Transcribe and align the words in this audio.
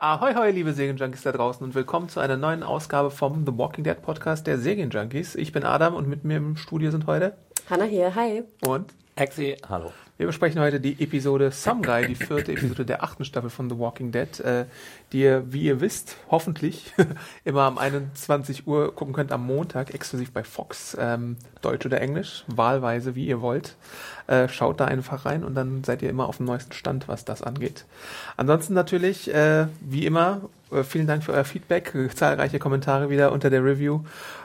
Ahoi, 0.00 0.32
hoi, 0.34 0.52
liebe 0.52 0.72
Serienjunkies 0.72 1.22
da 1.22 1.32
draußen 1.32 1.64
und 1.64 1.74
willkommen 1.74 2.08
zu 2.08 2.20
einer 2.20 2.36
neuen 2.36 2.62
Ausgabe 2.62 3.10
vom 3.10 3.44
The 3.44 3.58
Walking 3.58 3.82
Dead 3.82 4.00
Podcast 4.00 4.46
der 4.46 4.56
Serienjunkies. 4.56 5.34
Ich 5.34 5.50
bin 5.50 5.64
Adam 5.64 5.94
und 5.94 6.06
mit 6.08 6.22
mir 6.22 6.36
im 6.36 6.56
Studio 6.56 6.92
sind 6.92 7.08
heute 7.08 7.36
Hanna 7.68 7.82
hier, 7.82 8.14
hi. 8.14 8.44
und 8.64 8.94
Hexi, 9.16 9.56
hallo. 9.68 9.90
Wir 10.18 10.26
besprechen 10.26 10.60
heute 10.60 10.80
die 10.80 11.00
Episode 11.00 11.52
Some 11.52 11.80
Guy, 11.80 12.08
die 12.08 12.16
vierte 12.16 12.50
Episode 12.50 12.84
der 12.84 13.04
achten 13.04 13.24
Staffel 13.24 13.50
von 13.50 13.70
The 13.70 13.78
Walking 13.78 14.10
Dead, 14.10 14.40
äh, 14.40 14.64
die 15.12 15.20
ihr, 15.20 15.44
wie 15.52 15.62
ihr 15.62 15.80
wisst, 15.80 16.16
hoffentlich 16.28 16.92
immer 17.44 17.68
um 17.68 17.78
21 17.78 18.66
Uhr 18.66 18.92
gucken 18.92 19.14
könnt 19.14 19.30
am 19.30 19.46
Montag, 19.46 19.94
exklusiv 19.94 20.32
bei 20.32 20.42
Fox, 20.42 20.96
ähm, 20.98 21.36
Deutsch 21.62 21.86
oder 21.86 22.00
Englisch, 22.00 22.44
wahlweise, 22.48 23.14
wie 23.14 23.26
ihr 23.26 23.40
wollt. 23.40 23.76
Äh, 24.26 24.48
schaut 24.48 24.80
da 24.80 24.86
einfach 24.86 25.24
rein 25.24 25.44
und 25.44 25.54
dann 25.54 25.84
seid 25.84 26.02
ihr 26.02 26.10
immer 26.10 26.28
auf 26.28 26.38
dem 26.38 26.46
neuesten 26.46 26.72
Stand, 26.72 27.06
was 27.06 27.24
das 27.24 27.40
angeht. 27.40 27.84
Ansonsten 28.36 28.74
natürlich, 28.74 29.32
äh, 29.32 29.68
wie 29.80 30.04
immer, 30.04 30.40
äh, 30.72 30.82
vielen 30.82 31.06
Dank 31.06 31.22
für 31.22 31.32
euer 31.32 31.44
Feedback, 31.44 31.92
zahlreiche 32.14 32.58
Kommentare 32.58 33.08
wieder 33.08 33.30
unter 33.30 33.50
der 33.50 33.64
Review 33.64 34.00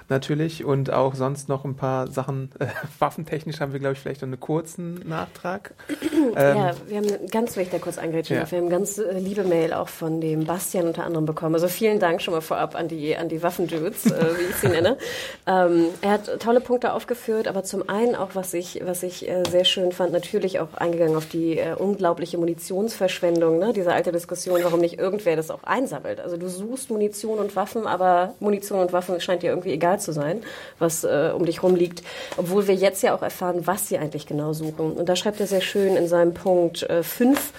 natürlich 0.09 0.65
und 0.65 0.91
auch 0.91 1.15
sonst 1.15 1.49
noch 1.49 1.65
ein 1.65 1.75
paar 1.75 2.07
Sachen. 2.07 2.51
Äh, 2.59 2.67
waffentechnisch 2.99 3.59
haben 3.59 3.73
wir, 3.73 3.79
glaube 3.79 3.93
ich, 3.93 3.99
vielleicht 3.99 4.21
noch 4.21 4.27
einen 4.27 4.39
kurzen 4.39 4.95
Nachtrag. 5.07 5.73
Ähm, 6.35 6.57
ja, 6.57 6.71
wir 6.87 6.97
haben 6.97 7.27
ganz 7.29 7.57
wichtig 7.57 7.81
kurz 7.81 7.97
eingrätschen. 7.97 8.37
Ja. 8.37 8.49
Wir 8.49 8.57
haben 8.57 8.69
ganz 8.69 8.97
äh, 8.97 9.19
liebe 9.19 9.43
Mail 9.43 9.73
auch 9.73 9.89
von 9.89 10.21
dem 10.21 10.45
Bastian 10.45 10.87
unter 10.87 11.03
anderem 11.03 11.25
bekommen. 11.25 11.53
Also 11.53 11.67
vielen 11.67 11.99
Dank 11.99 12.21
schon 12.21 12.33
mal 12.33 12.41
vorab 12.41 12.75
an 12.75 12.87
die, 12.87 13.15
an 13.15 13.27
die 13.27 13.43
Waffendudes, 13.43 14.05
äh, 14.05 14.37
wie 14.37 14.49
ich 14.49 14.55
sie 14.55 14.69
nenne. 14.69 14.97
Ähm, 15.45 15.87
er 16.01 16.11
hat 16.11 16.39
tolle 16.39 16.61
Punkte 16.61 16.93
aufgeführt, 16.93 17.47
aber 17.47 17.63
zum 17.63 17.89
einen 17.89 18.15
auch, 18.15 18.29
was 18.33 18.53
ich, 18.53 18.81
was 18.85 19.03
ich 19.03 19.27
äh, 19.27 19.43
sehr 19.49 19.65
schön 19.65 19.91
fand, 19.91 20.13
natürlich 20.13 20.59
auch 20.59 20.73
eingegangen 20.75 21.17
auf 21.17 21.25
die 21.25 21.57
äh, 21.57 21.75
unglaubliche 21.75 22.37
Munitionsverschwendung, 22.37 23.59
ne? 23.59 23.73
diese 23.73 23.91
alte 23.91 24.11
Diskussion, 24.11 24.61
warum 24.63 24.79
nicht 24.79 24.97
irgendwer 24.99 25.35
das 25.35 25.51
auch 25.51 25.63
einsammelt. 25.63 26.21
Also 26.21 26.37
du 26.37 26.47
suchst 26.47 26.89
Munition 26.89 27.39
und 27.39 27.55
Waffen, 27.55 27.85
aber 27.87 28.35
Munition 28.39 28.79
und 28.79 28.93
Waffen 28.93 29.19
scheint 29.19 29.43
dir 29.43 29.49
irgendwie 29.49 29.71
egal 29.71 29.92
zu 29.99 30.11
sein, 30.11 30.43
was 30.79 31.03
äh, 31.03 31.31
um 31.35 31.45
dich 31.45 31.63
rumliegt. 31.63 32.03
Obwohl 32.37 32.67
wir 32.67 32.75
jetzt 32.75 33.03
ja 33.03 33.15
auch 33.15 33.21
erfahren, 33.21 33.65
was 33.65 33.87
sie 33.87 33.97
eigentlich 33.97 34.27
genau 34.27 34.53
suchen. 34.53 34.93
Und 34.93 35.09
da 35.09 35.15
schreibt 35.15 35.39
er 35.39 35.47
sehr 35.47 35.61
schön 35.61 35.95
in 35.95 36.07
seinem 36.07 36.33
Punkt 36.33 36.85
5, 37.01 37.53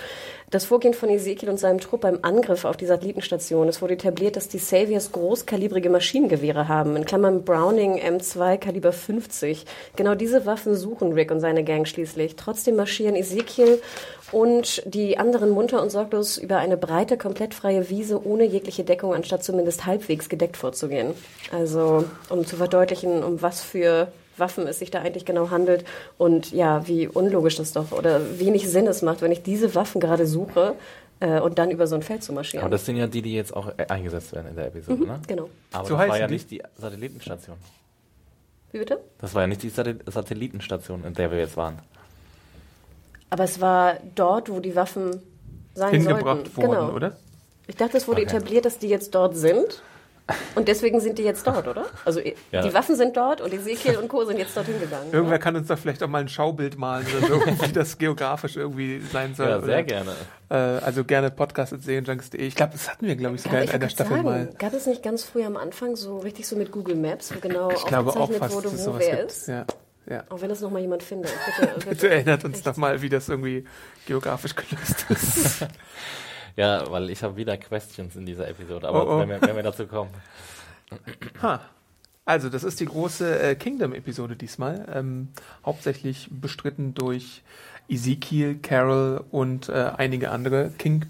das 0.54 0.66
Vorgehen 0.66 0.94
von 0.94 1.08
Ezekiel 1.08 1.50
und 1.50 1.58
seinem 1.58 1.80
Trupp 1.80 2.02
beim 2.02 2.20
Angriff 2.22 2.64
auf 2.64 2.76
die 2.76 2.86
Satellitenstation. 2.86 3.66
Es 3.68 3.82
wurde 3.82 3.94
etabliert, 3.94 4.36
dass 4.36 4.46
die 4.46 4.58
Saviors 4.58 5.10
großkalibrige 5.10 5.90
Maschinengewehre 5.90 6.68
haben, 6.68 6.94
in 6.94 7.04
Klammern 7.04 7.42
Browning 7.42 7.98
M2 7.98 8.58
Kaliber 8.58 8.92
50. 8.92 9.64
Genau 9.96 10.14
diese 10.14 10.46
Waffen 10.46 10.76
suchen 10.76 11.12
Rick 11.12 11.32
und 11.32 11.40
seine 11.40 11.64
Gang 11.64 11.88
schließlich. 11.88 12.36
Trotzdem 12.36 12.76
marschieren 12.76 13.16
Ezekiel 13.16 13.82
und 14.30 14.80
die 14.86 15.18
anderen 15.18 15.50
munter 15.50 15.82
und 15.82 15.90
sorglos 15.90 16.38
über 16.38 16.58
eine 16.58 16.76
breite, 16.76 17.18
komplett 17.18 17.52
freie 17.52 17.90
Wiese 17.90 18.24
ohne 18.24 18.44
jegliche 18.44 18.84
Deckung, 18.84 19.12
anstatt 19.12 19.42
zumindest 19.42 19.86
halbwegs 19.86 20.28
gedeckt 20.28 20.56
vorzugehen. 20.56 21.14
Also, 21.50 22.04
um 22.28 22.46
zu 22.46 22.54
verdeutlichen, 22.54 23.24
um 23.24 23.42
was 23.42 23.60
für 23.60 24.06
Waffen 24.36 24.66
es 24.66 24.78
sich 24.78 24.90
da 24.90 25.00
eigentlich 25.00 25.24
genau 25.24 25.50
handelt 25.50 25.84
und 26.18 26.52
ja, 26.52 26.86
wie 26.88 27.06
unlogisch 27.08 27.56
das 27.56 27.72
doch 27.72 27.92
oder 27.92 28.38
wenig 28.38 28.68
Sinn 28.68 28.86
es 28.86 29.02
macht, 29.02 29.22
wenn 29.22 29.32
ich 29.32 29.42
diese 29.42 29.74
Waffen 29.74 30.00
gerade 30.00 30.26
suche 30.26 30.74
äh, 31.20 31.40
und 31.40 31.58
dann 31.58 31.70
über 31.70 31.86
so 31.86 31.94
ein 31.94 32.02
Feld 32.02 32.22
zu 32.22 32.32
marschieren. 32.32 32.64
Aber 32.64 32.72
das 32.72 32.84
sind 32.86 32.96
ja 32.96 33.06
die, 33.06 33.22
die 33.22 33.34
jetzt 33.34 33.54
auch 33.54 33.68
äh, 33.78 33.86
eingesetzt 33.88 34.32
werden 34.32 34.48
in 34.48 34.56
der 34.56 34.66
Episode, 34.66 35.04
ne? 35.06 35.20
genau. 35.26 35.48
Aber 35.72 35.86
So 35.88 35.96
das 35.96 36.08
war 36.08 36.18
ja 36.18 36.26
die? 36.26 36.34
nicht 36.34 36.50
die 36.50 36.62
Satellitenstation. 36.76 37.56
Wie 38.72 38.78
bitte? 38.78 38.98
Das 39.20 39.34
war 39.34 39.42
ja 39.42 39.46
nicht 39.46 39.62
die 39.62 39.68
Satellit 39.70 40.02
Satellitenstation, 40.12 41.04
in 41.04 41.14
der 41.14 41.30
wir 41.30 41.38
jetzt 41.38 41.56
waren. 41.56 41.78
Aber 43.30 43.44
es 43.44 43.60
war 43.60 43.94
dort, 44.14 44.50
wo 44.50 44.60
die 44.60 44.74
Waffen 44.76 45.22
sein 45.74 45.90
hingebracht 45.92 46.46
sollten. 46.54 46.56
worden, 46.56 46.70
genau. 46.86 46.92
oder? 46.94 47.16
Ich 47.66 47.76
dachte, 47.76 47.96
es 47.96 48.06
wurde 48.06 48.22
Okay. 48.22 48.36
etabliert, 48.36 48.64
dass 48.64 48.78
die 48.78 48.88
jetzt 48.88 49.14
dort 49.14 49.36
sind. 49.36 49.82
Und 50.54 50.68
deswegen 50.68 51.00
sind 51.00 51.18
die 51.18 51.22
jetzt 51.22 51.46
dort, 51.46 51.68
oder? 51.68 51.84
Also 52.06 52.20
Ja. 52.50 52.62
die 52.62 52.72
Waffen 52.72 52.96
sind 52.96 53.14
dort 53.16 53.42
und 53.42 53.52
Ezekiel 53.52 53.98
und 53.98 54.08
Co. 54.08 54.24
sind 54.24 54.38
jetzt 54.38 54.56
dorthin 54.56 54.80
gegangen. 54.80 55.12
Irgendwer 55.12 55.38
kann 55.38 55.54
uns 55.54 55.68
da 55.68 55.76
vielleicht 55.76 56.02
auch 56.02 56.08
mal 56.08 56.20
ein 56.22 56.28
Schaubild 56.28 56.78
malen, 56.78 57.06
oder 57.18 57.26
so, 57.26 57.34
wie 57.68 57.72
das 57.72 57.98
geografisch 57.98 58.56
irgendwie 58.56 59.00
sein 59.12 59.34
soll. 59.34 59.48
Ja, 59.50 59.56
oder? 59.58 59.66
sehr 59.66 59.82
gerne. 59.82 60.12
Äh, 60.48 60.54
also 60.54 61.04
gerne 61.04 61.30
podcast.serienjunkies.de. 61.30 62.40
Ich 62.40 62.54
glaube, 62.54 62.72
das 62.72 62.88
hatten 62.90 63.06
wir, 63.06 63.16
glaube 63.16 63.34
ich, 63.36 63.42
sogar 63.42 63.62
in 63.62 63.70
einer 63.70 63.88
Staffel 63.90 64.12
sagen, 64.16 64.24
mal. 64.24 64.48
Gab 64.58 64.72
es 64.72 64.86
nicht 64.86 65.02
ganz 65.02 65.24
früh 65.24 65.44
am 65.44 65.58
Anfang 65.58 65.94
so 65.96 66.16
richtig 66.18 66.46
so 66.48 66.56
mit 66.56 66.72
Google 66.72 66.96
Maps, 66.96 67.34
wo 67.34 67.40
genau 67.40 67.70
Ich 67.72 67.84
glaube 67.84 68.10
auch 68.10 68.16
aufgezeichnet 68.16 68.62
fast, 68.62 68.86
wurde, 68.86 68.94
wo 68.94 68.98
wer 68.98 69.16
gibt. 69.16 69.30
ist? 69.30 69.48
Ja, 69.48 69.66
ja. 70.08 70.24
Auch 70.30 70.40
wenn 70.40 70.48
das 70.48 70.60
noch 70.62 70.70
mal 70.70 70.80
jemand 70.80 71.02
findet. 71.02 71.32
Bitte, 71.76 71.88
Bitte 71.90 72.08
erinnert 72.08 72.44
uns 72.46 72.56
Echt. 72.58 72.66
doch 72.66 72.76
mal, 72.78 73.02
wie 73.02 73.10
das 73.10 73.28
irgendwie 73.28 73.64
geografisch 74.06 74.54
gelöst 74.54 75.04
ist. 75.10 75.66
Ja, 76.56 76.90
weil 76.90 77.10
ich 77.10 77.22
habe 77.22 77.36
wieder 77.36 77.56
Questions 77.56 78.14
in 78.16 78.26
dieser 78.26 78.48
Episode, 78.48 78.88
aber 78.88 79.06
Oh, 79.06 79.14
oh. 79.16 79.18
Wenn, 79.20 79.28
wir, 79.28 79.42
wenn 79.42 79.56
wir 79.56 79.62
dazu 79.62 79.86
kommen. 79.86 80.10
ha. 81.42 81.60
Also, 82.26 82.48
das 82.48 82.64
ist 82.64 82.80
die 82.80 82.86
große 82.86 83.38
äh, 83.38 83.54
Kingdom-Episode 83.54 84.34
diesmal. 84.36 84.86
Ähm, 84.94 85.28
hauptsächlich 85.66 86.28
bestritten 86.30 86.94
durch 86.94 87.42
Ezekiel, 87.88 88.58
Carol 88.62 89.22
und 89.30 89.68
äh, 89.68 89.90
einige 89.96 90.30
andere. 90.30 90.70
King 90.78 91.04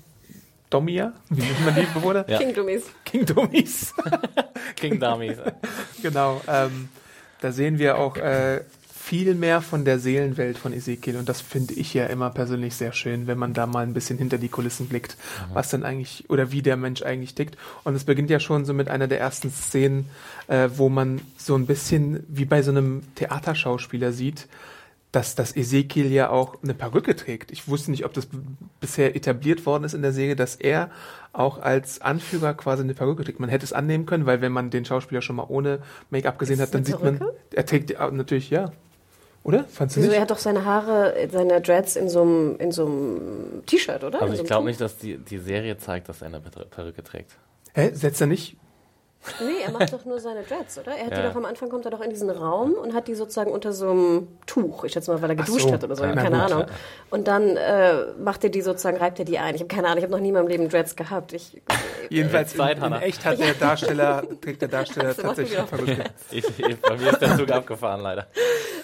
Domia, 0.71 1.13
wie 1.29 1.43
nennt 1.43 1.65
man 1.65 1.75
die 1.77 1.83
Bewohner? 1.83 2.29
Ja. 2.29 2.39
King 2.39 2.53
Dummies. 2.53 2.85
King 3.05 3.27
Domis. 3.27 3.95
King 4.77 4.99
Dummies. 4.99 5.37
Genau. 6.03 6.41
Ähm, 6.49 6.89
da 7.41 7.53
sehen 7.53 7.79
wir 7.79 7.97
auch 7.99 8.17
äh, 8.17 8.63
viel 9.05 9.35
mehr 9.35 9.61
von 9.61 9.85
der 9.85 9.99
Seelenwelt 9.99 10.57
von 10.57 10.73
Ezekiel 10.73 11.19
und 11.19 11.29
das 11.29 11.43
finde 11.43 11.75
ich 11.75 11.93
ja 11.93 12.07
immer 12.07 12.31
persönlich 12.31 12.75
sehr 12.75 12.95
schön, 12.95 13.27
wenn 13.27 13.37
man 13.37 13.53
da 13.53 13.67
mal 13.67 13.83
ein 13.83 13.93
bisschen 13.93 14.17
hinter 14.17 14.39
die 14.39 14.49
Kulissen 14.49 14.89
blickt, 14.89 15.19
was 15.53 15.69
denn 15.69 15.83
eigentlich 15.83 16.25
oder 16.31 16.53
wie 16.53 16.63
der 16.63 16.79
Mensch 16.79 17.03
eigentlich 17.03 17.35
tickt. 17.35 17.59
Und 17.85 17.95
es 17.95 18.05
beginnt 18.05 18.31
ja 18.31 18.41
schon 18.41 18.65
so 18.65 18.73
mit 18.73 18.89
einer 18.89 19.07
der 19.07 19.21
ersten 19.21 19.51
Szenen, 19.51 20.07
äh, 20.47 20.71
wo 20.77 20.89
man 20.89 21.21
so 21.37 21.55
ein 21.55 21.67
bisschen 21.67 22.25
wie 22.29 22.47
bei 22.47 22.63
so 22.63 22.71
einem 22.71 23.03
Theaterschauspieler 23.15 24.13
sieht, 24.13 24.49
dass 25.13 25.35
das 25.35 25.55
Ezekiel 25.55 26.11
ja 26.11 26.31
auch 26.31 26.63
eine 26.63 26.73
Perücke 26.73 27.15
trägt. 27.15 27.53
Ich 27.53 27.69
wusste 27.69 27.91
nicht, 27.91 28.07
ob 28.07 28.15
das 28.15 28.27
bisher 28.81 29.15
etabliert 29.15 29.67
worden 29.67 29.85
ist 29.85 29.93
in 29.93 30.01
der 30.01 30.15
Serie, 30.15 30.35
dass 30.35 30.57
er 30.57 30.91
auch 31.35 31.61
als 31.61 32.01
Anführer 32.01 32.55
quasi 32.55 32.83
eine 32.83 32.95
Perücke 32.95 33.25
trägt. 33.25 33.39
Man 33.39 33.51
hätte 33.51 33.67
es 33.67 33.75
annehmen 33.75 34.07
können, 34.07 34.25
weil 34.25 34.41
wenn 34.41 34.53
man 34.53 34.71
den 34.71 34.87
Schauspieler 34.87 35.21
schon 35.21 35.37
mal 35.37 35.47
ohne 35.47 35.81
Make-up 36.09 36.39
gesehen 36.39 36.55
Ist 36.55 36.63
hat, 36.63 36.75
dann 36.75 36.85
sieht 36.87 37.03
man, 37.03 37.21
er 37.53 37.67
trägt 37.67 37.91
die, 37.91 37.95
äh, 37.95 38.11
natürlich 38.11 38.49
ja. 38.49 38.73
Oder? 39.45 39.65
Fandst 39.65 39.97
du 39.97 40.01
Wieso, 40.01 40.09
nicht? 40.09 40.17
er 40.17 40.23
hat 40.23 40.31
doch 40.31 40.39
seine 40.39 40.65
Haare, 40.65 41.15
seine 41.31 41.61
Dreads 41.61 41.97
in 41.97 42.09
so 42.09 42.23
einem, 42.23 42.57
in 42.59 42.73
so 42.73 42.87
einem 42.87 43.63
T-Shirt, 43.67 44.03
oder? 44.03 44.21
Also 44.23 44.33
in 44.33 44.37
so 44.39 44.43
ich 44.43 44.49
glaube 44.49 44.67
nicht, 44.67 44.81
dass 44.81 44.97
die, 44.97 45.19
die 45.19 45.39
Serie 45.39 45.77
zeigt, 45.79 46.09
dass 46.09 46.23
er 46.23 46.29
eine 46.29 46.41
Per- 46.41 46.65
Perücke 46.65 47.03
trägt. 47.03 47.33
Hä? 47.75 47.91
Setzt 47.93 48.21
er 48.21 48.27
nicht? 48.27 48.57
Nee, 49.41 49.63
er 49.65 49.71
macht 49.73 49.93
doch 49.93 50.05
nur 50.05 50.21
seine 50.21 50.43
Dreads, 50.43 50.79
oder? 50.79 50.93
Er 50.93 51.07
hat 51.07 51.13
die 51.13 51.17
Ja. 51.21 51.29
doch 51.31 51.37
am 51.37 51.45
Anfang 51.47 51.69
kommt 51.71 51.85
er 51.87 51.91
doch 51.91 52.01
in 52.03 52.11
diesen 52.11 52.29
Raum 52.31 52.73
und 52.75 52.93
hat 52.95 53.09
die 53.09 53.15
sozusagen 53.15 53.51
unter 53.51 53.73
so 53.73 53.91
einem 53.91 54.29
Tuch. 54.47 54.85
Ich 54.85 54.93
schätze 54.93 55.11
mal, 55.13 55.23
weil 55.23 55.31
er 55.31 55.37
geduscht 55.37 55.61
so. 55.69 55.73
hat 55.73 55.83
oder 55.83 55.97
so. 55.97 56.05
Ich 56.05 56.11
Na 56.15 56.23
habe 56.23 56.31
keine 56.31 56.43
gut, 56.45 56.53
Ahnung. 56.53 56.67
Und 57.11 57.27
dann 57.29 57.57
äh, 57.57 58.13
macht 58.19 58.45
er 58.45 58.51
die 58.51 58.61
sozusagen, 58.61 58.97
reibt 58.99 59.19
er 59.19 59.25
die 59.25 59.39
ein. 59.39 59.55
Ich 59.55 59.61
habe 59.63 59.69
keine 59.75 59.87
Ahnung, 59.87 59.99
ich 59.99 60.05
habe 60.05 60.13
noch 60.13 60.21
nie 60.21 60.29
in 60.29 60.35
meinem 60.35 60.49
Leben 60.49 60.69
Dreads 60.69 60.95
gehabt. 60.95 61.33
Ich, 61.33 61.61
Jedenfalls 62.11 62.53
in, 62.53 62.59
Zeit, 62.59 62.77
in 62.77 62.83
Hannah. 62.83 63.01
echt 63.01 63.25
hat 63.25 63.39
der 63.39 63.55
Darsteller, 63.55 64.23
trägt 64.43 64.61
der 64.61 64.69
Darsteller 64.69 65.15
tatsächlich? 65.17 65.65
Perücke. 65.67 66.05
Ich, 66.31 66.45
ich, 66.59 66.81
bei 66.81 66.97
mir 66.99 67.11
ist 67.13 67.21
der 67.23 67.37
Zug 67.39 67.51
abgefahren, 67.51 68.03
leider. 68.03 68.27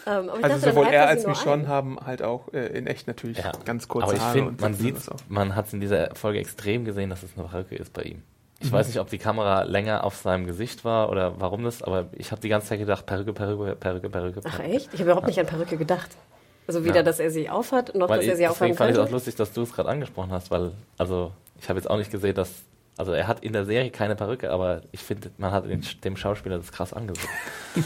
ähm, 0.07 0.31
aber 0.31 0.39
ich 0.39 0.45
Also 0.45 0.57
dachte, 0.57 0.71
sowohl 0.75 0.87
er 0.87 1.07
als 1.09 1.27
Michonne 1.27 1.65
ein. 1.65 1.69
haben 1.69 1.99
halt 2.07 2.23
auch 2.23 2.53
äh, 2.55 2.67
in 2.79 2.87
echt 2.87 3.07
natürlich 3.07 3.39
Ja. 3.39 3.53
ganz 3.67 3.89
kurze 3.89 4.07
Aber 4.07 4.15
ich 4.15 4.21
Haare. 4.21 4.33
finde, 4.33 4.49
und 4.51 4.61
man 4.63 4.73
sieht, 4.75 4.97
man 5.29 5.55
hat 5.55 5.67
es 5.67 5.75
in 5.75 5.81
dieser 5.81 6.15
Folge 6.15 6.39
extrem 6.39 6.85
gesehen, 6.87 7.11
dass 7.11 7.23
es 7.23 7.31
eine 7.37 7.47
Perücke 7.47 7.77
ist 7.77 7.93
bei 7.93 8.03
ihm. 8.03 8.23
Ich 8.63 8.69
Mhm. 8.69 8.73
weiß 8.73 8.89
nicht, 8.89 9.01
ob 9.01 9.09
die 9.09 9.19
Kamera 9.19 9.63
länger 9.63 10.05
auf 10.05 10.17
seinem 10.17 10.47
Gesicht 10.47 10.85
war 10.85 11.09
oder 11.11 11.41
warum 11.41 11.65
das, 11.65 11.83
aber 11.83 12.07
ich 12.13 12.31
habe 12.31 12.41
die 12.43 12.49
ganze 12.51 12.69
Zeit 12.69 12.79
gedacht, 12.79 13.07
Perücke, 13.07 13.33
Perücke, 13.33 13.75
Perücke, 13.75 14.11
Perücke. 14.11 14.41
Ach 14.45 14.59
echt? 14.61 14.89
Ich 14.93 15.01
habe 15.01 15.05
überhaupt 15.11 15.27
nicht 15.27 15.41
an 15.41 15.47
Perücke 15.47 15.77
gedacht. 15.79 16.11
Also 16.67 16.85
weder, 16.85 16.97
Ja. 16.97 17.03
dass 17.03 17.19
er 17.21 17.31
sie 17.31 17.49
aufhat, 17.49 17.95
noch 17.95 18.09
Weil 18.11 18.19
dass 18.19 18.25
ich, 18.27 18.31
er 18.31 18.37
sie 18.37 18.47
aufhaben 18.47 18.69
deswegen 18.73 18.77
fand 18.77 18.91
ich 18.91 18.97
es 18.99 19.03
auch 19.03 19.11
lustig, 19.11 19.35
dass 19.37 19.53
du 19.55 19.63
es 19.63 19.73
gerade 19.73 19.89
angesprochen 19.89 20.31
hast, 20.31 20.51
weil, 20.51 20.73
also, 20.99 21.33
ich 21.59 21.69
habe 21.71 21.79
jetzt 21.79 21.89
auch 21.89 21.97
nicht 21.97 22.11
gesehen, 22.11 22.35
dass, 22.35 22.51
also 22.99 23.13
er 23.13 23.27
hat 23.27 23.43
in 23.43 23.55
der 23.55 23.65
Serie 23.65 23.91
keine 23.91 24.15
Perücke, 24.15 24.51
aber 24.53 24.83
ich 24.93 25.01
finde, 25.01 25.31
man 25.39 25.53
hat 25.53 25.65
den, 25.65 25.85
dem 26.05 26.17
Schauspieler 26.19 26.59
das 26.59 26.71
krass 26.71 26.93
angesehen. 26.93 27.29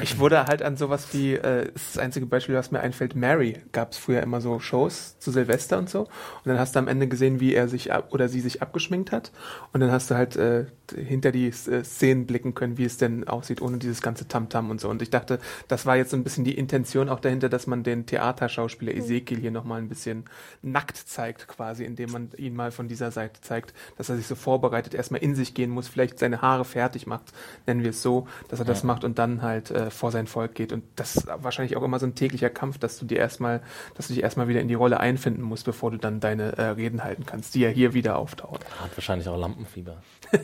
Ich 0.00 0.18
wurde 0.18 0.46
halt 0.46 0.62
an 0.62 0.76
sowas 0.76 1.08
wie, 1.12 1.34
äh, 1.34 1.70
das, 1.72 1.98
einzige 1.98 2.26
Beispiel, 2.26 2.54
was 2.54 2.70
mir 2.70 2.80
einfällt, 2.80 3.14
Mary 3.14 3.62
gab 3.72 3.92
es 3.92 3.98
früher 3.98 4.22
immer 4.22 4.40
so 4.40 4.60
Shows 4.60 5.18
zu 5.18 5.30
Silvester 5.30 5.78
und 5.78 5.90
so. 5.90 6.00
Und 6.00 6.08
dann 6.46 6.58
hast 6.58 6.74
du 6.74 6.78
am 6.78 6.88
Ende 6.88 7.08
gesehen, 7.08 7.40
wie 7.40 7.54
er 7.54 7.68
sich 7.68 7.92
ab, 7.92 8.08
oder 8.12 8.28
sie 8.28 8.40
sich 8.40 8.62
abgeschminkt 8.62 9.12
hat. 9.12 9.32
Und 9.72 9.80
dann 9.80 9.90
hast 9.90 10.10
du 10.10 10.14
halt 10.14 10.36
äh, 10.36 10.66
hinter 10.92 11.32
die 11.32 11.48
äh, 11.48 11.84
Szenen 11.84 12.26
blicken 12.26 12.54
können, 12.54 12.78
wie 12.78 12.84
es 12.84 12.96
denn 12.96 13.26
aussieht, 13.28 13.60
ohne 13.60 13.78
dieses 13.78 14.02
ganze 14.02 14.28
Tamtam 14.28 14.66
-Tam 14.66 14.70
und 14.70 14.80
so. 14.80 14.88
Und 14.88 15.02
ich 15.02 15.10
dachte, 15.10 15.38
das 15.68 15.86
war 15.86 15.96
jetzt 15.96 16.10
so 16.10 16.16
ein 16.16 16.24
bisschen 16.24 16.44
die 16.44 16.56
Intention 16.56 17.08
auch 17.08 17.20
dahinter, 17.20 17.48
dass 17.48 17.66
man 17.66 17.82
den 17.82 18.06
Theaterschauspieler 18.06 18.94
Ezekiel 18.94 19.38
hier 19.38 19.50
nochmal 19.50 19.80
ein 19.80 19.88
bisschen 19.88 20.24
nackt 20.62 20.96
zeigt, 20.96 21.48
quasi, 21.48 21.84
indem 21.84 22.12
man 22.12 22.30
ihn 22.36 22.54
mal 22.54 22.70
von 22.70 22.88
dieser 22.88 23.10
Seite 23.10 23.40
zeigt, 23.40 23.74
dass 23.96 24.08
er 24.08 24.16
sich 24.16 24.26
so 24.26 24.34
vorbereitet, 24.34 24.94
erstmal 24.94 25.22
in 25.22 25.34
sich 25.34 25.54
gehen 25.54 25.70
muss, 25.70 25.88
vielleicht 25.88 26.18
seine 26.18 26.42
Haare 26.42 26.64
fertig 26.64 27.06
macht, 27.06 27.32
nennen 27.66 27.82
wir 27.82 27.90
es 27.90 28.02
so, 28.02 28.26
dass 28.48 28.58
er 28.58 28.64
das 28.64 28.84
macht 28.84 29.04
und 29.04 29.18
dann 29.18 29.42
halt 29.42 29.70
äh, 29.70 29.90
vor 29.90 30.10
sein 30.10 30.26
Volk 30.26 30.54
geht. 30.54 30.72
Und 30.72 30.84
das 30.96 31.16
ist 31.16 31.26
wahrscheinlich 31.26 31.76
auch 31.76 31.82
immer 31.82 31.98
so 31.98 32.06
ein 32.06 32.14
täglicher 32.14 32.50
Kampf, 32.50 32.78
dass 32.78 32.98
du 32.98 33.04
dir 33.04 33.18
erstmal, 33.18 33.62
dass 33.94 34.08
du 34.08 34.14
dich 34.14 34.22
erstmal 34.22 34.48
wieder 34.48 34.60
in 34.60 34.68
die 34.68 34.74
Rolle 34.74 35.00
einfinden 35.00 35.42
musst, 35.42 35.64
bevor 35.64 35.90
du 35.90 35.98
dann 35.98 36.20
deine 36.20 36.56
äh, 36.58 36.62
Reden 36.62 37.04
halten 37.04 37.24
kannst, 37.26 37.54
die 37.54 37.60
ja 37.60 37.68
hier 37.68 37.94
wieder 37.94 38.16
auftauchen. 38.16 38.60
Hat 38.80 38.96
wahrscheinlich 38.96 39.28
auch 39.28 39.38
Lampenfieber. 39.38 40.02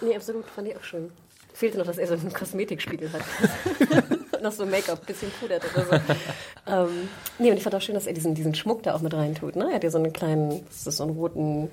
nee, 0.00 0.14
absolut, 0.14 0.46
fand 0.46 0.68
ich 0.68 0.76
auch 0.76 0.84
schön. 0.84 1.10
Fehlte 1.52 1.78
noch, 1.78 1.86
dass 1.86 1.98
er 1.98 2.06
so 2.06 2.14
einen 2.14 2.32
Kosmetikspiegel 2.32 3.10
hat. 3.12 3.22
noch 4.42 4.52
so 4.52 4.64
Make-up, 4.64 5.04
bisschen 5.06 5.30
pudert 5.40 5.62
oder 5.74 5.84
so. 5.84 5.92
ähm, 6.66 7.08
nee, 7.38 7.50
und 7.50 7.56
ich 7.56 7.62
fand 7.62 7.74
auch 7.74 7.82
schön, 7.82 7.94
dass 7.94 8.06
er 8.06 8.12
diesen, 8.12 8.34
diesen 8.34 8.54
Schmuck 8.54 8.82
da 8.82 8.94
auch 8.94 9.00
mit 9.00 9.12
reintut. 9.12 9.56
Ne? 9.56 9.66
Er 9.68 9.74
hat 9.74 9.84
ja 9.84 9.90
so 9.90 9.98
einen 9.98 10.12
kleinen, 10.12 10.64
das 10.66 10.86
ist 10.86 10.96
so 10.96 11.04
einen 11.04 11.12
roten 11.12 11.70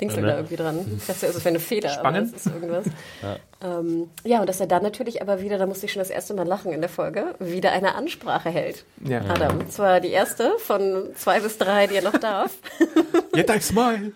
Dingsel 0.00 0.22
da 0.22 0.36
irgendwie 0.36 0.56
dran. 0.56 1.00
Das 1.06 1.16
ist 1.16 1.22
ja 1.22 1.32
so 1.32 1.40
für 1.40 1.50
eine 1.50 1.60
Feder, 1.60 1.90
Spangen? 1.90 2.22
aber 2.22 2.32
das 2.32 2.46
ist 2.46 2.52
irgendwas. 2.52 2.86
Ja. 3.22 3.36
Ähm, 3.62 4.08
ja, 4.24 4.40
und 4.40 4.48
dass 4.48 4.60
er 4.60 4.66
dann 4.66 4.82
natürlich 4.82 5.20
aber 5.20 5.42
wieder, 5.42 5.58
da 5.58 5.66
musste 5.66 5.84
ich 5.84 5.92
schon 5.92 6.00
das 6.00 6.08
erste 6.08 6.32
Mal 6.32 6.46
lachen 6.46 6.72
in 6.72 6.80
der 6.80 6.88
Folge, 6.88 7.34
wieder 7.38 7.72
eine 7.72 7.94
Ansprache 7.94 8.48
hält. 8.48 8.86
Ja. 9.04 9.20
Adam. 9.28 9.58
Und 9.58 9.72
zwar 9.72 10.00
die 10.00 10.08
erste 10.08 10.52
von 10.58 11.10
zwei 11.16 11.40
bis 11.40 11.58
drei, 11.58 11.86
die 11.86 11.96
er 11.96 12.02
noch 12.02 12.16
darf. 12.16 12.56
Yet 13.36 13.50
I 13.50 13.60
smile. 13.60 14.12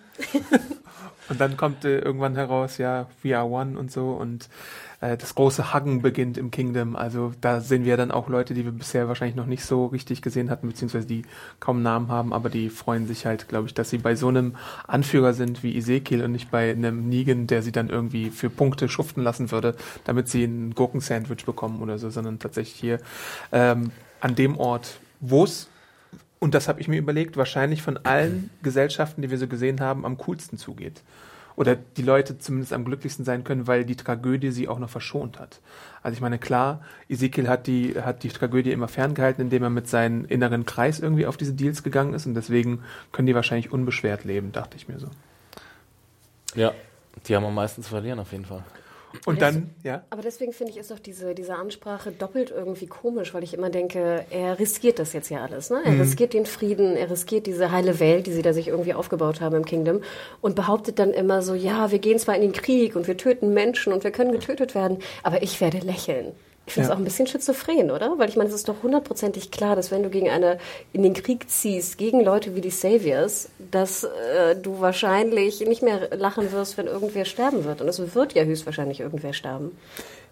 Und 1.29 1.41
dann 1.41 1.57
kommt 1.57 1.85
äh, 1.85 1.99
irgendwann 1.99 2.35
heraus, 2.35 2.77
ja, 2.77 3.07
we 3.23 3.37
are 3.37 3.47
one 3.47 3.77
und 3.77 3.91
so 3.91 4.11
und 4.11 4.49
äh, 5.01 5.17
das 5.17 5.35
große 5.35 5.73
Huggen 5.73 6.01
beginnt 6.01 6.37
im 6.37 6.51
Kingdom. 6.51 6.95
Also 6.95 7.33
da 7.41 7.61
sehen 7.61 7.85
wir 7.85 7.97
dann 7.97 8.11
auch 8.11 8.29
Leute, 8.29 8.53
die 8.53 8.65
wir 8.65 8.71
bisher 8.71 9.07
wahrscheinlich 9.07 9.35
noch 9.35 9.45
nicht 9.45 9.65
so 9.65 9.87
richtig 9.87 10.21
gesehen 10.21 10.49
hatten, 10.49 10.67
beziehungsweise 10.67 11.07
die 11.07 11.23
kaum 11.59 11.81
Namen 11.81 12.09
haben, 12.09 12.33
aber 12.33 12.49
die 12.49 12.69
freuen 12.69 13.07
sich 13.07 13.25
halt, 13.25 13.47
glaube 13.47 13.67
ich, 13.67 13.73
dass 13.73 13.89
sie 13.89 13.97
bei 13.97 14.15
so 14.15 14.27
einem 14.27 14.55
Anführer 14.87 15.33
sind 15.33 15.63
wie 15.63 15.77
Ezekiel 15.77 16.23
und 16.23 16.31
nicht 16.31 16.51
bei 16.51 16.71
einem 16.71 17.09
Negan, 17.09 17.47
der 17.47 17.61
sie 17.61 17.71
dann 17.71 17.89
irgendwie 17.89 18.29
für 18.29 18.49
Punkte 18.49 18.89
schuften 18.89 19.23
lassen 19.23 19.51
würde, 19.51 19.75
damit 20.03 20.29
sie 20.29 20.43
ein 20.43 20.75
Gurkensandwich 20.75 21.45
bekommen 21.45 21.81
oder 21.81 21.97
so, 21.97 22.09
sondern 22.09 22.39
tatsächlich 22.39 22.79
hier 22.79 22.99
ähm, 23.51 23.91
an 24.21 24.35
dem 24.35 24.57
Ort, 24.57 24.99
wo 25.19 25.43
es 25.43 25.69
und 26.45 26.53
das 26.53 26.67
habe 26.67 26.79
ich 26.79 26.87
mir 26.87 26.99
überlegt, 26.99 27.37
wahrscheinlich 27.37 27.81
von 27.81 27.97
allen 28.05 28.51
Gesellschaften, 28.61 29.23
die 29.23 29.31
wir 29.31 29.39
so 29.39 29.47
gesehen 29.47 29.81
haben, 29.81 30.05
am 30.05 30.19
coolsten 30.19 30.59
zugeht 30.59 31.01
oder 31.55 31.75
die 31.75 32.03
Leute 32.03 32.37
zumindest 32.37 32.71
am 32.71 32.85
glücklichsten 32.85 33.25
sein 33.25 33.43
können, 33.43 33.65
weil 33.65 33.83
die 33.83 33.95
Tragödie 33.95 34.51
sie 34.51 34.67
auch 34.67 34.77
noch 34.77 34.91
verschont 34.91 35.39
hat. 35.39 35.59
Also 36.03 36.13
ich 36.13 36.21
meine, 36.21 36.37
klar, 36.37 36.81
Ezekiel 37.09 37.47
hat 37.47 37.65
die, 37.65 37.99
hat 37.99 38.21
die 38.21 38.29
Tragödie 38.29 38.71
immer 38.71 38.87
ferngehalten, 38.87 39.45
indem 39.45 39.63
er 39.63 39.71
mit 39.71 39.87
seinem 39.87 40.25
inneren 40.25 40.67
Kreis 40.67 40.99
irgendwie 40.99 41.25
auf 41.25 41.35
diese 41.35 41.53
Deals 41.53 41.81
gegangen 41.81 42.13
ist 42.13 42.27
und 42.27 42.35
deswegen 42.35 42.83
können 43.11 43.25
die 43.25 43.33
wahrscheinlich 43.33 43.71
unbeschwert 43.71 44.23
leben, 44.23 44.51
dachte 44.51 44.77
ich 44.77 44.87
mir 44.87 44.99
so. 44.99 45.07
Ja, 46.53 46.73
die 47.27 47.35
haben 47.35 47.45
am 47.45 47.55
meisten 47.55 47.81
zu 47.81 47.89
verlieren 47.89 48.19
auf 48.19 48.31
jeden 48.31 48.45
Fall. 48.45 48.63
Und 49.25 49.41
dann, 49.41 49.69
ja. 49.83 50.03
Aber 50.09 50.21
deswegen 50.21 50.53
finde 50.53 50.71
ich, 50.71 50.77
ist 50.77 50.91
doch 50.91 50.99
diese, 50.99 51.35
diese 51.35 51.55
Ansprache 51.55 52.11
doppelt 52.11 52.51
irgendwie 52.51 52.87
komisch, 52.87 53.33
weil 53.33 53.43
ich 53.43 53.53
immer 53.53 53.69
denke, 53.69 54.25
er 54.29 54.59
riskiert 54.59 54.99
das 54.99 55.13
jetzt 55.13 55.29
ja 55.29 55.43
alles. 55.43 55.69
Ne? 55.69 55.81
Er 55.83 55.91
mhm. 55.91 56.01
riskiert 56.01 56.33
den 56.33 56.45
Frieden, 56.45 56.95
er 56.95 57.09
riskiert 57.09 57.47
diese 57.47 57.71
heile 57.71 57.99
Welt, 57.99 58.27
die 58.27 58.33
sie 58.33 58.41
da 58.41 58.53
sich 58.53 58.67
irgendwie 58.67 58.93
aufgebaut 58.93 59.41
haben 59.41 59.55
im 59.55 59.65
Kingdom 59.65 60.01
und 60.41 60.55
behauptet 60.55 60.99
dann 60.99 61.11
immer 61.11 61.41
so, 61.41 61.53
ja, 61.53 61.91
wir 61.91 61.99
gehen 61.99 62.19
zwar 62.19 62.35
in 62.35 62.41
den 62.41 62.53
Krieg 62.53 62.95
und 62.95 63.07
wir 63.07 63.17
töten 63.17 63.53
Menschen 63.53 63.93
und 63.93 64.03
wir 64.03 64.11
können 64.11 64.31
getötet 64.31 64.75
werden, 64.75 64.99
aber 65.23 65.43
ich 65.43 65.59
werde 65.61 65.79
lächeln. 65.79 66.33
Ich 66.67 66.73
finde 66.73 66.85
es 66.85 66.89
ja. 66.89 66.95
auch 66.95 66.99
ein 66.99 67.03
bisschen 67.03 67.27
schizophren, 67.27 67.91
oder? 67.91 68.17
Weil 68.17 68.27
ich 68.29 68.35
meine, 68.35 68.49
es 68.49 68.55
ist 68.55 68.67
doch 68.67 68.81
hundertprozentig 68.81 69.51
klar, 69.51 69.75
dass 69.75 69.91
wenn 69.91 70.01
du 70.01 70.09
gegen 70.09 70.29
eine 70.29 70.57
in 70.93 71.03
den 71.03 71.13
Krieg 71.13 71.49
ziehst, 71.49 71.97
gegen 71.97 72.21
Leute 72.21 72.55
wie 72.55 72.61
die 72.61 72.71
Saviors, 72.71 73.49
dass 73.71 74.03
äh, 74.03 74.55
du 74.55 74.79
wahrscheinlich 74.79 75.59
nicht 75.61 75.83
mehr 75.83 76.15
lachen 76.17 76.51
wirst, 76.51 76.77
wenn 76.77 76.87
irgendwer 76.87 77.25
sterben 77.25 77.65
wird. 77.65 77.81
Und 77.81 77.87
es 77.87 78.15
wird 78.15 78.33
ja 78.33 78.43
höchstwahrscheinlich 78.43 78.99
irgendwer 78.99 79.33
sterben. 79.33 79.77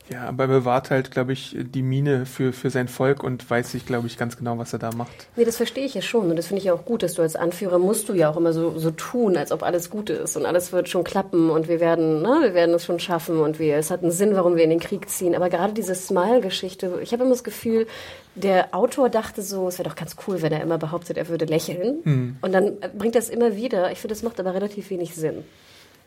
Ja, 0.09 0.27
aber 0.27 0.43
er 0.43 0.47
bewahrt 0.47 0.89
halt, 0.89 1.11
glaube 1.11 1.31
ich, 1.31 1.55
die 1.57 1.81
Mine 1.81 2.25
für, 2.25 2.51
für 2.51 2.69
sein 2.69 2.87
Volk 2.87 3.23
und 3.23 3.49
weiß 3.49 3.71
sich, 3.71 3.85
glaube 3.85 4.07
ich, 4.07 4.17
ganz 4.17 4.37
genau, 4.37 4.57
was 4.57 4.73
er 4.73 4.79
da 4.79 4.91
macht. 4.91 5.27
Nee, 5.35 5.45
das 5.45 5.57
verstehe 5.57 5.85
ich 5.85 5.93
ja 5.93 6.01
schon. 6.01 6.29
Und 6.29 6.35
das 6.35 6.47
finde 6.47 6.59
ich 6.59 6.65
ja 6.65 6.73
auch 6.73 6.83
gut, 6.83 7.03
dass 7.03 7.13
du 7.13 7.21
als 7.21 7.35
Anführer 7.35 7.79
musst 7.79 8.09
du 8.09 8.13
ja 8.13 8.29
auch 8.29 8.35
immer 8.35 8.51
so, 8.51 8.77
so 8.77 8.91
tun, 8.91 9.37
als 9.37 9.51
ob 9.51 9.63
alles 9.63 9.89
gut 9.89 10.09
ist 10.09 10.35
und 10.35 10.45
alles 10.45 10.73
wird 10.73 10.89
schon 10.89 11.03
klappen 11.03 11.49
und 11.49 11.69
wir 11.69 11.79
werden, 11.79 12.21
ne, 12.21 12.39
wir 12.41 12.53
werden 12.53 12.75
es 12.75 12.83
schon 12.85 12.99
schaffen 12.99 13.39
und 13.39 13.59
wir, 13.59 13.77
es 13.77 13.91
hat 13.91 14.01
einen 14.03 14.11
Sinn, 14.11 14.35
warum 14.35 14.55
wir 14.57 14.63
in 14.63 14.71
den 14.71 14.79
Krieg 14.79 15.09
ziehen. 15.09 15.35
Aber 15.35 15.49
gerade 15.49 15.73
diese 15.73 15.95
Smile-Geschichte, 15.95 16.99
ich 17.01 17.13
habe 17.13 17.23
immer 17.23 17.31
das 17.33 17.43
Gefühl, 17.45 17.87
der 18.35 18.75
Autor 18.75 19.09
dachte 19.09 19.41
so, 19.41 19.67
es 19.67 19.79
wäre 19.79 19.87
doch 19.87 19.95
ganz 19.95 20.15
cool, 20.27 20.41
wenn 20.41 20.51
er 20.51 20.61
immer 20.61 20.77
behauptet, 20.77 21.17
er 21.17 21.29
würde 21.29 21.45
lächeln. 21.45 21.99
Hm. 22.03 22.37
Und 22.41 22.51
dann 22.51 22.73
bringt 22.97 23.15
er 23.15 23.19
es 23.19 23.29
immer 23.29 23.55
wieder. 23.55 23.91
Ich 23.91 23.99
finde, 23.99 24.15
das 24.15 24.23
macht 24.23 24.39
aber 24.39 24.53
relativ 24.53 24.89
wenig 24.89 25.15
Sinn. 25.15 25.43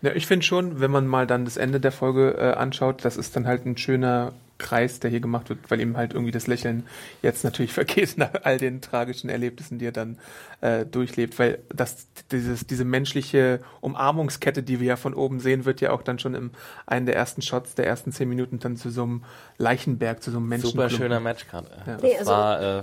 Ja, 0.02 0.12
ich 0.12 0.26
finde 0.26 0.44
schon, 0.44 0.80
wenn 0.80 0.90
man 0.90 1.06
mal 1.06 1.26
dann 1.26 1.44
das 1.44 1.56
Ende 1.56 1.80
der 1.80 1.92
Folge 1.92 2.36
äh, 2.38 2.52
anschaut, 2.52 3.04
das 3.04 3.16
ist 3.16 3.34
dann 3.34 3.46
halt 3.46 3.64
ein 3.64 3.76
schöner 3.76 4.32
Kreis, 4.58 5.00
der 5.00 5.10
hier 5.10 5.20
gemacht 5.20 5.48
wird, 5.48 5.58
weil 5.68 5.80
ihm 5.80 5.96
halt 5.96 6.14
irgendwie 6.14 6.32
das 6.32 6.46
Lächeln 6.46 6.86
jetzt 7.22 7.44
natürlich 7.44 7.72
vergeht 7.74 8.16
nach 8.16 8.30
all 8.42 8.58
den 8.58 8.80
tragischen 8.80 9.28
Erlebnissen, 9.28 9.78
die 9.78 9.86
er 9.86 9.92
dann 9.92 10.18
äh, 10.60 10.86
durchlebt, 10.86 11.38
weil 11.38 11.58
das 11.68 12.06
dieses 12.30 12.66
diese 12.66 12.84
menschliche 12.84 13.60
Umarmungskette, 13.80 14.62
die 14.62 14.80
wir 14.80 14.86
ja 14.86 14.96
von 14.96 15.14
oben 15.14 15.40
sehen, 15.40 15.64
wird 15.64 15.80
ja 15.80 15.90
auch 15.90 16.02
dann 16.02 16.18
schon 16.18 16.34
im 16.34 16.50
einen 16.86 17.06
der 17.06 17.16
ersten 17.16 17.42
Shots 17.42 17.74
der 17.74 17.86
ersten 17.86 18.12
zehn 18.12 18.28
Minuten 18.28 18.58
dann 18.58 18.76
zu 18.76 18.90
so 18.90 19.02
einem 19.02 19.24
Leichenberg, 19.58 20.22
zu 20.22 20.30
so 20.30 20.38
einem 20.38 20.48
Menschen. 20.48 20.70
Super 20.70 20.90
schöner 20.90 21.20
Matchcard. 21.20 21.66
Ja. 21.86 21.94
Das 21.94 22.02
nee, 22.02 22.16
also 22.18 22.30
war 22.30 22.78
äh, 22.78 22.82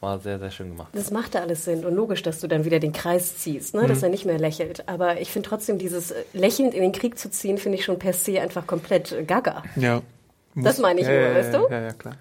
war 0.00 0.18
sehr, 0.18 0.38
sehr 0.38 0.50
schön 0.50 0.70
gemacht. 0.70 0.88
Das 0.92 1.10
macht 1.10 1.34
alles 1.34 1.64
Sinn 1.64 1.84
und 1.84 1.94
logisch, 1.94 2.22
dass 2.22 2.40
du 2.40 2.46
dann 2.46 2.64
wieder 2.64 2.78
den 2.78 2.92
Kreis 2.92 3.38
ziehst, 3.38 3.74
ne? 3.74 3.86
dass 3.86 3.98
mhm. 3.98 4.04
er 4.04 4.10
nicht 4.10 4.24
mehr 4.24 4.38
lächelt. 4.38 4.88
Aber 4.88 5.20
ich 5.20 5.30
finde 5.30 5.48
trotzdem, 5.48 5.78
dieses 5.78 6.14
lächelnd 6.32 6.74
in 6.74 6.82
den 6.82 6.92
Krieg 6.92 7.18
zu 7.18 7.30
ziehen, 7.30 7.58
finde 7.58 7.78
ich 7.78 7.84
schon 7.84 7.98
per 7.98 8.12
se 8.12 8.40
einfach 8.40 8.66
komplett 8.66 9.26
gaga. 9.26 9.62
Ja. 9.76 10.02
Das 10.54 10.78
meine 10.78 11.00
ich 11.00 11.06
ja, 11.06 11.12
nur, 11.12 11.22
ja, 11.22 11.34
weißt 11.34 11.54
du? 11.54 11.58
Ja, 11.70 11.80
ja, 11.80 11.92
klar. 11.92 12.14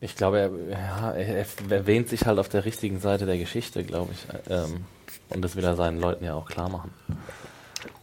Ich 0.00 0.16
glaube, 0.16 0.38
er, 0.38 0.50
ja, 0.70 1.12
er 1.12 1.46
erwähnt 1.70 2.08
sich 2.08 2.26
halt 2.26 2.38
auf 2.38 2.48
der 2.48 2.64
richtigen 2.64 3.00
Seite 3.00 3.24
der 3.26 3.38
Geschichte, 3.38 3.84
glaube 3.84 4.12
ich. 4.12 4.52
Ähm, 4.52 4.84
und 5.30 5.42
das 5.42 5.56
will 5.56 5.64
er 5.64 5.76
seinen 5.76 5.98
Leuten 5.98 6.24
ja 6.24 6.34
auch 6.34 6.46
klar 6.46 6.68
machen. 6.68 6.92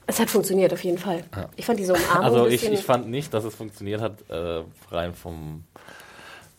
Es 0.08 0.20
hat 0.20 0.30
funktioniert, 0.30 0.74
auf 0.74 0.84
jeden 0.84 0.98
Fall. 0.98 1.24
Ja. 1.36 1.50
Ich 1.56 1.66
fand 1.66 1.80
diese 1.80 1.94
Umarmung. 1.94 2.24
Also 2.24 2.48
ich, 2.48 2.68
ich 2.70 2.82
fand 2.82 3.08
nicht, 3.08 3.34
dass 3.34 3.44
es 3.44 3.54
funktioniert 3.54 4.02
hat, 4.02 4.30
äh, 4.30 4.64
rein 4.90 5.14
vom 5.14 5.64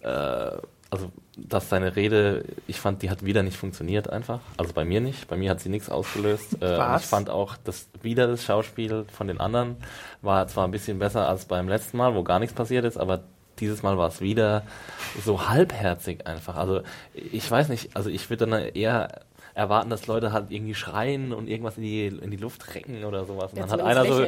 äh, 0.00 0.08
also 0.08 1.10
dass 1.36 1.70
seine 1.70 1.96
Rede, 1.96 2.44
ich 2.66 2.78
fand, 2.78 3.02
die 3.02 3.10
hat 3.10 3.24
wieder 3.24 3.42
nicht 3.42 3.56
funktioniert 3.56 4.10
einfach. 4.10 4.40
Also 4.58 4.74
bei 4.74 4.84
mir 4.84 5.00
nicht. 5.00 5.28
Bei 5.28 5.36
mir 5.36 5.50
hat 5.50 5.60
sie 5.60 5.70
nichts 5.70 5.88
ausgelöst. 5.88 6.62
Äh, 6.62 6.96
ich 6.96 7.02
fand 7.02 7.30
auch, 7.30 7.56
dass 7.56 7.88
wieder 8.02 8.26
das 8.26 8.44
Schauspiel 8.44 9.06
von 9.10 9.28
den 9.28 9.40
anderen 9.40 9.76
war 10.20 10.46
zwar 10.48 10.66
ein 10.66 10.70
bisschen 10.70 10.98
besser 10.98 11.28
als 11.28 11.46
beim 11.46 11.68
letzten 11.68 11.96
Mal, 11.96 12.14
wo 12.14 12.22
gar 12.22 12.38
nichts 12.38 12.54
passiert 12.54 12.84
ist, 12.84 12.98
aber 12.98 13.22
dieses 13.58 13.82
Mal 13.82 13.96
war 13.96 14.08
es 14.08 14.20
wieder 14.20 14.64
so 15.24 15.48
halbherzig 15.48 16.26
einfach. 16.26 16.56
Also 16.56 16.82
ich 17.14 17.50
weiß 17.50 17.68
nicht, 17.68 17.96
also 17.96 18.10
ich 18.10 18.28
würde 18.28 18.46
dann 18.46 18.60
eher 18.60 19.22
erwarten, 19.54 19.90
dass 19.90 20.06
Leute 20.06 20.32
halt 20.32 20.50
irgendwie 20.50 20.74
schreien 20.74 21.32
und 21.32 21.48
irgendwas 21.48 21.76
in 21.76 21.82
die, 21.82 22.06
in 22.06 22.30
die 22.30 22.36
Luft 22.36 22.74
recken 22.74 23.04
oder 23.04 23.24
sowas. 23.24 23.52
Und 23.52 23.60
dann 23.60 23.70
hat 23.70 23.80
einer 23.80 24.04
so, 24.04 24.26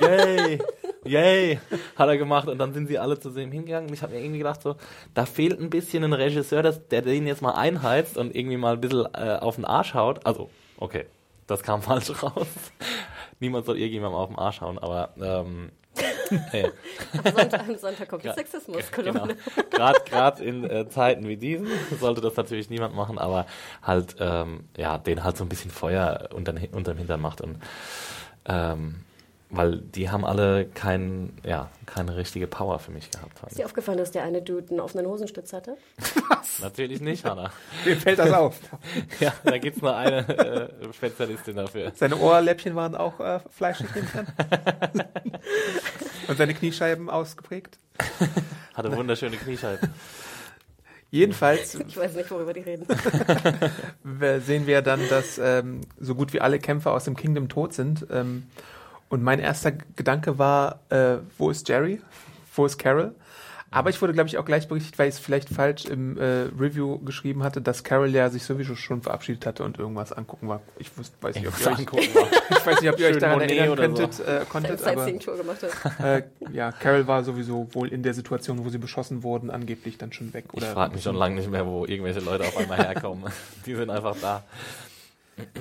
yay, 0.00 0.58
yay, 1.06 1.60
hat 1.96 2.08
er 2.08 2.16
gemacht 2.16 2.48
und 2.48 2.58
dann 2.58 2.72
sind 2.72 2.86
sie 2.88 2.98
alle 2.98 3.18
zu 3.18 3.30
ihm 3.30 3.52
hingegangen. 3.52 3.88
Und 3.88 3.94
ich 3.94 4.02
habe 4.02 4.14
mir 4.14 4.20
irgendwie 4.20 4.38
gedacht, 4.38 4.62
so, 4.62 4.76
da 5.14 5.26
fehlt 5.26 5.60
ein 5.60 5.70
bisschen 5.70 6.04
ein 6.04 6.12
Regisseur, 6.12 6.62
dass, 6.62 6.86
der 6.88 7.02
den 7.02 7.26
jetzt 7.26 7.42
mal 7.42 7.52
einheizt 7.52 8.16
und 8.16 8.34
irgendwie 8.34 8.56
mal 8.56 8.74
ein 8.74 8.80
bisschen 8.80 9.06
äh, 9.14 9.38
auf 9.40 9.56
den 9.56 9.64
Arsch 9.64 9.94
haut. 9.94 10.24
Also, 10.26 10.50
okay, 10.78 11.06
das 11.46 11.62
kam 11.62 11.82
falsch 11.82 12.10
raus. 12.22 12.46
Niemand 13.40 13.66
soll 13.66 13.78
irgendjemandem 13.78 14.18
auf 14.18 14.28
den 14.28 14.38
Arsch 14.38 14.60
hauen, 14.60 14.78
aber 14.78 15.10
ähm, 15.20 15.70
Hey. 16.50 16.70
Am, 17.24 17.34
Sonntag, 17.34 17.68
am 17.68 17.76
Sonntag 17.76 18.08
kommt 18.08 18.24
die 18.24 18.32
Sexismuskolumne. 18.32 19.36
Genau. 19.70 19.92
Gerade 20.04 20.44
in 20.44 20.64
äh, 20.64 20.88
Zeiten 20.88 21.28
wie 21.28 21.36
diesen 21.36 21.68
sollte 22.00 22.20
das 22.20 22.36
natürlich 22.36 22.70
niemand 22.70 22.94
machen, 22.94 23.18
aber 23.18 23.46
halt, 23.82 24.16
ähm, 24.20 24.64
ja, 24.76 24.98
den 24.98 25.24
halt 25.24 25.36
so 25.36 25.44
ein 25.44 25.48
bisschen 25.48 25.70
Feuer 25.70 26.28
unter, 26.34 26.54
unterm 26.72 26.98
Hintern 26.98 27.20
macht 27.20 27.40
und 27.40 27.58
ähm, 28.46 29.05
weil 29.48 29.78
die 29.78 30.10
haben 30.10 30.24
alle 30.24 30.66
kein, 30.66 31.32
ja, 31.44 31.70
keine 31.86 32.16
richtige 32.16 32.48
Power 32.48 32.80
für 32.80 32.90
mich 32.90 33.10
gehabt. 33.10 33.32
Ist 33.48 33.58
dir 33.58 33.64
aufgefallen, 33.64 33.98
dass 33.98 34.10
der 34.10 34.24
eine 34.24 34.42
Dude 34.42 34.70
einen 34.70 34.80
offenen 34.80 35.06
Hosenstütz 35.06 35.52
hatte? 35.52 35.76
Natürlich 36.60 37.00
nicht, 37.00 37.24
Hanna. 37.24 37.52
Mir 37.84 37.96
fällt 37.96 38.18
das 38.18 38.32
auf. 38.32 38.58
ja, 39.20 39.32
da 39.44 39.58
gibt 39.58 39.76
es 39.76 39.82
nur 39.82 39.94
eine 39.94 40.28
äh, 40.28 40.92
Spezialistin 40.92 41.56
dafür. 41.56 41.92
Seine 41.94 42.16
Ohrläppchen 42.16 42.74
waren 42.74 42.96
auch 42.96 43.20
äh, 43.20 43.40
fleischig 43.50 43.86
hinten. 43.92 44.26
Und 46.28 46.38
seine 46.38 46.54
Kniescheiben 46.54 47.08
ausgeprägt. 47.08 47.78
Hatte 48.74 48.96
wunderschöne 48.96 49.36
Kniescheiben. 49.36 49.90
Jedenfalls 51.12 51.76
Ich 51.76 51.96
weiß 51.96 52.14
nicht, 52.14 52.30
worüber 52.32 52.52
die 52.52 52.60
reden. 52.60 52.84
sehen 54.40 54.66
wir 54.66 54.82
dann, 54.82 55.00
dass 55.08 55.38
ähm, 55.38 55.82
so 56.00 56.16
gut 56.16 56.32
wie 56.32 56.40
alle 56.40 56.58
Kämpfer 56.58 56.92
aus 56.92 57.04
dem 57.04 57.16
Kingdom 57.16 57.48
tot 57.48 57.74
sind. 57.74 58.06
Ähm, 58.10 58.48
und 59.08 59.22
mein 59.22 59.38
erster 59.38 59.72
Gedanke 59.72 60.38
war, 60.38 60.80
äh, 60.90 61.18
wo 61.38 61.50
ist 61.50 61.68
Jerry? 61.68 62.00
Wo 62.54 62.66
ist 62.66 62.78
Carol? 62.78 63.14
Aber 63.70 63.90
ich 63.90 64.00
wurde, 64.00 64.12
glaube 64.12 64.28
ich, 64.28 64.38
auch 64.38 64.44
gleich 64.44 64.68
berichtet, 64.68 64.98
weil 64.98 65.08
ich 65.08 65.16
es 65.16 65.20
vielleicht 65.20 65.48
falsch 65.48 65.86
im 65.86 66.16
äh, 66.16 66.48
Review 66.58 66.98
geschrieben 67.00 67.42
hatte, 67.42 67.60
dass 67.60 67.82
Carol 67.82 68.08
ja 68.08 68.30
sich 68.30 68.44
sowieso 68.44 68.76
schon 68.76 69.02
verabschiedet 69.02 69.44
hatte 69.44 69.64
und 69.64 69.78
irgendwas 69.78 70.12
angucken 70.12 70.48
war. 70.48 70.62
Ich 70.78 70.96
wusste, 70.96 71.16
weiß 71.20 71.34
nicht, 71.34 71.48
ob 71.48 71.60
ihr 71.60 71.66
euch, 71.66 71.78
angucken 71.78 72.14
war. 72.14 72.28
ich 72.58 72.66
weiß 72.66 72.80
nicht, 72.80 72.92
ob 72.92 72.98
ihr 73.00 73.08
euch 73.08 73.18
daran 73.18 73.38
Monet 73.38 73.50
erinnern 73.50 73.76
könntet, 73.76 74.14
so. 74.14 74.22
äh, 74.22 74.44
konntet, 74.48 74.80
aber 74.80 75.04
Sightseeing-Tour 75.04 75.36
gemacht 75.36 75.58
hat. 75.62 76.00
äh, 76.00 76.22
ja, 76.52 76.70
Carol 76.72 77.06
war 77.06 77.24
sowieso 77.24 77.68
wohl 77.72 77.88
in 77.88 78.02
der 78.02 78.14
Situation, 78.14 78.64
wo 78.64 78.68
sie 78.70 78.78
beschossen 78.78 79.22
wurden, 79.24 79.50
angeblich 79.50 79.98
dann 79.98 80.12
schon 80.12 80.32
weg. 80.32 80.44
Ich 80.52 80.62
Oder 80.62 80.72
frage 80.72 80.94
mich 80.94 81.02
schon 81.02 81.16
lange 81.16 81.34
nicht 81.34 81.50
mehr, 81.50 81.66
wo 81.66 81.84
irgendwelche 81.84 82.20
Leute 82.20 82.44
auf 82.44 82.56
einmal 82.56 82.78
herkommen. 82.78 83.30
Die 83.66 83.74
sind 83.74 83.90
einfach 83.90 84.16
da. 84.20 84.44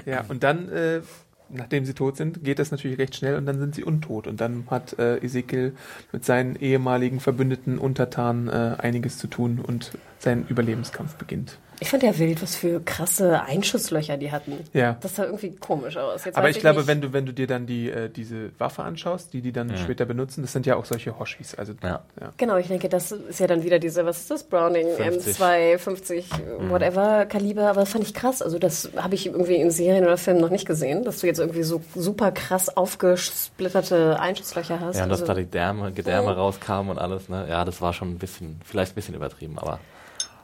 Ja, 0.06 0.24
und 0.30 0.44
dann, 0.44 0.70
äh, 0.70 1.02
nachdem 1.50 1.86
sie 1.86 1.94
tot 1.94 2.18
sind, 2.18 2.44
geht 2.44 2.60
das 2.60 2.72
natürlich 2.72 2.98
recht 2.98 3.16
schnell 3.16 3.36
und 3.36 3.46
dann 3.46 3.60
sind 3.60 3.76
sie 3.76 3.84
untot. 3.84 4.28
Und 4.28 4.42
dann 4.42 4.66
hat 4.70 4.98
äh, 5.00 5.18
Ezekiel 5.18 5.74
mit 6.12 6.26
seinen 6.26 6.56
ehemaligen 6.56 7.20
verbündeten 7.20 7.78
Untertanen 7.78 8.48
äh, 8.48 8.76
einiges 8.78 9.18
zu 9.18 9.28
tun 9.28 9.60
und 9.60 9.98
sein 10.20 10.46
Überlebenskampf 10.48 11.16
beginnt. 11.16 11.60
Ich 11.80 11.90
fand 11.90 12.04
ja 12.04 12.18
wild, 12.18 12.42
was 12.42 12.56
für 12.56 12.80
krasse 12.80 13.42
Einschusslöcher 13.44 14.18
die 14.18 14.32
hatten. 14.32 14.54
Ja. 14.74 14.96
Das 15.02 15.16
sah 15.16 15.26
irgendwie 15.26 15.56
komisch 15.56 15.98
aus. 15.98 16.26
Jetzt 16.26 16.38
Aber 16.38 16.50
ich 16.50 16.60
glaube, 16.60 16.80
nicht- 16.80 16.88
wenn 16.88 17.02
du, 17.02 17.14
wenn 17.14 17.26
du 17.26 17.34
dir 17.34 17.48
dann 17.48 17.66
die, 17.66 17.90
äh, 17.90 18.10
diese 18.10 18.52
Waffe 18.60 18.84
anschaust, 18.84 19.34
die 19.34 19.42
die 19.42 19.52
dann 19.52 19.76
später 19.78 20.06
benutzen, 20.06 20.42
das 20.42 20.54
sind 20.54 20.66
ja 20.66 20.76
auch 20.78 20.86
solche 20.86 21.20
Hoshis. 21.20 21.56
Also, 21.56 21.74
Ja. 21.84 22.02
Genau, 22.38 22.58
ich 22.58 22.68
denke, 22.68 22.88
das 22.90 23.12
ist 23.12 23.40
ja 23.40 23.48
dann 23.48 23.64
wieder 23.64 23.80
diese, 23.80 24.06
was 24.06 24.20
ist 24.20 24.32
das, 24.32 24.44
Browning 24.44 24.88
50. 24.96 25.36
M2, 25.38 25.78
50, 25.78 26.30
whatever, 26.70 27.26
Kaliber, 27.26 27.70
aber 27.70 27.82
das 27.82 27.92
fand 27.92 28.04
ich 28.06 28.14
krass. 28.14 28.42
Also 28.42 28.58
das 28.60 28.90
habe 28.96 29.16
ich 29.16 29.26
irgendwie 29.28 29.56
in 29.56 29.70
Serien 29.72 30.06
oder 30.06 30.18
Filmen 30.18 30.42
noch 30.42 30.50
nicht 30.50 30.66
gesehen, 30.66 31.04
dass 31.04 31.20
du 31.20 31.28
jetzt 31.28 31.40
irgendwie 31.40 31.64
so 31.64 31.82
super 31.96 32.32
krass 32.32 32.76
aufgesplitterte 32.76 34.20
Einschusslöcher 34.20 34.80
hast. 34.80 34.98
Ja, 34.98 35.04
und 35.04 35.10
dass 35.10 35.22
also, 35.22 35.34
da 35.34 35.40
die 35.40 35.46
Därme, 35.46 35.92
Gedärme 35.92 36.36
rauskamen 36.36 36.92
und 36.92 37.00
alles, 37.00 37.30
ne? 37.30 37.46
Ja, 37.50 37.66
das 37.66 37.82
war 37.82 37.94
schon 37.94 38.12
ein 38.12 38.18
bisschen, 38.18 38.60
vielleicht 38.64 38.94
ein 38.94 38.96
bisschen 38.96 39.16
übertrieben, 39.16 39.58
aber 39.58 39.80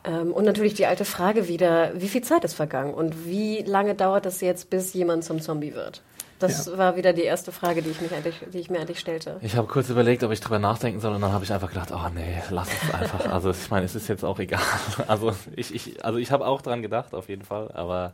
ähm, 0.03 0.31
und 0.31 0.46
natürlich 0.46 0.74
die 0.74 0.86
alte 0.86 1.05
Frage 1.05 1.48
wieder, 1.48 1.91
wie 1.96 2.08
viel 2.08 2.22
Zeit 2.22 2.43
ist 2.43 2.53
vergangen 2.53 2.93
und 2.93 3.25
wie 3.25 3.62
lange 3.63 3.96
dauert 3.96 4.25
es 4.25 4.41
jetzt, 4.41 4.70
bis 4.70 4.93
jemand 4.93 5.24
zum 5.24 5.41
Zombie 5.41 5.74
wird? 5.74 6.01
Das 6.39 6.75
war 6.75 6.96
wieder 6.96 7.13
die 7.13 7.22
erste 7.22 7.51
Frage, 7.51 7.84
die 7.84 7.91
ich, 7.91 8.01
mich 8.01 8.12
eigentlich, 8.12 8.36
die 8.51 8.58
ich 8.58 8.72
mir 8.72 8.79
eigentlich 8.79 9.00
stellte. 9.00 9.38
ich 9.43 9.55
habe 9.55 9.67
kurz 9.67 9.89
überlegt, 9.89 10.24
ob 10.24 10.31
ich 10.31 10.39
drüber 10.39 10.58
nachdenken 10.58 11.00
soll 11.00 11.13
und 11.13 11.22
dann 11.22 11.31
habe 11.31 11.43
ich 11.43 11.53
einfach 11.53 11.70
gedacht, 11.70 11.91
oh 11.91 12.10
nee, 12.15 12.41
lass 12.50 12.67
es 12.67 12.93
einfach. 12.93 13.31
Also 13.31 13.51
ich 13.51 13.70
meine, 13.70 13.86
es 13.86 13.93
ist 13.93 14.08
jetzt 14.08 14.25
auch 14.25 14.39
egal. 14.39 14.60
Also 15.08 15.34
ich, 15.55 15.74
ich, 15.75 16.03
also 16.03 16.17
ich 16.17 16.31
habe 16.31 16.48
auch 16.48 16.63
dran 16.63 16.81
gedacht, 16.81 17.13
auf 17.13 17.29
jeden 17.29 17.43
Fall, 17.43 17.72
aber 17.74 18.13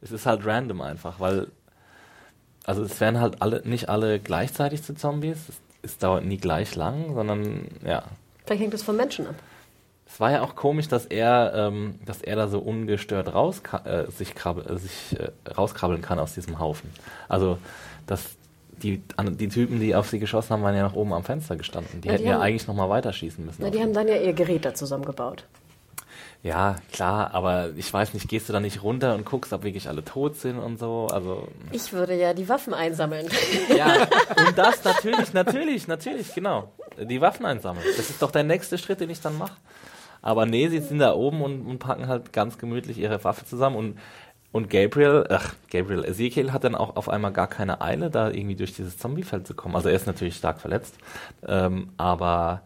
es 0.00 0.10
ist 0.10 0.26
halt 0.26 0.44
random 0.44 0.80
einfach, 0.80 1.20
weil 1.20 1.48
also 2.64 2.82
es 2.82 3.00
werden 3.00 3.20
halt 3.20 3.42
alle, 3.42 3.62
nicht 3.64 3.88
alle 3.88 4.18
gleichzeitig 4.18 4.82
zu 4.82 4.94
Zombies. 4.94 5.38
Es, 5.48 5.56
es 5.82 5.98
dauert 5.98 6.24
nie 6.24 6.38
gleich 6.38 6.74
lang, 6.74 7.14
sondern 7.14 7.68
ja, 7.84 8.04
Vielleicht 8.44 8.62
hängt 8.62 8.74
es 8.74 8.82
vom 8.82 8.96
Menschen 8.96 9.26
ab. 9.26 9.34
Es 10.12 10.20
war 10.20 10.30
ja 10.30 10.42
auch 10.42 10.54
komisch, 10.54 10.88
dass 10.88 11.06
er, 11.06 11.52
ähm, 11.54 11.98
dass 12.04 12.20
er 12.20 12.36
da 12.36 12.48
so 12.48 12.58
ungestört 12.58 13.32
raus, 13.34 13.62
äh, 13.84 14.10
sich, 14.10 14.34
krabbel, 14.34 14.66
äh, 14.70 14.78
sich 14.78 15.16
äh, 15.18 15.30
rauskrabbeln 15.50 16.02
kann 16.02 16.18
aus 16.18 16.34
diesem 16.34 16.58
Haufen. 16.58 16.90
Also, 17.28 17.56
dass 18.06 18.22
die, 18.82 19.00
die 19.18 19.48
Typen, 19.48 19.80
die 19.80 19.94
auf 19.94 20.08
sie 20.10 20.18
geschossen 20.18 20.50
haben, 20.50 20.62
waren 20.62 20.74
ja 20.76 20.82
noch 20.82 20.94
oben 20.94 21.12
am 21.14 21.24
Fenster 21.24 21.56
gestanden. 21.56 22.00
Die 22.02 22.08
Ja, 22.08 22.12
die 22.14 22.18
hätten 22.18 22.28
ja 22.28 22.34
haben- 22.34 22.42
eigentlich 22.42 22.66
noch 22.66 22.74
mal 22.74 22.90
weiterschießen 22.90 23.44
müssen. 23.44 23.62
Na, 23.62 23.70
die 23.70 23.80
haben 23.80 23.94
dann 23.94 24.06
ja 24.08 24.16
ihr 24.16 24.32
Gerät 24.34 24.64
da 24.64 24.74
zusammengebaut. 24.74 25.44
ja, 26.42 26.76
klar, 26.92 27.32
aber 27.32 27.70
ich 27.76 27.90
weiß 27.92 28.12
nicht, 28.14 28.28
gehst 28.28 28.48
du 28.48 28.52
da 28.52 28.58
nicht 28.60 28.82
runter 28.82 29.14
und 29.14 29.24
guckst, 29.24 29.52
ob 29.52 29.62
wirklich 29.62 29.88
alle 29.88 30.04
tot 30.04 30.36
sind 30.36 30.58
und 30.58 30.78
so? 30.78 31.06
Also, 31.10 31.46
Ich 31.70 31.92
würde 31.92 32.14
ja 32.18 32.34
die 32.34 32.48
Waffen 32.48 32.74
einsammeln. 32.74 33.28
ja, 33.76 34.08
und 34.46 34.58
das 34.58 34.82
natürlich, 34.84 35.32
natürlich, 35.32 35.86
natürlich, 35.88 36.34
genau. 36.34 36.70
Die 37.00 37.20
Waffen 37.20 37.46
einsammeln. 37.46 37.86
Das 37.96 38.10
ist 38.10 38.20
doch 38.20 38.30
der 38.32 38.42
nächste 38.42 38.76
Schritt, 38.76 39.00
den 39.00 39.08
ich 39.10 39.20
dann 39.20 39.38
mache. 39.38 39.56
Aber 40.22 40.46
nee, 40.46 40.68
sie 40.68 40.78
sind 40.78 41.00
da 41.00 41.14
oben 41.14 41.42
und, 41.42 41.66
und 41.66 41.78
packen 41.78 42.08
halt 42.08 42.32
ganz 42.32 42.56
gemütlich 42.56 42.98
ihre 42.98 43.22
Waffe 43.24 43.44
zusammen 43.44 43.76
und 43.76 43.98
und 44.52 44.68
Gabriel, 44.68 45.26
ach, 45.30 45.54
Gabriel, 45.70 46.04
Ezekiel 46.04 46.52
hat 46.52 46.64
dann 46.64 46.74
auch 46.74 46.96
auf 46.96 47.08
einmal 47.08 47.32
gar 47.32 47.46
keine 47.46 47.80
Eile, 47.80 48.10
da 48.10 48.30
irgendwie 48.30 48.54
durch 48.54 48.74
dieses 48.74 48.98
Zombiefeld 48.98 49.46
zu 49.46 49.54
kommen. 49.54 49.74
Also 49.74 49.88
er 49.88 49.94
ist 49.94 50.06
natürlich 50.06 50.36
stark 50.36 50.60
verletzt, 50.60 50.98
ähm, 51.48 51.88
aber 51.96 52.60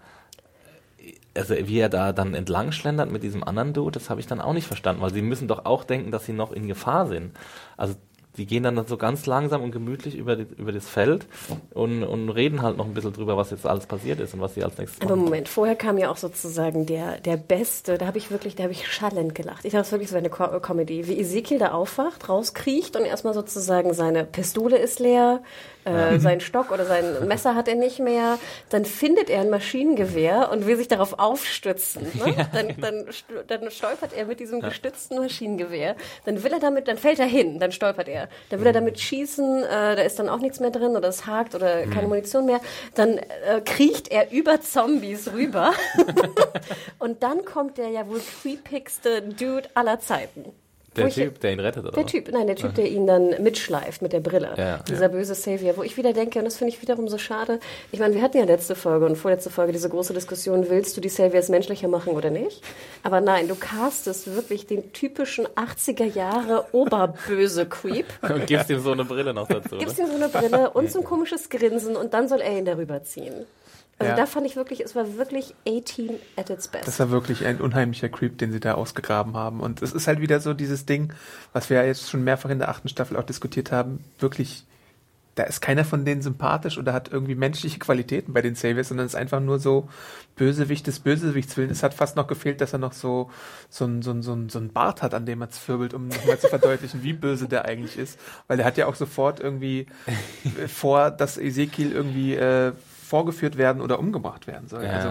also 1.37 1.55
wie 1.55 1.79
er 1.79 1.89
da 1.89 2.13
dann 2.13 2.35
entlang 2.35 2.73
schlendert 2.73 3.13
mit 3.13 3.23
diesem 3.23 3.45
anderen 3.45 3.73
Dude, 3.73 3.93
das 3.93 4.11
habe 4.11 4.21
ich 4.21 4.27
dann 4.27 4.41
auch 4.41 4.53
nicht 4.53 4.67
verstanden, 4.67 5.03
weil 5.03 5.13
sie 5.13 5.23
müssen 5.23 5.47
doch 5.47 5.65
auch 5.65 5.85
denken, 5.85 6.11
dass 6.11 6.27
sie 6.27 6.33
noch 6.33 6.51
in 6.51 6.67
Gefahr 6.67 7.07
sind. 7.07 7.37
Also 7.77 7.95
die 8.37 8.47
gehen 8.47 8.63
dann 8.63 8.87
so 8.87 8.97
ganz 8.97 9.27
langsam 9.27 9.63
und 9.63 9.73
gemütlich 9.73 10.17
über, 10.17 10.37
die, 10.37 10.47
über 10.57 10.73
das 10.73 10.89
Feld 10.89 11.27
und, 11.75 12.03
und 12.05 12.31
reden 12.31 12.63
halt 12.63 12.77
noch 12.77 12.87
ein 12.87 12.95
bisschen 12.95 13.13
drüber, 13.13 13.37
was 13.37 13.51
jetzt 13.51 13.67
alles 13.67 13.87
passiert 13.87 14.21
ist 14.21 14.35
und 14.35 14.41
was 14.41 14.55
sie 14.55 14.63
als 14.63 14.79
nächstes 14.79 15.01
Aber 15.01 15.17
machen. 15.17 15.25
Moment, 15.25 15.49
vorher 15.49 15.77
kam 15.77 15.99
ja 15.99 16.11
auch 16.11 16.17
sozusagen 16.17 16.87
der, 16.87 17.19
der 17.21 17.37
Beste, 17.37 17.99
da 17.99 18.07
habe 18.07 18.19
ich 18.19 18.31
wirklich, 18.31 18.55
da 18.57 18.65
habe 18.65 18.73
ich 18.73 18.87
schallend 18.87 19.35
gelacht. 19.35 19.65
Ich 19.65 19.73
dachte, 19.73 19.79
das 19.79 19.89
ist 19.89 19.93
wirklich 19.93 20.11
so 20.11 20.17
eine 20.17 20.31
Co 20.31 20.61
Comedy, 20.61 21.07
wie 21.09 21.19
Ezekiel 21.19 21.59
da 21.59 21.73
aufwacht, 21.73 22.29
rauskriecht 22.29 22.97
und 22.97 23.05
erstmal 23.05 23.35
sozusagen 23.35 23.95
seine 23.95 24.25
Pistole 24.25 24.79
ist 24.79 25.01
leer, 25.01 25.43
äh, 25.87 26.19
sein 26.19 26.41
Stock 26.41 26.71
oder 26.73 26.85
sein 26.85 27.27
Messer 27.27 27.55
hat 27.55 27.69
er 27.69 27.75
nicht 27.77 27.99
mehr, 28.01 28.39
dann 28.69 28.85
findet 28.85 29.31
er 29.31 29.41
ein 29.41 29.51
Maschinengewehr 29.51 30.51
und 30.53 30.67
will 30.67 30.77
sich 30.77 30.89
darauf 30.89 31.19
aufstützen. 31.19 32.03
Ne? 32.15 32.49
Dann, 32.53 32.75
dann, 32.81 33.07
st- 33.09 33.45
dann 33.47 33.71
stolpert 33.71 34.13
er 34.15 34.27
mit 34.27 34.41
diesem 34.41 34.61
gestützten 34.61 35.19
Maschinengewehr, 35.19 35.97
dann 36.25 36.43
will 36.43 36.53
er 36.53 36.61
damit, 36.61 36.89
dann 36.89 36.99
fällt 36.99 37.19
er 37.19 37.27
hin, 37.27 37.59
dann 37.59 37.73
stolpert 37.73 38.09
er, 38.09 38.29
dann 38.51 38.61
will 38.61 38.67
er 38.67 38.73
damit 38.73 39.01
schießen, 39.01 39.63
äh, 39.65 39.97
da 39.97 40.03
ist 40.03 40.19
dann 40.19 40.29
auch 40.29 40.41
nichts 40.41 40.61
mehr 40.61 40.71
drin 40.71 40.97
oder 40.97 41.09
es 41.09 41.27
hakt 41.27 41.55
oder 41.55 41.87
keine 41.87 42.09
Munition 42.09 42.47
mehr, 42.47 42.61
dann 42.95 43.19
äh, 43.19 43.61
kriecht 43.65 44.09
er 44.11 44.31
über 44.33 44.61
Zombies 44.61 45.33
rüber. 45.33 45.73
Und 46.99 47.23
dann 47.23 47.45
kommt 47.45 47.79
der 47.79 47.89
ja 47.91 48.07
wohl 48.09 48.21
creepigste 48.43 49.23
Dude 49.23 49.69
aller 49.75 50.01
Zeiten. 50.01 50.47
Der 50.97 51.07
ich- 51.09 51.15
Typ, 51.15 51.41
der 51.41 51.53
ihn 51.53 51.61
rettet, 51.61 51.85
oder? 51.85 51.93
der? 51.93 52.07
Typ, 52.07 52.31
nein, 52.33 52.47
der 52.47 52.57
Typ, 52.57 52.75
der 52.75 52.89
ihn 52.89 53.07
dann 53.07 53.43
mitschleift 53.43 54.03
mit 54.03 54.13
der 54.13 54.21
Brille. 54.21 54.51
Ja. 54.57 54.79
Dieser 54.89 55.09
böse 55.09 55.35
Savior, 55.35 55.77
wo 55.77 55.83
ich 55.83 55.97
wieder 55.97 56.13
denke, 56.13 56.39
und 56.39 56.45
das 56.45 56.57
finde 56.57 56.73
ich 56.73 56.83
wiederum 56.83 57.09
so 57.09 57.19
schade. 57.19 57.61
Ich 57.93 58.01
meine, 58.01 58.15
wir 58.15 58.23
hatten 58.23 58.39
ja 58.39 58.45
letzte 58.45 58.75
Folge 58.75 59.07
und 59.07 59.17
vorletzte 59.17 59.51
Folge 59.51 59.73
diese 59.73 59.89
große 59.89 60.15
Diskussion, 60.15 60.69
willst 60.71 60.97
du 60.97 61.01
die 61.01 61.09
Saviors 61.09 61.49
menschlicher 61.49 61.89
machen 61.89 62.13
oder 62.15 62.31
nicht? 62.31 62.63
Aber 63.03 63.21
nein, 63.21 63.49
du 63.49 63.55
castest 63.55 64.35
wirklich 64.35 64.67
den 64.67 64.93
typischen 64.93 65.47
80er 65.49 66.05
Jahre 66.05 66.67
oberböse 66.73 67.67
Creep, 67.67 68.07
Und 68.23 68.47
gibst 68.47 68.71
ihm 68.71 68.81
so 68.81 68.93
eine 68.93 69.05
Brille 69.05 69.35
noch 69.35 69.49
dazu. 69.49 69.77
gibst 69.79 69.99
ihm 69.99 70.07
so 70.07 70.15
eine 70.17 70.29
Brille 70.29 70.71
und 70.71 70.91
so 70.91 71.01
ein 71.01 71.05
komisches 71.05 71.49
Grinsen 71.49 71.97
und 71.97 72.15
dann 72.15 72.29
soll 72.29 72.41
er 72.41 72.57
ihn 72.59 72.65
darüber 72.65 73.03
ziehen. 73.05 73.47
Also 73.99 74.11
Ja. 74.11 74.17
da 74.17 74.27
fand 74.27 74.47
ich 74.47 74.57
wirklich, 74.57 74.81
es 74.81 74.95
war 74.95 75.17
wirklich 75.17 75.55
18 75.67 76.11
at 76.37 76.51
its 76.51 76.69
best. 76.69 76.87
Das 76.87 76.99
war 77.01 77.11
wirklich 77.11 77.47
ein 77.47 77.61
unheimlicher 77.61 78.11
Creep, 78.11 78.37
den 78.37 78.53
sie 78.53 78.61
da 78.61 78.75
ausgegraben 78.75 79.35
haben. 79.35 79.61
Und 79.61 79.81
es 79.81 79.93
ist 79.93 80.07
halt 80.07 80.21
wieder 80.21 80.41
so 80.41 80.53
dieses 80.53 80.85
Ding, 80.85 81.15
was 81.55 81.71
wir 81.71 81.79
ja 81.79 81.85
jetzt 81.85 82.11
schon 82.11 82.23
mehrfach 82.23 82.51
in 82.51 82.59
der 82.59 82.69
achten 82.69 82.89
Staffel 82.91 83.17
auch 83.17 83.25
diskutiert 83.25 83.73
haben. 83.73 84.05
Wirklich, 84.19 84.67
da 85.35 85.45
ist 85.45 85.63
keiner 85.63 85.87
von 85.87 86.05
denen 86.05 86.21
sympathisch 86.21 86.77
oder 86.77 86.93
hat 86.93 87.11
irgendwie 87.11 87.35
menschliche 87.35 87.79
Qualitäten 87.79 88.35
bei 88.35 88.43
den 88.43 88.55
Saviors, 88.55 88.89
sondern 88.89 89.07
es 89.07 89.15
ist 89.15 89.19
einfach 89.19 89.41
nur 89.41 89.59
so 89.59 89.89
Bösewicht 90.35 90.87
des 90.87 91.01
Bösewichts 91.01 91.57
willen. 91.57 91.71
Es 91.71 91.83
hat 91.83 91.95
fast 91.95 92.17
noch 92.17 92.27
gefehlt, 92.27 92.61
dass 92.61 92.75
er 92.75 92.79
noch 92.79 92.93
so, 92.93 93.31
so 93.71 93.87
ein, 93.87 94.03
so 94.03 94.11
ein, 94.11 94.21
so 94.23 94.35
ein, 94.35 94.51
so 94.51 94.59
ein 94.59 94.75
Bart 94.75 95.03
hat, 95.03 95.15
an 95.15 95.25
dem 95.25 95.41
er 95.41 95.49
zwirbelt, 95.49 95.95
um 95.95 96.09
nochmal 96.09 96.39
zu 96.39 96.49
verdeutlichen, 96.49 97.03
wie 97.03 97.15
böse 97.15 97.49
der 97.49 97.65
eigentlich 97.65 97.97
ist. 97.97 98.19
Weil 98.47 98.61
er 98.61 98.67
hat 98.67 98.77
ja 98.77 98.87
auch 98.89 98.95
sofort 98.95 99.41
irgendwie 99.41 99.87
vor, 100.69 101.11
dass 101.11 101.39
Ezekiel 101.39 101.93
irgendwie 101.93 102.35
äh, 102.35 102.73
vorgeführt 103.07 103.57
werden 103.57 103.81
oder 103.83 103.99
umgebracht 103.99 104.47
werden 104.47 104.69
soll. 104.69 104.85
Ja. 104.85 104.91
Also, 104.91 105.09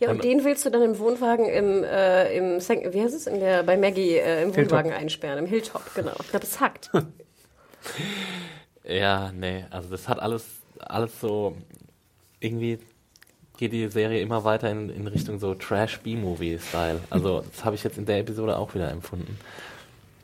Ja, 0.00 0.08
und, 0.08 0.16
Und- 0.16 0.24
den 0.24 0.42
willst 0.44 0.64
du 0.64 0.70
dann 0.70 0.82
im 0.82 0.98
Wohnwagen 0.98 1.46
im, 1.46 1.84
äh, 1.84 2.34
im 2.36 2.60
Sank- 2.60 2.92
wie 2.94 3.02
heißt 3.02 3.14
es, 3.14 3.26
in 3.26 3.40
der, 3.40 3.62
bei 3.62 3.76
Maggie 3.76 4.16
äh, 4.16 4.42
im 4.42 4.52
Hilltop. 4.54 4.72
Wohnwagen 4.78 4.92
einsperren, 4.92 5.38
im 5.38 5.46
Hilltop, 5.46 5.82
genau. 5.94 6.12
Ich 6.20 6.30
glaube, 6.30 6.46
es 6.46 6.58
hackt. 6.60 6.90
Ja, 8.84 9.30
nee, 9.32 9.64
also 9.70 9.88
das 9.90 10.08
hat 10.08 10.20
alles, 10.20 10.44
alles 10.78 11.20
so, 11.20 11.56
irgendwie 12.40 12.78
geht 13.58 13.72
die 13.72 13.88
Serie 13.88 14.20
immer 14.22 14.44
weiter 14.44 14.70
in, 14.70 14.88
in 14.90 15.06
Richtung 15.06 15.38
so 15.38 15.54
Trash-B-Movie-Style. 15.54 17.00
Also 17.10 17.42
das 17.50 17.64
habe 17.64 17.76
ich 17.76 17.84
jetzt 17.84 17.98
in 17.98 18.06
der 18.06 18.18
Episode 18.18 18.56
auch 18.56 18.74
wieder 18.74 18.90
empfunden. 18.90 19.38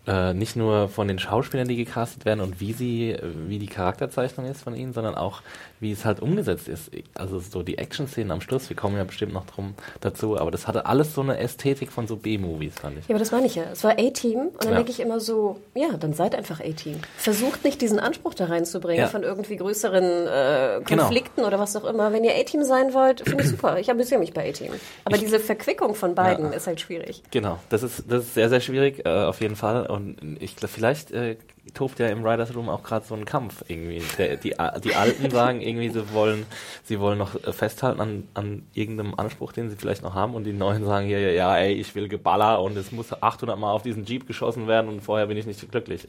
äh, 0.06 0.32
nicht 0.32 0.56
nur 0.56 0.88
von 0.88 1.06
den 1.08 1.18
Schauspielern, 1.18 1.68
die 1.68 1.76
gecastet 1.76 2.24
werden 2.24 2.40
und 2.40 2.60
wie 2.60 2.72
sie, 2.72 3.16
wie 3.46 3.58
die 3.58 3.66
Charakterzeichnung 3.66 4.46
ist 4.46 4.62
von 4.62 4.74
ihnen, 4.74 4.92
sondern 4.94 5.14
auch, 5.16 5.42
wie 5.80 5.92
es 5.92 6.04
halt 6.04 6.20
umgesetzt 6.20 6.68
ist. 6.68 6.90
Also 7.14 7.38
so 7.38 7.62
die 7.62 7.78
Action-Szenen 7.78 8.30
am 8.30 8.40
Schluss, 8.40 8.68
wir 8.70 8.76
kommen 8.76 8.96
ja 8.96 9.04
bestimmt 9.04 9.32
noch 9.32 9.46
drum 9.46 9.74
dazu, 10.00 10.38
aber 10.38 10.50
das 10.50 10.66
hatte 10.66 10.86
alles 10.86 11.14
so 11.14 11.20
eine 11.20 11.38
Ästhetik 11.38 11.92
von 11.92 12.06
so 12.06 12.16
B-Movies, 12.16 12.74
fand 12.80 12.98
ich. 12.98 13.08
Ja, 13.08 13.14
aber 13.14 13.18
das 13.18 13.30
meine 13.32 13.46
ich 13.46 13.54
ja. 13.56 13.64
Es 13.72 13.84
war 13.84 13.92
A-Team 13.92 14.38
und 14.48 14.64
dann 14.64 14.70
Ja. 14.70 14.76
denke 14.76 14.90
ich 14.90 15.00
immer 15.00 15.20
so, 15.20 15.60
ja, 15.74 15.88
dann 15.98 16.12
seid 16.14 16.34
einfach 16.34 16.60
A-Team. 16.60 17.00
Versucht 17.18 17.64
nicht 17.64 17.80
diesen 17.80 17.98
Anspruch 17.98 18.34
da 18.34 18.46
reinzubringen 18.46 19.02
Ja. 19.02 19.08
von 19.08 19.22
irgendwie 19.22 19.56
größeren 19.56 20.04
äh, 20.04 20.80
Genau. 20.86 21.02
Konflikten 21.04 21.42
oder 21.42 21.58
was 21.58 21.76
auch 21.76 21.84
immer. 21.84 22.12
Wenn 22.12 22.24
ihr 22.24 22.34
A-Team 22.34 22.62
sein 22.64 22.94
wollt, 22.94 23.20
finde 23.20 23.44
ich 23.44 23.50
super. 23.50 23.78
Ich 23.78 23.90
amüsiere 23.90 24.20
mich 24.20 24.32
bei 24.32 24.48
A-Team. 24.48 24.72
Aber 25.04 25.18
diese 25.18 25.38
Verquickung 25.40 25.94
von 25.94 26.14
beiden 26.14 26.46
Ja. 26.46 26.52
ist 26.56 26.66
halt 26.66 26.80
schwierig. 26.80 27.22
Genau, 27.30 27.58
das 27.68 27.82
ist, 27.82 28.04
das 28.08 28.24
ist 28.24 28.34
sehr, 28.34 28.48
sehr 28.48 28.60
schwierig, 28.60 29.04
äh, 29.04 29.08
auf 29.10 29.40
jeden 29.40 29.56
Fall. 29.56 29.86
Und 29.86 30.36
ich 30.40 30.56
glaube, 30.56 30.72
vielleicht 30.72 31.10
äh, 31.12 31.36
tobt 31.74 31.98
ja 31.98 32.08
im 32.08 32.22
Writers 32.24 32.54
Room 32.54 32.68
auch 32.68 32.82
gerade 32.82 33.06
so 33.06 33.14
ein 33.14 33.24
Kampf 33.24 33.64
irgendwie. 33.68 34.02
Der, 34.18 34.36
die, 34.36 34.54
die 34.84 34.94
Alten 34.94 35.30
sagen 35.30 35.60
irgendwie, 35.60 35.90
sie 35.90 36.12
wollen, 36.12 36.46
sie 36.84 37.00
wollen 37.00 37.18
noch 37.18 37.34
äh, 37.34 37.52
festhalten 37.52 38.00
an, 38.00 38.28
an 38.34 38.66
irgendeinem 38.74 39.14
Anspruch, 39.14 39.52
den 39.52 39.70
sie 39.70 39.76
vielleicht 39.76 40.02
noch 40.02 40.14
haben. 40.14 40.34
Und 40.34 40.44
die 40.44 40.52
Neuen 40.52 40.84
sagen 40.84 41.06
hier, 41.06 41.20
ja, 41.20 41.30
ja, 41.30 41.56
ey, 41.56 41.72
ich 41.74 41.94
will 41.94 42.08
Geballer 42.08 42.62
und 42.62 42.76
es 42.76 42.92
muss 42.92 43.12
800 43.12 43.58
Mal 43.58 43.72
auf 43.72 43.82
diesen 43.82 44.04
Jeep 44.04 44.26
geschossen 44.26 44.66
werden 44.66 44.88
und 44.88 45.00
vorher 45.00 45.26
bin 45.26 45.36
ich 45.36 45.46
nicht 45.46 45.70
glücklich. 45.70 46.06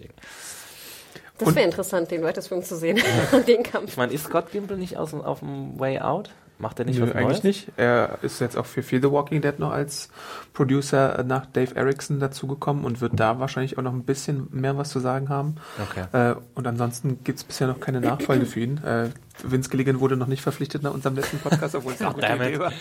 Das 1.37 1.53
wäre 1.53 1.65
interessant, 1.65 2.09
den 2.09 2.23
Writers 2.23 2.51
Room 2.51 2.63
zu 2.63 2.75
sehen. 2.75 2.99
den 3.47 3.63
Kampf. 3.63 3.89
Ich 3.89 3.97
meine, 3.97 4.11
ist 4.13 4.25
Scott 4.25 4.51
Gimple 4.51 4.77
nicht 4.77 4.97
aus, 4.97 5.13
auf 5.13 5.39
dem 5.39 5.79
Way 5.79 5.99
Out? 5.99 6.31
Macht 6.59 6.79
er 6.79 6.85
nicht 6.85 6.99
Nö, 6.99 7.07
was 7.07 7.15
eigentlich 7.15 7.27
Neues? 7.27 7.43
nicht. 7.43 7.71
Er 7.77 8.17
ist 8.23 8.39
jetzt 8.39 8.57
auch 8.57 8.65
für 8.65 8.81
Fear 8.81 9.01
the 9.01 9.11
Walking 9.11 9.41
Dead 9.41 9.59
noch 9.59 9.71
als 9.71 10.09
Producer 10.53 11.23
nach 11.23 11.45
Dave 11.45 11.75
Erickson 11.75 12.19
dazugekommen 12.19 12.83
und 12.83 12.99
wird 12.99 13.19
da 13.19 13.39
wahrscheinlich 13.39 13.77
auch 13.77 13.83
noch 13.83 13.93
ein 13.93 14.03
bisschen 14.03 14.47
mehr 14.51 14.75
was 14.75 14.89
zu 14.89 14.99
sagen 14.99 15.29
haben. 15.29 15.55
Okay. 15.89 16.31
Äh, 16.31 16.35
und 16.55 16.65
ansonsten 16.65 17.23
gibt 17.23 17.37
es 17.37 17.43
bisher 17.43 17.67
noch 17.67 17.79
keine 17.79 18.01
Nachfolge 18.01 18.47
für 18.47 18.61
ihn. 18.61 18.77
Äh, 18.83 19.09
Vince 19.43 19.69
Gilligan 19.69 19.99
wurde 19.99 20.17
noch 20.17 20.25
nicht 20.25 20.41
verpflichtet 20.41 20.81
nach 20.81 20.93
unserem 20.93 21.15
letzten 21.15 21.37
Podcast, 21.37 21.75
obwohl 21.75 21.93
es 21.93 22.01
eine 22.01 22.13
gute 22.13 22.27
Damn 22.27 22.41
it. 22.41 22.47
Idee 22.47 22.59
war. 22.59 22.73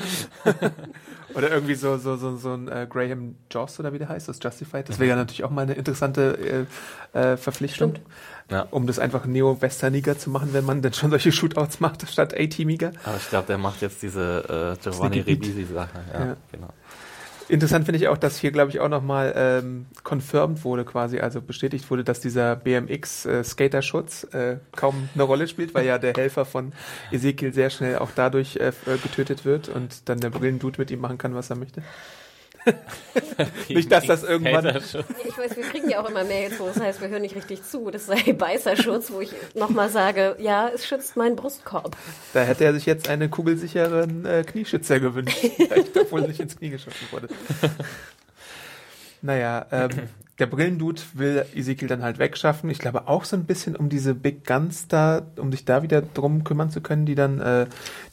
oder 1.34 1.50
irgendwie 1.50 1.74
so, 1.74 1.98
so, 1.98 2.16
so, 2.16 2.36
so 2.36 2.54
ein 2.54 2.68
äh, 2.68 2.86
Graham 2.88 3.34
Joss 3.50 3.78
oder 3.78 3.92
wie 3.92 3.98
der 3.98 4.08
heißt, 4.08 4.26
das 4.26 4.38
Justified. 4.42 4.88
Das 4.88 4.98
wäre 4.98 5.10
ja 5.10 5.16
natürlich 5.16 5.44
auch 5.44 5.50
mal 5.50 5.62
eine 5.62 5.74
interessante 5.74 6.66
äh, 7.12 7.18
äh, 7.18 7.36
Verpflichtung. 7.36 7.96
Ja. 8.50 8.66
Um 8.70 8.86
das 8.86 8.98
einfach 9.00 9.26
neo-westerniger 9.26 10.18
zu 10.18 10.30
machen, 10.30 10.50
wenn 10.52 10.64
man 10.64 10.80
denn 10.80 10.92
schon 10.92 11.10
solche 11.10 11.32
Shootouts 11.32 11.80
macht, 11.80 12.08
statt 12.08 12.32
A-teamiger. 12.38 12.92
Aber 13.04 13.16
ich 13.16 13.28
glaube, 13.28 13.46
der 13.48 13.58
macht 13.58 13.82
jetzt 13.82 14.02
diese 14.02 14.76
äh, 14.78 14.82
Giovanni. 14.82 15.20
Ribisi-Sache. 15.20 15.98
Ja, 16.14 16.26
Ja. 16.26 16.36
genau. 16.52 16.68
Interessant 17.48 17.84
finde 17.84 17.98
ich 18.00 18.08
auch, 18.08 18.18
dass 18.18 18.38
hier, 18.38 18.50
glaube 18.50 18.70
ich, 18.72 18.80
auch 18.80 18.88
nochmal 18.88 19.32
ähm, 19.36 19.86
confirmed 20.02 20.64
wurde 20.64 20.84
quasi, 20.84 21.20
also 21.20 21.40
bestätigt 21.40 21.88
wurde, 21.92 22.02
dass 22.02 22.18
dieser 22.18 22.56
BMX-Skaterschutz 22.56 24.24
äh, 24.32 24.56
kaum 24.74 25.08
eine 25.14 25.22
Rolle 25.22 25.46
spielt, 25.48 25.74
weil 25.74 25.86
ja 25.86 25.98
der 25.98 26.12
Helfer 26.14 26.44
von 26.44 26.72
Ezekiel 27.12 27.52
sehr 27.52 27.70
schnell 27.70 27.98
auch 27.98 28.10
dadurch 28.14 28.56
äh, 28.56 28.68
äh, 28.68 28.98
getötet 29.02 29.44
wird 29.44 29.68
und 29.68 30.08
dann 30.08 30.18
der 30.20 30.30
Brillendude 30.30 30.80
mit 30.80 30.90
ihm 30.90 31.00
machen 31.00 31.18
kann, 31.18 31.34
was 31.34 31.50
er 31.50 31.56
möchte. 31.56 31.82
Nicht, 33.68 33.90
dass 33.92 34.06
das 34.06 34.22
irgendwann- 34.24 34.66
Ich 35.24 35.38
weiß, 35.38 35.56
wir 35.56 35.64
kriegen 35.64 35.88
ja 35.88 36.02
auch 36.02 36.08
immer 36.08 36.24
Mails, 36.24 36.58
wo 36.58 36.66
es 36.68 36.80
heißt, 36.80 37.00
wir 37.00 37.08
hören 37.08 37.22
nicht 37.22 37.36
richtig 37.36 37.62
zu. 37.64 37.90
Das 37.90 38.06
sei 38.06 38.32
Beißerschutz, 38.32 39.10
wo 39.12 39.20
ich 39.20 39.30
nochmal 39.54 39.88
sage, 39.90 40.36
ja, 40.40 40.68
es 40.74 40.86
schützt 40.86 41.16
meinen 41.16 41.36
Brustkorb. 41.36 41.96
Da 42.34 42.42
hätte 42.42 42.64
er 42.64 42.74
sich 42.74 42.86
jetzt 42.86 43.08
einen 43.08 43.30
kugelsicheren 43.30 44.24
äh, 44.24 44.44
Knieschützer 44.44 45.00
gewünscht, 45.00 45.38
obwohl 46.00 46.22
er 46.22 46.28
nicht 46.28 46.40
ins 46.40 46.56
Knie 46.58 46.70
geschossen 46.70 47.06
wurde. 47.10 47.28
Naja, 49.22 49.66
ähm, 49.72 49.90
der 50.38 50.46
Brillendude 50.46 51.00
will 51.14 51.46
Ezekiel 51.54 51.88
dann 51.88 52.02
halt 52.02 52.18
wegschaffen. 52.18 52.68
Ich 52.70 52.78
glaube 52.78 53.08
auch 53.08 53.24
so 53.24 53.36
ein 53.36 53.44
bisschen, 53.44 53.74
um 53.74 53.88
diese 53.88 54.14
Big 54.14 54.46
Guns 54.46 54.86
da, 54.88 55.22
um 55.36 55.50
sich 55.50 55.64
da 55.64 55.82
wieder 55.82 56.02
drum 56.02 56.44
kümmern 56.44 56.70
zu 56.70 56.80
können, 56.80 57.06
die 57.06 57.14
dann 57.14 57.40
äh, 57.40 57.66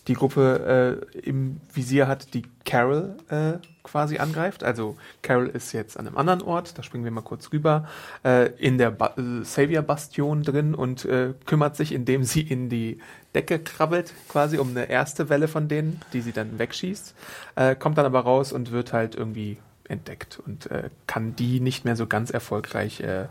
die 0.07 0.13
Gruppe 0.13 1.01
äh, 1.13 1.19
im 1.19 1.59
Visier 1.73 2.07
hat, 2.07 2.33
die 2.33 2.43
Carol 2.65 3.17
äh, 3.29 3.53
quasi 3.83 4.17
angreift. 4.17 4.63
Also 4.63 4.97
Carol 5.21 5.47
ist 5.47 5.73
jetzt 5.73 5.97
an 5.97 6.07
einem 6.07 6.17
anderen 6.17 6.41
Ort, 6.41 6.77
da 6.77 6.83
springen 6.83 7.03
wir 7.03 7.11
mal 7.11 7.21
kurz 7.21 7.51
rüber, 7.51 7.87
äh, 8.23 8.47
in 8.57 8.77
der 8.77 8.91
ba 8.91 9.13
äh, 9.17 9.43
Savior-Bastion 9.43 10.43
drin 10.43 10.73
und 10.73 11.05
äh, 11.05 11.33
kümmert 11.45 11.75
sich, 11.75 11.91
indem 11.91 12.23
sie 12.23 12.41
in 12.41 12.69
die 12.69 12.99
Decke 13.35 13.59
krabbelt, 13.59 14.13
quasi 14.29 14.57
um 14.57 14.69
eine 14.69 14.89
erste 14.89 15.29
Welle 15.29 15.47
von 15.47 15.67
denen, 15.67 16.01
die 16.13 16.21
sie 16.21 16.31
dann 16.31 16.59
wegschießt, 16.59 17.15
äh, 17.55 17.75
kommt 17.75 17.97
dann 17.97 18.05
aber 18.05 18.21
raus 18.21 18.53
und 18.53 18.71
wird 18.71 18.93
halt 18.93 19.15
irgendwie 19.15 19.57
entdeckt 19.87 20.39
und 20.45 20.71
äh, 20.71 20.89
kann 21.07 21.35
die 21.35 21.59
nicht 21.59 21.83
mehr 21.83 21.95
so 21.95 22.07
ganz 22.07 22.31
erfolgreich 22.31 23.01
äh, 23.01 23.27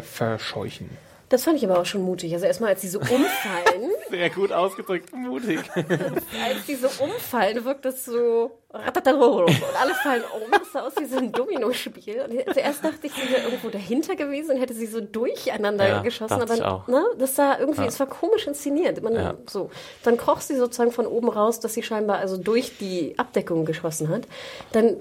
verscheuchen. 0.00 0.88
Das 1.34 1.42
fand 1.42 1.56
ich 1.56 1.64
aber 1.68 1.80
auch 1.80 1.84
schon 1.84 2.02
mutig. 2.02 2.32
Also 2.32 2.46
erstmal, 2.46 2.70
als 2.70 2.82
die 2.82 2.86
so 2.86 3.00
umfallen, 3.00 3.90
Sehr 4.08 4.30
gut 4.30 4.52
ausgedrückt, 4.52 5.12
mutig. 5.12 5.58
als 5.74 6.64
die 6.68 6.76
so 6.76 6.86
umfallen, 7.02 7.64
wirkt 7.64 7.84
das 7.84 8.04
so 8.04 8.52
und 8.70 9.76
alle 9.80 9.94
fallen 9.94 10.22
um. 10.22 10.48
Das 10.52 10.70
sah 10.72 10.82
aus 10.86 10.92
wie 10.96 11.06
so 11.06 11.16
ein 11.18 11.32
Dominospiel. 11.32 12.22
Und 12.22 12.54
zuerst 12.54 12.84
dachte 12.84 13.08
ich, 13.08 13.12
sie 13.14 13.32
wäre 13.32 13.42
irgendwo 13.42 13.68
dahinter 13.70 14.14
gewesen 14.14 14.52
und 14.52 14.60
hätte 14.60 14.74
sie 14.74 14.86
so 14.86 15.00
durcheinander 15.00 15.88
Ja, 15.88 16.02
geschossen. 16.02 16.40
Aber. 16.40 16.84
Ne, 16.86 17.04
das 17.18 17.34
sah 17.34 17.58
irgendwie, 17.58 17.82
es 17.84 17.98
war 17.98 18.06
komisch 18.06 18.46
inszeniert. 18.46 19.02
Man, 19.02 19.14
Ja. 19.14 19.34
so. 19.50 19.70
Dann 20.04 20.16
kroch 20.16 20.40
sie 20.40 20.54
sozusagen 20.54 20.92
von 20.92 21.06
oben 21.08 21.28
raus, 21.28 21.58
dass 21.58 21.74
sie 21.74 21.82
scheinbar 21.82 22.18
also 22.18 22.36
durch 22.36 22.78
die 22.78 23.14
Abdeckung 23.18 23.64
geschossen 23.64 24.08
hat. 24.08 24.22
Dann 24.70 24.98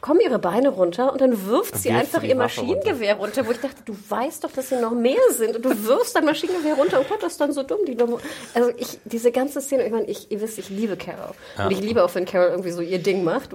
kommen 0.00 0.20
ihre 0.20 0.38
Beine 0.38 0.68
runter 0.68 1.12
und 1.12 1.20
dann 1.20 1.46
wirft 1.46 1.76
sie 1.76 1.90
einfach 1.90 2.20
sie 2.20 2.26
die 2.26 2.32
ihr 2.32 2.38
Waffe 2.38 2.62
Maschinengewehr 2.62 3.16
runter. 3.16 3.46
wo 3.46 3.50
ich 3.50 3.60
dachte, 3.60 3.82
du 3.84 3.96
weißt 4.08 4.44
doch, 4.44 4.52
dass 4.52 4.68
hier 4.68 4.80
noch 4.80 4.92
mehr 4.92 5.16
sind 5.32 5.56
und 5.56 5.64
du 5.64 5.86
wirfst 5.86 6.14
dein 6.16 6.24
Maschinengewehr 6.24 6.74
runter 6.74 7.00
und 7.00 7.08
Gott, 7.08 7.22
das 7.22 7.32
ist 7.32 7.40
dann 7.40 7.52
so 7.52 7.62
dumm. 7.62 7.80
Die 7.86 7.96
dumme. 7.96 8.18
Also 8.54 8.70
ich, 8.76 8.98
diese 9.04 9.32
ganze 9.32 9.60
Szene, 9.60 9.86
ich 9.86 9.92
meine, 9.92 10.06
ich, 10.06 10.30
ihr 10.30 10.40
wisst, 10.40 10.58
ich 10.58 10.70
liebe 10.70 10.96
Carol. 10.96 11.34
Und 11.56 11.70
ich 11.70 11.80
liebe 11.80 12.04
auch, 12.04 12.14
wenn 12.14 12.24
Carol 12.24 12.50
irgendwie 12.50 12.70
so 12.70 12.80
ihr 12.80 12.98
Ding 12.98 13.24
macht, 13.24 13.52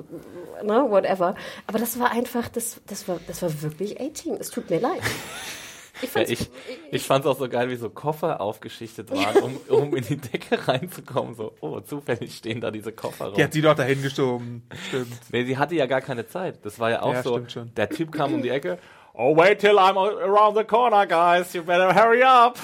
ne, 0.63 0.86
whatever. 0.89 1.36
Aber 1.67 1.80
das 1.80 2.00
war 2.00 2.12
einfach, 2.12 2.48
das, 2.50 2.78
das 2.88 3.08
war, 3.08 3.19
das 3.28 3.41
war 3.41 3.62
wirklich 3.62 4.00
A-Team. 4.00 4.38
Es 4.39 4.50
tut 4.50 4.69
mir 4.69 4.80
leid. 4.80 5.02
Ich 6.04 6.10
Ja, 6.13 6.22
fand's, 6.22 6.32
ich 6.32 6.50
ich 6.92 7.04
fand 7.04 7.26
es 7.26 7.32
auch 7.32 7.38
so 7.38 7.48
geil, 7.50 7.70
wie 7.70 7.76
so 7.76 7.89
Koffer 7.89 8.42
aufgeschichtet 8.42 9.10
waren, 9.16 9.42
um, 9.42 9.58
um 9.70 9.96
in 9.96 10.04
die 10.04 10.18
Decke 10.18 10.68
reinzukommen. 10.68 11.36
So, 11.36 11.54
oh, 11.62 11.80
zufällig 11.80 12.36
stehen 12.36 12.62
da 12.62 12.72
diese 12.72 12.92
Koffer 12.92 13.28
rum. 13.28 13.36
Die 13.36 13.44
hat 13.44 13.54
sie 13.54 13.62
doch 13.62 13.76
dahin 13.76 14.02
geschoben. 14.02 14.63
Stimmt. 14.88 15.08
Nee, 15.32 15.46
sie 15.46 15.58
hatte 15.58 15.76
ja 15.76 15.86
gar 15.86 16.02
keine 16.02 16.28
Zeit. 16.28 16.66
Das 16.66 16.80
war 16.80 16.89
ja 16.92 17.02
auch 17.02 17.13
Ja, 17.13 17.24
so. 17.24 17.39
Der 17.39 17.89
Typ 17.89 18.12
kam 18.12 18.34
um 18.34 18.42
die 18.42 18.50
Ecke. 18.50 18.78
Oh, 19.16 19.38
wait 19.38 19.60
till 19.60 19.78
I'm 19.78 19.96
around 19.96 20.58
the 20.58 20.63
corner, 20.63 21.06
guys. 21.06 21.54
You 21.54 21.62
better 21.62 21.94
hurry 21.94 22.24
up. 22.24 22.58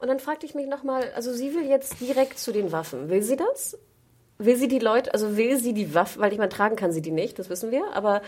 Und 0.00 0.08
dann 0.08 0.20
fragte 0.20 0.44
ich 0.44 0.54
mich 0.54 0.66
nochmal, 0.66 1.10
also 1.16 1.32
sie 1.32 1.54
will 1.54 1.66
jetzt 1.66 1.98
direkt 1.98 2.38
zu 2.38 2.52
den 2.52 2.72
Waffen. 2.72 3.08
Will 3.08 3.22
sie 3.22 3.36
das? 3.36 3.78
Will 4.36 4.58
sie 4.58 4.68
die 4.68 4.80
Leute, 4.80 5.14
also 5.14 5.38
will 5.38 5.56
sie 5.56 5.72
die 5.72 5.94
Waffen, 5.94 6.20
weil 6.20 6.30
ich 6.30 6.38
meine, 6.38 6.50
tragen 6.50 6.76
kann 6.76 6.92
sie 6.92 7.00
die 7.00 7.10
nicht, 7.10 7.38
das 7.38 7.48
wissen 7.48 7.70
wir, 7.70 7.84
aber 7.94 8.20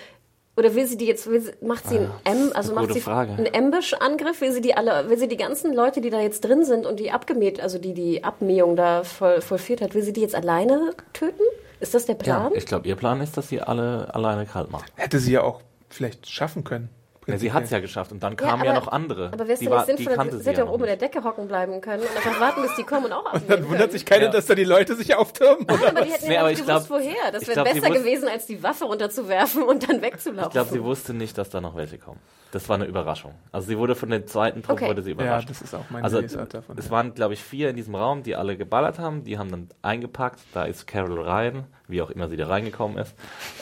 oder 0.56 0.74
will 0.74 0.86
sie 0.86 0.96
die 0.96 1.06
jetzt, 1.06 1.26
will 1.26 1.40
sie, 1.40 1.52
macht 1.60 1.88
sie 1.88 1.98
einen 1.98 2.10
M, 2.24 2.50
also 2.54 2.74
macht 2.74 2.92
sie 2.92 3.00
Frage. 3.00 3.32
einen 3.32 3.54
Ambush-Angriff? 3.54 4.40
Will 4.40 4.52
sie 4.52 4.62
die 4.62 4.74
alle, 4.74 5.08
will 5.10 5.18
sie 5.18 5.28
die 5.28 5.36
ganzen 5.36 5.74
Leute, 5.74 6.00
die 6.00 6.10
da 6.10 6.20
jetzt 6.20 6.42
drin 6.44 6.64
sind 6.64 6.86
und 6.86 6.98
die 6.98 7.10
abgemäht, 7.10 7.60
also 7.60 7.78
die 7.78 7.92
die 7.92 8.24
Abmähung 8.24 8.74
da 8.76 9.04
voll, 9.04 9.40
vollführt 9.40 9.82
hat, 9.82 9.94
will 9.94 10.02
sie 10.02 10.12
die 10.12 10.22
jetzt 10.22 10.34
alleine 10.34 10.92
töten? 11.12 11.42
Ist 11.78 11.94
das 11.94 12.06
der 12.06 12.14
Plan? 12.14 12.52
Ja, 12.52 12.56
ich 12.56 12.64
glaube, 12.64 12.88
ihr 12.88 12.96
Plan 12.96 13.20
ist, 13.20 13.36
dass 13.36 13.48
sie 13.48 13.60
alle 13.60 14.14
alleine 14.14 14.46
kalt 14.46 14.70
macht. 14.70 14.90
Hätte 14.96 15.18
sie 15.18 15.32
ja 15.32 15.42
auch 15.42 15.60
vielleicht 15.90 16.28
schaffen 16.28 16.64
können. 16.64 16.88
Ja, 17.26 17.38
sie 17.38 17.52
hat 17.52 17.64
es 17.64 17.70
ja 17.70 17.80
geschafft 17.80 18.12
und 18.12 18.22
dann 18.22 18.32
Ja, 18.32 18.36
kamen 18.36 18.64
ja, 18.64 18.70
aber- 18.70 18.80
noch 18.80 18.88
andere. 18.92 19.26
Aber 19.32 19.38
wäre 19.40 19.52
es 19.54 19.58
die, 19.58 19.64
denn 19.66 19.74
war, 19.74 19.84
nicht 19.86 19.98
sinnvoll, 19.98 20.30
sie 20.30 20.48
hätte 20.48 20.58
ja 20.58 20.62
auch 20.62 20.66
noch 20.68 20.74
oben 20.74 20.84
in 20.84 20.88
der. 20.88 20.96
Decke 20.96 21.24
hocken 21.24 21.48
bleiben 21.48 21.80
können 21.80 22.02
und 22.02 22.16
einfach 22.16 22.40
warten, 22.40 22.62
bis 22.62 22.74
die 22.76 22.84
kommen 22.84 23.06
und 23.06 23.12
auch 23.12 23.26
abnehmen 23.26 23.46
Dann 23.48 23.62
wundert 23.64 23.78
können. 23.80 23.92
sich 23.92 24.06
keiner, 24.06 24.24
Ja. 24.26 24.30
dass 24.30 24.46
da 24.46 24.54
die 24.54 24.64
Leute 24.64 24.94
sich 24.94 25.14
auftürmen. 25.16 25.64
Oder? 25.64 25.88
Aber 25.88 26.02
die 26.02 26.12
hätten 26.12 26.28
Nee, 26.28 26.34
ja 26.34 26.42
nicht 26.48 26.60
ich 26.60 26.66
gewusst, 26.66 26.86
glaub- 26.88 27.00
woher. 27.00 27.32
Das 27.32 27.42
ich 27.42 27.48
wäre 27.48 27.64
besser 27.64 27.90
gewesen, 27.90 28.28
als 28.28 28.46
die 28.46 28.62
Waffe 28.62 28.84
runterzuwerfen 28.84 29.62
und 29.64 29.88
dann 29.88 30.00
wegzulaufen. 30.02 30.48
Ich 30.48 30.52
glaube, 30.52 30.70
sie 30.70 30.82
wusste 30.84 31.14
nicht, 31.14 31.36
dass 31.36 31.50
da 31.50 31.60
noch 31.60 31.74
welche 31.76 31.98
kommen. 31.98 32.20
Das 32.52 32.68
war 32.68 32.76
eine 32.76 32.84
Überraschung. 32.86 33.34
Also 33.52 33.66
sie 33.66 33.76
wurde 33.76 33.94
von 33.96 34.08
dem 34.08 34.26
zweiten 34.28 34.62
Trupp 34.62 34.76
Okay. 34.76 34.88
wurde 34.88 35.02
sie 35.02 35.10
Ja, 35.10 35.14
überrascht. 35.16 35.50
das 35.50 35.60
ist 35.62 35.74
auch 35.74 35.84
meine 35.90 36.04
also 36.04 36.20
Lesart 36.20 36.54
davon. 36.54 36.78
es 36.78 36.90
waren, 36.90 37.12
glaube 37.12 37.34
ich, 37.34 37.42
vier 37.42 37.68
in 37.70 37.76
diesem 37.76 37.94
Raum, 37.96 38.22
die 38.22 38.36
alle 38.36 38.56
geballert 38.56 38.98
haben. 39.00 39.24
Die 39.24 39.36
haben 39.36 39.50
dann 39.50 39.68
eingepackt. 39.82 40.38
Da 40.54 40.62
ist 40.64 40.86
Carol 40.86 41.20
rein, 41.20 41.64
wie 41.88 42.00
auch 42.00 42.08
immer 42.10 42.28
sie 42.28 42.36
da 42.36 42.46
reingekommen 42.46 42.98
ist, 42.98 43.14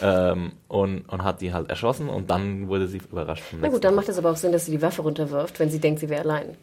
ähm, 0.02 0.52
und, 0.68 1.08
und 1.08 1.24
hat 1.24 1.40
die 1.40 1.52
halt 1.52 1.70
erschossen. 1.70 2.08
Und 2.08 2.30
dann 2.30 2.68
wurde 2.68 2.86
sie 2.86 2.98
überrascht 2.98 3.42
Na 3.60 3.68
gut, 3.68 3.84
dann 3.84 3.94
macht 3.94 4.08
es 4.08 4.18
aber 4.18 4.30
auch 4.30 4.36
Sinn, 4.36 4.52
dass 4.52 4.66
sie 4.66 4.72
die 4.72 4.82
Waffe 4.82 5.02
runterwirft, 5.02 5.58
wenn 5.60 5.70
sie 5.70 5.78
denkt, 5.80 6.00
sie 6.00 6.08
wäre 6.08 6.22
allein. 6.22 6.56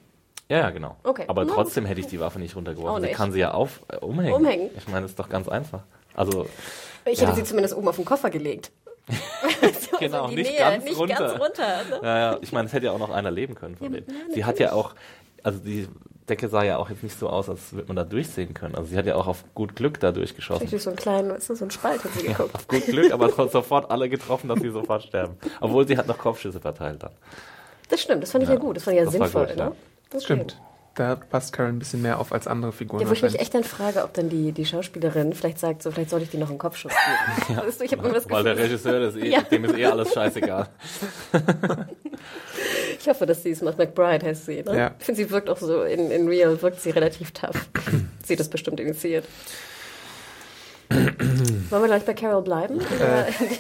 Ja, 0.50 0.58
ja, 0.60 0.70
genau. 0.70 0.98
Okay. 1.04 1.24
Aber 1.28 1.48
trotzdem 1.48 1.86
hätte 1.86 2.02
ich 2.02 2.08
die 2.08 2.20
Waffe 2.20 2.38
nicht 2.40 2.56
runtergeworfen. 2.56 2.96
Auch 2.98 3.00
Sie 3.00 3.08
nicht. 3.08 3.16
kann 3.16 3.32
sie 3.32 3.40
ja 3.40 3.52
auf, 3.52 3.80
äh, 3.88 3.98
umhängen. 3.98 4.34
Umhängen. 4.36 4.70
Ich 4.78 4.88
meine, 4.88 5.02
das 5.04 5.12
ist 5.12 5.20
doch 5.20 5.30
ganz 5.30 5.48
einfach. 5.48 5.84
Also, 6.14 6.46
Ich 7.06 7.20
Ja. 7.20 7.28
hätte 7.28 7.38
sie 7.38 7.44
zumindest 7.46 7.76
oben 7.76 7.88
auf 7.88 7.96
den 7.96 8.04
Koffer 8.06 8.30
gelegt. 8.30 8.72
so, 9.10 9.98
Genau, 9.98 10.28
nicht 10.28 10.50
Nähe, 10.52 10.60
ganz 10.60 10.84
nicht 10.84 10.98
runter. 11.00 11.16
ganz 11.16 11.40
runter. 11.42 11.68
Ne? 11.90 12.00
Ja, 12.04 12.18
ja, 12.34 12.38
ich 12.42 12.52
meine, 12.52 12.68
es 12.68 12.74
hätte 12.74 12.88
ja 12.88 12.92
auch 12.92 13.00
noch 13.00 13.10
einer 13.10 13.32
leben 13.32 13.56
können 13.56 13.76
von 13.78 13.94
Ja, 13.94 14.00
denen. 14.02 14.08
ja, 14.30 14.34
sie 14.36 14.46
hat 14.46 14.60
ja 14.60 14.74
auch, 14.74 14.94
also 15.44 15.60
die 15.60 15.88
Decke 16.32 16.48
sah 16.48 16.64
ja 16.64 16.78
auch 16.78 16.90
jetzt 16.90 17.04
nicht 17.04 17.20
so 17.20 17.30
aus, 17.30 17.50
als 17.50 17.74
würde 17.74 17.88
man 17.88 17.98
da 17.98 18.04
durchsehen 18.04 18.54
können. 18.54 18.74
Also 18.76 18.90
sie 18.90 18.98
hat 18.98 19.06
ja 19.06 19.16
auch 19.16 19.28
auf 19.28 19.44
gut 19.54 19.76
Glück 19.76 20.00
da 20.00 20.12
durchgeschossen. 20.12 20.64
Richtig 20.64 20.82
so 20.82 20.90
einen 20.90 20.98
kleinen, 20.98 21.30
du, 21.30 21.40
so 21.40 21.54
einen 21.64 21.72
Spalt 21.72 22.04
hat 22.04 22.14
sie 22.14 22.28
geguckt. 22.28 22.56
Auf 22.56 22.68
gut 22.68 22.86
Glück, 22.86 23.12
aber 23.12 23.36
hat 23.38 23.52
sofort 23.52 23.92
alle 23.92 24.10
getroffen, 24.10 24.48
dass 24.48 24.60
sie 24.62 24.70
sofort 24.70 25.04
sterben. 25.04 25.36
Obwohl 25.60 25.86
sie 25.88 25.98
hat 25.98 26.08
noch 26.08 26.18
Kopfschüsse 26.18 26.60
verteilt 26.60 27.04
dann. 27.04 27.12
Das 27.90 28.02
stimmt, 28.02 28.24
das 28.24 28.32
fand 28.32 28.44
ich 28.44 28.50
ja, 28.50 28.56
Ja, 28.56 28.62
gut, 28.62 28.78
das 28.78 28.84
fand 28.84 28.96
ich 28.96 29.00
ja 29.00 29.06
das 29.06 29.20
war 29.20 29.28
sinnvoll. 29.28 29.48
gut, 29.48 29.56
ne? 29.58 29.64
ja. 29.64 29.72
Das 30.10 30.24
Stimmt. 30.24 30.58
Da 30.96 31.16
passt 31.16 31.54
Carol 31.54 31.72
ein 31.72 31.80
bisschen 31.80 32.02
mehr 32.02 32.20
auf 32.20 32.34
als 32.34 32.48
andere 32.48 32.74
Figuren 32.74 33.02
Ja, 33.02 33.08
wo 33.08 33.14
ich 33.14 33.22
mich 33.22 33.40
echt 33.40 33.54
dann 33.54 33.64
frage, 33.64 34.04
ob 34.04 34.14
dann 34.14 34.28
die, 34.28 34.52
die 34.52 34.66
Schauspielerin 34.66 35.34
vielleicht 35.34 35.58
sagt, 35.58 35.84
so 35.84 35.92
vielleicht 35.92 36.10
sollte 36.10 36.26
ich 36.26 36.32
dir 36.32 36.40
noch 36.40 36.50
einen 36.50 36.58
Kopfschuss 36.58 36.92
geben. 37.48 37.60
Weißt 37.66 37.80
du, 37.80 37.86
ich 37.86 37.94
habe 37.94 38.04
immer 38.04 38.14
das 38.14 38.30
Weil 38.30 38.44
der 38.44 38.58
Regisseur, 38.58 39.00
das 39.00 39.16
ist 39.16 39.24
eh, 39.24 39.30
Ja. 39.30 39.42
dem 39.42 39.64
ist 39.64 39.78
eh 39.78 39.86
alles 39.86 40.14
scheißegal. 40.14 40.68
ich 43.00 43.08
hoffe, 43.08 43.26
dass 43.26 43.42
sie 43.42 43.52
es 43.52 43.62
macht. 43.62 43.78
McBride 43.78 44.26
heißt 44.26 44.48
sie. 44.48 44.64
Ne? 44.64 44.78
Ja. 44.78 44.92
Ich 45.00 45.06
finde, 45.06 45.24
sie 45.24 45.32
wirkt 45.32 45.50
auch 45.50 45.60
so, 45.60 45.84
in, 45.84 46.12
in 46.12 46.28
Real 46.28 46.62
wirkt 46.62 46.82
sie 46.82 46.90
relativ 46.90 47.32
tough. 47.32 47.70
sie 48.26 48.34
hat 48.34 48.40
das 48.42 48.50
bestimmt 48.50 48.82
initiiert. 48.82 49.26
Wollen 51.70 51.84
wir 51.84 51.88
gleich 51.88 52.04
bei 52.04 52.14
Carol 52.14 52.42
bleiben? 52.42 52.82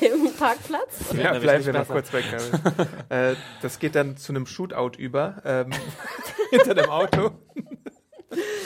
In 0.02 0.26
dem 0.26 0.34
Parkplatz? 0.34 1.00
Ja, 1.17 1.39
bleiben 1.39 1.65
wir 1.65 1.74
noch 1.74 1.88
kurz 1.88 2.10
bei 2.10 2.22
Carol. 2.22 2.88
äh, 3.10 3.36
das 3.62 3.80
geht 3.80 3.96
dann 3.96 4.17
zu 4.17 4.34
einem 4.34 4.46
Shootout 4.46 4.98
über, 4.98 5.36
ähm, 5.46 5.70
hinter 6.52 6.76
dem 6.76 6.90
Auto. 6.90 7.32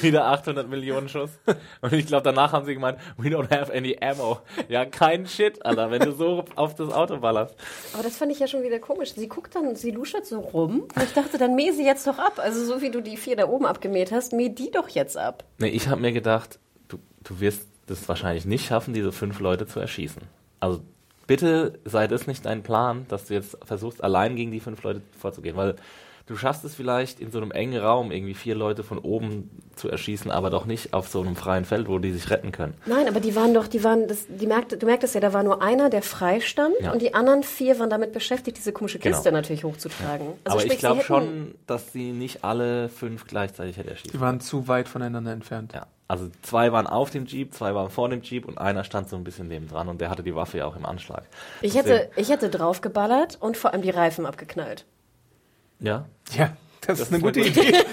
Wieder 0.01 0.25
800 0.25 0.69
Millionen 0.69 1.09
Schuss. 1.09 1.31
Und 1.81 1.93
ich 1.93 2.05
glaube, 2.05 2.23
danach 2.23 2.53
haben 2.53 2.65
sie 2.65 2.75
gemeint, 2.75 2.99
we 3.17 3.29
don't 3.29 3.49
have 3.49 3.73
any 3.73 3.97
ammo. 3.99 4.39
Ja, 4.69 4.85
kein 4.85 5.25
Shit, 5.25 5.65
Alter, 5.65 5.89
wenn 5.89 6.01
du 6.01 6.11
so 6.11 6.45
auf 6.55 6.75
das 6.75 6.91
Auto 6.91 7.17
ballerst. 7.17 7.55
Aber 7.93 8.03
das 8.03 8.17
fand 8.17 8.31
ich 8.31 8.39
ja 8.39 8.47
schon 8.47 8.61
wieder 8.61 8.79
komisch. 8.79 9.13
Sie 9.15 9.27
guckt 9.27 9.55
dann, 9.55 9.75
sie 9.75 9.91
luschert 9.91 10.25
so 10.25 10.39
rum. 10.39 10.81
Und 10.81 11.03
ich 11.03 11.13
dachte, 11.13 11.37
dann 11.37 11.55
mäh 11.55 11.71
sie 11.71 11.85
jetzt 11.85 12.05
doch 12.05 12.19
ab. 12.19 12.33
Also 12.37 12.63
so 12.63 12.81
wie 12.81 12.91
du 12.91 13.01
die 13.01 13.17
vier 13.17 13.35
da 13.35 13.47
oben 13.47 13.65
abgemäht 13.65 14.11
hast, 14.11 14.33
mäh 14.33 14.49
die 14.49 14.69
doch 14.69 14.89
jetzt 14.89 15.17
ab. 15.17 15.43
Nee, 15.57 15.69
ich 15.69 15.87
habe 15.87 16.01
mir 16.01 16.11
gedacht, 16.11 16.59
du, 16.87 16.97
du 17.23 17.39
wirst 17.39 17.67
das 17.87 18.07
wahrscheinlich 18.07 18.45
nicht 18.45 18.67
schaffen, 18.67 18.93
diese 18.93 19.11
fünf 19.11 19.39
Leute 19.39 19.65
zu 19.65 19.79
erschießen. 19.79 20.21
Also 20.59 20.81
bitte 21.27 21.79
sei 21.85 22.07
das 22.07 22.27
nicht 22.27 22.45
dein 22.45 22.63
Plan, 22.63 23.05
dass 23.09 23.25
du 23.25 23.33
jetzt 23.33 23.57
versuchst, 23.63 24.03
allein 24.03 24.35
gegen 24.35 24.51
die 24.51 24.59
fünf 24.59 24.83
Leute 24.83 25.01
vorzugehen, 25.17 25.55
weil 25.55 25.75
du 26.27 26.35
schaffst 26.35 26.63
es 26.65 26.73
vielleicht 26.75 27.19
in 27.19 27.31
so 27.31 27.37
einem 27.39 27.51
engen 27.51 27.79
Raum 27.81 28.11
irgendwie 28.11 28.33
vier 28.33 28.55
Leute 28.55 28.83
von 28.83 28.97
oben 28.97 29.49
zu 29.75 29.89
erschießen, 29.89 30.31
aber 30.31 30.49
doch 30.49 30.65
nicht 30.65 30.93
auf 30.93 31.07
so 31.07 31.21
einem 31.21 31.35
freien 31.35 31.65
Feld, 31.65 31.87
wo 31.87 31.99
die 31.99 32.11
sich 32.11 32.29
retten 32.29 32.51
können. 32.51 32.73
Nein, 32.85 33.07
aber 33.07 33.19
die 33.19 33.35
waren 33.35 33.53
doch, 33.53 33.67
die 33.67 33.83
waren, 33.83 34.07
das, 34.07 34.25
die 34.27 34.47
merkte, 34.47 34.77
du 34.77 34.85
merktest 34.85 35.15
ja, 35.15 35.21
da 35.21 35.33
war 35.33 35.43
nur 35.43 35.61
einer, 35.61 35.89
der 35.89 36.01
frei 36.01 36.39
stand 36.39 36.73
Ja. 36.81 36.91
und 36.93 37.01
die 37.01 37.13
anderen 37.13 37.43
vier 37.43 37.77
waren 37.79 37.89
damit 37.89 38.11
beschäftigt, 38.13 38.57
diese 38.57 38.71
komische 38.71 38.99
Genau. 38.99 39.15
Kiste 39.15 39.31
natürlich 39.31 39.63
hochzutragen. 39.63 40.27
Also 40.27 40.39
aber 40.45 40.59
sprich, 40.61 40.73
ich 40.73 40.79
glaube 40.79 41.03
schon, 41.03 41.55
dass 41.67 41.91
sie 41.93 42.11
nicht 42.11 42.43
alle 42.43 42.89
fünf 42.89 43.27
gleichzeitig 43.27 43.77
hätte 43.77 43.89
erschießen 43.91 44.11
Die 44.13 44.21
waren 44.21 44.39
zu 44.39 44.67
weit 44.67 44.87
voneinander 44.87 45.31
entfernt. 45.31 45.73
Ja, 45.73 45.87
also 46.07 46.29
zwei 46.41 46.71
waren 46.71 46.87
auf 46.87 47.09
dem 47.11 47.25
Jeep, 47.25 47.53
zwei 47.53 47.75
waren 47.75 47.89
vor 47.89 48.09
dem 48.09 48.21
Jeep 48.21 48.45
und 48.47 48.57
einer 48.57 48.83
stand 48.83 49.09
so 49.09 49.15
ein 49.15 49.23
bisschen 49.23 49.47
neben 49.47 49.67
dran 49.67 49.87
und 49.89 49.99
der 50.01 50.09
hatte 50.09 50.23
die 50.23 50.35
Waffe 50.35 50.59
ja 50.59 50.65
auch 50.65 50.75
im 50.75 50.85
Anschlag. 50.85 51.23
Ich 51.61 51.75
hätte, 51.75 52.09
ich 52.15 52.29
hätte 52.29 52.49
draufgeballert 52.49 53.37
und 53.41 53.57
vor 53.57 53.73
allem 53.73 53.81
die 53.81 53.89
Reifen 53.89 54.25
abgeknallt. 54.25 54.85
Ja, 55.79 56.05
Ja, 56.37 56.55
das, 56.85 56.99
ist 56.99 57.13
eine 57.13 57.21
gute 57.21 57.41
Idee. 57.41 57.73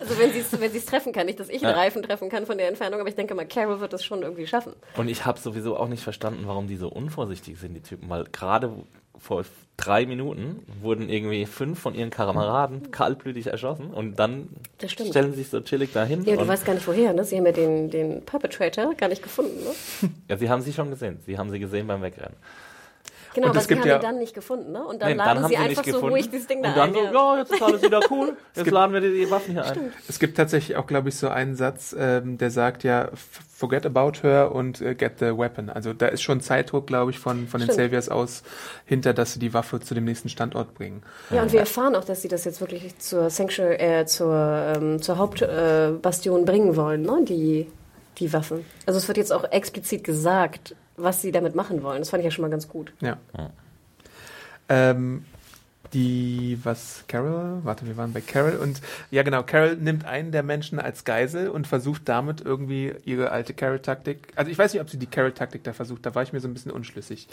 Also 0.00 0.18
wenn 0.18 0.32
sie 0.32 0.38
es 0.38 0.60
wenn 0.60 0.70
sie's 0.70 0.86
treffen 0.86 1.12
kann, 1.12 1.26
nicht, 1.26 1.40
dass 1.40 1.48
ich 1.48 1.64
einen 1.64 1.74
Ja. 1.74 1.80
Reifen 1.80 2.02
treffen 2.02 2.28
kann 2.28 2.46
von 2.46 2.56
der 2.58 2.68
Entfernung, 2.68 3.00
aber 3.00 3.08
ich 3.08 3.16
denke 3.16 3.34
mal, 3.34 3.44
Carol 3.46 3.80
wird 3.80 3.92
das 3.92 4.04
schon 4.04 4.22
irgendwie 4.22 4.46
schaffen. 4.46 4.72
und 4.96 5.08
ich 5.08 5.26
habe 5.26 5.38
sowieso 5.38 5.76
auch 5.76 5.88
nicht 5.88 6.02
verstanden, 6.02 6.44
warum 6.46 6.68
die 6.68 6.76
so 6.76 6.88
unvorsichtig 6.88 7.58
sind, 7.58 7.74
die 7.74 7.80
Typen, 7.80 8.08
weil 8.08 8.24
gerade 8.24 8.72
vor 9.18 9.44
drei 9.76 10.06
Minuten 10.06 10.64
wurden 10.80 11.08
irgendwie 11.08 11.44
fünf 11.44 11.80
von 11.80 11.94
ihren 11.94 12.10
Kameraden 12.10 12.92
kaltblütig 12.92 13.48
erschossen 13.48 13.90
und 13.90 14.16
dann 14.18 14.48
Das 14.78 14.92
stellen 14.92 15.32
sie 15.32 15.38
sich 15.38 15.48
so 15.50 15.60
chillig 15.60 15.92
dahin. 15.92 16.24
Ja, 16.24 16.36
du 16.36 16.46
weißt 16.46 16.64
gar 16.64 16.74
nicht 16.74 16.86
woher, 16.86 17.12
ne? 17.12 17.24
Sie 17.24 17.36
haben 17.36 17.46
ja 17.46 17.52
den, 17.52 17.90
den 17.90 18.22
Perpetrator 18.24 18.94
gar 18.94 19.08
nicht 19.08 19.22
gefunden, 19.24 19.58
ne? 19.64 20.10
ja, 20.28 20.36
sie 20.36 20.48
haben 20.48 20.62
sie 20.62 20.72
schon 20.72 20.90
gesehen. 20.90 21.18
Sie 21.26 21.36
haben 21.36 21.50
sie 21.50 21.58
gesehen 21.58 21.88
beim 21.88 22.00
Wegrennen. 22.00 22.36
Genau, 23.38 23.50
Und 23.50 23.56
aber 23.56 23.60
sie 23.60 23.68
gibt 23.68 23.80
haben 23.82 23.88
ja- 23.88 23.96
ihn 23.96 24.02
dann 24.02 24.18
nicht 24.18 24.34
gefunden, 24.34 24.72
ne? 24.72 24.84
Und 24.84 25.00
dann 25.00 25.10
Nee, 25.10 25.14
laden 25.16 25.28
haben 25.42 25.42
sie 25.44 25.48
sie 25.50 25.56
einfach 25.56 25.84
nicht 25.86 25.94
so 25.94 26.06
ruhig 26.06 26.28
dieses 26.30 26.46
Ding 26.48 26.62
da 26.62 26.70
und 26.70 26.76
dann 26.76 26.88
ein. 26.88 26.94
so, 26.94 27.00
ja. 27.04 27.12
ja, 27.12 27.38
jetzt 27.38 27.52
ist 27.52 27.62
alles 27.62 27.82
wieder 27.82 28.00
cool. 28.10 28.28
Jetzt 28.54 28.64
gibt- 28.64 28.70
laden 28.72 28.92
wir 28.92 29.00
die, 29.00 29.12
die 29.12 29.30
Waffen 29.30 29.52
hier 29.52 29.64
ein. 29.64 29.92
Es 30.08 30.18
gibt 30.18 30.36
tatsächlich 30.36 30.76
auch, 30.76 30.86
glaube 30.86 31.08
ich, 31.10 31.16
so 31.16 31.28
einen 31.28 31.54
Satz, 31.54 31.94
ähm, 31.98 32.36
der 32.38 32.50
sagt 32.50 32.82
ja, 32.84 33.10
forget 33.56 33.86
about 33.86 34.22
her 34.22 34.52
und 34.52 34.80
äh, 34.80 34.94
get 34.94 35.18
the 35.20 35.26
weapon. 35.36 35.68
Also 35.70 35.92
da 35.92 36.06
ist 36.06 36.22
schon 36.22 36.40
Zeitdruck, 36.40 36.86
glaube 36.86 37.10
ich, 37.10 37.18
von, 37.18 37.46
von 37.48 37.60
den 37.60 37.70
Stimmt. 37.70 37.86
Saviors 37.86 38.08
aus 38.08 38.42
hinter, 38.86 39.12
dass 39.14 39.32
sie 39.34 39.38
die 39.40 39.54
Waffe 39.54 39.80
zu 39.80 39.94
dem 39.94 40.04
nächsten 40.04 40.28
Standort 40.28 40.74
bringen. 40.74 41.02
Ja, 41.30 41.42
und 41.42 41.52
wir 41.52 41.60
erfahren 41.60 41.94
auch, 41.96 42.04
dass 42.04 42.22
sie 42.22 42.28
das 42.28 42.44
jetzt 42.44 42.60
wirklich 42.60 42.98
zur 42.98 43.30
Sanctuary, 43.30 43.74
äh, 43.76 44.06
zur, 44.06 44.74
ähm, 44.76 45.00
zur 45.02 45.18
Hauptbastion 45.18 46.42
äh, 46.42 46.44
bringen 46.44 46.76
wollen, 46.76 47.02
ne? 47.02 47.18
Die, 47.22 47.66
die 48.18 48.32
Waffen. 48.32 48.64
Also 48.86 48.98
es 48.98 49.06
wird 49.08 49.18
jetzt 49.18 49.32
auch 49.32 49.44
explizit 49.50 50.04
gesagt, 50.04 50.74
was 50.98 51.22
sie 51.22 51.32
damit 51.32 51.54
machen 51.54 51.82
wollen. 51.82 52.00
Das 52.00 52.10
fand 52.10 52.20
ich 52.20 52.24
ja 52.24 52.30
schon 52.30 52.42
mal 52.42 52.50
ganz 52.50 52.68
gut. 52.68 52.92
Ja. 53.00 53.16
Ja. 53.36 53.50
Ähm, 54.68 55.24
die, 55.94 56.58
was, 56.62 57.04
Carol? 57.08 57.60
Warte, 57.62 57.86
wir 57.86 57.96
waren 57.96 58.12
bei 58.12 58.20
Carol 58.20 58.56
und, 58.56 58.80
ja 59.10 59.22
genau, 59.22 59.42
Carol 59.42 59.76
nimmt 59.76 60.04
einen 60.04 60.32
der 60.32 60.42
Menschen 60.42 60.78
als 60.78 61.04
Geisel 61.04 61.48
und 61.48 61.66
versucht 61.66 62.02
damit 62.08 62.42
irgendwie 62.42 62.94
ihre 63.04 63.30
alte 63.30 63.54
Carol-Taktik, 63.54 64.32
also 64.36 64.50
ich 64.50 64.58
weiß 64.58 64.72
nicht, 64.74 64.82
ob 64.82 64.90
sie 64.90 64.98
die 64.98 65.06
Carol-Taktik 65.06 65.64
da 65.64 65.72
versucht, 65.72 66.04
da 66.04 66.14
war 66.14 66.22
ich 66.22 66.32
mir 66.32 66.40
so 66.40 66.48
ein 66.48 66.54
bisschen 66.54 66.72
unschlüssig. 66.72 67.28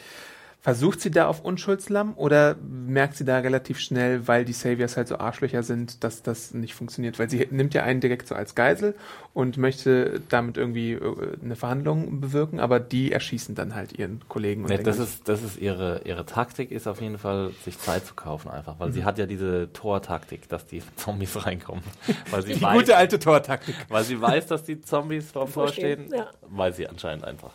Versucht 0.66 1.00
sie 1.00 1.12
da 1.12 1.28
auf 1.28 1.42
Unschuldslamm 1.46 2.14
oder 2.16 2.56
merkt 2.68 3.16
sie 3.18 3.24
da 3.24 3.38
relativ 3.38 3.78
schnell, 3.80 4.28
weil 4.28 4.46
die 4.46 4.54
Saviors 4.54 4.98
halt 4.98 5.08
so 5.08 5.20
Arschlöcher 5.20 5.62
sind, 5.62 6.04
dass 6.04 6.24
das 6.24 6.56
nicht 6.56 6.74
funktioniert? 6.74 7.20
Weil 7.20 7.30
sie 7.30 7.48
nimmt 7.52 7.76
ja 7.76 7.84
einen 7.84 8.00
direkt 8.00 8.28
so 8.28 8.34
als 8.34 8.56
Geisel 8.56 8.96
und 9.36 9.58
möchte 9.58 10.22
damit 10.30 10.58
irgendwie 10.58 10.94
äh, 10.94 11.38
eine 11.44 11.56
Verhandlung 11.56 12.20
bewirken, 12.20 12.60
aber 12.60 12.80
die 12.80 13.12
erschießen 13.12 13.54
dann 13.54 13.76
halt 13.76 13.94
ihren 14.00 14.28
Kollegen. 14.28 14.64
und 14.64 14.70
Nee, 14.70 14.78
denken 14.78 14.86
das 14.90 14.98
ist, 14.98 15.30
das 15.30 15.44
ist 15.44 15.58
ihre, 15.60 16.02
ihre 16.04 16.26
Taktik, 16.26 16.72
ist 16.72 16.88
auf 16.88 17.00
jeden 17.00 17.20
Fall, 17.20 17.52
sich 17.64 17.78
Zeit 17.78 18.04
zu 18.08 18.16
kaufen 18.16 18.50
einfach. 18.50 18.80
Weil 18.80 18.92
sie 18.92 19.02
Mhm. 19.02 19.06
hat 19.06 19.20
ja 19.20 19.28
diese 19.28 19.72
Tor-Taktik, 19.72 20.50
dass 20.50 20.66
die 20.66 20.82
Zombies 20.96 21.46
reinkommen. 21.46 21.84
Weil 22.32 22.42
sie, 22.42 22.54
die 22.54 22.62
weiß, 22.64 22.80
gute 22.80 22.98
alte 22.98 23.20
Tortaktik. 23.20 23.76
weil 23.90 24.04
sie 24.04 24.20
weiß, 24.20 24.48
dass 24.48 24.64
die 24.64 24.82
Zombies 24.82 25.32
vorm 25.32 25.46
Tor 25.54 25.66
Vorstehen, 25.66 26.08
stehen. 26.08 26.18
ja. 26.22 26.32
Weiß 26.50 26.76
sie 26.78 26.88
anscheinend 26.90 27.24
einfach. 27.24 27.52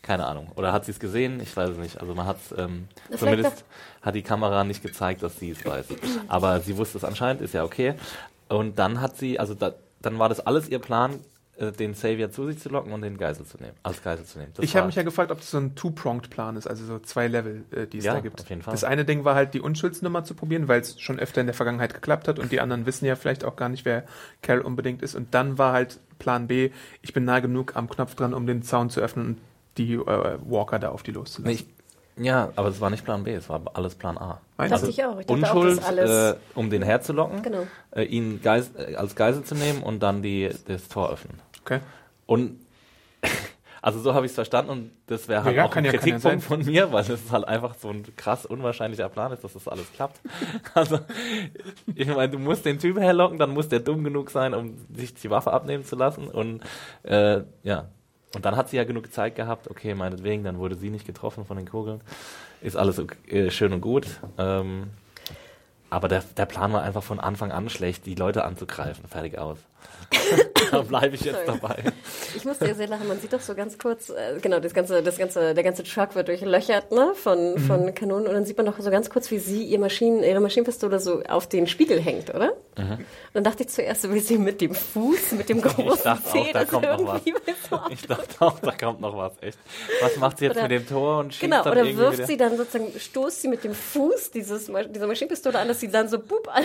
Keine 0.00 0.24
Ahnung. 0.24 0.50
Oder 0.56 0.72
hat 0.72 0.86
sie 0.86 0.92
es 0.92 0.98
gesehen? 0.98 1.40
Ich 1.42 1.54
weiß 1.54 1.68
es 1.70 1.76
nicht. 1.78 2.00
Also 2.00 2.14
man 2.14 2.26
hat 2.26 2.38
ähm, 2.53 2.53
Vielleicht 2.54 3.18
zumindest 3.18 3.64
hat 4.02 4.14
die 4.14 4.22
Kamera 4.22 4.64
nicht 4.64 4.82
gezeigt, 4.82 5.22
dass 5.22 5.38
sie 5.38 5.50
es 5.50 5.64
weiß. 5.64 5.86
Aber 6.28 6.60
sie 6.60 6.76
wusste 6.76 6.98
es 6.98 7.04
anscheinend, 7.04 7.42
ist 7.42 7.54
ja 7.54 7.64
okay. 7.64 7.94
Und 8.48 8.78
dann 8.78 9.00
hat 9.00 9.16
sie, 9.16 9.38
also 9.38 9.54
da, 9.54 9.74
dann 10.02 10.18
war 10.18 10.28
das 10.28 10.40
alles 10.40 10.68
ihr 10.68 10.78
Plan, 10.78 11.20
äh, 11.56 11.70
den 11.72 11.94
Savior 11.94 12.30
zu 12.30 12.46
sich 12.46 12.58
zu 12.58 12.68
locken 12.68 12.92
und 12.92 13.02
den 13.02 13.16
Geisel 13.16 13.46
zu 13.46 13.56
nehmen, 13.58 13.74
als 13.82 14.02
Geisel 14.02 14.24
zu 14.24 14.38
nehmen. 14.38 14.52
Das 14.54 14.64
Ich 14.64 14.74
habe 14.76 14.86
mich 14.86 14.96
ja 14.96 15.02
gefragt, 15.04 15.30
ob 15.30 15.38
das 15.38 15.50
so 15.52 15.58
ein 15.58 15.74
Two-Pronged-Plan 15.74 16.56
ist, 16.56 16.66
also 16.66 16.84
so 16.84 16.98
zwei 16.98 17.28
Level, 17.28 17.64
äh, 17.70 17.86
die 17.86 17.98
es 17.98 18.04
Ja, 18.04 18.14
da 18.14 18.20
gibt. 18.20 18.40
auf 18.40 18.48
jeden 18.50 18.62
Fall. 18.62 18.72
Das 18.72 18.82
eine 18.84 19.04
Ding 19.04 19.24
war 19.24 19.34
halt 19.36 19.54
die 19.54 19.60
Unschuldsnummer 19.60 20.24
zu 20.24 20.34
probieren, 20.34 20.66
weil 20.68 20.80
es 20.80 21.00
schon 21.00 21.18
öfter 21.18 21.40
in 21.40 21.46
der 21.46 21.54
Vergangenheit 21.54 21.94
geklappt 21.94 22.26
hat 22.28 22.38
und 22.38 22.50
die 22.52 22.60
anderen 22.60 22.86
wissen 22.86 23.06
ja 23.06 23.14
vielleicht 23.16 23.44
auch 23.44 23.56
gar 23.56 23.68
nicht, 23.68 23.84
wer 23.84 24.04
Carol 24.42 24.62
unbedingt 24.62 25.00
ist. 25.02 25.14
Und 25.14 25.32
dann 25.32 25.56
war 25.56 25.72
halt 25.72 26.00
Plan 26.18 26.48
B, 26.48 26.70
ich 27.02 27.12
bin 27.12 27.24
nah 27.24 27.40
genug 27.40 27.76
am 27.76 27.88
Knopf 27.88 28.14
dran, 28.16 28.34
um 28.34 28.46
den 28.46 28.62
Zaun 28.62 28.90
zu 28.90 29.00
öffnen 29.00 29.26
und 29.26 29.38
die 29.78 29.94
äh, 29.94 30.38
Walker 30.44 30.78
da 30.78 30.90
auf 30.90 31.02
die 31.02 31.12
loszulassen. 31.12 31.44
Nee, 31.44 31.52
ich, 31.52 31.73
ja, 32.16 32.50
aber 32.56 32.68
es 32.68 32.80
war 32.80 32.90
nicht 32.90 33.04
Plan 33.04 33.24
B, 33.24 33.34
es 33.34 33.48
war 33.48 33.60
alles 33.74 33.94
Plan 33.94 34.16
A. 34.18 34.40
Dachte 34.56 34.84
du? 34.84 34.88
ich 34.90 35.04
auch. 35.04 35.18
Ich 35.18 35.26
auch, 35.28 35.32
Unschuld, 35.32 35.78
das 35.78 35.84
alles. 35.86 36.34
äh, 36.34 36.36
um 36.54 36.70
den 36.70 36.82
herzulocken, 36.82 37.42
Genau. 37.42 37.66
äh, 37.94 38.04
ihn 38.04 38.40
Geis, 38.42 38.70
äh, 38.76 38.94
als 38.96 39.14
Geisel 39.16 39.42
zu 39.44 39.54
nehmen 39.54 39.82
und 39.82 40.00
dann 40.02 40.22
die, 40.22 40.50
das 40.68 40.88
Tor 40.88 41.10
öffnen. 41.10 41.40
Okay. 41.62 41.80
Und 42.26 42.60
also 43.82 43.98
so 44.00 44.14
habe 44.14 44.26
ich 44.26 44.30
es 44.32 44.34
verstanden 44.36 44.70
und 44.70 44.90
das 45.08 45.28
wäre 45.28 45.44
halt 45.44 45.56
Ja, 45.56 45.64
auch 45.66 45.74
ein 45.76 45.84
ja- 45.84 45.92
ja 45.92 45.98
Kritikpunkt 45.98 46.22
sein. 46.22 46.40
von 46.40 46.64
mir, 46.64 46.92
weil 46.92 47.04
das 47.04 47.20
halt 47.32 47.46
einfach 47.48 47.74
so 47.74 47.88
ein 47.90 48.04
krass 48.16 48.46
unwahrscheinlicher 48.46 49.08
Plan 49.08 49.32
ist, 49.32 49.42
dass 49.44 49.52
das 49.54 49.66
alles 49.68 49.92
klappt. 49.92 50.20
Also 50.74 51.00
ich 51.94 52.06
meine, 52.08 52.30
du 52.30 52.38
musst 52.38 52.64
den 52.64 52.78
Typ 52.78 52.98
herlocken, 52.98 53.38
dann 53.38 53.50
muss 53.50 53.68
der 53.68 53.80
dumm 53.80 54.04
genug 54.04 54.30
sein, 54.30 54.54
um 54.54 54.76
sich 54.94 55.14
die 55.14 55.30
Waffe 55.30 55.52
abnehmen 55.52 55.84
zu 55.84 55.96
lassen 55.96 56.28
und 56.28 56.62
äh, 57.02 57.40
ja. 57.62 57.86
Und 58.34 58.44
dann 58.44 58.56
hat 58.56 58.68
sie 58.68 58.76
ja 58.76 58.84
genug 58.84 59.12
Zeit 59.12 59.36
gehabt, 59.36 59.70
okay, 59.70 59.94
meinetwegen, 59.94 60.44
dann 60.44 60.58
wurde 60.58 60.76
sie 60.76 60.90
nicht 60.90 61.06
getroffen 61.06 61.44
von 61.44 61.56
den 61.56 61.68
Kugeln. 61.68 62.00
Ist 62.60 62.76
alles 62.76 62.98
okay, 62.98 63.46
äh, 63.46 63.50
schön 63.50 63.72
und 63.72 63.80
gut. 63.80 64.06
Ähm, 64.38 64.90
aber 65.90 66.08
der, 66.08 66.24
der 66.36 66.46
Plan 66.46 66.72
war 66.72 66.82
einfach 66.82 67.02
von 67.02 67.20
Anfang 67.20 67.52
an 67.52 67.68
schlecht, 67.68 68.06
die 68.06 68.16
Leute 68.16 68.44
anzugreifen. 68.44 69.06
Fertig 69.06 69.38
aus. 69.38 69.58
da 70.70 70.82
bleibe 70.82 71.14
ich 71.14 71.22
jetzt 71.22 71.46
Sorry. 71.46 71.58
dabei. 71.60 71.84
Ich 72.36 72.44
musste 72.44 72.66
ja 72.66 72.74
sehr 72.74 72.88
lachen. 72.88 73.06
Man 73.08 73.20
sieht 73.20 73.32
doch 73.32 73.40
so 73.40 73.54
ganz 73.54 73.78
kurz, 73.78 74.10
äh, 74.10 74.38
genau, 74.40 74.60
das 74.60 74.74
ganze, 74.74 75.02
das 75.02 75.18
ganze, 75.18 75.54
der 75.54 75.64
ganze 75.64 75.82
Truck 75.84 76.14
wird 76.14 76.28
durchlöchert, 76.28 76.90
ne, 76.92 77.12
von, 77.14 77.58
von 77.58 77.94
Kanonen. 77.94 78.26
Und 78.26 78.34
dann 78.34 78.44
sieht 78.44 78.56
man 78.56 78.66
doch 78.66 78.78
so 78.78 78.90
ganz 78.90 79.10
kurz, 79.10 79.30
wie 79.30 79.38
sie 79.38 79.64
ihr 79.64 79.78
Maschinen, 79.78 80.22
ihre 80.22 80.40
Maschinenpistole 80.40 80.98
so 81.00 81.22
auf 81.28 81.48
den 81.48 81.66
Spiegel 81.66 82.00
hängt, 82.00 82.34
oder? 82.34 82.52
Und 82.76 82.98
dann 83.34 83.44
dachte 83.44 83.62
ich 83.62 83.68
zuerst, 83.68 84.02
so 84.02 84.12
wie 84.12 84.18
sie 84.18 84.36
mit 84.36 84.60
dem 84.60 84.74
Fuß, 84.74 85.32
mit 85.32 85.48
dem 85.48 85.60
großen 85.62 86.18
Zeh, 86.24 86.52
da 86.52 86.64
kommt 86.64 86.84
noch 86.86 87.06
was. 87.06 87.22
Ich 87.90 88.06
dachte 88.06 88.34
auch, 88.40 88.58
da 88.60 88.70
kommt 88.72 89.00
noch 89.00 89.16
was, 89.16 89.32
echt. 89.40 89.58
Was 90.00 90.16
macht 90.18 90.38
sie 90.38 90.44
jetzt 90.46 90.56
Oder- 90.56 90.62
mit 90.68 90.70
dem 90.72 90.86
Tor 90.88 91.18
und 91.18 91.32
schießt 91.34 91.40
Genau, 91.42 91.62
dann 91.64 91.72
oder 91.72 91.96
wirft 91.96 92.18
wieder? 92.18 92.26
sie 92.26 92.36
dann 92.36 92.56
sozusagen, 92.56 92.92
stoßt 92.98 93.42
sie 93.42 93.48
mit 93.48 93.64
dem 93.64 93.74
Fuß 93.74 94.30
dieses, 94.32 94.68
Ma- 94.68 94.84
diese 94.84 95.06
Maschinenpistole 95.06 95.58
an, 95.58 95.66
dass 95.68 95.80
sie 95.80 95.88
dann 95.90 96.08
so 96.08 96.18
boop 96.18 96.46
an, 96.54 96.64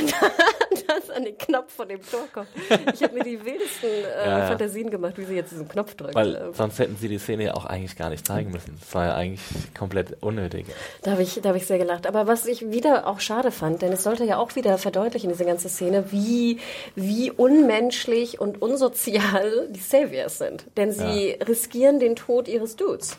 an 1.15 1.23
den 1.23 1.37
Knopf 1.37 1.73
von 1.73 1.87
dem 1.89 2.01
Tor 2.09 2.27
kommt. 2.33 2.47
Ich 2.93 3.01
hat 3.03 3.13
mir 3.13 3.23
die 3.23 3.28
wildesten 3.43 3.89
äh, 3.89 4.25
Ja, 4.25 4.39
ja. 4.39 4.47
Fantasien 4.47 4.89
gemacht, 4.89 5.17
wie 5.17 5.25
sie 5.25 5.35
jetzt 5.35 5.51
diesen 5.51 5.67
Knopf 5.67 5.95
drückt. 5.95 6.15
Weil 6.15 6.35
Äh, 6.35 6.39
sonst 6.53 6.79
hätten 6.79 6.95
sie 6.97 7.07
die 7.07 7.19
Szene 7.19 7.43
ja 7.45 7.53
auch 7.53 7.65
eigentlich 7.65 7.95
gar 7.97 8.09
nicht 8.09 8.25
zeigen 8.25 8.51
müssen. 8.51 8.77
Das 8.79 8.95
war 8.95 9.05
ja 9.05 9.15
eigentlich 9.15 9.41
komplett 9.77 10.17
unnötig. 10.21 10.65
Da 11.03 11.11
habe 11.11 11.23
ich, 11.23 11.39
da 11.41 11.49
hab 11.49 11.55
ich 11.55 11.65
sehr 11.67 11.77
gelacht. 11.77 12.07
Aber 12.07 12.27
was 12.27 12.45
ich 12.45 12.71
wieder 12.71 13.07
auch 13.07 13.19
schade 13.19 13.51
fand, 13.51 13.81
denn 13.81 13.91
es 13.91 14.03
sollte 14.03 14.23
ja 14.23 14.37
auch 14.37 14.55
wieder 14.55 14.77
verdeutlichen, 14.77 15.29
diese 15.29 15.45
ganze 15.45 15.69
Szene, 15.69 16.11
wie, 16.11 16.59
wie 16.95 17.31
unmenschlich 17.31 18.39
und 18.39 18.61
unsozial 18.61 19.67
die 19.69 19.79
Saviors 19.79 20.37
sind. 20.37 20.65
Denn 20.77 20.91
sie 20.91 21.37
riskieren 21.47 21.99
den 21.99 22.15
Tod 22.15 22.47
ihres 22.47 22.75
Dudes. 22.75 23.17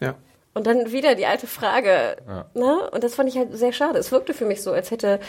Ja. 0.00 0.14
Und 0.52 0.66
dann 0.66 0.90
wieder 0.90 1.14
die 1.14 1.26
alte 1.26 1.46
Frage. 1.46 2.16
Ne? 2.54 2.90
Und 2.90 3.04
das 3.04 3.14
fand 3.14 3.28
ich 3.28 3.36
halt 3.38 3.56
sehr 3.56 3.72
schade. 3.72 3.98
Es 4.00 4.10
wirkte 4.10 4.34
für 4.34 4.44
mich 4.44 4.62
so, 4.62 4.72
als 4.72 4.90
hätte 4.90 5.20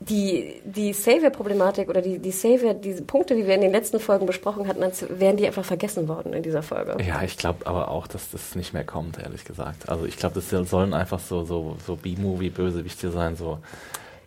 die, 0.00 0.60
die 0.64 0.92
Savior-Problematik 0.92 1.88
oder 1.88 2.02
die, 2.02 2.18
die 2.18 2.30
Savior, 2.30 2.74
diese 2.74 3.02
Punkte, 3.02 3.34
die 3.34 3.46
wir 3.46 3.54
in 3.54 3.60
den 3.62 3.72
letzten 3.72 4.00
Folgen 4.00 4.26
besprochen 4.26 4.66
hatten, 4.68 4.82
als 4.82 5.04
wären 5.08 5.36
die 5.36 5.46
einfach 5.46 5.64
vergessen 5.64 6.08
worden 6.08 6.32
in 6.32 6.42
dieser 6.42 6.62
Folge. 6.62 6.96
Ja, 7.02 7.22
ich 7.22 7.36
glaube 7.36 7.66
aber 7.66 7.88
auch, 7.90 8.06
dass 8.06 8.30
das 8.30 8.54
nicht 8.54 8.74
mehr 8.74 8.84
kommt, 8.84 9.18
ehrlich 9.18 9.44
gesagt. 9.44 9.88
Also 9.88 10.04
ich 10.04 10.16
glaube, 10.16 10.34
das 10.40 10.50
sollen 10.70 10.94
einfach 10.94 11.20
so, 11.20 11.44
so, 11.44 11.76
so 11.86 11.96
B-Movie-Bösewichte 11.96 13.10
sein, 13.10 13.36
so 13.36 13.58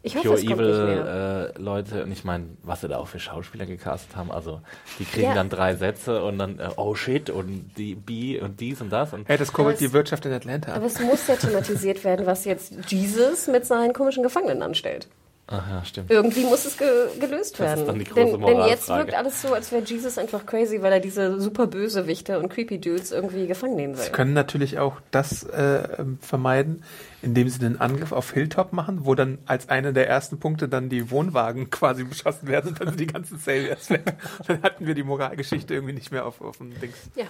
Ich 0.04 0.16
hoffe, 0.16 0.30
Pure 0.30 0.40
Evil 0.42 1.52
äh, 1.56 1.62
Leute. 1.62 2.04
Und 2.04 2.12
ich 2.12 2.24
meine, 2.24 2.46
was 2.64 2.82
sie 2.82 2.88
da 2.88 2.98
auch 2.98 3.08
für 3.08 3.20
Schauspieler 3.20 3.66
gecastet 3.68 4.16
haben. 4.16 4.32
Also 4.32 4.62
die 4.98 5.06
kriegen 5.06 5.28
Ja. 5.28 5.36
dann 5.36 5.50
drei 5.50 5.76
Sätze 5.76 6.24
und 6.24 6.40
dann, 6.40 6.58
äh, 6.60 6.70
oh 6.78 6.96
shit, 6.96 7.30
und 7.30 7.72
die 7.78 7.94
B 7.94 8.40
und 8.40 8.60
dies 8.60 8.82
und 8.82 8.90
das. 8.92 9.14
Und 9.14 9.28
Hey, 9.30 9.38
das 9.38 9.54
kurbelt 9.54 9.78
Aber 9.78 9.88
die 9.88 9.94
Wirtschaft 9.94 10.26
in 10.26 10.34
Atlanta 10.34 10.72
Aber 10.74 10.86
ab. 10.86 10.92
es 10.92 11.00
muss 11.00 11.28
ja 11.28 11.36
thematisiert 11.36 12.04
werden, 12.04 12.26
was 12.26 12.46
jetzt 12.46 12.74
Jesus 12.88 13.48
mit 13.48 13.66
seinen 13.68 13.94
komischen 13.94 14.24
Gefangenen 14.24 14.64
anstellt. 14.64 15.08
Ach 15.52 15.70
ja, 15.70 15.86
stimmt. 15.86 16.10
Irgendwie 16.10 16.44
muss 16.46 16.66
es 16.66 16.78
ge 16.78 16.88
gelöst 17.20 17.60
Das 17.60 17.72
ist 17.72 17.78
werden. 17.78 17.86
dann 17.86 18.00
die 18.00 18.06
große 18.06 18.38
denn, 18.38 18.42
denn 18.42 18.68
jetzt 18.68 18.90
wirkt 18.90 19.14
alles 19.14 19.42
so, 19.42 19.54
als 19.54 19.72
wäre 19.72 19.84
Jesus 19.84 20.18
einfach 20.18 20.46
crazy, 20.46 20.82
weil 20.82 20.94
er 20.94 21.00
diese 21.00 21.40
super 21.40 21.68
Bösewichte 21.68 22.40
und 22.40 22.50
creepy 22.50 22.80
Dudes 22.80 23.12
irgendwie 23.12 23.48
gefangen 23.48 23.76
nehmen 23.76 23.98
will. 23.98 24.04
Sie 24.04 24.12
können 24.12 24.34
natürlich 24.34 24.80
auch 24.80 25.02
das 25.12 25.44
äh, 25.44 25.84
ähm, 26.00 26.18
vermeiden, 26.22 26.84
indem 27.22 27.50
sie 27.50 27.60
den 27.60 27.80
Angriff 27.80 28.12
auf 28.12 28.32
Hilltop 28.32 28.74
machen, 28.74 29.06
wo 29.06 29.16
dann 29.16 29.38
als 29.46 29.70
einer 29.70 29.92
der 29.92 30.08
ersten 30.08 30.40
Punkte 30.40 30.68
dann 30.68 30.90
die 30.90 31.12
Wohnwagen 31.12 31.70
quasi 31.72 32.04
beschossen 32.04 32.48
werden 32.48 32.70
und 32.70 32.80
dann 32.80 32.90
sind 32.90 33.00
die 33.00 33.08
ganzen 33.08 33.38
Saviors 33.38 33.90
weg. 33.90 34.14
Dann 34.48 34.62
hatten 34.64 34.88
wir 34.88 34.96
die 34.96 35.04
Moralgeschichte 35.04 35.74
irgendwie 35.74 35.94
nicht 35.94 36.12
mehr 36.12 36.26
auf, 36.26 36.42
auf 36.42 36.58
dem 36.58 36.80
Dings. 36.80 36.96
Ja, 37.16 37.26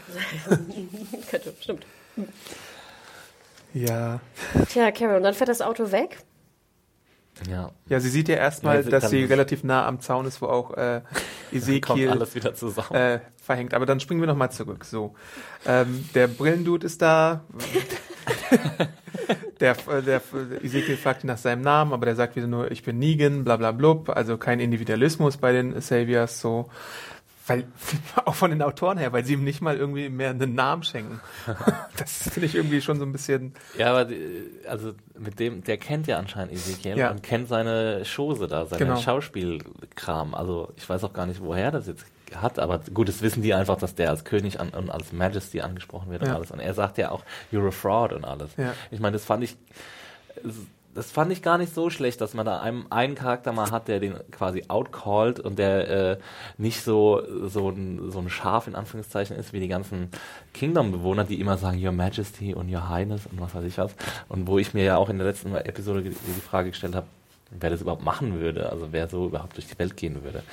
könnte, 1.29 1.53
stimmt. 1.59 1.85
Ja. 3.73 4.19
Tja, 4.69 4.91
Carol, 4.91 5.17
und 5.17 5.23
dann 5.23 5.33
fährt 5.33 5.49
das 5.49 5.61
Auto 5.61 5.91
weg. 5.91 6.17
Ja, 7.49 7.71
Ja. 7.87 7.99
sie 7.99 8.09
sieht 8.09 8.27
ja 8.29 8.35
erstmal, 8.35 8.83
Ja, 8.83 8.89
dass 8.89 9.09
sie 9.09 9.23
relativ 9.23 9.63
nah 9.63 9.87
am 9.87 9.99
Zaun 9.99 10.25
ist, 10.25 10.41
wo 10.41 10.47
auch 10.47 10.75
äh, 10.77 11.01
Ezekiel 11.51 12.09
alles 12.09 12.35
wieder 12.35 12.53
zusammen. 12.53 12.93
äh, 12.95 13.19
verhängt. 13.41 13.73
Aber 13.73 13.85
dann 13.85 13.99
springen 13.99 14.21
wir 14.21 14.27
nochmal 14.27 14.51
zurück. 14.51 14.85
So, 14.85 15.15
ähm, 15.65 16.07
der 16.13 16.27
Brillendude 16.27 16.85
ist 16.85 17.01
da. 17.01 17.43
der, 19.59 19.71
äh, 19.87 20.01
der 20.01 20.21
Ezekiel 20.63 20.97
fragt 20.97 21.23
ihn 21.23 21.27
nach 21.27 21.37
seinem 21.37 21.61
Namen, 21.61 21.93
aber 21.93 22.05
der 22.05 22.15
sagt 22.15 22.35
wieder 22.35 22.47
nur, 22.47 22.71
ich 22.71 22.83
bin 22.83 22.99
Negan, 22.99 23.43
bla 23.43 23.57
bla 23.57 23.71
blub. 23.71 24.09
Also 24.09 24.37
kein 24.37 24.59
Individualismus 24.59 25.37
bei 25.37 25.51
den 25.51 25.79
Saviors. 25.81 26.41
So, 26.41 26.69
weil 27.47 27.65
auch 28.25 28.35
von 28.35 28.51
den 28.51 28.61
Autoren 28.61 28.97
her, 28.97 29.11
weil 29.13 29.25
sie 29.25 29.33
ihm 29.33 29.43
nicht 29.43 29.61
mal 29.61 29.75
irgendwie 29.77 30.09
mehr 30.09 30.29
einen 30.31 30.55
Namen 30.55 30.83
schenken. 30.83 31.19
Das 31.97 32.29
finde 32.29 32.47
ich 32.47 32.55
irgendwie 32.55 32.81
schon 32.81 32.97
so 32.97 33.05
ein 33.05 33.11
bisschen. 33.11 33.53
Ja, 33.77 33.91
aber 33.91 34.05
die, 34.05 34.49
also 34.67 34.93
mit 35.19 35.39
dem, 35.39 35.63
der 35.63 35.77
kennt 35.77 36.07
ja 36.07 36.17
anscheinend 36.17 36.53
Ezekiel 36.53 36.97
Ja. 36.97 37.11
und 37.11 37.21
kennt 37.21 37.47
seine 37.47 38.03
Chose 38.05 38.47
da, 38.47 38.65
seinen 38.65 38.79
Genau. 38.79 38.97
Schauspielkram. 38.99 40.33
Also 40.33 40.71
ich 40.77 40.87
weiß 40.89 41.03
auch 41.03 41.13
gar 41.13 41.25
nicht, 41.27 41.41
woher 41.41 41.69
das 41.71 41.85
jetzt 41.87 42.05
hat, 42.33 42.59
aber 42.59 42.79
gut, 42.93 43.07
das 43.09 43.21
wissen 43.21 43.43
die 43.43 43.53
einfach, 43.53 43.77
dass 43.77 43.93
der 43.93 44.09
als 44.09 44.23
König 44.23 44.59
an, 44.59 44.69
und 44.69 44.89
als 44.89 45.11
Majesty 45.11 45.61
angesprochen 45.61 46.09
wird 46.11 46.21
und 46.23 46.29
Ja. 46.29 46.35
alles. 46.35 46.49
Und 46.51 46.59
er 46.59 46.73
sagt 46.73 46.97
ja 46.97 47.11
auch, 47.11 47.23
you're 47.51 47.67
a 47.67 47.71
fraud 47.71 48.13
und 48.13 48.23
alles. 48.25 48.51
Ja. 48.57 48.73
Ich 48.89 48.99
meine, 48.99 49.13
das 49.13 49.25
fand 49.25 49.43
ich 49.43 49.57
das 50.93 51.11
fand 51.11 51.31
ich 51.31 51.41
gar 51.41 51.57
nicht 51.57 51.73
so 51.73 51.89
schlecht, 51.89 52.21
dass 52.21 52.33
man 52.33 52.45
da 52.45 52.59
einen, 52.59 52.85
einen 52.91 53.15
Charakter 53.15 53.51
mal 53.51 53.71
hat, 53.71 53.87
der 53.87 53.99
den 53.99 54.15
quasi 54.31 54.65
outcallt 54.67 55.39
und 55.39 55.57
der 55.57 55.89
äh, 55.89 56.17
nicht 56.57 56.81
so, 56.83 57.21
so, 57.47 57.69
ein, 57.69 58.11
so 58.11 58.19
ein 58.19 58.29
Schaf 58.29 58.67
in 58.67 58.75
Anführungszeichen 58.75 59.35
ist 59.35 59.53
wie 59.53 59.59
die 59.59 59.67
ganzen 59.67 60.09
Kingdom-Bewohner, 60.53 61.23
die 61.23 61.39
immer 61.39 61.57
sagen 61.57 61.83
Your 61.83 61.91
Majesty 61.91 62.53
und 62.53 62.73
Your 62.73 62.89
Highness 62.89 63.25
und 63.25 63.39
was 63.39 63.55
weiß 63.55 63.63
ich 63.65 63.77
was. 63.77 63.95
Und 64.27 64.47
wo 64.47 64.57
ich 64.57 64.73
mir 64.73 64.83
ja 64.83 64.97
auch 64.97 65.09
in 65.09 65.17
der 65.17 65.27
letzten 65.27 65.55
Episode 65.55 66.03
die, 66.03 66.11
Frage 66.41 66.69
gestellt 66.69 66.95
habe, 66.95 67.07
wer 67.51 67.69
das 67.69 67.81
überhaupt 67.81 68.03
machen 68.03 68.39
würde, 68.39 68.69
also 68.69 68.87
wer 68.91 69.07
so 69.07 69.27
überhaupt 69.27 69.55
durch 69.55 69.67
die 69.67 69.79
Welt 69.79 69.95
gehen 69.95 70.23
würde. 70.23 70.43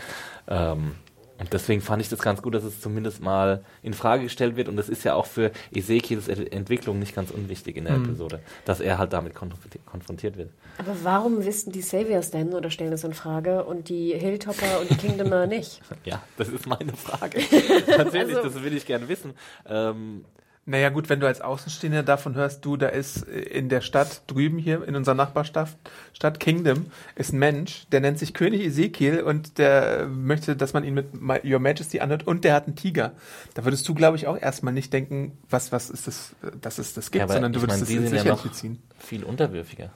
Ähm, 0.46 0.94
und 1.38 1.52
deswegen 1.52 1.80
fand 1.80 2.02
ich 2.02 2.08
das 2.08 2.18
ganz 2.20 2.42
gut, 2.42 2.54
dass 2.54 2.64
es 2.64 2.80
zumindest 2.80 3.22
mal 3.22 3.64
in 3.82 3.94
Frage 3.94 4.24
gestellt 4.24 4.56
wird. 4.56 4.68
Und 4.68 4.76
das 4.76 4.88
ist 4.88 5.04
ja 5.04 5.14
auch 5.14 5.26
für 5.26 5.50
Ezekiels 5.72 6.28
Ent- 6.28 6.52
Entwicklung 6.52 6.98
nicht 6.98 7.14
ganz 7.14 7.30
unwichtig 7.30 7.76
in 7.76 7.84
der 7.84 7.94
Episode, 7.96 8.40
dass 8.64 8.80
er 8.80 8.98
halt 8.98 9.12
damit 9.12 9.34
konfrontiert, 9.34 9.86
konfrontiert 9.86 10.36
wird. 10.36 10.50
Aber 10.78 10.94
warum 11.02 11.44
wissen 11.44 11.72
die 11.72 11.82
Saviors 11.82 12.30
denn 12.30 12.54
oder 12.54 12.70
stellen 12.70 12.90
das 12.90 13.04
in 13.04 13.14
Frage 13.14 13.64
und 13.64 13.88
die 13.88 14.12
Hilltopper 14.14 14.80
und 14.80 14.90
die 14.90 14.96
Kingdomer 14.96 15.46
nicht? 15.48 15.80
Ja, 16.04 16.22
das 16.36 16.48
ist 16.48 16.66
meine 16.66 16.92
Frage. 16.94 17.40
Tatsächlich, 17.86 18.36
Also- 18.36 18.48
das 18.50 18.62
will 18.62 18.76
ich 18.76 18.84
gerne 18.86 19.08
wissen. 19.08 19.32
Ähm, 19.68 20.24
Naja 20.70 20.90
gut, 20.90 21.08
wenn 21.08 21.18
du 21.18 21.26
als 21.26 21.40
Außenstehender 21.40 22.02
davon 22.02 22.34
hörst, 22.34 22.62
du, 22.64 22.76
da 22.76 22.88
ist 22.88 23.26
äh, 23.26 23.40
in 23.40 23.70
der 23.70 23.80
Stadt 23.80 24.20
drüben 24.26 24.58
hier, 24.58 24.86
in 24.86 24.96
unserer 24.96 25.14
Nachbarstadt, 25.14 25.70
Stadt 26.12 26.40
Kingdom, 26.40 26.86
ist 27.16 27.32
ein 27.32 27.38
Mensch, 27.38 27.86
der 27.90 28.00
nennt 28.00 28.18
sich 28.18 28.34
König 28.34 28.60
Ezekiel 28.66 29.22
und 29.22 29.56
der 29.56 30.06
möchte, 30.06 30.56
dass 30.56 30.74
man 30.74 30.84
ihn 30.84 30.92
mit 30.94 31.06
Your 31.44 31.58
Majesty 31.58 32.00
anhört 32.00 32.26
und 32.26 32.44
der 32.44 32.52
hat 32.52 32.66
einen 32.66 32.76
Tiger. 32.76 33.12
Da 33.54 33.64
würdest 33.64 33.88
du, 33.88 33.94
glaube 33.94 34.18
ich, 34.18 34.26
auch 34.26 34.36
erstmal 34.36 34.74
nicht 34.74 34.92
denken, 34.92 35.38
was, 35.48 35.72
was 35.72 35.88
ist 35.88 36.06
das, 36.06 36.34
dass 36.60 36.76
es 36.78 36.92
das 36.92 37.10
gibt, 37.10 37.22
Ja, 37.22 37.28
sondern 37.32 37.54
du 37.54 37.62
würdest 37.62 37.80
meine, 37.80 37.80
das 37.80 37.90
ins 37.90 38.10
sind 38.10 38.16
ja 38.18 38.22
Lächerliche 38.24 38.48
noch- 38.48 38.54
ziehen. 38.54 38.82
viel 38.98 39.24
unterwürfiger. 39.24 39.90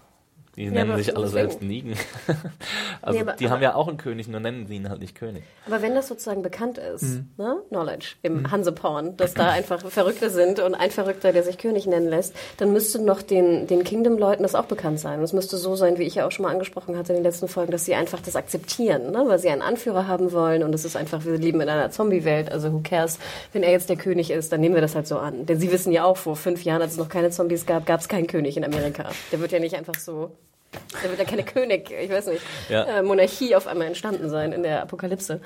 Die 0.57 0.65
Ja, 0.65 0.71
nennen 0.71 0.97
sich 0.99 1.17
alle 1.17 1.29
selbst 1.29 1.63
Nigen. 1.63 1.95
also 3.03 3.19
Nee, 3.19 3.23
aber- 3.23 3.33
die 3.37 3.49
haben 3.49 3.63
ja 3.63 3.75
auch 3.75 3.89
einen 3.89 3.97
König, 3.97 4.29
nur 4.29 4.39
nennen 4.39 4.67
sie 4.67 4.77
ihn 4.77 4.91
halt 4.91 5.01
nicht 5.01 5.15
König. 5.15 5.45
Aber 5.67 5.81
wenn 5.81 5.95
das 5.95 6.09
sozusagen 6.09 6.43
bekannt 6.43 6.77
ist, 6.77 7.03
Mhm. 7.03 7.29
ne? 7.39 7.57
Knowledge 7.71 8.17
im 8.23 8.51
Hanseporn, 8.51 9.17
dass 9.17 9.33
da 9.33 9.51
einfach 9.51 9.81
Verrückte 9.91 10.29
sind 10.29 10.61
und 10.61 10.75
ein 10.75 10.91
Verrückter, 10.91 11.33
der 11.33 11.43
sich 11.43 11.57
König 11.57 11.87
nennen 11.87 12.07
lässt, 12.07 12.35
dann 12.59 12.71
müsste 12.73 13.01
noch 13.01 13.23
den, 13.23 13.67
den 13.67 13.83
Kingdom-Leuten 13.83 14.43
das 14.43 14.55
auch 14.55 14.67
bekannt 14.67 15.01
sein. 15.01 15.19
Und 15.21 15.25
es 15.25 15.33
müsste 15.33 15.57
so 15.57 15.75
sein, 15.75 15.99
wie 15.99 16.03
ich 16.03 16.17
ja 16.17 16.27
auch 16.27 16.31
schon 16.33 16.43
mal 16.45 16.51
angesprochen 16.53 16.99
hatte 16.99 17.13
in 17.13 17.19
den 17.21 17.25
letzten 17.25 17.49
Folgen, 17.49 17.73
dass 17.73 17.87
sie 17.87 17.95
einfach 17.95 18.21
das 18.21 18.37
akzeptieren, 18.37 19.11
ne? 19.11 19.25
weil 19.27 19.39
sie 19.39 19.49
einen 19.49 19.63
Anführer 19.63 20.07
haben 20.07 20.33
wollen 20.33 20.63
und 20.63 20.75
es 20.75 20.85
ist 20.85 20.97
einfach, 20.97 21.25
wir 21.25 21.39
leben 21.39 21.63
in 21.63 21.71
einer 21.71 21.91
Zombie-Welt, 21.91 22.53
also 22.53 22.71
who 22.75 22.81
cares, 22.85 23.19
wenn 23.55 23.63
er 23.63 23.71
jetzt 23.71 23.89
der 23.89 23.97
König 23.97 24.31
ist, 24.31 24.53
dann 24.53 24.61
nehmen 24.61 24.75
wir 24.75 24.83
das 24.83 24.95
halt 24.95 25.07
so 25.07 25.17
an. 25.17 25.47
Denn 25.47 25.59
sie 25.59 25.73
wissen 25.73 25.93
ja 25.93 26.05
auch, 26.05 26.19
vor 26.19 26.37
fünf 26.37 26.63
Jahren, 26.65 26.83
als 26.83 26.93
es 26.93 26.99
noch 26.99 27.09
keine 27.09 27.31
Zombies 27.31 27.65
gab, 27.65 27.87
gab 27.87 28.01
es 28.01 28.09
keinen 28.09 28.27
König 28.27 28.59
in 28.59 28.65
Amerika. 28.65 29.11
Der 29.33 29.41
wird 29.41 29.51
ja 29.53 29.59
nicht 29.59 29.77
einfach 29.77 29.95
so 29.99 30.31
da 31.03 31.09
wird 31.09 31.19
ja 31.19 31.25
keine 31.25 31.43
König, 31.45 31.91
ich 31.91 32.11
weiß 32.11 32.27
nicht, 32.29 32.43
Ja. 32.69 32.85
äh, 32.85 33.03
Monarchie 33.03 33.55
auf 33.55 33.67
einmal 33.67 33.87
entstanden 33.87 34.29
sein 34.31 34.53
in 34.53 34.63
der 34.63 34.83
Apokalypse. 34.83 35.41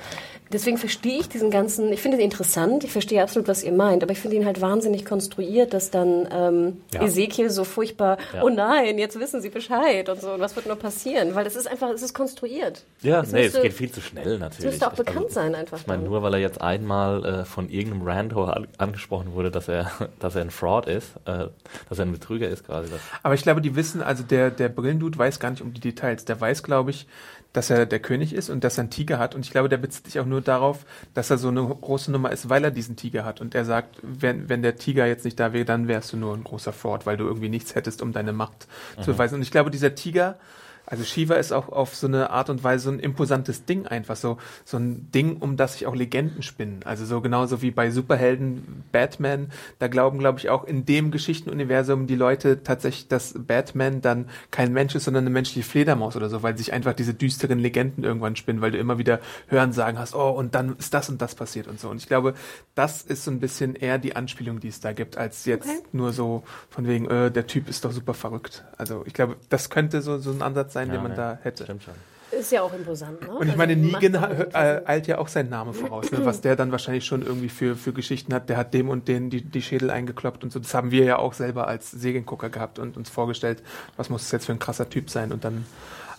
Deswegen 0.53 0.79
verstehe 0.79 1.19
ich 1.19 1.29
diesen 1.29 1.51
ganzen, 1.51 1.93
ich 1.93 2.01
finde 2.01 2.19
ihn 2.19 2.25
interessant, 2.25 2.85
ich 2.85 2.93
verstehe 2.93 3.23
absolut, 3.23 3.49
was 3.49 3.62
ihr 3.65 3.73
meint, 3.73 4.03
aber 4.03 4.12
ich 4.12 4.19
finde 4.21 4.37
ihn 4.37 4.47
halt 4.47 4.61
wahnsinnig 4.61 5.05
konstruiert, 5.05 5.75
dass 5.75 5.91
dann 5.91 6.29
ähm, 6.31 6.81
Ja. 6.95 7.03
Ezekiel 7.03 7.51
so 7.51 7.65
furchtbar, 7.65 8.19
Ja. 8.35 8.43
oh 8.43 8.49
nein, 8.49 8.99
jetzt 8.99 9.19
wissen 9.19 9.41
sie 9.41 9.51
Bescheid 9.51 10.09
und 10.09 10.21
so, 10.21 10.33
und 10.33 10.41
was 10.41 10.55
wird 10.55 10.67
noch 10.67 10.79
passieren? 10.79 11.35
Weil 11.35 11.47
es 11.47 11.57
ist 11.57 11.67
einfach, 11.67 11.91
es 11.91 12.03
ist 12.03 12.15
konstruiert. 12.15 12.85
Ja, 13.03 13.21
Es 13.23 13.33
nee, 13.33 13.43
müsste- 13.43 13.59
es 13.59 13.62
geht 13.65 13.73
viel 13.73 13.91
zu 13.91 14.01
schnell 14.01 14.39
natürlich. 14.39 14.59
Es 14.61 14.65
müsste 14.73 14.87
auch 14.87 14.91
Also, 14.93 15.03
bekannt 15.05 15.31
sein 15.31 15.55
einfach. 15.55 15.79
Ich 15.81 15.87
meine, 15.87 16.03
dann. 16.03 16.11
nur 16.11 16.23
weil 16.23 16.35
er 16.35 16.41
jetzt 16.41 16.61
einmal 16.61 17.25
äh, 17.25 17.45
von 17.45 17.69
irgendeinem 17.69 18.03
Rando 18.07 18.45
an- 18.45 18.69
angesprochen 18.79 19.33
wurde, 19.35 19.51
dass 19.51 19.69
er, 19.69 19.91
dass 20.21 20.35
er 20.37 20.43
ein 20.43 20.51
Fraud 20.51 20.87
ist, 20.87 21.11
äh, 21.25 21.47
dass 21.89 21.99
er 21.99 22.07
ein 22.07 22.12
Betrüger 22.12 22.49
ist 22.49 22.65
quasi. 22.67 22.91
Aber 23.23 23.35
ich 23.35 23.43
glaube, 23.43 23.61
die 23.61 23.75
wissen, 23.75 24.03
also 24.03 24.23
der, 24.23 24.51
der 24.51 24.69
Brillendude 24.69 25.16
weiß 25.17 25.41
gar 25.41 25.51
nicht 25.51 25.63
um 25.63 25.73
die 25.73 25.81
Details. 25.81 26.25
Der 26.25 26.41
weiß, 26.41 26.63
glaube 26.63 26.91
ich, 26.91 27.07
dass 27.53 27.71
er 27.71 27.87
der 27.87 28.01
König 28.01 28.35
ist 28.35 28.51
und 28.51 28.65
dass 28.65 28.77
er 28.77 28.83
einen 28.83 28.91
Tiger 28.91 29.19
hat. 29.19 29.35
Und 29.35 29.45
ich 29.45 29.51
glaube, 29.51 29.69
der 29.69 29.79
bezieht 29.79 30.07
sich 30.07 30.21
auch 30.21 30.27
nur 30.27 30.43
darauf, 30.43 30.85
dass 31.15 31.31
er 31.31 31.39
so 31.39 31.49
eine 31.49 31.67
große 31.67 32.13
Nummer 32.13 32.31
ist, 32.31 32.51
weil 32.51 32.63
er 32.63 32.71
diesen 32.71 32.97
Tiger 32.97 33.25
hat. 33.25 33.41
Und 33.41 33.55
er 33.55 33.65
sagt, 33.65 33.97
wenn, 34.03 34.49
wenn 34.49 34.63
der 34.63 34.77
Tiger 34.77 35.07
jetzt 35.07 35.25
nicht 35.25 35.41
da 35.41 35.53
wäre, 35.53 35.65
dann 35.65 35.89
wärst 35.89 36.13
du 36.13 36.19
nur 36.19 36.35
ein 36.35 36.45
großer 36.45 36.73
Fraud, 36.73 37.07
weil 37.07 37.17
du 37.17 37.25
irgendwie 37.25 37.49
nichts 37.49 37.75
hättest, 37.75 38.03
um 38.03 38.13
deine 38.13 38.33
Macht 38.33 38.67
zu 39.01 39.13
beweisen. 39.13 39.37
Und 39.37 39.43
ich 39.43 39.51
glaube, 39.51 39.71
dieser 39.71 39.95
Tiger, 39.95 40.39
also 40.87 41.05
Shiva 41.05 41.35
ist 41.35 41.53
auch 41.53 41.68
auf 41.68 41.94
so 41.96 42.07
eine 42.07 42.31
Art 42.31 42.49
und 42.49 42.62
Weise 42.62 42.85
so 42.85 42.90
ein 42.90 43.01
imposantes 43.01 43.64
Ding 43.64 43.87
einfach, 43.87 44.16
so, 44.16 44.38
so 44.64 44.77
ein 44.77 45.11
Ding, 45.11 45.37
um 45.38 45.57
das 45.57 45.75
sich 45.75 45.87
auch 45.87 45.94
Legenden 45.94 46.42
spinnen. 46.42 46.81
Also 46.85 47.05
so 47.05 47.20
genauso 47.20 47.61
wie 47.61 47.72
bei 47.72 47.90
Superhelden 47.90 48.85
Batman, 48.92 49.51
da 49.81 49.88
glauben, 49.88 50.18
glaube 50.18 50.38
ich, 50.38 50.49
auch 50.49 50.64
in 50.64 50.87
dem 50.87 51.11
Geschichtenuniversum 51.11 52.07
die 52.07 52.14
Leute 52.14 52.62
tatsächlich, 52.62 53.09
dass 53.09 53.35
Batman 53.37 54.01
dann 54.01 54.27
kein 54.53 54.72
Mensch 54.72 54.94
ist, 54.94 55.05
sondern 55.05 55.25
eine 55.25 55.31
menschliche 55.31 55.68
Fledermaus 55.68 56.14
oder 56.16 56.29
so, 56.29 56.42
weil 56.42 56.57
sich 56.57 56.72
einfach 56.72 56.92
diese 56.92 57.14
düsteren 57.14 57.59
Legenden 57.59 58.05
irgendwann 58.05 58.37
spinnen, 58.37 58.62
weil 58.62 58.70
du 58.70 58.79
immer 58.79 58.99
wieder 58.99 59.20
hören 59.49 59.72
sagen 59.72 59.99
hast, 59.99 60.14
oh, 60.14 60.31
und 60.31 60.55
dann 60.55 60.77
ist 60.79 60.94
das 60.94 61.09
und 61.09 61.20
das 61.20 61.35
passiert 61.35 61.66
und 61.66 61.81
so. 61.81 61.88
Und 61.90 61.96
ich 61.96 62.07
glaube, 62.07 62.35
das 62.77 63.03
ist 63.03 63.25
so 63.25 63.33
ein 63.33 63.40
bisschen 63.40 63.75
eher 63.75 63.99
die 63.99 64.14
Anspielung, 64.14 64.61
die 64.61 64.68
es 64.68 64.81
da 64.81 64.92
gibt, 64.92 65.16
als 65.16 65.44
jetzt 65.46 65.66
Okay. 65.66 65.79
nur 65.92 66.12
so 66.12 66.44
von 66.70 66.87
wegen, 66.87 67.07
äh, 67.09 67.31
der 67.33 67.46
Typ 67.46 67.68
ist 67.68 67.85
doch 67.85 67.90
super 67.92 68.14
verrückt. 68.14 68.64
Also 68.79 69.03
ich 69.07 69.14
glaube, 69.14 69.37
das 69.49 69.68
könnte 69.70 70.01
so, 70.03 70.18
so 70.18 70.31
ein 70.31 70.42
Ansatz 70.42 70.76
sein, 70.77 70.91
den 70.91 71.03
man 71.03 71.12
ja, 71.12 71.17
da 71.17 71.39
hätte. 71.43 71.65
Stimmt 71.65 71.85
schon. 71.85 71.95
ist 72.39 72.53
ja 72.53 72.61
auch 72.61 72.73
imposant. 72.75 73.23
Ne? 73.23 73.29
Und 73.29 73.47
ich 73.47 73.53
Also 73.53 73.57
meine, 73.57 73.77
macht 73.77 74.03
Negan 74.03 74.51
äh, 74.53 74.83
eilt 74.85 75.07
ja 75.07 75.17
auch 75.19 75.29
seinen 75.29 75.49
Namen 75.49 75.73
voraus, 75.73 76.11
ne? 76.11 76.25
was 76.25 76.43
der 76.43 76.55
dann 76.55 76.71
wahrscheinlich 76.71 77.07
schon 77.07 77.23
irgendwie 77.23 77.49
für, 77.49 77.77
für 77.77 77.95
Geschichten 77.95 78.35
hat. 78.35 78.51
Der 78.51 78.59
hat 78.59 78.75
dem 78.75 78.91
und 78.91 79.09
den 79.09 79.31
die, 79.31 79.43
die 79.43 79.62
Schädel 79.62 79.91
eingekloppt 79.91 80.45
und 80.45 80.53
so. 80.53 80.59
Das 80.59 80.75
haben 80.75 80.91
wir 80.91 81.05
ja 81.05 81.19
auch 81.19 81.33
selber 81.33 81.67
als 81.67 81.91
Segengucker 81.91 82.51
gehabt 82.51 82.79
und 82.79 82.97
uns 82.99 83.09
vorgestellt, 83.09 83.62
was 83.97 84.11
muss 84.11 84.23
das 84.23 84.33
jetzt 84.33 84.47
für 84.47 84.53
ein 84.53 84.59
krasser 84.59 84.91
Typ 84.91 85.09
sein. 85.09 85.33
Und 85.33 85.45
dann 85.45 85.65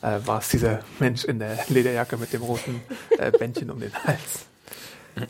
äh, 0.02 0.20
war 0.26 0.40
es 0.40 0.50
dieser 0.50 0.80
Mensch 1.00 1.24
in 1.24 1.38
der 1.38 1.60
Lederjacke 1.68 2.18
mit 2.18 2.34
dem 2.34 2.42
roten 2.42 2.82
äh, 3.18 3.32
Bändchen 3.32 3.70
um 3.70 3.80
den 3.80 3.94
Hals. 3.94 4.48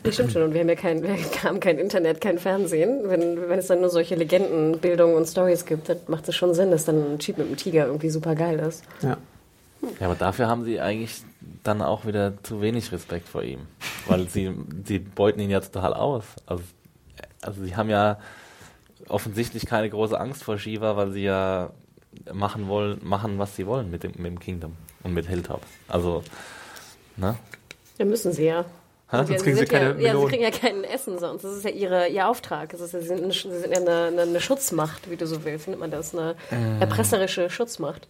Das 0.03 0.15
stimmt 0.15 0.31
schon. 0.31 0.43
Und 0.43 0.53
wir 0.53 0.61
haben 0.61 0.69
ja 0.69 0.75
kein, 0.75 1.01
wir 1.03 1.15
haben 1.43 1.59
kein 1.59 1.77
Internet, 1.77 2.21
kein 2.21 2.37
Fernsehen. 2.39 3.01
Wenn, 3.05 3.49
wenn 3.49 3.59
es 3.59 3.67
dann 3.67 3.81
nur 3.81 3.89
solche 3.89 4.15
Legendenbildungen 4.15 5.15
und 5.15 5.25
Stories 5.25 5.65
gibt, 5.65 5.89
dann 5.89 5.97
macht 6.07 6.27
es 6.27 6.35
schon 6.35 6.53
Sinn, 6.53 6.71
dass 6.71 6.85
dann 6.85 7.13
ein 7.13 7.19
Cheat 7.19 7.37
mit 7.37 7.47
einem 7.47 7.57
Tiger 7.57 7.85
irgendwie 7.85 8.09
super 8.09 8.35
geil 8.35 8.59
ist. 8.59 8.83
Ja. 9.01 9.17
Ja, 9.99 10.07
aber 10.07 10.15
dafür 10.15 10.47
haben 10.47 10.63
sie 10.65 10.79
eigentlich 10.79 11.21
dann 11.63 11.81
auch 11.81 12.05
wieder 12.05 12.33
zu 12.43 12.61
wenig 12.61 12.91
Respekt 12.91 13.29
vor 13.29 13.43
ihm. 13.43 13.59
Weil 14.07 14.27
sie, 14.27 14.51
sie 14.85 14.99
beuten 14.99 15.39
ihn 15.39 15.49
ja 15.49 15.59
total 15.59 15.93
aus. 15.93 16.23
Also, 16.45 16.63
also 17.41 17.63
sie 17.63 17.75
haben 17.75 17.89
ja 17.89 18.17
offensichtlich 19.07 19.65
keine 19.65 19.89
große 19.89 20.19
Angst 20.19 20.43
vor 20.43 20.57
Shiva, 20.57 20.97
weil 20.97 21.11
sie 21.11 21.23
ja 21.23 21.71
machen 22.33 22.67
wollen, 22.67 22.99
machen, 23.03 23.37
was 23.37 23.55
sie 23.55 23.67
wollen 23.67 23.91
mit 23.91 24.03
dem, 24.03 24.13
mit 24.17 24.25
dem 24.25 24.39
Kingdom 24.39 24.73
und 25.03 25.13
mit 25.13 25.27
Hilltop. 25.27 25.61
Also, 25.87 26.23
ne? 27.15 27.35
Ja, 27.97 28.05
müssen 28.05 28.31
sie 28.31 28.45
ja. 28.45 28.65
Und 29.09 29.19
Sonst 29.19 29.29
ja, 29.29 29.37
kriegen 29.37 29.55
sie 29.55 29.61
ja, 29.63 29.67
keine 29.69 29.85
ja, 29.85 29.95
sie 29.95 30.03
Melonen. 30.03 30.29
kriegen 30.29 30.43
ja 30.43 30.51
kein 30.51 30.83
Essen 30.83 31.17
sonst. 31.17 31.43
Das 31.43 31.55
ist 31.55 31.63
ja 31.63 31.69
ihre, 31.69 32.07
ihr 32.09 32.27
Auftrag. 32.27 32.69
Das 32.71 32.81
ist 32.81 32.93
ja, 32.93 32.99
sie, 32.99 33.07
sind 33.07 33.23
eine, 33.23 33.31
sie 33.31 33.57
sind 33.59 33.71
ja 33.71 33.77
eine, 33.79 34.21
eine, 34.21 34.41
Schutzmacht, 34.41 35.09
wie 35.09 35.15
du 35.15 35.25
so 35.25 35.45
willst. 35.45 35.67
Nennt 35.69 35.79
man 35.79 35.91
das? 35.91 36.13
Eine 36.13 36.35
Äh. 36.51 36.81
erpresserische 36.81 37.49
Schutzmacht. 37.49 38.05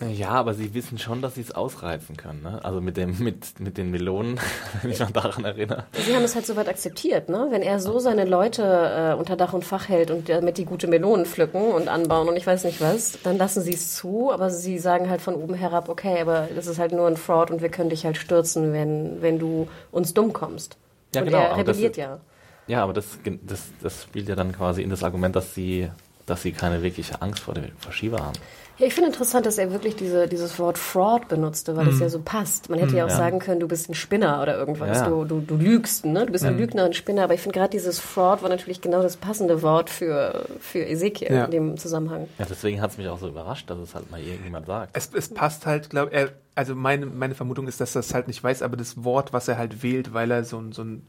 Ja, 0.00 0.28
aber 0.30 0.54
sie 0.54 0.74
wissen 0.74 0.98
schon, 0.98 1.22
dass 1.22 1.34
sie 1.34 1.40
es 1.40 1.52
ausreizen 1.52 2.16
können. 2.16 2.42
Ne? 2.42 2.60
Also 2.64 2.80
mit, 2.80 2.96
dem, 2.96 3.18
mit, 3.18 3.58
mit 3.58 3.76
den 3.78 3.90
Melonen, 3.90 4.38
wenn 4.82 4.90
ich 4.92 4.98
mich 5.00 5.08
daran 5.10 5.44
erinnere. 5.44 5.84
Sie 6.06 6.14
haben 6.14 6.22
es 6.24 6.34
halt 6.34 6.46
soweit 6.46 6.68
akzeptiert, 6.68 7.28
ne? 7.28 7.48
Wenn 7.50 7.62
er 7.62 7.80
so 7.80 7.98
seine 7.98 8.24
Leute 8.24 8.62
äh, 8.62 9.18
unter 9.18 9.36
Dach 9.36 9.52
und 9.54 9.64
Fach 9.64 9.88
hält 9.88 10.10
und 10.10 10.28
damit 10.28 10.56
die 10.58 10.64
gute 10.64 10.86
Melonen 10.86 11.26
pflücken 11.26 11.72
und 11.72 11.88
anbauen 11.88 12.28
und 12.28 12.36
ich 12.36 12.46
weiß 12.46 12.64
nicht 12.64 12.80
was, 12.80 13.18
dann 13.24 13.38
lassen 13.38 13.62
sie 13.62 13.74
es 13.74 13.94
zu, 13.96 14.30
aber 14.32 14.50
sie 14.50 14.78
sagen 14.78 15.10
halt 15.10 15.20
von 15.20 15.34
oben 15.34 15.54
herab, 15.54 15.88
okay, 15.88 16.20
aber 16.20 16.48
das 16.54 16.66
ist 16.66 16.78
halt 16.78 16.92
nur 16.92 17.06
ein 17.06 17.16
Fraud 17.16 17.50
und 17.50 17.60
wir 17.62 17.68
können 17.68 17.90
dich 17.90 18.04
halt 18.04 18.16
stürzen, 18.16 18.72
wenn, 18.72 19.20
wenn 19.20 19.38
du 19.38 19.68
uns 19.90 20.14
dumm 20.14 20.32
kommst. 20.32 20.76
Ja, 21.14 21.22
und 21.22 21.26
genau, 21.26 21.38
er 21.38 21.52
aber 21.54 21.64
das 21.64 21.76
rebelliert 21.76 21.96
ist- 21.96 22.02
ja. 22.02 22.20
Ja, 22.68 22.82
aber 22.84 22.92
das, 22.92 23.06
das, 23.46 23.62
das 23.82 24.02
spielt 24.02 24.28
ja 24.28 24.36
dann 24.36 24.52
quasi 24.52 24.82
in 24.82 24.90
das 24.90 25.02
Argument, 25.02 25.34
dass 25.34 25.54
sie, 25.54 25.88
dass 26.26 26.42
sie 26.42 26.52
keine 26.52 26.82
wirkliche 26.82 27.22
Angst 27.22 27.40
vor, 27.40 27.54
der, 27.54 27.64
vor 27.78 27.92
Shiva 27.92 28.18
haben. 28.20 28.38
Ja, 28.78 28.86
ich 28.86 28.94
finde 28.94 29.08
interessant, 29.08 29.44
dass 29.44 29.58
er 29.58 29.72
wirklich 29.72 29.96
diese, 29.96 30.28
dieses 30.28 30.56
Wort 30.60 30.78
Fraud 30.78 31.26
benutzte, 31.26 31.76
weil 31.76 31.88
es 31.88 31.98
ja 31.98 32.08
so 32.08 32.20
passt. 32.20 32.70
Man 32.70 32.78
hätte 32.78 32.96
ja 32.96 33.04
auch 33.06 33.08
Ja. 33.08 33.16
sagen 33.16 33.40
können, 33.40 33.58
du 33.58 33.66
bist 33.66 33.88
ein 33.90 33.94
Spinner 33.94 34.40
oder 34.40 34.56
irgendwas. 34.56 34.98
Ja. 34.98 35.08
Du, 35.08 35.24
du, 35.24 35.40
du 35.40 35.56
lügst, 35.56 36.06
ne? 36.06 36.26
Du 36.26 36.32
bist 36.32 36.44
ein 36.44 36.56
Lügner 36.56 36.84
und 36.84 36.94
Spinner. 36.94 37.24
Aber 37.24 37.34
ich 37.34 37.40
finde 37.40 37.58
gerade 37.58 37.70
dieses 37.70 37.98
Fraud 37.98 38.40
war 38.42 38.48
natürlich 38.48 38.80
genau 38.80 39.02
das 39.02 39.16
passende 39.16 39.62
Wort 39.62 39.90
für, 39.90 40.46
für 40.60 40.86
Ezekiel 40.86 41.32
Ja. 41.32 41.44
in 41.46 41.50
dem 41.50 41.76
Zusammenhang. 41.76 42.28
Ja, 42.38 42.46
deswegen 42.48 42.80
hat 42.80 42.92
es 42.92 42.98
mich 42.98 43.08
auch 43.08 43.18
so 43.18 43.26
überrascht, 43.28 43.68
dass 43.68 43.78
es 43.80 43.96
halt 43.96 44.10
mal 44.12 44.20
irgendjemand 44.20 44.66
sagt. 44.66 44.96
Es, 44.96 45.10
es 45.12 45.28
passt 45.28 45.66
halt, 45.66 45.90
glaube 45.90 46.12
er, 46.12 46.28
also 46.54 46.76
meine, 46.76 47.06
meine 47.06 47.34
Vermutung 47.34 47.66
ist, 47.66 47.80
dass 47.80 47.96
er 47.96 48.00
es 48.00 48.14
halt 48.14 48.28
nicht 48.28 48.44
weiß, 48.44 48.62
aber 48.62 48.76
das 48.76 49.02
Wort, 49.02 49.32
was 49.32 49.48
er 49.48 49.58
halt 49.58 49.82
wählt, 49.82 50.14
weil 50.14 50.30
er 50.30 50.44
so 50.44 50.58
ein, 50.58 50.70
so 50.72 50.82
ein 50.82 51.02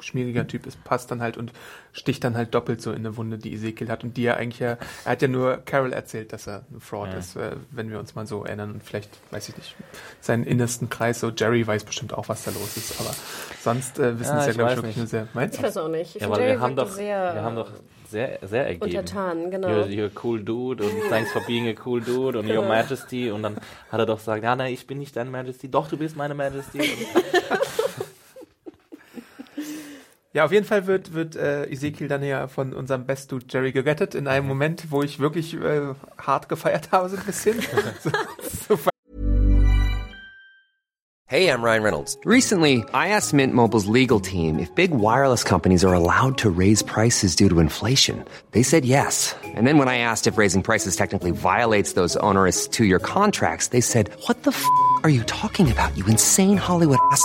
schmieriger 0.00 0.46
Typ 0.46 0.66
ist, 0.66 0.82
passt 0.84 1.10
dann 1.10 1.22
halt 1.22 1.36
und 1.36 1.52
sticht 1.92 2.24
dann 2.24 2.36
halt 2.36 2.54
doppelt 2.54 2.82
so 2.82 2.90
in 2.90 2.98
eine 2.98 3.16
Wunde, 3.16 3.38
die 3.38 3.54
Ezekiel 3.54 3.88
hat 3.88 4.04
und 4.04 4.16
die 4.16 4.24
er 4.26 4.36
eigentlich 4.36 4.58
ja, 4.60 4.76
er 5.04 5.12
hat 5.12 5.22
ja 5.22 5.28
nur 5.28 5.58
Carol 5.58 5.92
erzählt, 5.92 6.32
dass 6.32 6.46
er 6.46 6.64
ein 6.72 6.80
Fraud 6.80 7.12
Ja. 7.12 7.18
ist, 7.18 7.36
äh, 7.36 7.52
wenn 7.70 7.90
wir 7.90 7.98
uns 8.00 8.14
mal 8.14 8.26
so 8.26 8.44
erinnern 8.44 8.72
und 8.72 8.82
vielleicht, 8.82 9.10
weiß 9.30 9.48
ich 9.48 9.56
nicht, 9.56 9.76
seinen 10.20 10.44
innersten 10.44 10.90
Kreis, 10.90 11.20
so 11.20 11.30
Jerry 11.30 11.66
weiß 11.66 11.84
bestimmt 11.84 12.12
auch, 12.12 12.28
was 12.28 12.44
da 12.44 12.50
los 12.50 12.76
ist, 12.76 13.00
aber 13.00 13.14
sonst 13.62 13.98
äh, 13.98 14.18
wissen 14.18 14.34
Ja, 14.34 14.40
es 14.40 14.46
ja, 14.46 14.50
ich 14.52 14.56
glaube 14.58 14.70
ich, 14.72 14.76
wirklich 14.76 14.96
nicht. 14.96 14.98
nur 14.98 15.06
sehr, 15.06 15.28
meinst 15.32 15.54
Ich 15.54 15.60
du? 15.60 15.66
weiß 15.66 15.76
auch 15.78 15.88
nicht. 15.88 16.16
Ich 16.16 16.22
Ja, 16.22 16.26
finde, 16.28 16.36
weil 16.36 16.44
Jerry 16.46 16.56
wir 16.56 16.60
haben 16.60 16.76
doch, 16.76 16.88
sehr 16.90 17.34
wir 17.34 17.42
haben 17.42 17.56
doch 17.56 17.70
sehr, 18.10 18.38
sehr 18.42 18.66
ergeben. 18.66 18.84
untertan, 18.98 19.50
genau. 19.50 19.68
You're, 19.68 19.86
you're 19.86 20.06
a 20.16 20.20
cool 20.22 20.42
dude 20.42 20.84
und 20.84 21.08
thanks 21.08 21.30
for 21.32 21.42
being 21.46 21.68
a 21.68 21.74
cool 21.86 22.00
dude 22.00 22.38
und 22.38 22.46
your 22.46 22.56
Genau. 22.62 22.68
majesty 22.68 23.30
und 23.30 23.42
dann 23.42 23.56
hat 23.90 23.98
er 24.00 24.06
doch 24.06 24.18
gesagt, 24.18 24.42
ja, 24.44 24.54
nein, 24.56 24.72
ich 24.74 24.86
bin 24.86 24.98
nicht 24.98 25.16
dein 25.16 25.30
majesty, 25.30 25.70
doch, 25.70 25.88
du 25.88 25.96
bist 25.96 26.16
meine 26.16 26.34
majesty. 26.34 26.80
Ja, 30.34 30.44
auf 30.44 30.50
jeden 30.50 30.66
Fall 30.66 30.88
wird, 30.88 31.14
wird 31.14 31.36
äh, 31.36 31.64
Ezekiel 31.66 32.08
dann 32.08 32.24
ja 32.24 32.48
von 32.48 32.72
unserem 32.72 33.06
Best 33.06 33.30
Dude 33.30 33.46
Jerry 33.48 33.70
gerettet 33.70 34.16
in 34.16 34.26
einem 34.26 34.48
Moment, 34.48 34.90
wo 34.90 35.00
ich 35.00 35.20
wirklich 35.20 35.54
äh, 35.54 35.94
hart 36.18 36.48
gefeiert 36.48 36.90
habe, 36.90 37.08
so 37.08 37.16
ein 37.16 37.22
bisschen. 37.22 37.60
so, 38.02 38.10
so 38.76 38.90
Hey, 41.26 41.48
I'm 41.48 41.62
Ryan 41.62 41.82
Reynolds. 41.82 42.18
Recently, 42.24 42.84
I 42.92 43.08
asked 43.08 43.32
Mint 43.32 43.54
Mobile's 43.54 43.86
legal 43.86 44.20
team 44.20 44.58
if 44.58 44.74
big 44.74 44.90
wireless 44.90 45.42
companies 45.42 45.84
are 45.84 45.94
allowed 45.94 46.36
to 46.38 46.50
raise 46.50 46.82
prices 46.82 47.34
due 47.34 47.48
to 47.48 47.60
inflation. 47.60 48.24
They 48.50 48.62
said 48.62 48.84
yes. 48.84 49.34
And 49.42 49.66
then 49.66 49.78
when 49.78 49.88
I 49.88 49.98
asked 49.98 50.26
if 50.26 50.36
raising 50.36 50.62
prices 50.62 50.96
technically 50.96 51.30
violates 51.30 51.94
those 51.94 52.16
onerous 52.16 52.68
two 52.68 52.84
year 52.84 52.98
contracts, 52.98 53.68
they 53.68 53.80
said, 53.80 54.10
What 54.26 54.42
the 54.42 54.50
f 54.50 54.64
are 55.04 55.10
you 55.10 55.22
talking 55.24 55.70
about, 55.70 55.96
you 55.96 56.04
insane 56.06 56.56
Hollywood 56.56 56.98
ass? 57.12 57.24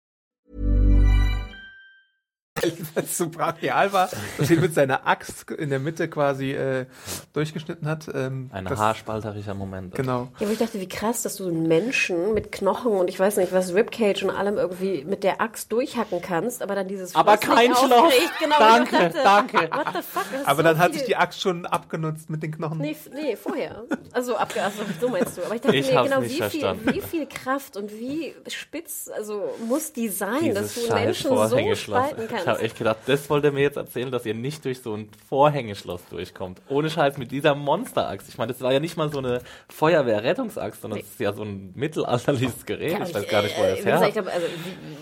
weil 2.93 3.03
es 3.03 3.17
so 3.17 3.29
brachial 3.29 3.91
war, 3.93 4.09
dass 4.37 4.49
ihn 4.49 4.59
mit 4.61 4.73
seiner 4.73 5.07
Axt 5.07 5.49
in 5.51 5.69
der 5.69 5.79
Mitte 5.79 6.07
quasi 6.07 6.51
äh, 6.51 6.85
durchgeschnitten 7.33 7.87
hat. 7.87 8.07
Ähm, 8.13 8.49
ein 8.53 8.65
das- 8.65 8.79
haarspalterischer 8.79 9.53
Moment. 9.53 9.95
Genau. 9.95 10.29
Ja, 10.39 10.47
wo 10.47 10.51
ich 10.51 10.59
dachte, 10.59 10.79
wie 10.79 10.87
krass, 10.87 11.21
dass 11.23 11.35
du 11.37 11.47
einen 11.47 11.67
Menschen 11.67 12.33
mit 12.33 12.51
Knochen 12.51 12.91
und 12.93 13.09
ich 13.09 13.19
weiß 13.19 13.37
nicht 13.37 13.51
was, 13.53 13.73
Ribcage 13.73 14.23
und 14.23 14.29
allem 14.29 14.57
irgendwie 14.57 15.03
mit 15.05 15.23
der 15.23 15.41
Axt 15.41 15.71
durchhacken 15.71 16.21
kannst, 16.21 16.61
aber 16.61 16.75
dann 16.75 16.87
dieses 16.87 17.15
Aber 17.15 17.37
kein 17.37 17.73
Schloss. 17.75 18.13
Genau, 18.39 18.55
Danke, 18.59 18.91
dachte, 18.97 19.19
danke. 19.23 19.57
What 19.71 19.87
the 19.93 20.01
fuck? 20.01 20.23
Aber 20.45 20.55
so 20.57 20.63
dann 20.63 20.77
hat 20.77 20.91
viel- 20.91 20.99
sich 20.99 21.07
die 21.07 21.15
Axt 21.15 21.41
schon 21.41 21.65
abgenutzt 21.65 22.29
mit 22.29 22.43
den 22.43 22.51
Knochen. 22.51 22.79
Nee, 22.79 22.95
nee, 23.13 23.35
vorher. 23.35 23.83
Also 24.13 24.35
abge 24.35 24.61
also, 24.63 24.81
so 24.99 25.09
meinst 25.09 25.37
du. 25.37 25.43
Aber 25.43 25.55
ich 25.55 25.61
dachte 25.61 25.75
Ich 25.75 25.89
mir, 25.91 25.97
hab's 25.97 26.09
genau, 26.09 26.21
wie 26.23 26.41
viel, 26.49 26.75
wie 26.95 27.01
viel 27.01 27.25
Kraft 27.27 27.77
und 27.77 27.91
wie 27.91 28.33
spitz 28.47 29.09
also 29.15 29.43
muss 29.67 29.93
die 29.93 30.09
sein, 30.09 30.53
dass 30.53 30.73
Dieses 30.73 30.75
du 30.75 30.81
scheiß 30.91 31.05
Menschen 31.05 31.29
so 31.49 31.75
spalten 31.75 32.21
Ich 32.23 32.29
kannst. 32.29 32.47
Habe 32.51 32.61
echt 32.61 32.77
gedacht, 32.77 32.97
das 33.05 33.29
wollt 33.29 33.43
ihr 33.43 33.51
mir 33.51 33.61
jetzt 33.61 33.77
erzählen, 33.77 34.11
dass 34.11 34.25
ihr 34.25 34.33
nicht 34.33 34.63
durch 34.65 34.81
so 34.81 34.95
ein 34.95 35.09
Vorhängeschloss 35.29 36.05
durchkommt. 36.09 36.61
Ohne 36.69 36.89
Scheiß 36.89 37.17
mit 37.17 37.31
dieser 37.31 37.55
Monsteraxt. 37.55 38.29
Ich 38.29 38.37
meine, 38.37 38.53
das 38.53 38.61
war 38.61 38.71
ja 38.71 38.79
nicht 38.79 38.97
mal 38.97 39.11
so 39.11 39.19
eine 39.19 39.41
Feuerwehr-Rettungsaxt, 39.69 40.81
sondern 40.81 40.99
es 40.99 41.07
ist 41.07 41.19
ja 41.19 41.33
so 41.33 41.43
ein 41.43 41.71
mittelalterliches 41.75 42.65
Gerät. 42.65 42.93
Ja, 42.93 43.05
ich 43.05 43.13
weiß 43.13 43.27
gar 43.27 43.41
nicht, 43.41 43.57
wo 43.57 43.63
äh, 43.63 43.75
das 43.75 43.85
her 43.85 43.93
gesagt, 43.93 44.13
glaube, 44.13 44.31
also 44.31 44.47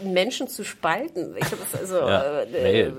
Menschen 0.04 0.48
zu 0.48 0.64
spalten, 0.64 1.36
ich 1.38 1.48
glaube, 1.48 1.64
das 1.72 1.82
ist 1.82 1.94
also 1.94 2.08
Ja, 2.08 2.42
äh, 2.42 2.48
nee, 2.52 2.82
äh, 2.82 2.90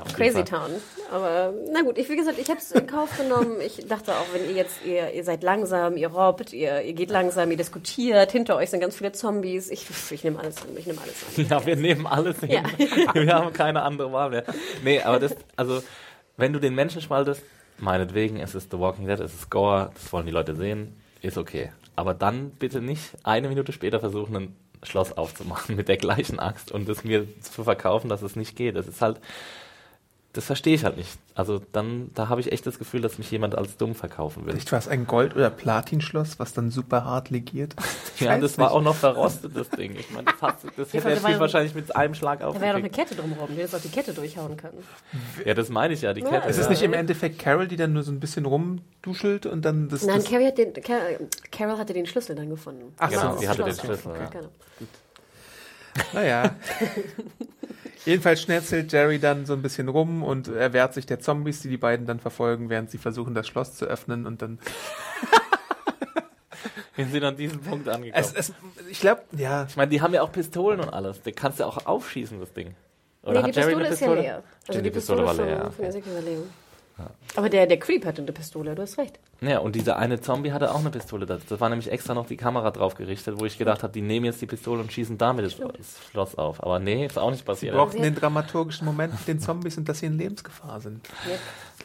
auf 0.00 0.08
jeden 0.08 0.16
Crazy. 0.16 0.44
Town. 0.44 0.70
Aber 1.10 1.52
na 1.72 1.82
gut, 1.82 1.98
ich 1.98 2.08
wie 2.08 2.16
gesagt, 2.16 2.38
ich 2.38 2.48
habe 2.48 2.60
es 2.60 2.70
in 2.72 2.86
Kauf 2.86 3.16
genommen. 3.16 3.60
Ich 3.64 3.86
dachte 3.86 4.12
auch, 4.12 4.26
wenn 4.32 4.48
ihr 4.48 4.56
jetzt 4.56 4.84
ihr, 4.84 5.12
ihr 5.12 5.24
seid 5.24 5.42
langsam, 5.42 5.96
ihr 5.96 6.08
robbt, 6.08 6.52
ihr, 6.52 6.82
ihr 6.82 6.92
geht 6.92 7.10
langsam, 7.10 7.50
ihr 7.50 7.56
diskutiert, 7.56 8.32
hinter 8.32 8.56
euch 8.56 8.70
sind 8.70 8.80
ganz 8.80 8.96
viele 8.96 9.12
Zombies. 9.12 9.70
Ich, 9.70 9.86
ich 10.10 10.24
nehme 10.24 10.38
alles 10.38 10.62
an, 10.62 10.68
ich 10.76 10.86
nehme 10.86 11.00
alles 11.00 11.14
an. 11.24 11.46
Ja, 11.50 11.66
wir 11.66 11.76
nehmen 11.76 12.06
alles 12.06 12.38
hin. 12.40 12.50
Ja. 12.50 12.62
Wir 13.14 13.34
haben 13.34 13.52
keine 13.52 13.82
andere 13.82 13.99
Wahl 14.12 14.30
mehr. 14.30 14.44
Nee, 14.82 15.00
aber 15.00 15.18
das, 15.18 15.36
also, 15.56 15.82
wenn 16.36 16.52
du 16.52 16.60
den 16.60 16.74
Menschen 16.74 17.00
spaltest, 17.00 17.42
meinetwegen, 17.78 18.38
es 18.38 18.54
ist 18.54 18.70
The 18.70 18.78
Walking 18.78 19.06
Dead, 19.06 19.20
es 19.20 19.34
ist 19.34 19.50
Gore, 19.50 19.90
das 19.94 20.12
wollen 20.12 20.26
die 20.26 20.32
Leute 20.32 20.54
sehen, 20.54 21.00
ist 21.22 21.38
okay. 21.38 21.72
Aber 21.96 22.14
dann 22.14 22.50
bitte 22.50 22.80
nicht 22.80 23.16
eine 23.24 23.48
Minute 23.48 23.72
später 23.72 24.00
versuchen, 24.00 24.36
ein 24.36 24.56
Schloss 24.82 25.12
aufzumachen 25.12 25.76
mit 25.76 25.88
der 25.88 25.96
gleichen 25.96 26.38
Axt 26.38 26.72
und 26.72 26.88
es 26.88 27.04
mir 27.04 27.26
zu 27.40 27.64
verkaufen, 27.64 28.08
dass 28.08 28.22
es 28.22 28.36
nicht 28.36 28.56
geht. 28.56 28.76
Das 28.76 28.86
ist 28.86 29.02
halt, 29.02 29.20
das 30.32 30.44
verstehe 30.44 30.74
ich 30.76 30.84
halt 30.84 30.96
nicht. 30.96 31.18
Also 31.34 31.60
dann, 31.72 32.10
da 32.14 32.28
habe 32.28 32.40
ich 32.40 32.52
echt 32.52 32.64
das 32.64 32.78
Gefühl, 32.78 33.00
dass 33.00 33.18
mich 33.18 33.28
jemand 33.32 33.56
als 33.56 33.76
dumm 33.76 33.96
verkaufen 33.96 34.46
will. 34.46 34.52
Vielleicht 34.52 34.70
war 34.70 34.78
es 34.78 34.86
ein 34.86 35.06
Gold- 35.08 35.34
oder 35.34 35.50
Platinschloss, 35.50 36.38
was 36.38 36.52
dann 36.52 36.70
super 36.70 37.04
hart 37.04 37.30
legiert. 37.30 37.74
Ich 38.14 38.26
Ja, 38.26 38.36
das 38.38 38.58
war 38.58 38.66
nicht. 38.66 38.74
auch 38.76 38.82
noch 38.82 38.94
verrostet, 38.94 39.56
das 39.56 39.70
Ding. 39.70 39.96
Ich 39.96 40.10
meine, 40.10 40.26
das, 40.40 40.60
du- 40.60 40.68
das 40.76 40.92
hätte 40.92 41.04
da 41.08 41.14
er 41.14 41.22
war 41.22 41.30
ja- 41.30 41.40
wahrscheinlich 41.40 41.74
mit 41.74 41.96
einem 41.96 42.14
Schlag 42.14 42.40
Da 42.40 42.52
wäre 42.54 42.66
ja 42.66 42.72
doch 42.72 42.78
eine. 42.80 42.90
Kette 42.90 43.14
drumherum, 43.14 43.48
die 43.50 43.56
jetzt 43.56 43.74
auch 43.74 43.80
die 43.80 43.88
Kette 43.88 44.12
durchhauen 44.12 44.56
kann. 44.58 44.72
Ja, 45.46 45.54
das 45.54 45.70
meine 45.70 45.94
ich 45.94 46.02
ja, 46.02 46.12
die 46.12 46.20
Kette. 46.20 46.46
Es 46.46 46.58
ist 46.58 46.64
ja. 46.64 46.70
nicht 46.70 46.82
im 46.82 46.92
Endeffekt 46.92 47.38
Carol, 47.38 47.66
die 47.66 47.76
dann 47.76 47.94
nur 47.94 48.02
so 48.02 48.12
ein 48.12 48.20
bisschen 48.20 48.44
rumduschelt 48.44 49.46
und 49.46 49.64
dann 49.64 49.88
das. 49.88 50.04
Nein, 50.04 50.16
das 50.20 50.28
Carrie 50.30 50.46
hat 50.48 50.58
den, 50.58 50.74
Car 50.74 50.98
Carol 51.50 51.78
hatte 51.78 51.94
den 51.94 52.04
Schlüssel 52.06 52.36
dann 52.36 52.50
gefunden. 52.50 52.92
Ach 52.98 53.08
Genau, 53.08 53.32
so, 53.32 53.38
sie 53.38 53.48
hatte 53.48 53.64
den. 53.64 53.74
Schlüssel, 53.74 54.12
ja. 54.14 54.26
Genau. 54.26 54.48
Naja. 56.12 56.54
Jedenfalls 58.06 58.40
schnetzelt 58.42 58.92
Jerry 58.92 59.18
dann 59.18 59.44
so 59.46 59.52
ein 59.52 59.62
bisschen 59.62 59.88
rum 59.88 60.22
und 60.22 60.48
er 60.48 60.72
wehrt 60.72 60.94
sich 60.94 61.06
der 61.06 61.20
Zombies, 61.20 61.60
die 61.60 61.68
die 61.68 61.76
beiden 61.76 62.06
dann 62.06 62.18
verfolgen, 62.18 62.70
während 62.70 62.90
sie 62.90 62.98
versuchen, 62.98 63.34
das 63.34 63.46
Schloss 63.46 63.76
zu 63.76 63.84
öffnen 63.84 64.26
und 64.26 64.42
dann. 64.42 64.58
Wir 66.96 67.06
sind 67.06 67.24
an 67.24 67.36
diesem 67.36 67.60
Punkt 67.60 67.88
angekommen. 67.88 68.22
Es, 68.22 68.32
es, 68.34 68.52
ich 68.90 69.00
glaube, 69.00 69.22
ja. 69.36 69.66
ich 69.68 69.76
meine, 69.76 69.90
die 69.90 70.02
haben 70.02 70.12
ja 70.12 70.22
auch 70.22 70.32
Pistolen 70.32 70.80
und 70.80 70.90
alles. 70.90 71.22
Die 71.22 71.32
kannst 71.32 71.60
du 71.60 71.64
auch 71.64 71.86
aufschießen, 71.86 72.38
das 72.40 72.52
Ding. 72.52 72.74
Oder 73.22 73.32
nee, 73.32 73.38
hat 73.38 73.54
die 73.54 73.60
Jerry 73.60 73.74
Pistole 73.74 73.84
eine 73.84 73.94
ist 73.94 74.00
ja 74.00 74.06
Pistole? 74.06 74.20
leer. 74.20 74.34
Also 74.34 74.44
Stimmt, 74.64 74.86
die 74.86 74.90
Pistole, 74.90 75.24
war 75.24 75.34
von, 75.34 75.44
leer. 75.44 75.70
von 75.70 75.86
okay. 75.86 76.38
Aber 77.36 77.48
der, 77.48 77.66
der 77.66 77.78
Creep 77.78 78.04
hatte 78.04 78.22
eine 78.22 78.32
Pistole, 78.32 78.74
du 78.74 78.82
hast 78.82 78.98
recht. 78.98 79.18
Ja, 79.40 79.58
und 79.58 79.74
dieser 79.76 79.96
eine 79.98 80.20
Zombie 80.20 80.52
hatte 80.52 80.72
auch 80.74 80.80
eine 80.80 80.90
Pistole. 80.90 81.26
Das, 81.26 81.44
das 81.46 81.60
war 81.60 81.68
nämlich 81.68 81.90
extra 81.90 82.12
noch 82.14 82.26
die 82.26 82.36
Kamera 82.36 82.70
drauf 82.70 82.94
gerichtet, 82.94 83.38
wo 83.38 83.46
ich 83.46 83.56
gedacht 83.58 83.82
habe, 83.82 83.92
die 83.92 84.02
nehmen 84.02 84.26
jetzt 84.26 84.40
die 84.42 84.46
Pistole 84.46 84.80
und 84.82 84.92
schießen 84.92 85.16
damit 85.18 85.44
das, 85.46 85.56
das 85.56 85.98
Schloss 86.10 86.34
auf. 86.36 86.62
Aber 86.62 86.78
nee, 86.78 87.06
ist 87.06 87.18
auch 87.18 87.30
nicht 87.30 87.40
Sie 87.40 87.44
passiert. 87.46 87.74
brauchten 87.76 88.02
den 88.02 88.14
dramaturgischen 88.14 88.84
Moment 88.84 89.12
mit 89.14 89.28
den 89.28 89.40
Zombies 89.40 89.78
und 89.78 89.88
dass 89.88 90.00
sie 90.00 90.06
in 90.06 90.18
Lebensgefahr 90.18 90.80
sind. 90.80 91.06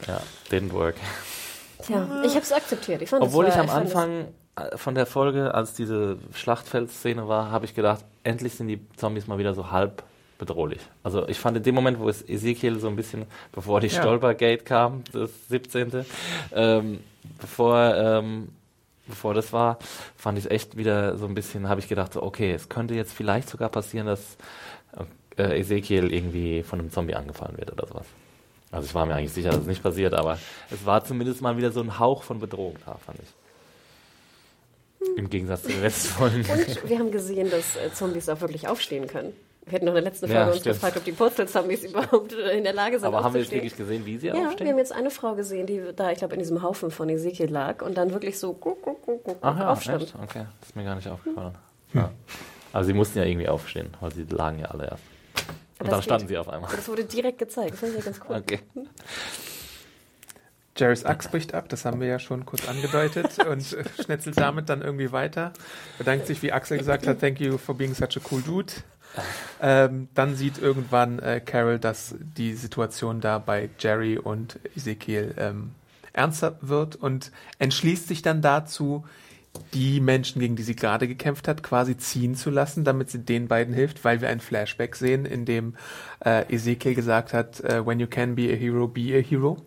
Ja, 0.07 0.19
didn't 0.51 0.73
work. 0.73 0.95
Tja, 1.83 2.23
ich 2.25 2.31
habe 2.31 2.41
es 2.41 2.51
akzeptiert. 2.51 3.01
Ich 3.01 3.09
fand, 3.09 3.21
es 3.23 3.29
Obwohl 3.29 3.45
war, 3.45 3.53
ich 3.53 3.59
am 3.59 3.65
es- 3.67 3.71
Anfang 3.71 4.27
äh, 4.55 4.77
von 4.77 4.95
der 4.95 5.05
Folge, 5.05 5.53
als 5.53 5.73
diese 5.73 6.17
Schlachtfeldszene 6.33 7.27
war, 7.27 7.51
habe 7.51 7.65
ich 7.65 7.75
gedacht, 7.75 8.03
endlich 8.23 8.55
sind 8.55 8.67
die 8.67 8.79
Zombies 8.97 9.27
mal 9.27 9.37
wieder 9.37 9.53
so 9.53 9.71
halb 9.71 10.03
bedrohlich. 10.37 10.81
Also 11.03 11.27
ich 11.27 11.39
fand 11.39 11.57
in 11.57 11.63
dem 11.63 11.75
Moment, 11.75 11.99
wo 11.99 12.09
es 12.09 12.27
Ezekiel 12.27 12.79
so 12.79 12.87
ein 12.87 12.95
bisschen, 12.95 13.25
bevor 13.51 13.79
die 13.79 13.87
Ja. 13.87 14.01
Stolpergate 14.01 14.63
kam, 14.63 15.03
das 15.11 15.29
17., 15.49 16.05
ähm, 16.53 16.99
bevor, 17.39 17.95
ähm, 17.95 18.49
bevor 19.07 19.33
das 19.33 19.53
war, 19.53 19.79
fand 20.17 20.37
ich 20.37 20.45
es 20.45 20.51
echt 20.51 20.77
wieder 20.77 21.17
so 21.17 21.25
ein 21.25 21.35
bisschen, 21.35 21.69
habe 21.69 21.79
ich 21.79 21.87
gedacht, 21.87 22.13
so, 22.13 22.23
okay, 22.23 22.51
es 22.51 22.69
könnte 22.69 22.95
jetzt 22.95 23.13
vielleicht 23.13 23.49
sogar 23.49 23.69
passieren, 23.69 24.07
dass 24.07 24.37
äh, 25.37 25.59
Ezekiel 25.59 26.11
irgendwie 26.13 26.63
von 26.63 26.79
einem 26.79 26.91
Zombie 26.91 27.15
angefallen 27.15 27.57
wird 27.57 27.71
oder 27.71 27.87
sowas. 27.87 28.05
Also 28.71 28.87
ich 28.87 28.95
war 28.95 29.05
mir 29.05 29.15
eigentlich 29.15 29.31
sicher, 29.33 29.49
dass 29.51 29.59
es 29.61 29.67
nicht 29.67 29.83
passiert, 29.83 30.13
aber 30.13 30.37
es 30.69 30.85
war 30.85 31.03
zumindest 31.03 31.41
mal 31.41 31.55
wieder 31.57 31.71
so 31.71 31.81
ein 31.81 31.97
Hauch 31.99 32.23
von 32.23 32.39
Bedrohung 32.39 32.75
da, 32.85 32.97
fand 33.05 33.19
ich. 33.19 33.29
Im 35.17 35.29
Gegensatz 35.29 35.63
zu 35.63 35.69
den 35.69 35.81
letzten 35.81 36.09
Folgen. 36.09 36.37
Und 36.37 36.89
wir 36.89 36.99
haben 36.99 37.11
gesehen, 37.11 37.49
dass 37.51 37.75
äh, 37.75 37.93
Zombies 37.93 38.27
auch 38.27 38.41
wirklich 38.41 38.67
aufstehen 38.67 39.07
können. 39.07 39.33
Wir 39.65 39.71
hätten 39.73 39.85
noch 39.85 39.91
in 39.93 39.95
der 39.95 40.03
letzten 40.03 40.27
Ja, 40.27 40.33
Folge 40.35 40.51
uns 40.51 40.59
stimmt. 40.59 40.75
gefragt, 40.75 40.97
ob 40.97 41.03
die 41.05 41.11
Postal-Zombies 41.11 41.83
überhaupt 41.89 42.33
in 42.33 42.63
der 42.63 42.73
Lage 42.73 42.99
sind, 42.99 43.07
Aber 43.07 43.23
haben 43.23 43.33
wir 43.33 43.41
jetzt 43.41 43.51
wirklich 43.51 43.75
gesehen, 43.75 44.05
wie 44.05 44.17
sie 44.19 44.27
Ja, 44.27 44.33
wir 44.35 44.47
aufstehen? 44.49 44.67
haben 44.69 44.77
jetzt 44.77 44.91
eine 44.91 45.09
Frau 45.09 45.33
gesehen, 45.35 45.65
die 45.65 45.81
da, 45.95 46.11
ich 46.11 46.19
glaube, 46.19 46.33
in 46.35 46.39
diesem 46.39 46.61
Haufen 46.61 46.91
von 46.91 47.09
Ezekiel 47.09 47.49
lag 47.51 47.81
und 47.81 47.97
dann 47.97 48.11
wirklich 48.13 48.37
so 48.37 48.53
guck, 48.53 48.81
guck, 48.83 49.01
guck, 49.03 49.23
guck, 49.23 49.37
Ach 49.41 49.57
ja, 49.57 49.71
aufstand. 49.71 50.03
echt? 50.03 50.15
Okay, 50.15 50.45
das 50.59 50.69
ist 50.69 50.75
mir 50.75 50.83
gar 50.83 50.95
nicht 50.95 51.07
aufgefallen. 51.07 51.57
Ja. 51.93 52.11
Aber 52.73 52.83
sie 52.83 52.93
mussten 52.93 53.17
ja 53.17 53.25
irgendwie 53.25 53.47
aufstehen, 53.47 53.89
weil 54.01 54.11
sie 54.13 54.23
lagen 54.29 54.59
ja 54.59 54.67
alle 54.67 54.83
erst. 54.89 55.03
Und 55.79 55.87
das 55.87 55.89
dann 55.89 55.95
geht. 55.99 56.03
standen 56.03 56.27
sie 56.27 56.37
auf 56.37 56.47
einmal. 56.49 56.69
Das 56.75 56.87
wurde 56.87 57.03
direkt 57.05 57.39
gezeigt. 57.39 57.73
Das 57.73 57.79
fand 57.79 57.91
ich 57.93 57.97
ja 57.99 58.05
ganz 58.05 58.19
cool. 58.29 58.35
Okay. 58.37 58.59
Jerrys 60.77 61.05
Axt 61.05 61.31
bricht 61.31 61.53
ab, 61.53 61.69
das 61.69 61.85
haben 61.85 62.01
wir 62.01 62.07
ja 62.07 62.19
schon 62.19 62.45
kurz 62.45 62.67
angedeutet 62.67 63.39
und 63.49 63.73
äh, 63.73 63.83
schnetzelt 64.03 64.37
damit 64.37 64.67
dann 64.69 64.81
irgendwie 64.81 65.11
weiter. 65.13 65.53
Bedankt 65.97 66.27
sich, 66.27 66.41
wie 66.41 66.51
Axel 66.51 66.77
gesagt 66.77 67.07
hat, 67.07 67.19
thank 67.21 67.39
you 67.39 67.57
for 67.57 67.75
being 67.75 67.93
such 67.93 68.17
a 68.17 68.19
cool 68.29 68.41
dude. 68.41 68.73
Ähm, 69.61 70.09
dann 70.13 70.35
sieht 70.35 70.57
irgendwann 70.57 71.19
äh, 71.19 71.39
Carol, 71.39 71.79
dass 71.79 72.15
die 72.19 72.53
Situation 72.53 73.21
da 73.21 73.39
bei 73.39 73.69
Jerry 73.79 74.17
und 74.17 74.59
Ezekiel 74.75 75.33
ähm, 75.37 75.71
ernster 76.13 76.57
wird 76.61 76.95
und 76.95 77.31
entschließt 77.59 78.07
sich 78.07 78.21
dann 78.21 78.41
dazu, 78.41 79.05
die 79.73 80.01
Menschen, 80.01 80.41
gegen 80.41 80.55
die 80.57 80.63
sie 80.63 80.75
gerade 80.75 81.07
gekämpft 81.07 81.47
hat, 81.47 81.63
quasi 81.63 81.95
ziehen 81.97 82.35
zu 82.35 82.49
lassen, 82.49 82.83
damit 82.83 83.09
sie 83.09 83.19
den 83.19 83.47
beiden 83.47 83.73
hilft, 83.73 84.03
weil 84.03 84.19
wir 84.19 84.27
ein 84.29 84.41
Flashback 84.41 84.95
sehen, 84.97 85.25
in 85.25 85.45
dem 85.45 85.75
äh, 86.25 86.53
Ezekiel 86.53 86.93
gesagt 86.93 87.33
hat, 87.33 87.61
äh, 87.61 87.85
when 87.85 87.99
you 87.99 88.07
can 88.07 88.35
be 88.35 88.51
a 88.51 88.55
hero, 88.55 88.87
be 88.87 89.15
a 89.17 89.21
hero. 89.21 89.57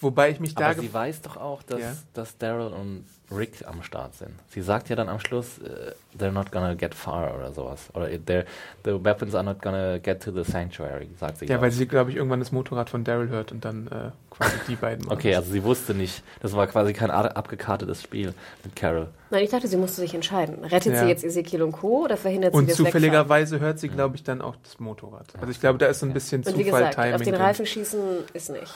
Wobei 0.00 0.30
ich 0.30 0.38
mich 0.38 0.54
da 0.54 0.70
Aber 0.70 0.80
sie 0.80 0.92
weiß 0.92 1.22
doch 1.22 1.36
auch, 1.36 1.62
dass, 1.64 1.80
Ja. 1.80 1.92
dass 2.14 2.38
Daryl 2.38 2.68
und 2.72 3.04
Rick 3.30 3.62
am 3.66 3.82
Start 3.82 4.14
sind. 4.14 4.30
Sie 4.48 4.62
sagt 4.62 4.88
ja 4.88 4.96
dann 4.96 5.08
am 5.08 5.20
Schluss, 5.20 5.58
äh, 5.58 5.92
they're 6.18 6.30
not 6.30 6.50
gonna 6.50 6.74
get 6.74 6.94
far 6.94 7.34
oder 7.36 7.52
sowas. 7.52 7.88
Oder 7.92 8.06
they're, 8.06 8.44
the 8.84 8.92
weapons 9.04 9.34
are 9.34 9.44
not 9.44 9.60
gonna 9.60 9.98
get 9.98 10.22
to 10.22 10.32
the 10.32 10.50
sanctuary, 10.50 11.08
sagt 11.20 11.38
sie. 11.38 11.44
Ja, 11.44 11.54
glaub 11.56 11.62
weil 11.62 11.70
sie, 11.72 11.86
glaube 11.86 12.10
ich, 12.10 12.16
irgendwann 12.16 12.40
das 12.40 12.52
Motorrad 12.52 12.88
von 12.88 13.04
Daryl 13.04 13.28
hört 13.28 13.52
und 13.52 13.64
dann 13.64 13.86
äh, 13.88 14.10
quasi 14.30 14.52
die 14.68 14.76
beiden 14.76 15.04
machen. 15.04 15.18
Okay, 15.18 15.34
also 15.34 15.50
sie 15.50 15.62
wusste 15.62 15.92
nicht. 15.94 16.22
Das 16.40 16.54
war 16.54 16.66
quasi 16.68 16.92
kein 16.94 17.10
abgekartetes 17.10 18.02
Spiel 18.02 18.32
mit 18.64 18.74
Carol. 18.74 19.08
Nein, 19.30 19.44
ich 19.44 19.50
dachte, 19.50 19.68
sie 19.68 19.76
musste 19.76 20.00
sich 20.00 20.14
entscheiden. 20.14 20.64
Rettet 20.64 20.94
Ja. 20.94 21.00
sie 21.02 21.08
jetzt 21.08 21.22
Ezekiel 21.22 21.62
und 21.62 21.72
Co. 21.72 22.04
oder 22.04 22.16
verhindert 22.16 22.52
sie 22.54 22.58
und 22.58 22.64
das 22.70 22.78
Wegfahren? 22.78 22.92
zufälligerweise 22.92 23.60
hört 23.60 23.78
sie, 23.78 23.88
glaube 23.90 24.16
ich, 24.16 24.22
dann 24.24 24.40
auch 24.40 24.56
das 24.62 24.80
Motorrad. 24.80 25.26
Also 25.38 25.50
ich 25.50 25.60
glaube, 25.60 25.76
da 25.78 25.86
ist 25.86 26.00
so 26.00 26.06
ein 26.06 26.14
bisschen 26.14 26.42
Und 26.44 26.56
wie 26.56 26.64
Zufall, 26.64 26.80
gesagt, 26.80 26.94
Timing. 26.94 27.14
auf 27.14 27.22
den. 27.22 27.34
Reifen 27.34 27.66
schießen 27.66 28.00
ist 28.32 28.50
nicht. 28.50 28.72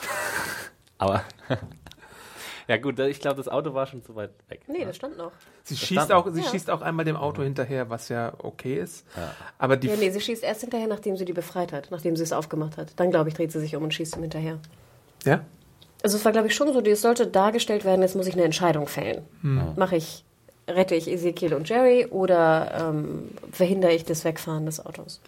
Aber 0.99 1.23
ja 2.67 2.77
gut, 2.77 2.97
ich 2.99 3.19
glaube, 3.19 3.37
das 3.37 3.47
Auto 3.47 3.73
war 3.73 3.85
schon 3.87 4.03
zu 4.03 4.15
weit 4.15 4.31
weg. 4.49 4.61
Nee, 4.67 4.85
das 4.85 4.95
stand 4.95 5.17
noch. 5.17 5.31
Sie 5.63 5.73
Das 5.75 5.83
schießt 5.83 6.01
stand- 6.05 6.11
auch, 6.11 6.27
sie 6.31 6.41
Ja. 6.41 6.49
schießt 6.49 6.69
auch 6.69 6.81
einmal 6.81 7.05
dem 7.05 7.15
Auto 7.15 7.41
hinterher, 7.43 7.89
was 7.89 8.09
ja 8.09 8.33
okay 8.39 8.75
ist. 8.79 9.05
Ja. 9.15 9.33
Aber 9.57 9.77
die 9.77 9.87
Ja, 9.87 9.95
nee, 9.95 10.09
sie 10.09 10.21
schießt 10.21 10.43
erst 10.43 10.61
hinterher, 10.61 10.87
nachdem 10.87 11.17
sie 11.17 11.25
die 11.25 11.33
befreit 11.33 11.71
hat, 11.73 11.89
nachdem 11.91 12.15
sie 12.15 12.23
es 12.23 12.33
aufgemacht 12.33 12.77
hat. 12.77 12.91
Dann, 12.97 13.11
glaube 13.11 13.29
ich, 13.29 13.35
dreht 13.35 13.51
sie 13.51 13.59
sich 13.59 13.75
um 13.75 13.83
und 13.83 13.93
schießt 13.93 14.15
ihm 14.15 14.21
hinterher. 14.21 14.59
ja? 15.25 15.41
Also 16.03 16.17
es 16.17 16.25
war, 16.25 16.33
glaube 16.33 16.47
ich, 16.47 16.55
schon 16.55 16.71
so, 16.73 16.79
es 16.81 17.01
sollte 17.01 17.27
dargestellt 17.27 17.85
werden, 17.85 18.01
jetzt 18.01 18.15
muss 18.15 18.27
ich 18.27 18.33
eine 18.33 18.43
Entscheidung 18.43 18.87
fällen. 18.87 19.21
Mache 19.77 19.95
ich, 19.95 20.25
rette 20.67 20.95
ich 20.95 21.07
Ezekiel 21.09 21.53
und 21.53 21.69
Jerry 21.69 22.07
oder 22.09 22.89
ähm, 22.89 23.29
verhindere 23.53 23.93
ich 23.93 24.03
das 24.03 24.25
Wegfahren 24.25 24.65
des 24.65 24.85
Autos? 24.85 25.21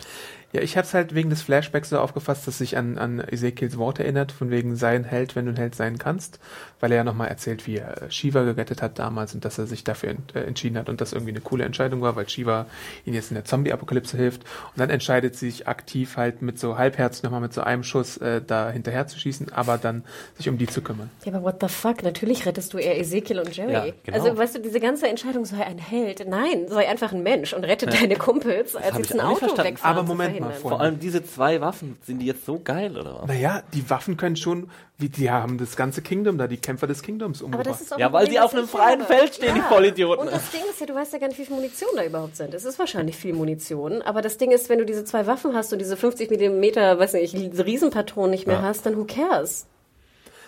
Ja, 0.56 0.62
ich 0.62 0.78
habe 0.78 0.88
es 0.88 0.94
halt 0.94 1.14
wegen 1.14 1.30
des 1.30 1.42
Flashbacks 1.42 1.90
so 1.90 2.00
aufgefasst, 2.00 2.48
dass 2.48 2.60
sich 2.60 2.78
an, 2.78 2.98
an 2.98 3.20
Ezekiels 3.20 3.78
Worte 3.78 4.06
erinnert, 4.06 4.32
von 4.32 4.52
wegen 4.52 4.78
sein 4.78 5.04
Held, 5.04 5.36
wenn 5.36 5.48
du 5.48 5.52
ein 5.52 5.58
Held 5.58 5.76
sein 5.76 5.98
kannst, 5.98 6.40
weil 6.80 6.94
er 6.94 7.00
ja 7.00 7.04
nochmal 7.04 7.28
erzählt, 7.28 7.68
wie 7.68 7.76
er 7.76 8.04
äh, 8.04 8.10
Shiva 8.10 8.44
gerettet 8.44 8.82
hat 8.82 8.98
damals 8.98 9.36
und 9.36 9.44
dass 9.44 9.58
er 9.58 9.68
sich 9.68 9.84
dafür 9.84 10.12
ent, 10.12 10.34
äh, 10.34 10.44
entschieden 10.44 10.78
hat 10.78 10.88
und 10.88 11.02
das 11.02 11.12
irgendwie 11.12 11.34
eine 11.34 11.42
coole 11.42 11.66
Entscheidung 11.66 12.00
war, 12.00 12.16
weil 12.16 12.30
Shiva 12.30 12.68
ihm 13.04 13.14
jetzt 13.14 13.32
in 13.32 13.36
der 13.36 13.44
Zombie-Apokalypse 13.44 14.16
hilft. 14.16 14.44
Und 14.44 14.78
dann 14.78 14.90
entscheidet 14.90 15.36
sie 15.36 15.50
sich 15.52 15.68
aktiv 15.68 16.16
halt 16.16 16.42
mit 16.42 16.58
so 16.58 16.78
halbherzig 16.78 17.24
nochmal 17.24 17.42
mit 17.42 17.54
so 17.54 17.60
einem 17.60 17.84
Schuss 17.84 18.16
äh, 18.16 18.42
da 18.42 18.72
hinterher 18.72 19.08
zu 19.08 19.20
schießen, 19.20 19.52
aber 19.52 19.78
dann 19.78 20.06
sich 20.38 20.48
um 20.48 20.58
die 20.58 20.68
zu 20.68 20.82
kümmern. 20.82 21.10
Ja, 21.26 21.34
aber 21.34 21.44
what 21.44 21.58
the 21.60 21.68
fuck? 21.68 22.02
Natürlich 22.02 22.46
rettest 22.46 22.74
du 22.74 22.78
eher 22.78 22.98
Ezekiel 22.98 23.40
und 23.40 23.54
Jerry. 23.54 23.74
Ja, 23.74 23.86
genau. 24.06 24.18
Also, 24.18 24.38
weißt 24.38 24.56
du, 24.56 24.62
diese 24.62 24.80
ganze 24.80 25.10
Entscheidung, 25.10 25.44
sei 25.44 25.66
ein 25.66 25.80
Held. 25.80 26.26
Nein, 26.30 26.70
sei 26.70 26.88
einfach 26.88 27.12
ein 27.12 27.24
Mensch 27.24 27.52
und 27.52 27.66
rette 27.66 27.88
deine 27.88 28.16
Kumpels, 28.16 28.78
als 28.78 28.98
jetzt 28.98 29.12
ich 29.12 29.20
ein 29.20 29.20
Auto 29.20 29.48
wegfahren 29.66 29.98
Aber 29.98 30.08
zu 30.08 30.14
Moment 30.14 30.45
mal, 30.46 30.54
vor- 30.54 30.72
Vor 30.72 30.82
allem 30.82 31.00
diese 31.00 31.24
zwei 31.24 31.62
Waffen, 31.62 31.98
sind 32.04 32.20
die 32.20 32.26
jetzt 32.26 32.46
so 32.46 32.60
geil 32.60 32.98
oder 32.98 33.20
was? 33.22 33.28
Naja, 33.28 33.64
die 33.74 33.90
Waffen 33.90 34.18
können 34.18 34.36
schon, 34.36 34.70
wie 34.98 35.10
die 35.10 35.30
haben 35.30 35.58
das 35.58 35.76
ganze 35.76 36.02
Kingdom 36.02 36.38
da, 36.38 36.48
die 36.48 36.58
Kämpfer 36.58 36.88
des 36.88 37.02
Kingdoms 37.02 37.40
Aber 37.42 37.46
umgebracht. 37.48 37.68
das 37.70 37.82
ist 37.82 37.94
auch 37.94 37.98
Ja, 38.00 38.14
weil 38.14 38.24
Problem, 38.26 38.32
die 38.34 38.40
auf 38.46 38.54
einem 38.54 38.68
freien 38.68 39.02
habe. 39.04 39.14
Feld 39.14 39.36
stehen, 39.36 39.56
die 39.56 39.62
Vollidioten. 39.62 40.26
Und 40.28 40.34
das 40.34 40.50
Ding 40.52 40.62
ist 40.70 40.80
ja, 40.80 40.86
du 40.86 40.96
weißt 40.96 41.14
ja 41.14 41.20
gar 41.20 41.28
nicht, 41.28 41.38
wie 41.40 41.46
viel 41.46 41.56
Munition 41.56 41.90
da 41.96 42.04
überhaupt 42.06 42.36
sind. 42.38 42.54
Es 42.54 42.66
ist 42.66 42.80
wahrscheinlich 42.80 43.16
viel 43.16 43.34
Munition. 43.34 44.02
Aber 44.02 44.22
das 44.22 44.38
Ding 44.38 44.52
ist, 44.52 44.70
wenn 44.70 44.80
du 44.80 44.86
diese 44.86 45.04
zwei 45.06 45.28
Waffen 45.28 45.54
hast 45.54 45.74
und 45.74 45.80
diese 45.80 45.98
50 45.98 46.30
Millimeter, 46.30 46.98
weiß 47.00 47.14
nicht, 47.14 47.34
Riesenpatronen 47.36 48.32
nicht 48.32 48.48
mehr 48.48 48.58
Ja. 48.58 48.62
hast, 48.64 48.86
dann 48.86 48.98
who 48.98 49.06
cares? 49.06 49.66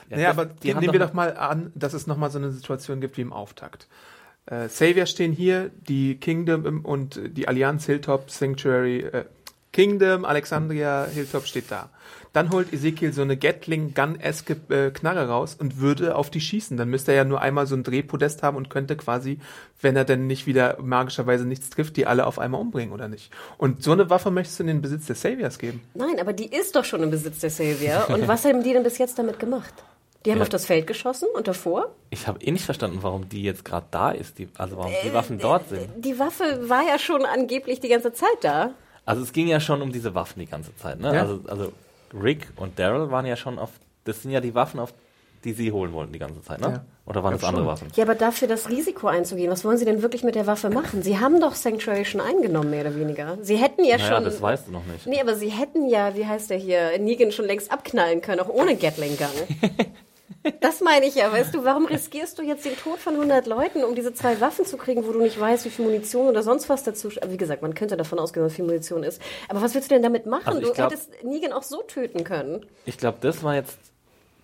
Naja, 0.10 0.30
aber 0.30 0.46
die 0.46 0.74
haben 0.74 0.80
nehmen 0.80 0.94
wir 0.94 1.00
doch 1.02 1.14
mal 1.14 1.36
an, 1.36 1.72
dass 1.76 1.94
es 1.94 2.08
nochmal 2.08 2.32
so 2.32 2.38
eine 2.38 2.52
Situation 2.52 3.02
gibt 3.02 3.18
wie 3.18 3.22
im 3.22 3.34
Auftakt. 3.34 3.88
Äh, 4.46 4.70
Savior 4.70 5.06
stehen 5.06 5.34
hier, 5.34 5.70
die 5.90 6.16
Kingdom 6.16 6.86
und 6.86 7.20
die 7.36 7.50
Allianz 7.50 7.86
Hilltop 7.86 8.32
Sanctuary, 8.32 9.00
äh, 9.02 9.26
Kingdom, 9.78 10.26
Alexandria 10.26 11.06
Hilltop 11.14 11.46
steht 11.46 11.66
da. 11.70 11.90
Dann 12.34 12.50
holt 12.50 12.74
Ezekiel 12.74 13.14
so 13.14 13.22
eine 13.22 13.38
Gatling-Gun-eske 13.38 14.58
äh, 14.70 14.90
Knarre 14.90 15.28
raus 15.28 15.56
und 15.60 15.78
würde 15.80 16.16
auf 16.16 16.32
die 16.32 16.42
schießen. 16.42 16.78
Dann 16.78 16.90
müsste 16.90 17.12
er 17.12 17.18
ja 17.18 17.24
nur 17.26 17.42
einmal 17.42 17.68
so 17.68 17.76
ein 17.76 17.84
Drehpodest 17.84 18.42
haben 18.42 18.58
und 18.58 18.72
könnte 18.72 18.96
quasi, 18.98 19.38
wenn 19.80 19.96
er 19.96 20.04
denn 20.04 20.26
nicht 20.26 20.48
wieder 20.48 20.78
magischerweise 20.82 21.46
nichts 21.46 21.70
trifft, 21.70 21.96
die 21.96 22.08
alle 22.08 22.26
auf 22.26 22.40
einmal 22.40 22.60
umbringen, 22.60 22.92
oder 22.92 23.08
nicht? 23.08 23.32
Und 23.60 23.84
so 23.84 23.92
eine 23.92 24.10
Waffe 24.10 24.32
möchtest 24.32 24.58
du 24.58 24.64
in 24.64 24.68
den 24.68 24.82
Besitz 24.82 25.06
des 25.06 25.22
Saviors 25.22 25.60
geben. 25.60 25.82
Nein, 25.94 26.20
aber 26.20 26.34
die 26.34 26.48
ist 26.52 26.76
doch 26.76 26.84
schon 26.84 27.04
im 27.04 27.12
Besitz 27.12 27.38
der 27.42 27.52
Savior. 27.52 28.10
Und 28.10 28.28
was 28.28 28.46
haben 28.46 28.64
die 28.64 28.74
denn 28.74 28.82
bis 28.82 28.98
jetzt 28.98 29.20
damit 29.20 29.38
gemacht? 29.38 29.76
Die 30.26 30.32
haben 30.32 30.40
Ja. 30.40 30.44
auf 30.44 30.50
das 30.50 30.66
Feld 30.66 30.88
geschossen 30.88 31.28
und 31.36 31.48
davor? 31.48 31.94
Ich 32.10 32.26
habe 32.26 32.42
eh 32.42 32.50
nicht 32.50 32.66
verstanden, 32.66 32.98
warum 33.04 33.30
die 33.30 33.44
jetzt 33.44 33.64
gerade 33.64 33.86
da 33.92 34.10
ist, 34.10 34.40
die, 34.40 34.50
also 34.58 34.76
warum 34.78 34.92
Äh, 34.92 34.96
die 35.06 35.14
Waffen 35.14 35.38
dort 35.38 35.70
sind. 35.70 35.88
Die 36.04 36.18
Waffe 36.18 36.68
war 36.68 36.82
ja 36.82 36.98
schon 36.98 37.24
angeblich 37.28 37.80
die 37.80 37.90
ganze 37.90 38.12
Zeit 38.12 38.38
da. 38.42 38.72
Also 39.08 39.24
es 39.24 39.34
ging 39.34 39.48
ja 39.48 39.60
schon 39.60 39.82
um 39.82 39.92
diese 39.92 40.14
Waffen 40.14 40.40
die 40.40 40.46
ganze 40.46 40.76
Zeit, 40.76 41.00
ne? 41.00 41.14
Ja. 41.16 41.22
Also, 41.22 41.40
also 41.48 41.72
Rick 42.14 42.50
und 42.58 42.78
Daryl 42.78 43.10
waren 43.10 43.26
ja 43.26 43.36
schon 43.36 43.58
auf, 43.58 43.72
das 44.04 44.22
sind 44.22 44.32
ja 44.32 44.42
die 44.42 44.54
Waffen, 44.54 44.80
auf 44.80 44.94
die 45.44 45.54
sie 45.54 45.72
holen 45.72 45.94
wollten 45.94 46.12
die 46.14 46.20
ganze 46.20 46.42
Zeit, 46.44 46.60
ne? 46.62 46.68
Ja. 46.68 46.86
Oder 47.06 47.24
waren 47.24 47.32
Ja, 47.32 47.38
das 47.38 47.44
andere 47.48 47.64
schon. 47.64 47.72
Waffen? 47.72 47.88
Ja, 47.96 48.04
aber 48.04 48.16
dafür 48.16 48.48
das 48.50 48.70
Risiko 48.70 49.08
einzugehen, 49.08 49.50
was 49.50 49.64
wollen 49.64 49.78
Sie 49.78 49.86
denn 49.86 50.02
wirklich 50.02 50.24
mit 50.24 50.36
der 50.36 50.46
Waffe 50.46 50.70
machen? 50.70 51.04
Sie 51.04 51.20
haben 51.20 51.40
doch 51.40 51.54
Sanctuary 51.56 52.04
schon 52.06 52.20
eingenommen, 52.22 52.70
mehr 52.70 52.82
oder 52.82 52.96
weniger. 52.96 53.38
Sie 53.42 53.56
hätten 53.56 53.86
ja 53.86 53.98
Naja, 53.98 54.16
schon. 54.16 54.26
das 54.26 54.42
weißt 54.42 54.68
du 54.68 54.72
noch 54.72 54.86
nicht. 54.86 55.08
Nee, 55.08 55.22
aber 55.22 55.36
sie 55.36 55.50
hätten 55.50 55.88
ja, 55.88 56.16
wie 56.18 56.26
heißt 56.26 56.50
der 56.50 56.58
hier, 56.58 56.98
Negan 57.00 57.32
schon 57.32 57.46
längst 57.46 57.72
abknallen 57.72 58.20
können, 58.22 58.42
auch 58.42 58.50
ohne 58.50 58.76
Gatling 58.76 59.16
Gun. 59.18 59.28
Das 60.62 60.82
meine 60.82 61.06
ich 61.06 61.16
ja, 61.16 61.32
weißt 61.32 61.54
du, 61.54 61.64
warum 61.64 61.86
riskierst 61.86 62.38
du 62.38 62.42
jetzt 62.44 62.66
den 62.66 62.76
Tod 62.78 63.00
von 63.00 63.14
100 63.16 63.48
Leuten, 63.48 63.84
um 63.84 63.96
diese 63.96 64.14
zwei 64.14 64.40
Waffen 64.42 64.66
zu 64.66 64.78
kriegen, 64.78 65.06
wo 65.06 65.12
du 65.12 65.20
nicht 65.22 65.40
weißt, 65.40 65.66
wie 65.66 65.70
viel 65.70 65.86
Munition 65.86 66.28
oder 66.28 66.44
sonst 66.44 66.68
was 66.70 66.84
dazu... 66.84 67.10
Wie 67.28 67.38
gesagt, 67.38 67.62
man 67.62 67.74
könnte 67.74 67.96
davon 67.98 68.20
ausgehen, 68.20 68.46
wie 68.46 68.50
viel 68.54 68.66
Munition 68.66 69.04
ist. 69.04 69.22
Aber 69.50 69.62
was 69.62 69.74
willst 69.74 69.90
du 69.92 69.96
denn 69.96 70.04
damit 70.04 70.26
machen? 70.26 70.48
Also 70.48 70.60
du 70.62 70.72
glaub- 70.74 70.92
hättest 70.92 71.12
Negan 71.24 71.54
auch 71.54 71.64
so 71.64 71.82
töten 71.82 72.24
können. 72.24 72.66
Ich 72.86 72.98
glaube, 72.98 73.18
das 73.22 73.44
war 73.44 73.56
jetzt, 73.56 73.78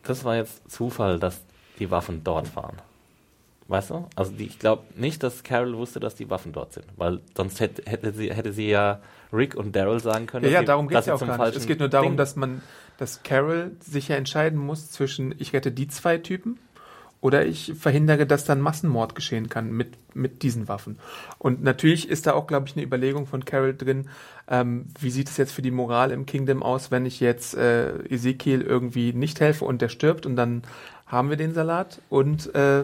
das 0.03 0.23
war 0.23 0.35
jetzt 0.35 0.69
Zufall, 0.71 1.19
dass 1.19 1.41
die 1.79 1.89
Waffen 1.91 2.23
dort 2.23 2.55
waren. 2.55 2.77
Weißt 3.69 3.91
du? 3.91 4.05
Also 4.15 4.31
die, 4.33 4.45
ich 4.45 4.59
glaube 4.59 4.83
nicht, 4.95 5.23
dass 5.23 5.41
Carol 5.43 5.77
wusste, 5.77 5.99
dass 6.01 6.15
die 6.15 6.29
Waffen 6.29 6.51
dort 6.51 6.73
sind, 6.73 6.85
weil 6.97 7.21
sonst 7.35 7.59
hätte, 7.61 7.89
hätte, 7.89 8.11
sie, 8.11 8.31
hätte 8.33 8.51
sie 8.51 8.69
ja 8.69 8.99
Rick 9.31 9.55
und 9.55 9.73
Daryl 9.75 9.99
sagen 10.01 10.27
können. 10.27 10.43
Ja, 10.45 10.49
dass 10.49 10.53
ja 10.53 10.59
sie- 10.59 10.65
darum 10.65 10.87
geht 10.89 10.97
es 10.99 11.05
ja 11.05 11.15
auch 11.15 11.19
gar 11.25 11.45
nicht. 11.45 11.55
Es 11.57 11.65
geht 11.65 11.79
nur 11.79 11.87
darum, 11.89 12.09
Ding- 12.09 12.17
dass 12.17 12.35
man, 12.35 12.61
dass 12.97 13.23
Carol 13.23 13.71
sich 13.79 14.07
ja 14.07 14.15
entscheiden 14.15 14.59
muss 14.59 14.91
zwischen 14.91 15.35
ich 15.37 15.53
rette 15.53 15.71
die 15.71 15.87
zwei 15.87 16.17
Typen 16.17 16.59
oder 17.23 17.45
ich 17.45 17.73
verhindere, 17.79 18.25
dass 18.25 18.43
dann 18.43 18.59
Massenmord 18.59 19.15
geschehen 19.15 19.47
kann 19.47 19.71
mit, 19.71 19.97
mit 20.13 20.43
diesen 20.43 20.67
Waffen. 20.67 20.99
Und 21.37 21.63
natürlich 21.63 22.09
ist 22.09 22.27
da 22.27 22.33
auch, 22.33 22.47
glaube 22.47 22.67
ich, 22.67 22.75
eine 22.75 22.85
Überlegung 22.85 23.27
von 23.27 23.45
Carol 23.45 23.73
drin, 23.73 24.09
ähm, 24.49 24.87
wie 24.99 25.09
sieht 25.09 25.29
es 25.29 25.37
jetzt 25.37 25.53
für 25.53 25.61
die 25.61 25.71
Moral 25.71 26.11
im 26.11 26.25
Kingdom 26.25 26.61
aus, 26.61 26.91
wenn 26.91 27.05
ich 27.05 27.21
jetzt 27.21 27.55
äh, 27.55 27.97
Ezekiel 28.09 28.61
irgendwie 28.61 29.13
nicht 29.13 29.39
helfe 29.39 29.63
und 29.63 29.81
der 29.81 29.87
stirbt 29.87 30.25
und 30.25 30.35
dann 30.35 30.63
haben 31.07 31.29
wir 31.29 31.37
den 31.37 31.53
Salat 31.53 32.01
und 32.09 32.53
äh, 32.55 32.83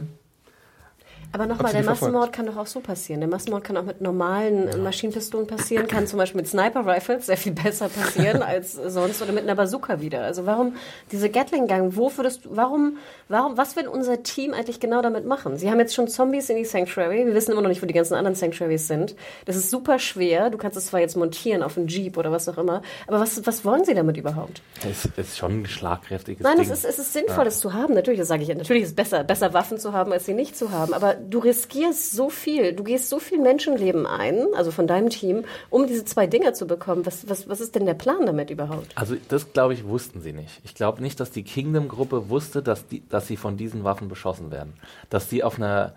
Aber 1.32 1.46
nochmal, 1.46 1.72
der 1.72 1.84
verfolgt? 1.84 2.14
Massenmord 2.14 2.34
kann 2.34 2.48
doch 2.48 2.58
auch 2.58 2.66
so 2.66 2.80
passieren. 2.80 3.22
Der 3.22 3.30
Massenmord 3.30 3.64
kann 3.64 3.78
auch 3.78 3.84
mit 3.84 4.02
normalen 4.02 4.68
äh, 4.68 4.78
Maschinenpistolen 4.78 5.46
passieren, 5.46 5.88
kann 5.88 6.08
zum 6.08 6.18
Beispiel 6.18 6.42
mit 6.42 6.48
Sniper-Rifles 6.48 7.28
sehr 7.28 7.38
viel 7.38 7.52
besser 7.52 7.88
passieren 7.88 8.42
als 8.42 8.74
sonst 8.74 9.22
oder 9.22 9.32
mit 9.32 9.44
einer 9.44 9.56
Bazooka 9.56 10.02
wieder. 10.02 10.24
Also 10.24 10.48
warum 10.48 10.76
diese 11.12 11.30
Gatling-Gang, 11.30 11.96
wo 11.96 12.12
würdest 12.18 12.46
du, 12.46 12.50
warum, 12.56 12.98
warum, 13.28 13.58
was 13.58 13.76
will 13.76 13.88
unser 13.88 14.24
Team 14.24 14.54
eigentlich 14.54 14.80
genau 14.80 15.04
damit 15.04 15.26
machen? 15.26 15.58
Sie 15.58 15.70
haben 15.70 15.80
jetzt 15.80 15.94
schon 15.94 16.08
Zombies 16.08 16.50
in 16.50 16.58
die 16.58 16.66
Sanctuary, 16.66 17.28
wir 17.28 17.36
wissen 17.36 17.52
immer 17.52 17.62
noch 17.62 17.70
nicht, 17.70 17.84
wo 17.84 17.86
die 17.86 17.94
ganzen 17.94 18.16
anderen 18.16 18.36
Sanctuaries 18.36 18.88
sind. 18.88 19.16
Das 19.46 19.56
ist 19.56 19.70
super 19.70 20.00
schwer, 20.00 20.50
du 20.50 20.58
kannst 20.58 20.78
es 20.78 20.88
zwar 20.88 21.00
jetzt 21.00 21.16
montieren 21.16 21.62
auf 21.62 21.78
einen 21.78 21.88
Jeep 21.88 22.18
oder 22.18 22.32
was 22.32 22.50
auch 22.50 22.58
immer, 22.58 22.82
aber 23.08 23.20
was, 23.20 23.46
was 23.46 23.64
wollen 23.64 23.86
sie 23.86 23.94
damit 23.94 24.18
überhaupt? 24.18 24.64
Es 24.90 25.06
ist 25.06 25.38
schon 25.38 25.62
ein 25.62 25.66
schlagkräftiges 25.68 26.44
Nein, 26.44 26.58
Ding. 26.58 26.66
es 26.66 26.72
ist, 26.72 26.86
es 26.86 26.98
ist 26.98 27.14
sinnvoll, 27.14 27.46
das 27.46 27.60
zu 27.60 27.74
haben. 27.74 27.94
Natürlich, 27.94 28.20
das 28.20 28.30
sage 28.30 28.42
ich 28.42 28.50
ja. 28.50 28.56
Natürlich 28.56 28.84
ist 28.84 28.90
es 28.90 28.96
besser, 28.96 29.24
besser 29.24 29.54
Waffen 29.54 29.78
zu 29.78 29.94
haben, 29.94 30.12
als 30.12 30.26
sie 30.26 30.34
nicht 30.34 30.58
zu 30.58 30.72
haben. 30.72 30.94
Aber 30.94 31.19
du 31.20 31.40
riskierst 31.40 32.12
so 32.12 32.30
viel. 32.30 32.74
Du 32.74 32.84
gehst 32.84 33.10
so 33.10 33.20
viel 33.20 33.40
Menschenleben 33.40 34.06
ein, 34.06 34.48
also 34.56 34.72
von 34.72 34.88
deinem 34.88 35.10
Team, 35.10 35.46
um 35.70 35.88
diese 35.88 36.06
zwei 36.06 36.28
Dinger 36.28 36.54
zu 36.54 36.68
bekommen. 36.68 37.06
Was, 37.06 37.30
was, 37.30 37.48
was 37.48 37.62
ist 37.62 37.76
denn 37.76 37.86
der 37.86 37.94
Plan 37.94 38.26
damit 38.26 38.50
überhaupt? 38.50 38.88
Also 38.96 39.16
das 39.28 39.54
glaube 39.54 39.74
ich 39.74 39.86
wussten 39.86 40.22
sie 40.22 40.34
nicht. 40.34 40.62
Ich 40.64 40.76
glaube 40.76 41.02
nicht, 41.02 41.20
dass 41.20 41.32
die 41.32 41.44
Kingdom-Gruppe 41.44 42.30
wusste, 42.30 42.64
dass, 42.64 42.88
die, 42.88 43.08
dass 43.10 43.28
sie 43.28 43.38
von 43.38 43.58
diesen 43.58 43.84
Waffen 43.84 44.08
beschossen 44.08 44.52
werden. 44.52 44.74
Dass 45.10 45.30
sie 45.30 45.44
auf 45.44 45.58
einer, 45.58 45.94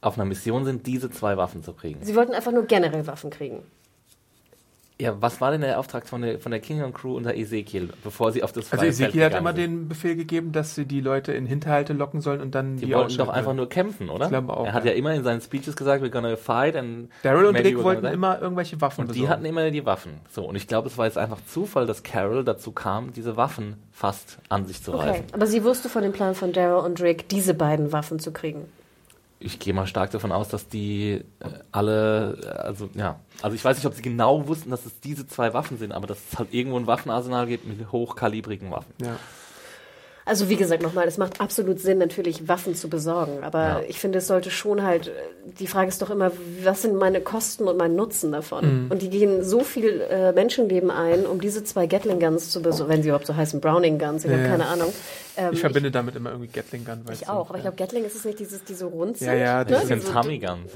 auf 0.00 0.18
einer 0.18 0.24
Mission 0.24 0.64
sind, 0.64 0.86
diese 0.86 1.10
zwei 1.10 1.36
Waffen 1.36 1.62
zu 1.62 1.72
kriegen. 1.72 2.00
Sie 2.02 2.14
wollten 2.14 2.34
einfach 2.34 2.52
nur 2.52 2.64
generell 2.64 3.06
Waffen 3.06 3.30
kriegen. 3.30 3.62
Ja, 4.98 5.20
was 5.20 5.42
war 5.42 5.50
denn 5.50 5.60
der 5.60 5.78
Auftrag 5.78 6.08
von 6.08 6.22
der, 6.22 6.38
von 6.38 6.50
der 6.52 6.60
Kingdom-Crew 6.60 7.14
unter 7.18 7.34
Ezekiel, 7.34 7.90
bevor 8.02 8.32
sie 8.32 8.42
auf 8.42 8.52
das 8.52 8.72
also 8.72 8.78
freie 8.80 8.88
Ezekiel 8.88 9.20
Feld 9.20 9.34
hat 9.34 9.40
immer 9.40 9.50
sind? 9.52 9.58
den 9.60 9.88
Befehl 9.88 10.16
gegeben, 10.16 10.52
dass 10.52 10.74
sie 10.74 10.86
die 10.86 11.02
Leute 11.02 11.32
in 11.32 11.44
Hinterhalte 11.44 11.92
locken 11.92 12.22
sollen 12.22 12.40
und 12.40 12.54
dann 12.54 12.78
Die, 12.78 12.86
die, 12.86 12.94
wollten 12.94 13.18
doch 13.18 13.28
einfach 13.28 13.52
nur 13.52 13.68
kämpfen, 13.68 14.08
oder? 14.08 14.24
Ich 14.24 14.30
glaube 14.30 14.56
auch, 14.56 14.64
Er 14.64 14.72
hat 14.72 14.86
ja. 14.86 14.92
ja 14.92 14.96
immer 14.96 15.12
in 15.12 15.22
seinen 15.22 15.42
Speeches 15.42 15.76
gesagt, 15.76 16.02
we're 16.02 16.08
gonna 16.08 16.36
fight 16.36 16.76
and 16.76 17.10
Daryl 17.24 17.44
und 17.44 17.56
Rick 17.56 17.82
wollten 17.84 18.06
die. 18.06 18.12
immer 18.14 18.40
irgendwelche 18.40 18.80
Waffen 18.80 19.02
Und 19.02 19.08
die 19.08 19.20
besorgen. 19.20 19.30
hatten 19.32 19.44
immer 19.44 19.70
die 19.70 19.84
Waffen. 19.84 20.12
So, 20.30 20.46
und 20.48 20.56
ich 20.56 20.66
glaube, 20.66 20.88
es 20.88 20.96
war 20.96 21.04
jetzt 21.04 21.18
einfach 21.18 21.40
Zufall, 21.46 21.84
dass 21.84 22.02
Carol 22.02 22.42
dazu 22.42 22.72
kam, 22.72 23.12
diese 23.12 23.36
Waffen 23.36 23.76
fast 23.92 24.38
an 24.48 24.64
sich 24.64 24.82
zu 24.82 24.94
Okay. 24.94 25.10
reißen. 25.10 25.24
Aber 25.32 25.46
sie 25.46 25.62
wusste 25.62 25.90
von 25.90 26.04
dem 26.04 26.12
Plan 26.12 26.34
von 26.34 26.54
Daryl 26.54 26.82
und 26.86 27.02
Rick, 27.02 27.28
diese 27.28 27.52
beiden 27.52 27.92
Waffen 27.92 28.18
zu 28.18 28.32
kriegen. 28.32 28.64
Ich 29.38 29.58
gehe 29.58 29.74
mal 29.74 29.86
stark 29.86 30.10
davon 30.10 30.32
aus, 30.32 30.48
dass 30.48 30.68
die 30.68 31.22
äh, 31.40 31.48
alle, 31.72 32.38
äh, 32.42 32.46
also 32.46 32.88
ja, 32.94 33.20
also 33.42 33.54
ich 33.54 33.64
weiß 33.64 33.76
nicht, 33.76 33.86
ob 33.86 33.94
sie 33.94 34.02
genau 34.02 34.48
wussten, 34.48 34.70
dass 34.70 34.86
es 34.86 35.00
diese 35.00 35.26
zwei 35.26 35.52
Waffen 35.52 35.78
sind, 35.78 35.92
aber 35.92 36.06
dass 36.06 36.18
es 36.32 36.38
halt 36.38 36.54
irgendwo 36.54 36.78
ein 36.78 36.86
Waffenarsenal 36.86 37.46
gibt 37.46 37.66
mit 37.66 37.92
hochkalibrigen 37.92 38.70
Waffen. 38.70 38.92
ja. 39.02 39.16
Also 40.28 40.48
wie 40.48 40.56
gesagt 40.56 40.82
nochmal, 40.82 41.06
es 41.06 41.18
macht 41.18 41.40
absolut 41.40 41.78
Sinn, 41.80 41.98
natürlich 41.98 42.48
Waffen 42.48 42.74
zu 42.74 42.88
besorgen. 42.90 43.44
Aber 43.44 43.58
Ja. 43.62 43.80
ich 43.88 44.00
finde, 44.00 44.18
es 44.18 44.26
sollte 44.26 44.50
schon 44.50 44.82
halt, 44.82 45.06
äh, 45.06 45.12
die 45.58 45.68
Frage 45.68 45.88
ist 45.88 46.02
doch 46.02 46.10
immer, 46.10 46.32
was 46.64 46.82
sind 46.82 46.96
meine 46.96 47.20
Kosten 47.20 47.68
und 47.68 47.76
mein 47.76 47.94
Nutzen 47.94 48.32
davon? 48.32 48.88
Und 48.90 49.02
die 49.02 49.08
gehen 49.08 49.44
so 49.44 49.60
viel 49.60 50.00
äh, 50.10 50.32
Menschenleben 50.32 50.90
ein, 50.90 51.24
um 51.26 51.40
diese 51.40 51.62
zwei 51.62 51.86
Gatling 51.86 52.18
Guns 52.18 52.50
zu 52.50 52.60
besorgen, 52.60 52.92
wenn 52.92 53.02
sie 53.04 53.08
überhaupt 53.10 53.26
so 53.28 53.36
heißen, 53.36 53.60
Browning 53.60 53.98
Guns, 54.00 54.24
ich 54.24 54.30
habe 54.32 54.42
Ja. 54.42 54.48
keine 54.48 54.66
Ahnung. 54.66 54.92
Ähm, 55.36 55.50
Ich 55.52 55.60
verbinde 55.60 55.92
damit 55.92 56.16
immer 56.16 56.30
irgendwie 56.30 56.48
Gatling 56.48 56.84
Gun. 56.84 57.04
ich, 57.12 57.22
ich 57.22 57.28
auch, 57.28 57.48
aber 57.48 57.58
ich 57.58 57.62
glaube, 57.62 57.76
Gatling 57.76 58.04
ist 58.04 58.16
es 58.16 58.24
nicht 58.24 58.40
dieses, 58.40 58.64
die 58.64 58.74
so 58.74 58.88
rund 58.88 59.18
sind. 59.18 59.28
Ja, 59.28 59.34
ja, 59.34 59.58
ne? 59.60 59.66
das 59.70 59.78
Das 59.80 59.88
sind 59.88 60.02
so- 60.02 60.12
Tommy 60.12 60.38
Guns. 60.40 60.72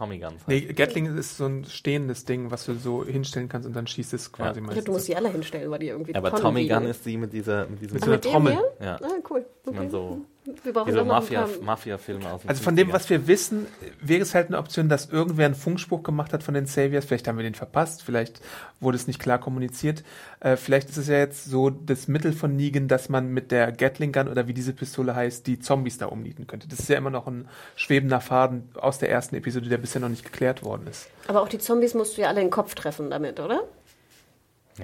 Tommy 0.00 0.18
Guns. 0.18 0.40
Nee, 0.46 0.60
Gatling 0.62 1.14
ist 1.14 1.36
so 1.36 1.44
ein 1.44 1.66
stehendes 1.66 2.24
Ding, 2.24 2.50
was 2.50 2.64
du 2.64 2.72
so 2.74 3.04
hinstellen 3.04 3.50
kannst 3.50 3.66
und 3.68 3.76
dann 3.76 3.86
schießt 3.86 4.14
es 4.14 4.32
quasi 4.32 4.44
Ja. 4.44 4.48
Ich 4.48 4.54
glaube, 4.54 4.66
meistens. 4.68 4.84
du 4.86 4.92
musst 4.92 5.08
die 5.08 5.16
alle 5.16 5.28
hinstellen, 5.30 5.70
weil 5.70 5.78
die 5.78 5.88
irgendwie 5.88 6.12
Ja, 6.12 6.18
aber 6.18 6.32
Tommy. 6.34 6.66
Gun 6.66 6.84
ist 6.86 7.04
die 7.04 7.18
mit 7.18 7.34
dieser, 7.34 7.66
mit 7.66 7.82
diesem 7.82 7.94
Mit 7.96 8.02
Ah, 8.02 8.06
so 8.06 8.10
einer 8.12 8.16
mit 8.16 8.24
Trommel. 8.24 8.58
Ja. 8.80 8.96
Ah, 9.02 9.08
cool. 9.28 9.44
wie 9.66 9.70
man 9.74 9.90
so, 9.90 10.22
Wir 10.62 10.72
brauchen 10.72 10.92
so 10.92 10.96
noch 10.98 11.02
ein 11.04 11.08
Mafia, 11.08 11.48
Mafia-Filme 11.62 12.30
aus 12.30 12.42
den 12.42 12.50
Also 12.50 12.62
von 12.62 12.76
dem, 12.76 12.88
50ern. 12.88 12.92
was 12.92 13.10
wir 13.10 13.26
wissen, 13.26 13.66
wäre 14.00 14.22
es 14.22 14.34
halt 14.34 14.48
eine 14.48 14.58
Option, 14.58 14.88
dass 14.88 15.10
irgendwer 15.10 15.46
einen 15.46 15.54
Funkspruch 15.54 16.02
gemacht 16.02 16.32
hat 16.32 16.42
von 16.42 16.54
den 16.54 16.66
Saviors. 16.66 17.04
Vielleicht 17.04 17.28
haben 17.28 17.36
wir 17.36 17.42
den 17.42 17.54
verpasst, 17.54 18.02
vielleicht 18.02 18.40
wurde 18.80 18.96
es 18.96 19.06
nicht 19.06 19.18
klar 19.20 19.38
kommuniziert. 19.38 20.02
Äh, 20.40 20.56
vielleicht 20.56 20.88
ist 20.88 20.96
es 20.96 21.08
ja 21.08 21.18
jetzt 21.18 21.44
so 21.44 21.70
das 21.70 22.08
Mittel 22.08 22.32
von 22.32 22.56
Negan, 22.56 22.88
dass 22.88 23.08
man 23.08 23.28
mit 23.28 23.50
der 23.50 23.72
Gatling 23.72 24.12
Gun 24.12 24.28
oder 24.28 24.46
wie 24.48 24.54
diese 24.54 24.72
Pistole 24.72 25.14
heißt, 25.14 25.46
die 25.46 25.58
Zombies 25.60 25.98
da 25.98 26.06
umnieten 26.06 26.46
könnte. 26.46 26.68
Das 26.68 26.78
ist 26.80 26.88
ja 26.88 26.96
immer 26.96 27.10
noch 27.10 27.26
ein 27.26 27.48
schwebender 27.76 28.20
Faden 28.20 28.70
aus 28.74 28.98
der 28.98 29.10
ersten 29.10 29.36
Episode, 29.36 29.68
der 29.68 29.78
bisher 29.78 30.00
noch 30.00 30.08
nicht 30.08 30.24
geklärt 30.24 30.62
worden 30.62 30.86
ist. 30.88 31.08
Aber 31.28 31.42
auch 31.42 31.48
die 31.48 31.58
Zombies 31.58 31.94
musst 31.94 32.16
du 32.16 32.22
ja 32.22 32.28
alle 32.28 32.40
in 32.40 32.46
den 32.46 32.52
Kopf 32.52 32.74
treffen 32.74 33.10
damit, 33.10 33.40
oder? 33.40 33.62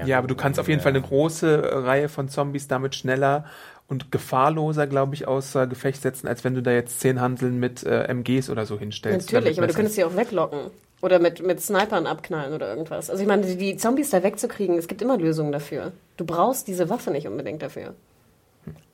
Ja, 0.05 0.19
aber 0.19 0.29
du 0.29 0.35
kannst 0.35 0.61
auf 0.61 0.69
jeden 0.69 0.83
Fall 0.83 0.91
eine 0.93 1.01
große 1.01 1.85
Reihe 1.87 2.09
von 2.09 2.29
Zombies 2.29 2.69
damit 2.69 2.95
schneller 2.95 3.47
und 3.89 4.11
gefahrloser, 4.11 4.87
glaube 4.87 5.15
ich, 5.15 5.29
außer 5.29 5.67
Gefecht 5.67 6.03
setzen, 6.03 6.27
als 6.27 6.45
wenn 6.45 6.55
du 6.55 6.63
da 6.63 6.73
jetzt 6.73 7.01
zehn 7.01 7.21
Hanseln 7.21 7.59
mit 7.59 7.85
äh, 7.85 8.05
MGs 8.09 8.51
oder 8.51 8.67
so 8.67 8.79
hinstellst. 8.79 9.33
Natürlich, 9.33 9.59
aber 9.59 9.69
du 9.69 9.75
könntest 9.75 9.97
sie 9.97 10.05
auch 10.05 10.17
weglocken. 10.17 10.71
Oder 11.03 11.19
mit, 11.19 11.45
mit 11.47 11.61
Snipern 11.61 12.07
abknallen 12.07 12.55
oder 12.55 12.69
irgendwas. 12.71 13.11
Also 13.11 13.23
ich 13.23 13.29
meine, 13.29 13.47
die, 13.47 13.57
die 13.57 13.77
Zombies 13.77 14.11
da 14.11 14.23
wegzukriegen, 14.23 14.79
es 14.79 14.89
gibt 14.89 15.03
immer 15.03 15.19
Lösungen 15.19 15.53
dafür. 15.53 15.93
Du 16.17 16.25
brauchst 16.25 16.69
diese 16.69 16.89
Waffe 16.89 17.11
nicht 17.11 17.29
unbedingt 17.29 17.63
dafür. 17.63 17.95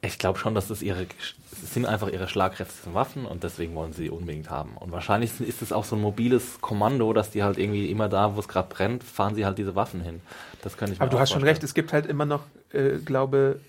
Ich 0.03 0.19
glaube 0.19 0.39
schon, 0.39 0.55
dass 0.55 0.69
das 0.69 0.83
ihre, 0.83 1.07
es 1.63 1.73
sind 1.73 1.87
einfach 1.87 2.09
ihre 2.09 2.29
schlagkräftigsten 2.29 2.93
Waffen 2.93 3.25
und 3.25 3.45
deswegen 3.45 3.75
wollen 3.75 3.93
sie 3.93 4.05
die 4.05 4.11
unbedingt 4.11 4.51
haben. 4.51 4.77
Und 4.77 4.91
wahrscheinlich 4.91 5.41
ist 5.41 5.63
es 5.63 5.73
auch 5.73 5.85
so 5.85 5.97
ein 5.97 6.03
mobiles 6.03 6.61
Kommando, 6.61 7.13
dass 7.13 7.31
die 7.31 7.43
halt 7.43 7.57
irgendwie 7.57 7.89
immer 7.89 8.09
da, 8.09 8.35
wo 8.35 8.41
es 8.41 8.49
gerade 8.49 8.69
brennt, 8.69 9.05
fahren 9.05 9.35
sie 9.35 9.47
halt 9.47 9.57
diese 9.57 9.75
Waffen 9.77 10.01
hin. 10.01 10.21
Das 10.61 10.77
könnte 10.77 10.95
ich 10.95 10.99
mir 10.99 11.05
Aber 11.05 11.11
du 11.11 11.17
auch 11.17 11.21
hast 11.21 11.31
schon 11.31 11.45
recht, 11.45 11.63
es 11.63 11.73
gibt 11.73 11.93
halt 11.93 12.07
immer 12.07 12.27
noch, 12.27 12.43
äh, 12.73 12.99
glaube 12.99 13.61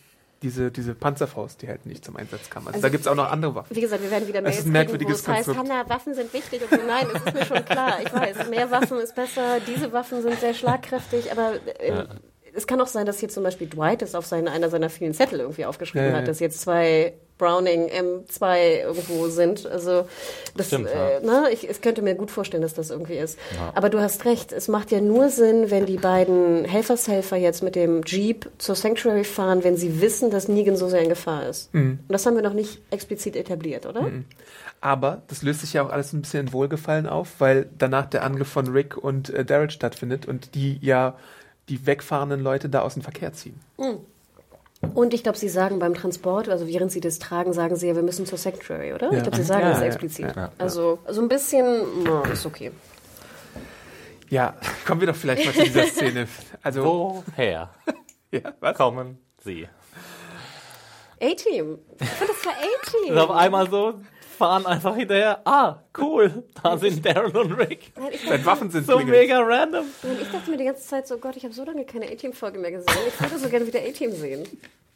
diese, 0.44 0.70
diese 0.72 0.94
Panzerfaust, 0.94 1.62
die 1.62 1.68
halt 1.68 1.86
nicht 1.86 2.06
zum 2.06 2.16
Einsatz 2.18 2.50
kam. 2.50 2.68
Also, 2.68 2.76
Also- 2.76 2.82
da 2.84 2.90
gibt 2.90 3.02
es 3.02 3.08
auch 3.08 3.16
noch 3.16 3.32
andere 3.32 3.56
Waffen. 3.56 3.76
Wie 3.76 3.82
gesagt, 3.82 4.04
wir 4.04 4.12
werden 4.12 4.28
wieder 4.28 4.42
Mails 4.42 4.58
ist 4.60 4.62
ein 4.62 4.74
kriegen, 4.74 4.74
wo 4.74 4.78
merkwürdiges 4.80 5.20
es 5.22 5.28
heißt. 5.28 5.56
Hanna, 5.56 5.90
Waffen 5.90 6.14
sind 6.14 6.32
wichtig. 6.34 6.62
Und 6.62 6.70
so, 6.70 6.86
nein, 6.86 7.08
es 7.14 7.22
ist 7.24 7.34
mir 7.34 7.46
schon 7.46 7.66
klar. 7.66 7.98
Ich 8.04 8.14
weiß, 8.14 8.50
mehr 8.50 8.70
Waffen 8.70 9.00
ist 9.00 9.16
besser. 9.16 9.60
Diese 9.66 9.92
Waffen 9.94 10.22
sind 10.22 10.40
sehr 10.40 10.54
schlagkräftig. 10.54 11.32
Aber 11.32 11.54
äh, 11.80 12.06
es 12.54 12.68
kann 12.68 12.80
auch 12.82 12.88
sein, 12.88 13.06
dass 13.06 13.20
hier 13.20 13.30
zum 13.30 13.44
Beispiel 13.44 13.68
Dwight 13.68 14.02
es 14.02 14.14
auf 14.14 14.26
seinen, 14.26 14.48
einer 14.48 14.70
seiner 14.70 14.90
vielen 14.90 15.14
Zettel 15.14 15.40
irgendwie 15.40 15.66
aufgeschrieben 15.66 16.06
Ja, 16.08 16.12
ja, 16.12 16.18
hat, 16.18 16.24
ja. 16.24 16.28
dass 16.28 16.40
jetzt 16.40 16.62
zwei 16.62 17.14
Browning 17.44 17.90
M2 17.90 18.84
irgendwo 18.84 19.28
sind. 19.28 19.66
Also 19.66 20.08
das, 20.56 20.68
Stimmt, 20.68 20.88
äh, 20.88 21.20
ne, 21.26 21.50
ich, 21.52 21.70
ich 21.70 21.82
könnte 21.82 22.02
mir 22.02 22.16
gut 22.16 22.32
vorstellen, 22.32 22.64
dass 22.64 22.74
das 22.74 22.90
irgendwie 22.90 23.18
ist. 23.18 23.38
Aber 23.76 23.90
du 23.90 24.00
hast 24.00 24.24
recht, 24.24 24.54
es 24.54 24.70
macht 24.70 24.92
ja 24.92 25.02
nur 25.02 25.30
Sinn, 25.30 25.70
wenn 25.70 25.86
die 25.86 25.98
beiden 25.98 26.64
Helfershelfer 26.64 27.36
jetzt 27.36 27.62
mit 27.62 27.76
dem 27.76 28.04
Jeep 28.06 28.50
zur 28.60 28.76
Sanctuary 28.76 29.26
fahren, 29.26 29.66
wenn 29.66 29.76
sie 29.76 30.00
wissen, 30.00 30.32
dass 30.32 30.48
Negan 30.48 30.78
so 30.78 30.88
sehr 30.88 31.02
in 31.02 31.10
Gefahr 31.10 31.48
ist. 31.48 31.74
Mhm. 31.74 32.00
Und 32.08 32.12
das 32.12 32.26
haben 32.26 32.36
wir 32.36 32.44
noch 32.44 32.54
nicht 32.54 32.80
explizit 32.92 33.36
etabliert, 33.36 33.86
oder? 33.86 34.04
Aber 34.80 35.22
das 35.28 35.44
löst 35.44 35.62
sich 35.62 35.74
ja 35.74 35.84
auch 35.84 35.90
alles 35.90 36.14
ein 36.14 36.22
bisschen 36.22 36.48
in 36.48 36.54
Wohlgefallen 36.54 37.08
auf, 37.08 37.40
weil 37.40 37.70
danach 37.78 38.06
der 38.06 38.24
Angriff 38.24 38.48
von 38.48 38.68
Rick 38.70 38.98
und 38.98 39.30
äh, 39.30 39.44
Daryl 39.44 39.70
stattfindet 39.70 40.26
und 40.26 40.56
die 40.56 40.78
ja 40.82 41.18
die 41.70 41.86
wegfahrenden 41.86 42.42
Leute 42.42 42.70
da 42.70 42.82
aus 42.82 42.94
dem 42.94 43.04
Verkehr 43.04 43.34
ziehen. 43.34 43.60
Und 44.94 45.14
ich 45.14 45.24
glaube, 45.24 45.38
Sie 45.38 45.50
sagen 45.50 45.80
beim 45.80 45.94
Transport, 45.94 46.50
also 46.50 46.68
während 46.68 46.92
Sie 46.92 47.00
das 47.00 47.18
tragen, 47.20 47.54
sagen 47.54 47.76
Sie 47.76 47.88
ja, 47.88 47.96
wir 47.96 48.04
müssen 48.04 48.26
zur 48.26 48.38
Sanctuary, 48.38 48.94
oder? 48.94 49.12
Ja. 49.12 49.18
Ich 49.18 49.24
glaube, 49.24 49.38
Sie 49.38 49.44
sagen 49.44 49.62
Ja, 49.64 49.70
das 49.72 49.80
ja, 49.80 49.86
explizit. 49.86 50.26
ja, 50.26 50.34
ja. 50.36 50.52
Also, 50.58 51.00
also 51.06 51.22
ein 51.22 51.28
bisschen, 51.30 52.04
na, 52.04 52.22
ist 52.32 52.46
okay. 52.46 52.72
Ja, 54.30 54.56
kommen 54.86 55.02
wir 55.02 55.08
doch 55.08 55.16
vielleicht 55.16 55.46
mal 55.46 55.54
zu 55.54 55.64
dieser 55.64 55.86
Szene. 55.88 56.28
Also, 56.62 57.24
Woher 57.36 57.70
ja, 58.32 58.54
was? 58.60 58.78
kommen 58.78 59.18
sie? 59.44 59.68
A-Team. 61.22 61.80
Ich 62.00 62.10
finde, 62.10 62.34
das 62.34 62.46
war 62.46 62.54
Und 62.54 63.08
A-Team. 63.08 63.18
auf 63.18 63.32
einmal 63.32 63.70
so 63.70 63.94
fahren 64.34 64.66
einfach 64.66 64.96
hinterher. 64.96 65.42
Ah, 65.46 65.78
cool, 65.98 66.44
da 66.62 66.78
sind 66.78 67.06
Daryl 67.06 67.36
und 67.38 67.54
Rick. 67.54 67.94
Nein, 67.98 68.12
dachte, 68.28 68.46
Waffen 68.46 68.70
sind 68.72 68.86
So 68.86 68.98
klingelt. 68.98 69.18
mega 69.20 69.40
random. 69.40 69.86
nein, 70.04 70.18
ich 70.22 70.32
dachte 70.32 70.52
mir 70.52 70.58
die 70.58 70.66
ganze 70.66 70.84
Zeit 70.88 71.08
so, 71.08 71.18
Gott, 71.18 71.36
ich 71.38 71.44
habe 71.44 71.54
so 71.54 71.64
lange 71.64 71.86
keine 71.86 72.06
A-Team-Folge 72.08 72.60
mehr 72.60 72.72
gesehen. 72.72 72.88
Ich 73.08 73.20
würde 73.22 73.38
so 73.40 73.50
gerne 73.50 73.66
wieder 73.68 73.80
A-Team 73.80 74.12
sehen. 74.12 74.46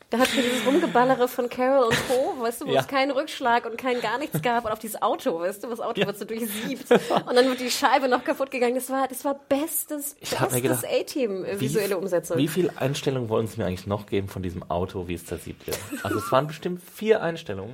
Da 0.10 0.20
hat 0.20 0.34
mir 0.34 0.42
dieses 0.42 0.66
Rumgeballere 0.66 1.28
von 1.28 1.50
Carol 1.50 1.84
und 1.88 1.98
Co., 2.08 2.42
weißt 2.42 2.62
du, 2.62 2.68
wo 2.68 2.72
Ja. 2.72 2.80
es 2.80 2.88
keinen 2.88 3.12
Rückschlag 3.12 3.66
und 3.66 3.78
kein 3.78 4.00
gar 4.00 4.18
nichts 4.18 4.42
gab 4.42 4.64
und 4.64 4.72
auf 4.72 4.80
dieses 4.80 5.02
Auto, 5.02 5.38
weißt 5.38 5.62
du, 5.66 5.68
das 5.68 5.82
Auto 5.82 6.00
wird 6.06 6.18
so 6.18 6.24
durchsiebt 6.24 6.90
und 6.92 7.36
dann 7.36 7.46
wird 7.50 7.60
die 7.60 7.70
Scheibe 7.70 8.08
noch 8.08 8.24
kaputt 8.24 8.50
gegangen. 8.50 8.76
Das 8.76 8.90
war, 8.90 9.10
das 9.10 9.26
war 9.26 9.34
bestes, 9.50 10.16
bestes 10.16 10.86
A-Team 10.86 11.46
visuelle 11.60 11.98
Umsetzung. 11.98 12.38
Wie 12.38 12.48
viel 12.48 12.72
Einstellungen 12.78 13.28
wollen 13.28 13.48
sie 13.48 13.58
mir 13.60 13.66
eigentlich 13.66 13.86
noch 13.86 14.06
geben 14.06 14.30
von 14.30 14.42
diesem 14.42 14.64
Auto, 14.72 15.10
wie 15.10 15.16
es 15.16 15.26
zersiebt 15.26 15.68
wird? 15.68 15.78
Also 16.04 16.20
es 16.20 16.32
waren 16.32 16.48
bestimmt 16.48 16.82
vier 16.96 17.22
Einstellungen. 17.22 17.74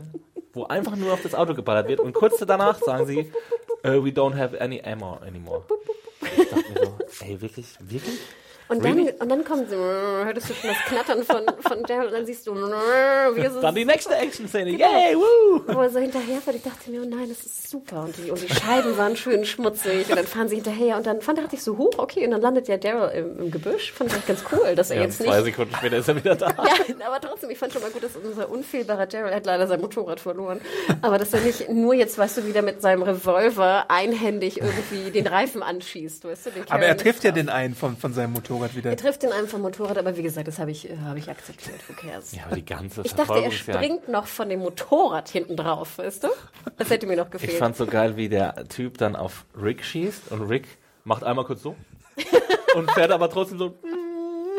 Wo 0.54 0.66
einfach 0.66 0.96
nur 0.96 1.14
auf 1.14 1.22
das 1.22 1.36
Auto 1.36 1.54
geballert 1.54 1.88
wird 1.88 2.00
und 2.00 2.14
kurz 2.14 2.38
danach 2.46 2.80
sagen 2.80 3.06
sie, 3.06 3.32
uh, 3.84 4.04
we 4.04 4.10
don't 4.10 4.36
have 4.36 4.60
any 4.62 4.82
ammo 4.82 5.18
anymore. 5.26 5.64
Ich 6.22 6.50
dachte 6.50 6.72
mir 6.72 6.86
so, 6.86 7.26
ey, 7.26 7.42
wirklich, 7.42 7.66
wirklich? 7.80 8.20
Und 8.78 8.86
dann, 8.86 8.94
Really? 8.98 9.14
und 9.20 9.30
dann 9.30 9.44
kommt 9.44 9.70
so, 9.70 9.76
hörtest 9.76 10.50
du 10.50 10.54
schon 10.54 10.70
das 10.70 10.80
Knattern 10.88 11.24
von, 11.24 11.44
von 11.60 11.84
Daryl 11.84 12.08
und 12.08 12.14
dann 12.14 12.26
siehst 12.26 12.48
du, 12.48 12.54
wie 12.56 13.42
es 13.42 13.60
Dann 13.60 13.76
die 13.76 13.86
nächste 13.86 14.16
Action-Szene, 14.16 14.72
Genau. 14.72 14.86
yay, 14.86 15.16
woo! 15.16 15.62
wo 15.68 15.82
er 15.82 15.90
so 15.90 16.00
hinterherfährt. 16.00 16.56
Ich 16.58 16.64
dachte 16.64 16.90
mir, 16.90 17.02
oh 17.02 17.08
nein, 17.10 17.30
das 17.30 17.40
ist 17.46 17.70
super. 17.70 18.04
Und 18.04 18.16
die, 18.18 18.32
und 18.32 18.42
die 18.42 18.54
Scheiben 18.54 18.98
waren 18.98 19.16
schön 19.16 19.46
schmutzig. 19.46 20.10
Und 20.10 20.18
dann 20.18 20.26
fahren 20.28 20.48
sie 20.50 20.56
hinterher. 20.56 20.98
Und 20.98 21.06
dann 21.06 21.22
fand, 21.22 21.38
dachte 21.40 21.56
ich 21.56 21.64
so, 21.64 21.78
hoch, 21.78 21.94
okay. 21.98 22.26
Und 22.26 22.32
dann 22.32 22.42
landet 22.42 22.68
ja 22.68 22.78
Daryl 22.78 23.10
im, 23.18 23.40
im 23.40 23.52
Gebüsch. 23.52 23.92
Fand 23.92 24.12
ich 24.16 24.26
ganz 24.26 24.44
cool, 24.52 24.76
dass 24.76 24.90
er 24.90 24.98
Ja, 24.98 25.02
und 25.04 25.08
jetzt 25.10 25.18
zwei 25.22 25.36
nicht... 25.38 25.46
Sekunden 25.46 25.76
später 25.76 25.98
ist 25.98 26.08
er 26.08 26.16
wieder 26.16 26.36
da. 26.36 26.48
Ja, 26.50 27.08
aber 27.08 27.20
trotzdem, 27.22 27.50
ich 27.50 27.58
fand 27.58 27.74
schon 27.74 27.82
mal 27.82 27.92
gut, 27.92 28.04
dass 28.04 28.12
unser 28.16 28.50
unfehlbarer 28.50 29.06
Daryl 29.08 29.34
hat 29.34 29.46
leider 29.46 29.68
sein 29.68 29.82
Motorrad 29.82 30.20
verloren. 30.20 30.62
Aber 31.02 31.18
dass 31.18 31.34
er 31.34 31.42
nicht 31.42 31.70
nur 31.70 31.94
jetzt, 31.94 32.18
weißt 32.18 32.38
du, 32.38 32.46
wieder 32.48 32.62
mit 32.62 32.82
seinem 32.82 33.04
Revolver 33.04 33.86
einhändig 33.90 34.60
irgendwie 34.62 35.12
den 35.12 35.28
Reifen 35.28 35.62
anschießt, 35.64 36.26
weißt 36.26 36.46
du? 36.48 36.50
Den 36.52 36.64
Aber 36.70 36.86
er 36.86 36.98
trifft 36.98 37.24
ja 37.24 37.32
den 37.32 37.50
einen 37.50 37.76
von, 37.76 37.98
von 37.98 38.14
seinem 38.14 38.34
Motorrad 38.34 38.63
wieder. 38.76 38.90
Er 38.92 38.98
trifft 38.98 39.24
den 39.24 39.32
einen 39.32 39.48
vom 39.48 39.62
Motorrad, 39.62 39.98
aber 39.98 40.16
wie 40.18 40.24
gesagt, 40.24 40.48
das 40.48 40.60
habe 40.60 40.72
ich, 40.72 40.90
äh, 40.90 40.98
habe 40.98 41.20
ich 41.20 41.30
akzeptiert. 41.30 41.78
Who 41.88 41.94
cares? 41.94 42.32
Ja, 42.34 42.44
aber 42.46 42.56
die 42.56 42.66
ganze 42.66 43.02
Ich 43.06 43.14
dachte, 43.16 43.40
er 43.44 43.52
springt 43.52 44.08
noch 44.10 44.28
von 44.28 44.50
dem 44.50 44.60
Motorrad 44.62 45.30
hinten 45.30 45.56
drauf, 45.58 45.98
weißt 45.98 46.24
du? 46.24 46.30
Das 46.78 46.90
hätte 46.90 47.06
mir 47.08 47.18
noch 47.18 47.26
Ich 47.28 47.32
gefehlt. 47.32 47.54
fand 47.58 47.76
so 47.76 47.86
geil, 47.86 48.16
wie 48.18 48.30
der 48.30 48.68
Typ 48.70 48.98
dann 48.98 49.16
auf 49.16 49.46
Rick 49.62 49.84
schießt 49.84 50.32
und 50.32 50.44
Rick 50.44 50.68
macht 51.04 51.24
einmal 51.24 51.46
kurz 51.46 51.62
so 51.62 51.76
und 52.76 52.90
fährt 52.92 53.12
aber 53.12 53.30
trotzdem 53.30 53.58
so 53.58 53.78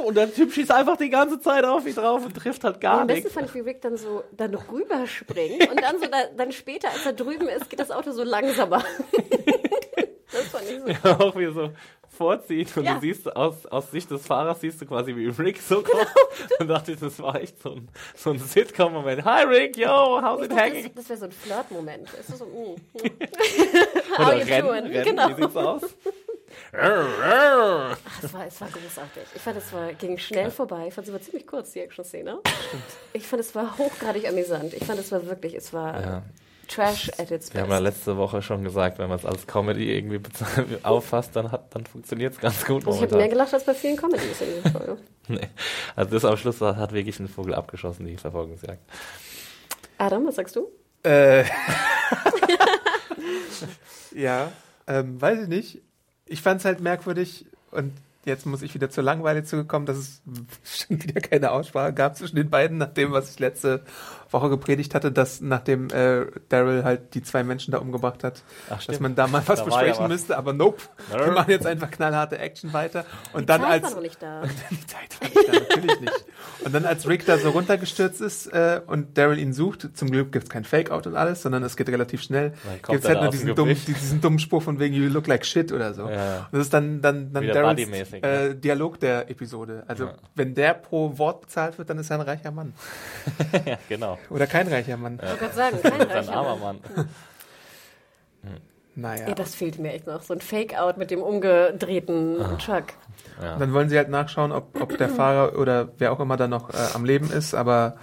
und 0.05 0.17
der 0.17 0.33
Typ 0.35 0.53
schießt 0.53 0.71
einfach 0.71 0.99
die 0.99 1.09
ganze 1.09 1.41
Zeit 1.41 1.65
auf 1.65 1.87
ihn 1.87 1.95
drauf 1.95 2.27
und 2.27 2.37
trifft 2.37 2.63
halt 2.65 2.77
Ja, 2.77 2.81
gar 2.93 3.01
am 3.03 3.07
besten 3.07 3.23
nichts. 3.23 3.33
fand 3.35 3.49
ich, 3.49 3.55
wie 3.55 3.61
Rick 3.61 3.81
dann 3.81 3.97
so 3.97 4.23
dann 4.33 4.55
rüberspringt 4.55 5.71
und 5.71 5.81
dann 5.83 5.99
so 5.99 6.07
da, 6.07 6.19
dann 6.37 6.53
später, 6.53 6.91
als 6.91 7.07
er 7.07 7.15
drüben 7.15 7.49
ist, 7.49 7.71
geht 7.71 7.81
das 7.81 7.91
Auto 7.91 8.13
so 8.13 8.23
langsamer. 8.23 8.85
das 10.33 10.43
fand 10.51 10.65
ich 10.69 11.01
so. 11.03 11.09
Auch 11.09 11.37
wie 11.37 11.47
so 11.53 11.71
vorzieht 12.15 12.77
und 12.77 12.85
Ja. 12.85 12.95
du 12.95 13.01
siehst 13.01 13.35
aus, 13.35 13.67
aus 13.67 13.91
Sicht 13.91 14.11
des 14.11 14.27
Fahrers 14.27 14.61
siehst 14.61 14.81
du 14.81 14.87
quasi 14.87 15.15
wie 15.17 15.27
Rick 15.29 15.61
so 15.61 15.77
kommt 15.83 15.89
Genau. 15.89 16.57
und 16.61 16.69
dachte 16.69 16.93
ich, 16.93 17.01
das 17.01 17.19
war 17.21 17.35
echt 17.41 17.61
so 17.61 17.73
ein, 17.73 17.89
so 18.15 18.31
ein 18.31 18.39
Sitcom-Moment. 18.39 19.25
Hi 19.25 19.45
Rick, 19.45 19.77
yo, 19.77 19.89
how's 20.23 20.39
Ich 20.41 20.45
it 20.47 20.51
dachte, 20.53 20.63
hanging? 20.63 20.83
das, 20.85 20.95
das 20.95 21.09
wäre 21.11 21.19
so 21.19 21.25
ein 21.27 21.33
Flirt-Moment. 21.33 22.09
Du, 22.29 22.37
so, 22.37 22.45
mm, 22.47 22.49
mm. 22.49 22.77
Oder 24.19 24.27
How 24.27 24.33
you 24.35 24.47
rennen, 24.47 24.67
doing? 24.69 24.85
rennen, 24.87 25.05
Genau. 25.05 25.29
wie 25.37 25.43
sieht's 25.43 25.57
aus? 25.57 25.83
Ach, 26.73 27.97
Es 28.23 28.33
war, 28.33 28.47
es 28.47 28.61
war 28.61 28.69
großartig. 28.69 29.23
Ich 29.35 29.43
fand, 29.43 29.57
es 29.59 29.73
war, 29.73 29.93
ging 29.95 30.17
schnell 30.19 30.51
vorbei. 30.51 30.87
Ich 30.89 30.95
fand, 30.95 31.07
es 31.07 31.13
war 31.13 31.21
ziemlich 31.21 31.47
kurz, 31.47 31.73
die 31.73 31.81
Action-Szene. 31.81 32.39
Ich 33.13 33.27
fand, 33.27 33.41
es 33.41 33.55
war 33.55 33.77
hochgradig 33.77 34.29
amüsant. 34.29 34.73
Ich 34.75 34.85
fand, 34.85 35.01
es 35.01 35.11
war 35.11 35.27
wirklich, 35.27 35.55
es 35.55 35.73
war 35.73 36.01
Ja. 36.01 36.23
Trash 36.69 37.11
at 37.19 37.31
its 37.31 37.53
Wir 37.53 37.63
haben 37.63 37.71
ja 37.71 37.81
best. 37.81 37.97
letzte 37.97 38.17
Woche 38.17 38.43
schon 38.43 38.63
gesagt, 38.65 38.99
wenn 38.99 39.09
man 39.09 39.19
es 39.19 39.25
als 39.25 39.47
Comedy 39.47 39.95
irgendwie 39.97 40.21
auffasst, 40.83 41.35
dann, 41.37 41.51
hat- 41.53 41.75
dann 41.75 41.87
funktioniert 41.87 42.35
es 42.35 42.41
ganz 42.41 42.65
gut 42.65 42.87
Also 42.87 42.99
ich 42.99 43.03
habe 43.11 43.17
mehr 43.17 43.29
gelacht 43.29 43.53
als 43.55 43.65
bei 43.65 43.75
vielen 43.75 43.97
Comedies 43.97 44.41
in 44.41 44.49
dieser 44.63 44.71
Folge. 44.71 44.99
Nee. 45.29 45.49
Also 45.97 46.11
das 46.13 46.25
am 46.27 46.37
Schluss 46.37 46.61
hat 46.61 46.93
wirklich 46.93 47.19
ein 47.19 47.29
Vogel 47.29 47.55
abgeschossen, 47.55 48.05
die 48.07 48.17
Verfolgungsjagd. 48.19 48.81
Adam, 49.97 50.27
was 50.27 50.35
sagst 50.37 50.55
du? 50.57 50.69
Äh, 51.03 51.45
ja, 54.15 54.53
ähm, 54.87 55.21
weiß 55.21 55.43
ich 55.43 55.49
nicht. 55.49 55.83
Ich 56.27 56.43
fand 56.43 56.61
es 56.61 56.65
halt 56.65 56.81
merkwürdig 56.81 57.47
und 57.71 57.93
jetzt 58.25 58.47
muss 58.47 58.63
ich 58.63 58.75
wieder 58.75 58.91
zur 58.91 59.05
Langweile 59.05 59.45
zugekommen, 59.45 59.87
dass 59.87 59.97
es 59.97 60.23
schon 60.65 61.03
wieder 61.03 61.21
keine 61.21 61.51
Aussprache 61.53 61.93
gab 61.93 62.17
zwischen 62.17 62.37
den 62.37 62.51
beiden, 62.51 62.79
nach 62.79 62.93
dem, 62.93 63.13
was 63.13 63.31
ich 63.31 63.39
letzte 63.39 63.85
Woche 64.35 64.51
gepredigt 64.51 64.95
hatte, 64.95 65.11
dass 65.11 65.41
nachdem 65.41 65.89
äh, 65.89 66.27
Daryl 66.51 66.85
halt 66.85 67.15
die 67.15 67.23
zwei 67.23 67.43
Menschen 67.43 67.73
da 67.73 67.79
umgebracht 67.79 68.23
hat, 68.23 68.43
Ach, 68.69 68.85
dass 68.85 69.01
man 69.01 69.15
da 69.15 69.27
mal 69.27 69.43
was 69.47 69.61
Da 69.61 69.63
ja 69.63 69.65
besprechen 69.65 70.03
was. 70.05 70.09
müsste, 70.09 70.37
aber 70.37 70.53
nope. 70.53 70.83
Wir 71.11 71.33
machen 71.33 71.51
jetzt 71.51 71.67
einfach 71.67 71.91
knallharte 71.91 72.37
Action 72.39 72.73
weiter 72.75 73.07
und 73.33 73.43
Die 73.43 73.47
dann 73.47 73.63
Zeit 73.63 73.71
als 73.71 73.85
war 73.85 73.91
noch 73.95 74.01
nicht 74.03 74.23
da. 74.23 74.43
die 74.71 74.87
Zeit 74.87 75.21
war 75.21 75.29
nicht 75.29 75.49
da, 75.49 75.53
natürlich 75.77 76.01
nicht. 76.01 76.25
Und 76.65 76.75
dann 76.75 76.85
als 76.85 77.09
Rick 77.09 77.25
da 77.27 77.39
so 77.39 77.51
runtergestürzt 77.51 78.21
ist 78.21 78.47
äh, 78.49 78.81
und 78.87 79.17
Daryl 79.17 79.39
ihn 79.39 79.53
sucht, 79.53 79.89
zum 79.97 80.11
Glück 80.11 80.33
gibt's 80.33 80.51
kein 80.51 80.65
Fake-Out 80.65 81.07
und 81.07 81.17
alles, 81.17 81.43
sondern 81.43 81.63
es 81.63 81.77
geht 81.77 81.89
relativ 81.89 82.23
schnell, 82.23 82.53
gibt's 82.89 83.05
er 83.07 83.15
halt 83.15 83.23
nur 83.23 83.31
diesen 83.31 83.55
dummen, 83.55 83.77
diesen 83.87 84.21
dummen 84.21 84.39
Spruch 84.39 84.63
von 84.63 84.79
wegen 84.79 84.95
You 84.95 85.09
look 85.09 85.27
like 85.27 85.47
shit 85.47 85.73
oder 85.73 85.95
so. 85.95 86.09
Ja. 86.09 86.49
Und 86.51 86.59
das 86.59 86.63
ist 86.63 86.75
dann, 86.75 87.01
dann, 87.01 87.33
dann 87.33 87.43
Wieder 87.45 87.55
Daryls 87.55 88.13
äh, 88.13 88.55
Dialog 88.55 88.99
der 89.01 89.31
Episode. 89.31 89.85
Also 89.87 90.07
Ja. 90.07 90.15
wenn 90.35 90.55
der 90.55 90.75
pro 90.75 91.17
Wort 91.19 91.43
bezahlt 91.43 91.79
wird, 91.79 91.91
dann 91.91 91.99
ist 91.99 92.11
er 92.11 92.17
ein 92.19 92.23
reicher 92.23 92.51
Mann. 92.51 92.73
ja, 93.67 93.79
genau. 93.89 94.19
Oder 94.31 94.47
kein 94.47 94.69
reicher 94.69 94.97
Mann. 94.97 95.19
Ich 95.23 95.29
wollte 95.29 95.39
gerade 95.39 95.55
sagen, 95.55 95.83
kein 95.83 96.01
Ein 96.01 96.11
reicher 96.11 96.33
armer 96.33 96.57
Mann. 96.57 96.79
Mann. 96.95 97.09
Naja. 98.97 99.29
Ja, 99.29 99.35
das 99.35 99.55
fehlt 99.57 99.79
mir 99.81 99.93
echt 99.93 100.07
noch. 100.07 100.23
So 100.23 100.35
ein 100.35 100.41
Fake-Out 100.41 100.99
mit 100.99 101.11
dem 101.11 101.21
umgedrehten 101.21 102.41
Ah. 102.41 102.57
Truck. 102.65 102.85
Ja. 103.43 103.57
Dann 103.59 103.73
wollen 103.73 103.89
sie 103.89 103.97
halt 103.97 104.09
nachschauen, 104.09 104.53
ob, 104.53 104.81
ob 104.81 104.97
der 104.97 105.09
Fahrer 105.09 105.59
oder 105.59 105.89
wer 105.99 106.13
auch 106.13 106.21
immer 106.21 106.37
da 106.37 106.47
noch 106.47 106.71
äh, 106.71 106.77
am 106.95 107.05
Leben 107.05 107.31
ist, 107.33 107.55
aber 107.55 107.97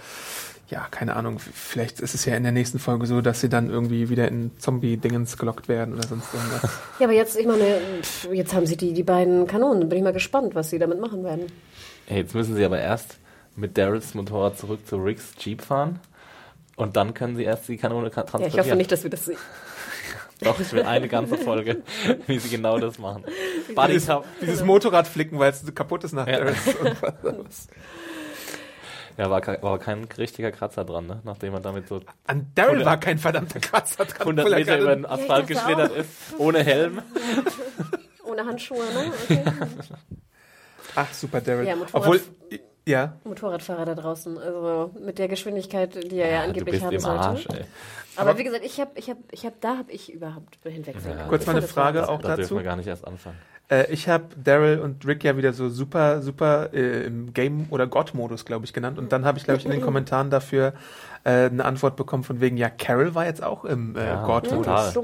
ja, 0.68 0.86
keine 0.90 1.16
Ahnung, 1.16 1.38
vielleicht 1.38 2.00
ist 2.00 2.14
es 2.14 2.24
ja 2.26 2.34
in 2.34 2.42
der 2.42 2.52
nächsten 2.52 2.78
Folge 2.78 3.06
so, 3.06 3.20
dass 3.22 3.40
sie 3.40 3.48
dann 3.48 3.70
irgendwie 3.70 4.10
wieder 4.10 4.28
in 4.28 4.50
Zombie-Dingens 4.58 5.38
gelockt 5.38 5.68
werden 5.68 5.94
oder 5.94 6.06
sonst 6.06 6.32
irgendwas. 6.34 6.70
Ja, 6.98 7.06
aber 7.06 7.14
jetzt, 7.14 7.38
ich 7.38 7.46
meine, 7.46 7.78
jetzt 8.30 8.52
haben 8.54 8.66
sie 8.66 8.76
die, 8.76 8.92
die 8.92 9.02
beiden 9.02 9.46
Kanonen. 9.46 9.88
Bin 9.88 9.98
ich 9.98 10.04
mal 10.04 10.12
gespannt, 10.12 10.54
was 10.54 10.70
sie 10.70 10.78
damit 10.78 11.00
machen 11.00 11.24
werden. 11.24 11.46
Hey, 12.06 12.18
jetzt 12.20 12.34
müssen 12.34 12.54
sie 12.54 12.64
aber 12.64 12.78
erst 12.78 13.16
mit 13.56 13.76
Daryls 13.78 14.14
Motorrad 14.14 14.58
zurück 14.58 14.86
zu 14.86 14.96
Ricks 14.96 15.32
Jeep 15.38 15.62
fahren 15.62 16.00
und 16.76 16.96
dann 16.96 17.14
können 17.14 17.36
sie 17.36 17.44
erst 17.44 17.68
die 17.68 17.76
Kanone 17.76 18.10
ka- 18.10 18.22
Ja, 18.22 18.26
transportieren. 18.26 18.60
ich 18.64 18.66
hoffe 18.70 18.76
nicht, 18.76 18.92
dass 18.92 19.02
wir 19.02 19.10
das 19.10 19.24
sehen. 19.26 19.38
Doch, 20.40 20.58
ich 20.58 20.72
will 20.72 20.82
eine 20.82 21.06
ganze 21.08 21.38
Folge, 21.38 21.82
wie 22.26 22.38
sie 22.38 22.48
genau 22.48 22.78
das 22.78 22.98
machen. 22.98 23.24
Buddy 23.74 23.92
Dieses, 23.94 24.12
dieses 24.40 24.64
Motorrad 24.64 25.06
flicken, 25.06 25.38
weil 25.38 25.50
es 25.52 25.62
kaputt 25.74 26.02
ist 26.04 26.12
nach 26.12 26.26
Ja. 26.26 26.40
Unfall. 26.40 27.16
Ja, 29.18 29.28
war, 29.28 29.42
war 29.62 29.78
kein 29.78 30.04
richtiger 30.16 30.50
Kratzer 30.50 30.86
dran, 30.86 31.06
ne? 31.06 31.20
nachdem 31.24 31.52
er 31.52 31.60
damit 31.60 31.86
so 31.86 32.00
An 32.26 32.50
Daryl 32.54 32.76
100 32.76 32.86
war 32.86 32.98
kein 32.98 33.18
verdammter 33.18 33.60
Kratzer 33.60 34.06
dran. 34.06 34.20
100 34.20 34.46
obwohl 34.46 34.52
er 34.54 34.58
Meter 34.58 34.70
gerade- 34.78 34.82
über 34.84 34.94
den 34.96 35.04
Asphalt 35.06 35.30
dachte 35.30 35.52
geschlittert 35.52 35.92
ist, 35.96 36.08
ohne 36.38 36.64
Helm. 36.64 37.02
Ohne 38.24 38.46
Handschuhe, 38.46 38.78
ne? 38.78 39.12
Okay. 39.24 39.42
Ach, 40.94 41.12
super, 41.12 41.42
Daryl. 41.42 41.66
Ja, 41.66 41.74
Obwohl, 41.92 42.22
ja, 42.86 43.16
Motorradfahrer 43.24 43.84
da 43.84 43.94
draußen, 43.94 44.38
also 44.38 44.90
mit 45.04 45.18
der 45.18 45.28
Geschwindigkeit, 45.28 45.94
die 46.10 46.18
er 46.18 46.30
ja, 46.30 46.38
du 46.38 46.48
angeblich 46.48 46.72
bist 46.72 46.84
haben 46.84 46.94
im 46.94 47.00
sollte. 47.00 47.20
Arsch, 47.20 47.46
ey. 47.52 47.64
Aber, 48.16 48.36
wie 48.36 48.44
gesagt, 48.44 48.64
ich 48.64 48.80
habe, 48.80 48.90
ich 48.96 49.08
habe, 49.08 49.20
ich 49.30 49.44
habe, 49.46 49.54
da 49.60 49.78
habe 49.78 49.90
ich 49.90 50.12
überhaupt 50.12 50.58
hinwegsehen. 50.64 51.18
Ja. 51.18 51.24
Kurz 51.28 51.42
Ich 51.42 51.46
mal 51.46 51.56
eine 51.56 51.66
Frage 51.66 52.08
auch 52.08 52.20
Da 52.20 52.36
dürfen 52.36 52.42
dazu. 52.42 52.56
wir 52.56 52.62
gar 52.62 52.76
nicht 52.76 52.86
erst 52.86 53.06
anfangen. 53.06 53.38
Äh, 53.70 53.90
ich 53.90 54.08
habe 54.08 54.24
Daryl 54.42 54.80
und 54.80 55.06
Rick 55.06 55.24
ja 55.24 55.36
wieder 55.36 55.52
so 55.54 55.68
super, 55.70 56.20
super 56.20 56.74
äh, 56.74 57.06
im 57.06 57.32
Game- 57.32 57.66
oder 57.70 57.86
God-Modus, 57.86 58.44
glaube 58.44 58.66
ich, 58.66 58.72
genannt. 58.74 58.98
Und 58.98 59.12
dann 59.12 59.24
habe 59.24 59.38
ich, 59.38 59.44
glaube 59.44 59.60
ich, 59.60 59.64
in 59.64 59.70
den 59.70 59.80
Kommentaren 59.84 60.28
dafür 60.28 60.74
äh, 61.24 61.46
eine 61.46 61.64
Antwort 61.64 61.96
bekommen 61.96 62.24
von 62.24 62.40
wegen, 62.40 62.56
ja, 62.58 62.68
Carol 62.68 63.14
war 63.14 63.24
jetzt 63.24 63.42
auch 63.42 63.64
im 63.64 63.96
äh, 63.96 64.04
Ja, 64.04 64.26
God-Modus. 64.26 64.94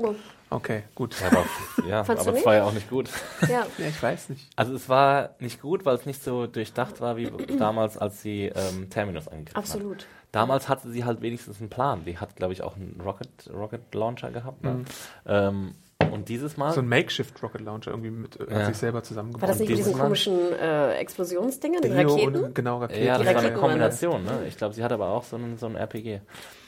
Okay, 0.51 0.82
gut. 0.94 1.14
Ja, 1.20 1.26
aber, 1.28 1.86
ja, 1.88 2.01
aber 2.20 2.34
es 2.34 2.44
war 2.46 2.55
ja 2.55 2.64
auch 2.64 2.72
nicht 2.72 2.88
gut. 2.88 3.09
Ja. 3.42 3.66
Ja, 3.78 3.86
ich 3.88 4.03
weiß 4.03 4.30
nicht. 4.30 4.49
Also 4.57 4.74
es 4.74 4.88
war 4.88 5.30
nicht 5.40 5.61
gut, 5.61 5.84
weil 5.84 5.94
es 5.96 6.07
nicht 6.07 6.22
so 6.22 6.46
durchdacht 6.46 7.01
war 7.01 7.16
wie 7.16 7.30
damals, 7.59 7.99
als 7.99 8.22
sie 8.22 8.46
ähm, 8.46 8.88
Terminus 8.90 9.28
angegriffen 9.28 9.57
hat. 9.57 9.64
Absolut. 9.64 10.07
Damals 10.32 10.68
hatte 10.68 10.90
sie 10.90 11.05
halt 11.05 11.20
wenigstens 11.22 11.61
einen 11.61 11.70
Plan. 11.70 12.05
Die 12.05 12.18
hat, 12.18 12.36
glaube 12.36 12.53
ich, 12.53 12.62
auch 12.62 12.76
einen 12.76 13.01
Rocket, 13.05 13.28
Rocket 13.53 13.94
Launcher 13.94 14.30
gehabt. 14.30 14.62
Ne? 14.62 14.84
Ähm, 15.26 15.74
und 16.12 16.28
dieses 16.28 16.57
Mal. 16.57 16.72
So 16.72 16.80
ein 16.80 16.88
Makeshift 16.88 17.42
Rocket 17.42 17.61
Launcher 17.62 17.90
irgendwie 17.90 18.11
mit 18.11 18.38
äh, 18.40 18.51
Ja. 18.51 18.66
sich 18.66 18.76
selber 18.76 19.03
zusammengebaut. 19.03 19.42
War 19.42 19.49
das 19.49 19.59
nicht 19.59 19.68
mit 19.70 19.78
diesen 19.78 19.96
Mal? 19.96 20.03
komischen 20.05 20.38
äh, 20.53 20.94
Explosionsdingen, 20.94 21.80
Deo 21.82 22.14
Raketen? 22.14 22.44
und 22.44 22.55
genau 22.55 22.78
Raketen. 22.78 23.05
ja, 23.05 23.18
das 23.18 23.34
war 23.34 23.42
eine. 23.42 23.53
Kombination. 23.55 24.24
Ne? 24.24 24.44
Ich 24.49 24.57
glaube, 24.57 24.74
sie 24.74 24.84
hat 24.84 24.92
aber 24.92 25.09
auch 25.09 25.24
so 25.24 25.36
einen, 25.36 25.57
so 25.59 25.66
einen 25.66 25.76
RPG. 25.76 26.20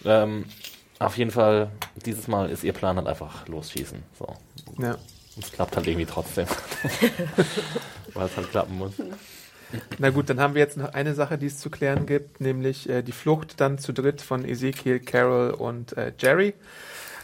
Ähm, 0.04 0.44
auf 1.01 1.16
jeden 1.16 1.30
Fall, 1.30 1.70
dieses 2.05 2.28
Mal 2.28 2.51
ist 2.51 2.62
ihr 2.62 2.72
Plan 2.72 2.96
halt 2.96 3.09
einfach 3.09 3.48
losschießen. 3.48 4.03
So. 4.18 4.36
Ja. 4.78 4.92
Und 5.36 5.44
es 5.44 5.51
klappt 5.51 5.74
halt 5.74 5.86
irgendwie 5.86 6.07
trotzdem. 6.07 6.46
Weil 8.14 8.26
es 8.26 8.36
halt 8.36 8.51
klappen 8.51 8.76
muss. 8.76 8.92
Na 9.98 10.11
gut, 10.11 10.28
dann 10.28 10.40
haben 10.40 10.55
wir 10.55 10.61
jetzt 10.61 10.76
noch 10.76 10.92
eine 10.92 11.14
Sache, 11.14 11.38
die 11.38 11.46
es 11.46 11.59
zu 11.59 11.70
klären 11.70 12.05
gibt, 12.05 12.40
nämlich 12.40 12.88
äh, 12.88 13.03
die 13.03 13.12
Flucht 13.12 13.61
dann 13.61 13.78
zu 13.78 13.92
dritt 13.92 14.20
von 14.20 14.44
Ezekiel, 14.44 15.01
Carol 15.01 15.53
und 15.53 15.96
äh, 15.96 16.12
Jerry. 16.18 16.55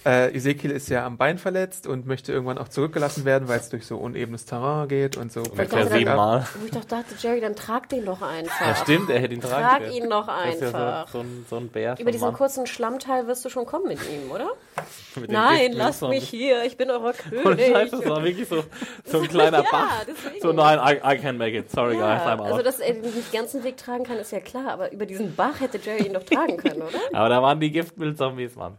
Äh, 0.06 0.32
Ezekiel 0.36 0.70
ist 0.70 0.88
ja 0.88 1.04
am 1.04 1.16
Bein 1.16 1.36
verletzt 1.36 1.88
und 1.88 2.06
möchte 2.06 2.30
irgendwann 2.32 2.58
auch 2.58 2.68
zurückgelassen 2.68 3.24
werden, 3.24 3.48
weil 3.48 3.58
es 3.58 3.70
durch 3.70 3.84
so 3.86 3.96
unebenes 3.96 4.44
Terrain 4.44 4.86
geht 4.86 5.16
und 5.16 5.32
so. 5.32 5.40
Ungefähr 5.40 5.66
dachte, 5.66 5.98
siebenmal. 5.98 6.46
Wo 6.60 6.64
ich 6.66 6.70
doch 6.70 6.84
dachte, 6.84 7.14
Jerry, 7.18 7.40
dann 7.40 7.56
trag 7.56 7.88
den 7.88 8.04
doch 8.04 8.22
einfach. 8.22 8.60
Ja, 8.66 8.76
stimmt, 8.76 9.10
er 9.10 9.18
hätte 9.18 9.34
ihn 9.34 9.40
tragen 9.40 9.84
Trag 9.84 9.92
ihn 9.92 10.08
Das 10.08 10.54
ist 10.54 10.60
ja 10.62 10.66
einfach. 10.68 11.08
so, 11.08 11.18
so, 11.18 11.24
ein, 11.24 11.46
so 11.50 11.56
ein 11.56 11.68
Bär. 11.68 11.96
Über 11.98 12.12
diesen 12.12 12.26
Mann. 12.26 12.34
kurzen 12.34 12.66
Schlammteil 12.68 13.26
wirst 13.26 13.44
du 13.44 13.48
schon 13.48 13.66
kommen 13.66 13.88
mit 13.88 13.98
ihm, 14.08 14.30
oder? 14.30 14.50
Mit 15.16 15.32
Nein, 15.32 15.72
lasst 15.72 16.02
mich 16.02 16.28
hier, 16.28 16.62
ich 16.64 16.76
bin 16.76 16.90
euer 16.90 17.00
Oh, 17.02 17.12
König. 17.42 17.66
Scheiße, 17.72 17.96
das 17.96 18.08
war 18.08 18.22
wirklich 18.22 18.46
so, 18.48 18.62
so 19.06 19.20
ein 19.20 19.28
kleiner 19.28 19.58
Ja, 19.64 19.70
Bach. 19.72 20.04
deswegen. 20.06 20.40
So, 20.42 20.52
nein, 20.52 20.78
I, 20.78 20.98
I 20.98 21.18
can't 21.18 21.38
make 21.38 21.56
it. 21.56 21.70
Sorry, 21.70 21.96
Ja, 21.98 22.18
guys, 22.18 22.26
I'm 22.28 22.40
out. 22.40 22.46
also, 22.52 22.62
dass 22.62 22.78
er 22.80 22.92
den 22.94 23.12
ganzen 23.32 23.64
Weg 23.64 23.76
tragen 23.78 24.04
kann, 24.04 24.18
ist 24.18 24.30
ja 24.30 24.40
klar, 24.40 24.68
aber 24.68 24.92
über 24.92 25.06
diesen 25.06 25.34
Bach 25.34 25.58
hätte 25.60 25.78
Jerry 25.82 26.06
ihn 26.06 26.12
doch 26.12 26.22
tragen 26.22 26.58
können, 26.58 26.82
oder? 26.82 26.98
Aber 27.14 27.28
da 27.30 27.42
waren 27.42 27.58
die 27.58 27.72
Giftmüll-Zombies, 27.72 28.54
Mann. 28.56 28.76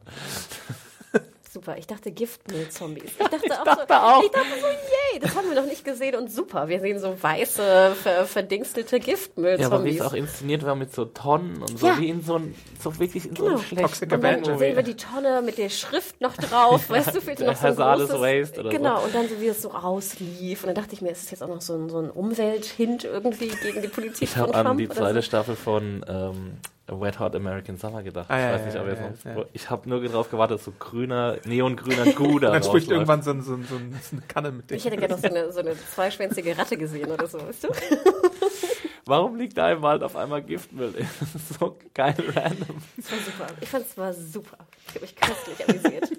Super, 1.50 1.78
ich 1.78 1.88
dachte 1.88 2.12
Giftmüll-Zombies. 2.12 3.04
Ich 3.06 3.18
dachte, 3.18 3.38
auch, 3.62 3.64
dachte 3.66 3.86
so, 3.88 3.94
auch. 3.94 4.24
Ich 4.24 4.32
dachte 4.32 4.48
so, 4.60 4.68
yay, 4.68 5.20
das 5.22 5.36
haben 5.36 5.50
wir 5.50 5.56
noch 5.56 5.66
nicht 5.66 5.86
gesehen 5.86 6.16
und 6.16 6.30
super. 6.32 6.68
Wir 6.68 6.80
sehen 6.82 7.00
so 7.00 7.16
weiße, 7.22 7.96
ver 8.02 8.26
verdingstelte 8.26 8.98
Ja, 8.98 9.02
aber 9.02 9.06
wie 9.06 9.12
Giftmüll-Zombies. 9.12 9.96
es 9.96 10.02
auch 10.02 10.14
inszeniert 10.14 10.66
war 10.66 10.76
mit 10.76 10.94
so 10.94 11.06
Tonnen 11.06 11.62
und 11.62 11.80
so, 11.80 11.88
Ja. 11.88 11.98
wie 12.00 12.10
in 12.10 12.22
so 12.22 12.36
ein, 12.36 12.54
so 12.82 13.00
wirklich 13.00 13.26
in 13.30 13.36
so 13.36 13.44
Genau. 13.46 13.56
einem 13.56 13.64
schlechten 13.66 13.88
Toxic 13.88 14.12
und 14.12 14.24
dann 14.24 14.58
sehen 14.58 14.76
wir 14.76 14.84
die 14.84 14.96
Tonne 14.98 15.42
mit 15.42 15.58
der 15.58 15.70
Schrift 15.70 16.20
noch 16.22 16.36
drauf, 16.36 16.90
weißt 16.90 17.16
du, 17.16 17.22
fehlt 17.22 17.40
noch 17.40 17.56
so 17.56 17.68
ein 17.68 17.76
großes, 17.76 18.10
Waste 18.22 18.60
oder 18.60 18.72
so. 18.72 18.78
Genau, 18.78 19.04
und 19.04 19.16
dann 19.16 19.30
so 19.30 19.40
wie 19.40 19.48
es 19.48 19.62
so 19.62 19.70
rauslief. 19.70 20.64
Und 20.64 20.68
dann 20.68 20.76
dachte 20.76 20.94
ich 20.94 21.02
mir, 21.02 21.12
ist 21.12 21.24
es 21.24 21.32
jetzt 21.32 21.44
auch 21.44 21.48
noch 21.48 21.62
so 21.62 21.76
ein, 21.76 21.90
so 21.90 22.00
ein 22.00 22.10
Umwelthint 22.10 23.06
irgendwie 23.06 23.48
gegen 23.48 23.82
die 23.82 23.88
Politik 23.88 24.22
Ich 24.24 24.32
von 24.32 24.42
habe 24.54 24.56
an 24.70 24.78
die 24.78 24.90
zweite 24.90 25.16
so? 25.16 25.22
Staffel 25.22 25.56
von 25.56 26.06
ähm, 26.08 26.58
Wet 26.88 27.20
Hot 27.20 27.36
American 27.36 27.78
Summer 27.78 28.02
gedacht. 28.04 28.28
Ah, 28.30 28.40
ja, 28.40 28.56
ich 28.56 28.64
weiß 28.66 28.74
ja, 28.74 28.82
nicht, 28.82 28.82
ob 28.82 28.88
ja, 28.88 28.94
ihr 28.94 28.98
ja, 29.00 29.08
sonst. 29.08 29.24
ja. 29.26 29.46
Ich 29.54 29.70
habe 29.70 29.90
nur 29.90 30.02
drauf 30.08 30.30
gewartet, 30.32 30.62
so 30.62 30.72
grüner, 30.78 31.38
neongrüner 31.46 32.14
Gouda. 32.14 32.52
dann 32.54 32.64
spricht 32.64 32.90
irgendwann 32.90 33.22
so, 33.22 33.32
ein- 33.32 33.42
so, 33.42 33.54
ein- 33.56 33.66
so, 33.70 33.76
ein- 33.76 34.00
so 34.02 34.16
eine 34.16 34.26
Kanne 34.28 34.52
mit 34.52 34.70
dem. 34.72 34.78
Ich 34.78 34.86
hätte 34.86 34.98
gerne 34.98 35.14
noch 35.16 35.22
so 35.22 35.28
eine, 35.28 35.52
so 35.52 35.60
eine 35.60 35.76
zweischwänzige 35.78 36.58
Ratte 36.58 36.78
gesehen 36.78 37.12
oder 37.12 37.28
so, 37.28 37.40
weißt 37.46 37.66
du? 37.66 37.68
Warum 39.06 39.36
liegt 39.38 39.58
da 39.58 39.72
im 39.72 39.82
Wald 39.82 40.04
auf 40.04 40.16
einmal 40.16 40.42
Giftmüll? 40.42 40.94
Das 41.20 41.36
ist 41.36 41.60
so 41.60 41.78
geil 41.94 42.16
random. 42.36 42.78
Das 42.98 43.12
war 43.12 43.20
super. 43.20 43.48
Ich 43.62 43.70
fand 43.70 43.86
es 43.86 43.98
war 43.98 44.14
super. 44.14 44.58
Ich 44.88 44.96
habe 44.96 45.02
mich 45.02 45.16
köstlich 45.16 45.70
amüsiert. 45.70 46.12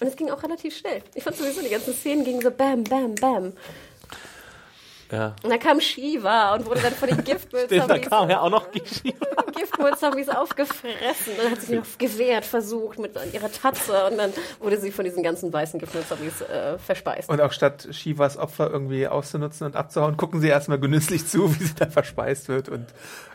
Und 0.00 0.06
es 0.06 0.16
ging 0.16 0.30
auch 0.30 0.42
relativ 0.42 0.76
schnell. 0.76 1.02
Ich 1.14 1.22
fand 1.22 1.36
sowieso, 1.36 1.60
die 1.62 1.68
ganzen 1.68 1.92
Szenen 1.94 2.24
gingen 2.24 2.40
so 2.40 2.50
bam, 2.50 2.84
bam, 2.84 3.14
bam. 3.16 3.52
Ja. 5.10 5.34
Und 5.42 5.50
dann 5.50 5.58
kam 5.58 5.80
Shiva 5.80 6.54
und 6.54 6.66
wurde 6.66 6.80
dann 6.80 6.92
von 6.92 7.08
den 7.08 7.18
Stimmt, 7.20 7.30
da 7.30 7.96
Giftmüll-Zombies 7.98 8.10
kam 8.10 8.30
ja 8.30 8.40
auch 8.40 8.50
noch. 8.50 8.70
Giftmüll-Zombies 8.72 10.28
aufgefressen. 10.28 11.32
Und 11.32 11.38
dann 11.38 11.50
hat 11.50 11.60
sie 11.60 11.66
sich 11.66 11.76
noch 11.76 11.98
gewehrt, 11.98 12.44
versucht 12.44 12.98
mit 12.98 13.12
ihrer 13.32 13.50
Tatze. 13.50 14.06
Und 14.10 14.18
dann 14.18 14.32
wurde 14.60 14.78
sie 14.78 14.92
von 14.92 15.04
diesen 15.04 15.22
ganzen 15.22 15.52
weißen 15.52 15.80
Giftmüll-Zombies 15.80 16.42
äh, 16.42 16.78
verspeist. 16.78 17.28
Und 17.28 17.40
auch 17.40 17.52
statt 17.52 17.88
Shivas 17.90 18.36
Opfer 18.36 18.70
irgendwie 18.70 19.08
auszunutzen 19.08 19.66
und 19.66 19.76
abzuhauen, 19.76 20.16
gucken 20.16 20.40
sie 20.40 20.48
erstmal 20.48 20.78
genüsslich 20.78 21.26
zu, 21.26 21.54
wie 21.58 21.64
sie 21.64 21.74
da 21.74 21.86
verspeist 21.86 22.48
wird 22.48 22.68
und 22.68 22.86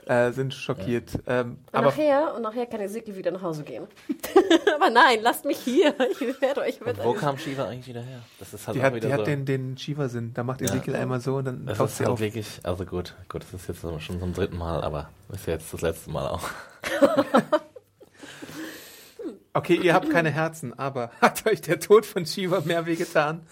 äh, 0.06 0.32
sind 0.32 0.54
schockiert. 0.54 1.12
Ähm, 1.28 1.58
Und 1.72 1.76
aber 1.76 1.88
nachher, 1.88 2.34
und 2.36 2.42
nachher 2.44 2.66
kann 2.66 2.80
Ezekiel 2.82 3.16
wieder 3.16 3.32
nach 3.32 3.42
Hause 3.42 3.64
gehen. 3.64 3.88
Aber 4.76 4.90
nein, 4.90 5.20
lasst 5.22 5.46
mich 5.46 5.58
hier. 5.58 5.96
Ich 6.12 6.42
werde 6.42 6.62
euch 6.62 6.80
mit 6.82 7.04
Wo 7.04 7.14
kam 7.14 7.38
Shiva 7.38 7.66
eigentlich 7.66 7.88
wieder 7.88 8.02
her? 8.02 8.22
Das 8.40 8.54
ist 8.54 8.68
halt 8.68 8.78
die 8.78 8.84
hat, 8.84 9.04
die 9.04 9.12
hat 9.12 9.20
so. 9.22 9.26
den, 9.26 9.46
den 9.46 9.78
Shiva-Sinn. 9.78 10.34
Da 10.34 10.44
macht 10.44 10.62
Ezekiel 10.62 10.96
einmal 10.96 11.22
so 11.22 11.38
und 11.38 11.46
dann 11.46 11.66
das 11.66 11.78
taucht 11.78 11.90
ist 11.90 11.98
sie 11.98 12.04
halt 12.04 12.14
auf. 12.14 12.20
wirklich, 12.20 12.60
also 12.64 12.86
gut, 12.86 13.16
gut, 13.30 13.44
das 13.44 13.54
ist 13.54 13.68
jetzt 13.68 14.04
schon 14.04 14.20
zum 14.20 14.34
dritten 14.34 14.58
Mal, 14.58 14.84
aber 14.84 15.10
ist 15.34 15.48
ja 15.48 15.54
jetzt 15.54 15.74
das 15.74 15.82
letzte 15.82 16.12
Mal 16.12 16.28
auch. 16.28 16.44
Okay, 19.56 19.76
ihr 19.82 19.94
habt 19.94 20.10
keine 20.10 20.32
Herzen, 20.32 20.78
aber 20.78 21.12
hat 21.22 21.46
euch 21.48 21.62
der 21.62 21.80
Tod 21.80 22.06
von 22.06 22.26
Shiva 22.26 22.62
mehr 22.66 22.86
wehgetan 22.86 23.44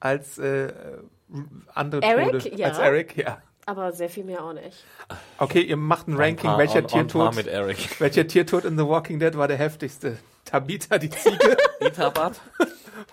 als 0.00 0.38
äh, 0.38 0.72
andere 1.74 2.02
Eric? 2.02 2.32
Tode? 2.40 2.56
Ja. 2.56 2.68
Als 2.68 2.78
Eric, 2.78 3.16
ja. 3.18 3.42
Aber 3.70 3.92
sehr 3.92 4.10
viel 4.10 4.24
mehr 4.24 4.42
auch 4.42 4.52
nicht. 4.52 4.84
Okay, 5.38 5.60
ihr 5.60 5.76
macht 5.76 6.08
ein 6.08 6.16
Ranking. 6.16 6.58
Welcher 6.58 6.84
Tiertod? 6.84 7.36
Welcher 8.00 8.26
Tiertod 8.26 8.64
in 8.64 8.76
The 8.76 8.84
Walking 8.84 9.20
Dead 9.20 9.36
war 9.38 9.46
der 9.46 9.58
heftigste? 9.58 10.18
Tabitha, 10.44 10.98
die 10.98 11.08
Ziege, 11.10 11.56
Itabat? 11.80 12.40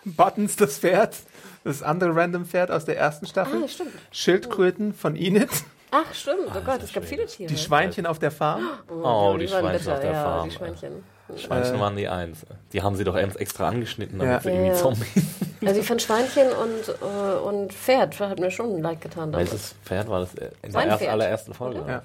Buttons, 0.03 0.55
das 0.55 0.79
Pferd, 0.79 1.15
das 1.63 1.83
andere 1.83 2.15
random 2.15 2.47
Pferd 2.47 2.71
aus 2.71 2.85
der 2.85 2.97
ersten 2.97 3.27
Staffel, 3.27 3.61
Ah, 3.63 3.67
stimmt. 3.67 3.91
Schildkröten 4.11 4.95
von 4.95 5.15
Enid, 5.15 5.49
Ach, 5.91 6.11
stimmt. 6.11 6.49
Oh 6.55 6.59
Gott, 6.65 6.81
es 6.81 6.91
gab 6.91 7.05
viele 7.05 7.27
Tiere. 7.27 7.49
die 7.53 7.57
Schweinchen 7.57 8.07
auf 8.07 8.17
der 8.17 8.31
Farm. 8.31 8.67
Oh, 8.89 9.37
die 9.39 9.49
waren 9.51 9.61
Schweinchen 9.61 9.71
bitter, 9.77 9.93
auf 9.93 9.99
der 10.01 10.11
ja, 10.11 10.23
Farm. 10.23 10.49
Die 10.49 10.55
Schweinchen. 10.55 11.03
Schweinchen 11.35 11.79
waren 11.79 11.95
die 11.97 12.07
Eins. 12.07 12.45
Die 12.73 12.81
haben 12.81 12.95
sie 12.95 13.03
doch 13.03 13.15
extra 13.15 13.67
angeschnitten, 13.67 14.19
damit 14.19 14.33
Ja. 14.35 14.39
sie 14.39 14.49
irgendwie 14.49 14.69
Ja. 14.69 14.75
Zombies. 14.75 15.07
Also 15.65 15.79
ich 15.81 15.87
fand 15.87 16.01
Schweinchen 16.01 16.47
und, 16.49 16.95
äh, 17.01 17.37
und 17.39 17.73
Pferd 17.73 18.19
hat 18.19 18.39
mir 18.39 18.51
schon 18.51 18.75
ein 18.77 18.81
Like 18.81 19.01
getan. 19.01 19.31
damals. 19.31 19.51
Welches 19.51 19.75
Pferd 19.83 20.07
war 20.07 20.21
das 20.21 20.33
in 20.35 20.71
der 20.71 20.85
erst, 20.85 21.07
allerersten 21.07 21.53
Folge? 21.53 21.83
Ja. 21.87 22.03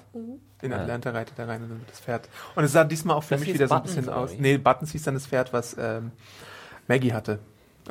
In 0.61 0.71
Ja. 0.71 0.77
Atlanta 0.79 1.11
reitet 1.11 1.37
er 1.37 1.47
rein 1.47 1.61
und 1.63 1.69
dann 1.69 1.79
wird 1.79 1.91
das 1.91 1.99
Pferd. 1.99 2.27
Und 2.55 2.63
es 2.63 2.71
sah 2.71 2.83
diesmal 2.83 3.15
auch 3.17 3.23
für 3.23 3.35
Das 3.35 3.41
mich 3.45 3.53
wieder 3.53 3.67
so 3.67 3.75
ein 3.75 3.81
Buttons, 3.81 3.95
bisschen 3.97 4.13
aus. 4.13 4.31
Nee, 4.37 4.57
Buttons 4.57 4.91
hieß 4.91 5.03
dann 5.03 5.13
das 5.13 5.27
Pferd, 5.27 5.53
was 5.53 5.75
ähm, 5.79 6.11
Maggie 6.87 7.13
hatte. 7.13 7.39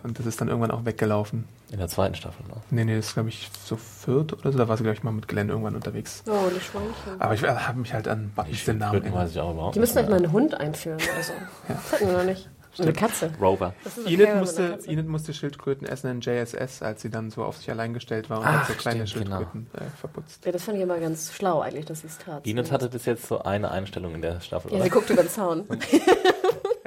Und 0.03 0.18
das 0.18 0.26
ist 0.26 0.40
dann 0.40 0.49
irgendwann 0.49 0.70
auch 0.70 0.84
weggelaufen. 0.84 1.45
In 1.70 1.78
der 1.78 1.88
zweiten 1.88 2.14
Staffel 2.14 2.45
noch. 2.49 2.62
Nee, 2.70 2.84
nee, 2.84 2.97
das 2.97 3.09
ist, 3.09 3.14
glaube 3.14 3.30
ich, 3.30 3.51
so 3.64 3.76
viert 3.76 4.32
oder 4.32 4.53
so. 4.53 4.59
Da 4.59 4.68
war 4.68 4.76
sie, 4.76 4.82
glaube 4.82 4.97
ich, 4.97 5.03
mal 5.03 5.12
mit 5.12 5.28
Glenn 5.28 5.49
irgendwann 5.49 5.74
unterwegs. 5.74 6.22
Oh, 6.26 6.51
die 6.55 6.61
Schweinchen. 6.61 7.18
Aber 7.18 7.34
ich 7.34 7.43
äh, 7.43 7.49
habe 7.49 7.78
mich 7.78 7.93
halt 7.95 8.09
an 8.09 8.30
Buttons 8.34 8.64
den 8.64 8.78
Namen 8.78 9.01
weiß 9.01 9.05
erinnert. 9.05 9.30
ich 9.30 9.40
auch 9.40 9.53
überhaupt 9.53 9.74
Die 9.74 9.80
müssen 9.80 9.97
halt 9.97 10.11
mal 10.11 10.16
einen 10.16 10.32
Hund 10.32 10.55
einführen 10.55 10.99
oder 10.99 11.22
so. 11.22 11.32
Das 11.68 11.93
hatten 11.93 12.07
wir 12.07 12.16
noch 12.18 12.24
nicht. 12.24 12.49
Und 12.78 12.84
eine 12.84 12.93
Katze. 12.95 13.30
Rover. 13.38 13.74
Okay, 13.84 14.14
Enid 14.14 14.36
musste, 14.36 14.78
Enid 14.86 15.07
musste 15.07 15.34
Schildkröten 15.34 15.86
essen 15.86 16.11
in 16.11 16.20
JSS, 16.22 16.80
als 16.82 17.03
sie 17.03 17.11
dann 17.11 17.30
so 17.30 17.45
auf 17.45 17.59
sich 17.59 17.70
allein 17.70 17.93
gestellt 17.93 18.30
war 18.30 18.40
und 18.40 18.47
hat 18.47 18.66
so 18.66 18.72
kleine 18.72 19.07
stimmt, 19.07 19.26
genau. 19.26 19.36
Schildkröten 19.38 19.70
äh, 19.74 19.90
verputzt. 19.99 20.47
Ja, 20.47 20.53
das 20.53 20.64
fand 20.64 20.78
ich 20.78 20.82
immer 20.82 20.99
ganz 20.99 21.34
schlau 21.34 21.61
eigentlich, 21.61 21.84
dass 21.84 22.01
sie 22.01 22.07
es 22.07 22.16
tat. 22.16 22.47
Enid 22.47 22.72
hatte 22.72 22.88
bis 22.88 23.05
jetzt 23.05 23.26
so 23.26 23.43
eine 23.43 23.70
Einstellung 23.70 24.14
in 24.14 24.22
der 24.22 24.40
Staffel. 24.40 24.70
Ja, 24.70 24.76
oder? 24.76 24.84
sie 24.84 24.90
guckt 24.90 25.11
über 25.11 25.22
den 25.22 25.30
Zaun. 25.30 25.66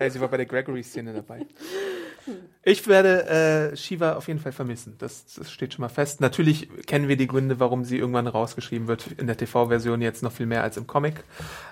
Sie 0.09 0.19
war 0.19 0.27
bei 0.27 0.37
der 0.37 0.45
Gregory-Szene 0.45 1.13
dabei. 1.13 1.45
Ich 2.63 2.88
werde 2.88 3.71
äh, 3.73 3.78
Shiva 3.78 4.13
auf 4.13 4.28
jeden 4.28 4.39
Fall 4.39 4.51
vermissen. 4.51 4.95
Das, 4.97 5.26
das 5.36 5.51
steht 5.51 5.73
schon 5.73 5.82
mal 5.84 5.89
fest. 5.89 6.19
Natürlich 6.21 6.67
kennen 6.88 7.07
wir 7.07 7.15
die 7.17 7.28
Gründe, 7.28 7.59
warum 7.59 7.84
sie 7.84 7.97
irgendwann 7.99 8.26
rausgeschrieben 8.26 8.88
wird. 8.88 9.05
In 9.17 9.28
der 9.28 9.38
TV-Version 9.38 10.01
jetzt 10.01 10.23
noch 10.23 10.32
viel 10.32 10.47
mehr 10.47 10.63
als 10.63 10.78
im 10.78 10.88
Comic. 10.88 11.23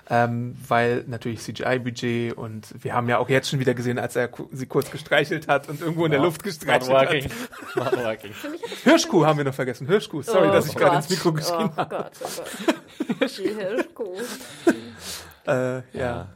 Ähm, 0.08 0.56
weil 0.68 1.02
natürlich 1.08 1.40
CGI-Budget 1.40 2.34
und 2.34 2.68
wir 2.84 2.94
haben 2.94 3.08
ja 3.08 3.18
auch 3.18 3.28
jetzt 3.28 3.48
schon 3.50 3.58
wieder 3.58 3.74
gesehen, 3.74 3.98
als 3.98 4.14
er 4.16 4.28
ku- 4.28 4.48
sie 4.52 4.66
kurz 4.66 4.90
gestreichelt 4.90 5.48
hat 5.48 5.68
und 5.68 5.80
irgendwo 5.80 6.04
in 6.04 6.12
der 6.12 6.20
Luft 6.20 6.44
Not 6.44 6.44
gestreichelt 6.44 6.90
working. 6.90 7.24
hat. 7.24 7.92
Not 7.92 8.04
working. 8.04 8.30
Hirschkuh 8.84 9.24
haben 9.26 9.38
wir 9.38 9.44
noch 9.46 9.54
vergessen. 9.54 9.86
Hirschkuh. 9.88 10.22
Sorry, 10.22 10.48
Oh 10.48 10.52
dass 10.52 10.66
ich 10.68 10.74
gerade 10.76 10.96
ins 10.96 11.10
Mikro 11.10 11.32
geschrien 11.32 11.70
oh 11.72 11.76
habe. 11.76 11.96
Gott, 11.96 12.12
oh 12.22 12.28
Gott. 12.36 13.38
Die 13.38 13.48
Hirschkuh. 13.48 14.14
Äh, 15.46 15.52
ja. 15.52 15.82
Ja. 15.92 16.28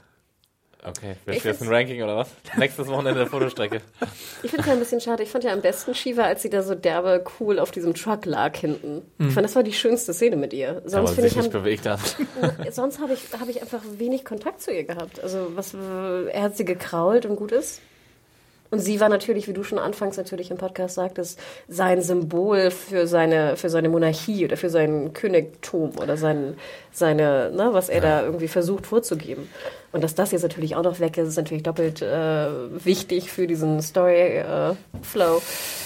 Okay, 0.88 1.12
Ich 1.12 1.26
willst 1.26 1.44
du 1.44 1.48
jetzt 1.48 1.62
ein 1.62 1.68
Ranking 1.68 2.02
oder 2.02 2.16
was? 2.16 2.28
Nächstes 2.56 2.86
Wochenende 2.88 3.20
der 3.20 3.28
Fotostrecke. 3.28 3.80
Ich 4.42 4.50
finde 4.50 4.62
es 4.62 4.66
ja 4.68 4.72
ein 4.72 4.78
bisschen 4.78 5.00
schade. 5.00 5.24
Ich 5.24 5.30
fand 5.30 5.42
ja 5.42 5.52
am 5.52 5.60
besten 5.60 5.96
Shiva, 5.96 6.22
als 6.22 6.42
sie 6.42 6.50
da 6.50 6.62
so 6.62 6.76
derbe 6.76 7.24
cool 7.40 7.58
auf 7.58 7.72
diesem 7.72 7.92
Truck 7.94 8.24
lag 8.24 8.56
hinten. 8.56 9.02
Ich 9.18 9.32
fand, 9.32 9.44
das 9.44 9.56
war 9.56 9.64
die 9.64 9.72
schönste 9.72 10.14
Szene 10.14 10.36
mit 10.36 10.52
ihr. 10.52 10.80
Sonst 10.84 11.14
finde 11.14 11.26
ich, 11.26 11.34
nicht 11.34 11.46
haben, 11.46 11.52
bewegt 11.52 11.86
hat. 11.86 11.98
sonst 12.70 13.00
habe 13.00 13.14
ich, 13.14 13.20
hab 13.38 13.48
ich 13.48 13.60
einfach 13.60 13.82
wenig 13.96 14.24
Kontakt 14.24 14.62
zu 14.62 14.72
ihr 14.72 14.84
gehabt. 14.84 15.20
Also 15.20 15.50
was, 15.56 15.74
er 15.74 16.42
hat 16.42 16.56
sie 16.56 16.64
gekrault 16.64 17.26
und 17.26 17.34
gut 17.34 17.50
ist. 17.50 17.80
Und 18.70 18.80
sie 18.80 19.00
war 19.00 19.08
natürlich, 19.08 19.48
wie 19.48 19.52
du 19.52 19.64
schon 19.64 19.78
anfangs 19.78 20.16
natürlich 20.16 20.50
im 20.50 20.58
Podcast 20.58 20.94
sagtest, 20.94 21.40
sein 21.68 22.02
Symbol 22.02 22.70
für 22.70 23.06
seine, 23.06 23.56
für 23.56 23.70
seine 23.70 23.88
Monarchie 23.88 24.44
oder 24.44 24.56
für 24.56 24.68
sein 24.68 25.14
Königtum 25.14 25.92
oder 26.00 26.16
sein, 26.16 26.56
seine, 26.92 27.50
ne, 27.50 27.70
was 27.72 27.88
er 27.88 28.00
da 28.02 28.22
irgendwie 28.22 28.48
versucht 28.48 28.86
vorzugeben. 28.86 29.48
Und 29.90 30.04
dass 30.04 30.14
das 30.14 30.32
jetzt 30.32 30.42
natürlich 30.42 30.76
auch 30.76 30.82
noch 30.82 31.00
weg 31.00 31.16
ist, 31.16 31.28
ist 31.28 31.36
natürlich 31.36 31.62
doppelt 31.62 32.02
äh, 32.02 32.84
wichtig 32.84 33.30
für 33.30 33.46
diesen 33.46 33.80
Story-Flow. 33.80 35.42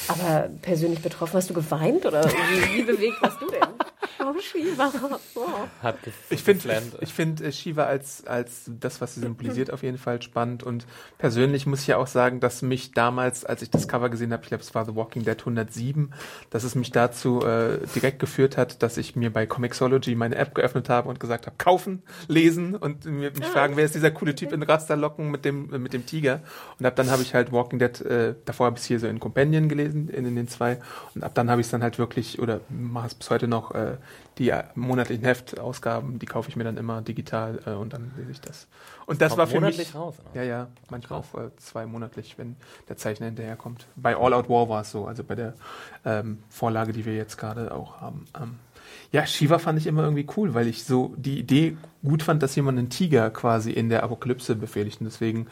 Aber 0.08 0.48
persönlich 0.60 1.00
betroffen, 1.00 1.34
hast 1.34 1.50
du 1.50 1.54
geweint 1.54 2.04
oder 2.04 2.24
wie, 2.24 2.78
wie 2.78 2.82
bewegt 2.82 3.22
warst 3.22 3.40
du 3.40 3.46
denn? 3.46 3.91
Oh, 4.24 4.38
Shiva. 4.38 4.92
Oh. 5.34 5.46
Hat 5.82 5.96
Ich 6.30 6.42
finde 6.42 6.82
ich 7.00 7.12
find, 7.12 7.40
äh, 7.40 7.52
Shiva 7.52 7.84
als, 7.84 8.26
als 8.26 8.64
das, 8.66 9.00
was 9.00 9.14
sie 9.14 9.20
symbolisiert, 9.20 9.72
auf 9.72 9.82
jeden 9.82 9.98
Fall 9.98 10.22
spannend. 10.22 10.62
Und 10.62 10.86
persönlich 11.18 11.66
muss 11.66 11.80
ich 11.80 11.88
ja 11.88 11.96
auch 11.96 12.06
sagen, 12.06 12.40
dass 12.40 12.62
mich 12.62 12.92
damals, 12.92 13.44
als 13.44 13.62
ich 13.62 13.70
das 13.70 13.88
Cover 13.88 14.10
gesehen 14.10 14.32
habe, 14.32 14.42
ich 14.42 14.48
glaube, 14.48 14.62
es 14.62 14.74
war 14.74 14.84
The 14.84 14.94
Walking 14.94 15.24
Dead 15.24 15.38
107, 15.38 16.12
dass 16.50 16.64
es 16.64 16.74
mich 16.74 16.92
dazu 16.92 17.44
äh, 17.44 17.78
direkt 17.94 18.18
geführt 18.20 18.56
hat, 18.56 18.82
dass 18.82 18.96
ich 18.96 19.16
mir 19.16 19.32
bei 19.32 19.46
Comixology 19.46 20.14
meine 20.14 20.36
App 20.36 20.54
geöffnet 20.54 20.88
habe 20.88 21.08
und 21.08 21.18
gesagt 21.18 21.46
habe, 21.46 21.56
kaufen, 21.58 22.02
lesen 22.28 22.76
und 22.76 23.04
mir, 23.04 23.32
mich 23.32 23.46
fragen, 23.46 23.76
wer 23.76 23.84
ist 23.84 23.94
dieser 23.94 24.10
coole 24.10 24.34
Typ 24.34 24.52
in 24.52 24.62
Rasterlocken 24.62 25.30
mit 25.30 25.44
dem, 25.44 25.72
äh, 25.72 25.78
mit 25.78 25.92
dem 25.92 26.06
Tiger. 26.06 26.40
Und 26.78 26.86
ab 26.86 26.94
dann 26.96 27.10
habe 27.10 27.22
ich 27.22 27.34
halt 27.34 27.50
Walking 27.52 27.78
Dead, 27.78 28.00
äh, 28.02 28.34
davor 28.44 28.66
habe 28.66 28.76
ich 28.76 28.82
es 28.82 28.86
hier 28.86 29.00
so 29.00 29.08
in 29.08 29.18
Companion 29.18 29.68
gelesen, 29.68 30.08
in, 30.08 30.26
in 30.26 30.36
den 30.36 30.48
zwei. 30.48 30.78
Und 31.14 31.24
ab 31.24 31.34
dann 31.34 31.50
habe 31.50 31.60
ich 31.60 31.66
es 31.66 31.70
dann 31.70 31.82
halt 31.82 31.98
wirklich, 31.98 32.38
oder 32.38 32.60
mache 32.68 33.08
es 33.08 33.14
bis 33.14 33.30
heute 33.30 33.48
noch, 33.48 33.72
äh, 33.74 33.96
die 34.38 34.52
monatlichen 34.74 35.24
Heftausgaben, 35.24 36.18
die 36.18 36.26
kaufe 36.26 36.48
ich 36.48 36.56
mir 36.56 36.64
dann 36.64 36.76
immer 36.76 37.02
digital 37.02 37.60
äh, 37.66 37.70
und 37.70 37.92
dann 37.92 38.12
lese 38.16 38.30
ich 38.30 38.40
das. 38.40 38.66
Und 39.06 39.20
das 39.20 39.30
Kommt 39.30 39.38
war 39.38 39.46
für 39.46 39.60
mich. 39.60 39.94
raus? 39.94 40.14
Ja, 40.34 40.42
ja, 40.42 40.68
manchmal 40.90 41.20
auch 41.20 41.34
äh, 41.34 41.50
zwei 41.56 41.86
monatlich, 41.86 42.38
wenn 42.38 42.56
der 42.88 42.96
Zeichner 42.96 43.26
hinterherkommt. 43.26 43.86
Bei 43.96 44.16
All 44.16 44.32
Out 44.32 44.48
War 44.48 44.68
war 44.68 44.82
es 44.82 44.90
so, 44.90 45.06
also 45.06 45.22
bei 45.24 45.34
der 45.34 45.54
ähm, 46.04 46.42
Vorlage, 46.48 46.92
die 46.92 47.04
wir 47.04 47.14
jetzt 47.14 47.36
gerade 47.36 47.74
auch 47.74 48.00
haben. 48.00 48.24
Ähm, 48.40 48.58
ja, 49.12 49.26
Shiva 49.26 49.58
fand 49.58 49.78
ich 49.78 49.86
immer 49.86 50.02
irgendwie 50.04 50.26
cool, 50.36 50.54
weil 50.54 50.66
ich 50.66 50.84
so 50.84 51.12
die 51.18 51.38
Idee 51.38 51.76
gut 52.02 52.22
fand, 52.22 52.42
dass 52.42 52.56
jemand 52.56 52.78
einen 52.78 52.88
Tiger 52.88 53.28
quasi 53.30 53.70
in 53.70 53.88
der 53.90 54.02
Apokalypse 54.02 54.56
befehligt. 54.56 55.00
Und 55.00 55.04
deswegen, 55.04 55.46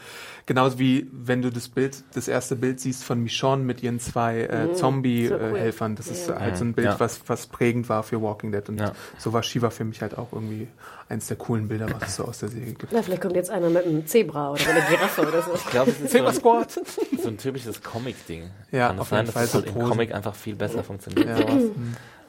genauso 0.46 0.78
wie 0.78 1.06
wenn 1.12 1.42
du 1.42 1.50
das 1.50 1.68
Bild, 1.68 2.02
das 2.14 2.26
erste 2.26 2.56
Bild 2.56 2.80
siehst 2.80 3.04
von 3.04 3.22
Michonne 3.22 3.62
mit 3.62 3.82
ihren 3.82 4.00
zwei 4.00 4.40
äh, 4.40 4.64
so 4.64 4.68
cool. 4.70 4.74
Zombie-Helfern, 4.76 5.94
das 5.94 6.08
ist 6.08 6.28
halt 6.30 6.56
so 6.56 6.64
ein 6.64 6.72
Bild, 6.72 6.86
Ja. 6.88 6.98
was, 7.00 7.20
was 7.28 7.46
prägend 7.46 7.88
war 7.90 8.02
für 8.02 8.20
Walking 8.22 8.50
Dead. 8.50 8.66
Und 8.68 8.80
Ja. 8.80 8.92
so 9.18 9.32
war 9.34 9.42
Shiva 9.42 9.68
für 9.70 9.84
mich 9.84 10.00
halt 10.02 10.16
auch 10.18 10.32
irgendwie 10.32 10.66
eins 11.11 11.26
der 11.28 11.36
coolen 11.36 11.68
Bilder, 11.68 11.86
was 11.92 12.08
es 12.08 12.16
so 12.16 12.24
aus 12.24 12.38
der 12.38 12.48
Serie 12.48 12.72
gibt. 12.72 12.92
Na, 12.92 13.02
vielleicht 13.02 13.20
kommt 13.22 13.36
jetzt 13.36 13.50
einer 13.50 13.68
mit 13.68 13.84
einem 13.84 14.06
Zebra 14.06 14.50
oder 14.52 14.61
mit 14.61 14.68
einer 14.70 14.88
Giraffe 14.88 15.20
oder 15.22 15.42
so. 15.42 15.50
Ich 15.54 15.66
glaube, 15.66 15.90
es 15.90 16.00
ist 16.00 16.12
so 16.12 16.32
Squad! 16.32 16.78
ein, 17.12 17.18
so 17.22 17.28
ein 17.28 17.36
typisches 17.38 17.82
Comic-Ding. 17.82 18.44
Ja, 18.72 18.86
Kann 18.88 18.96
es 18.96 19.02
auf 19.02 19.08
sein, 19.11 19.18
jeden 19.18 19.26
dass 19.26 19.34
Fall 19.34 19.44
es 19.44 19.52
so 19.52 19.58
halt 19.58 19.66
im. 19.68 19.74
Comic 19.88 20.14
einfach 20.14 20.34
viel 20.34 20.54
besser 20.56 20.82
funktioniert, 20.82 21.28
Ja. 21.38 21.46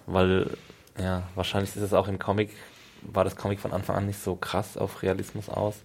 Weil, 0.07 0.47
ja, 0.99 1.23
wahrscheinlich 1.35 1.75
ist 1.75 1.81
es 1.81 1.93
auch 1.93 2.07
im 2.07 2.19
Comic, 2.19 2.51
war 3.01 3.23
das 3.23 3.35
Comic 3.35 3.59
von 3.59 3.73
Anfang 3.73 3.95
an 3.95 4.05
nicht 4.05 4.21
so 4.21 4.35
krass 4.35 4.77
auf 4.77 5.01
Realismus 5.01 5.49
aus. 5.49 5.75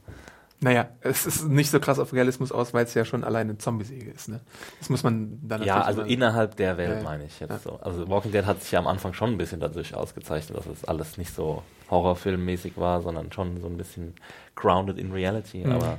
Naja, 0.58 0.88
es 1.02 1.26
ist 1.26 1.46
nicht 1.48 1.70
so 1.70 1.80
krass 1.80 1.98
auf 1.98 2.14
Realismus 2.14 2.50
aus, 2.50 2.72
weil 2.72 2.84
es 2.84 2.94
ja 2.94 3.04
schon 3.04 3.24
alleine 3.24 3.50
eine 3.50 3.58
Zombie-Säge 3.58 4.10
ist. 4.10 4.28
Ne? 4.28 4.40
Das 4.78 4.88
muss 4.88 5.02
man 5.02 5.38
dann 5.42 5.62
Ja, 5.62 5.82
also 5.82 6.00
innerhalb 6.00 6.56
der 6.56 6.78
Welt 6.78 6.98
Ja, 6.98 7.02
meine 7.02 7.24
ich 7.24 7.38
jetzt 7.40 7.50
ja. 7.50 7.58
so. 7.58 7.78
Also 7.82 8.08
Walking 8.08 8.32
Dead 8.32 8.46
hat 8.46 8.62
sich 8.62 8.72
ja 8.72 8.78
am 8.78 8.86
Anfang 8.86 9.12
schon 9.12 9.32
ein 9.32 9.38
bisschen 9.38 9.60
dadurch 9.60 9.94
ausgezeichnet, 9.94 10.56
dass 10.56 10.66
es 10.66 10.84
alles 10.86 11.18
nicht 11.18 11.34
so 11.34 11.62
Horrorfilmmäßig 11.90 12.78
war, 12.78 13.02
sondern 13.02 13.30
schon 13.32 13.60
so 13.60 13.66
ein 13.66 13.76
bisschen 13.76 14.14
grounded 14.54 14.98
in 14.98 15.12
reality. 15.12 15.58
Mhm. 15.58 15.72
Aber 15.72 15.98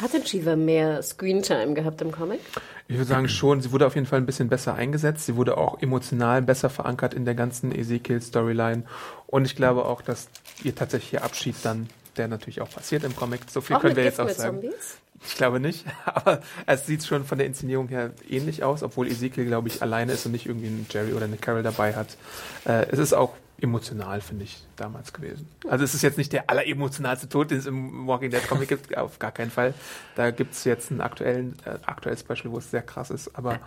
Hat 0.00 0.12
denn 0.12 0.26
Shiva 0.26 0.56
mehr 0.56 1.02
Screentime 1.02 1.74
gehabt 1.74 2.02
im 2.02 2.12
Comic? 2.12 2.40
Ich 2.88 2.96
würde 2.96 3.08
sagen 3.08 3.28
schon, 3.28 3.60
sie 3.60 3.72
wurde 3.72 3.86
auf 3.86 3.94
jeden 3.94 4.06
Fall 4.06 4.20
ein 4.20 4.26
bisschen 4.26 4.48
besser 4.48 4.74
eingesetzt. 4.74 5.26
Sie 5.26 5.36
wurde 5.36 5.56
auch 5.56 5.80
emotional 5.80 6.42
besser 6.42 6.70
verankert 6.70 7.14
in 7.14 7.24
der 7.24 7.34
ganzen 7.34 7.72
Ezekiel-Storyline. 7.72 8.84
Und 9.26 9.44
ich 9.44 9.56
glaube 9.56 9.86
auch, 9.86 10.02
dass 10.02 10.28
ihr 10.62 10.74
tatsächlicher 10.74 11.24
Abschied 11.24 11.56
dann, 11.62 11.88
der 12.16 12.28
natürlich 12.28 12.60
auch 12.60 12.70
passiert 12.70 13.04
im 13.04 13.16
Comic, 13.16 13.40
so 13.50 13.60
viel 13.60 13.76
Auch 13.76 13.80
können 13.80 13.96
wir 13.96 14.04
jetzt 14.04 14.20
auch 14.20 14.28
sagen. 14.28 14.60
Zombies? 14.60 14.98
Ich 15.26 15.34
glaube 15.34 15.60
nicht, 15.60 15.86
aber 16.04 16.40
es 16.66 16.86
sieht 16.86 17.04
schon 17.04 17.24
von 17.24 17.38
der 17.38 17.46
Inszenierung 17.46 17.88
her 17.88 18.10
ähnlich 18.28 18.62
aus, 18.62 18.82
obwohl 18.82 19.08
Ezekiel, 19.08 19.46
glaube 19.46 19.68
ich, 19.68 19.82
alleine 19.82 20.12
ist 20.12 20.26
und 20.26 20.32
nicht 20.32 20.46
irgendwie 20.46 20.66
ein 20.68 20.86
Jerry 20.90 21.14
oder 21.14 21.24
eine 21.24 21.38
Carol 21.38 21.62
dabei 21.62 21.94
hat. 21.94 22.16
Äh, 22.66 22.86
es 22.90 22.98
ist 22.98 23.14
auch 23.14 23.32
emotional, 23.60 24.20
finde 24.20 24.44
ich, 24.44 24.62
damals 24.76 25.12
gewesen. 25.12 25.48
Also 25.68 25.84
es 25.84 25.94
ist 25.94 26.02
jetzt 26.02 26.18
nicht 26.18 26.32
der 26.32 26.50
alleremotionalste 26.50 27.28
Tod, 27.28 27.50
den 27.50 27.58
es 27.58 27.66
im 27.66 28.06
Walking 28.06 28.30
Dead 28.30 28.46
Comic 28.46 28.68
gibt, 28.68 28.96
auf 28.96 29.18
gar 29.18 29.32
keinen 29.32 29.50
Fall. 29.50 29.74
Da 30.14 30.30
gibt 30.30 30.52
es 30.52 30.64
jetzt 30.64 30.90
ein 30.90 31.00
aktuellen, 31.00 31.56
äh, 31.64 31.78
aktuelles 31.86 32.22
Beispiel, 32.22 32.50
wo 32.50 32.58
es 32.58 32.70
sehr 32.70 32.82
krass 32.82 33.10
ist, 33.10 33.34
aber 33.34 33.60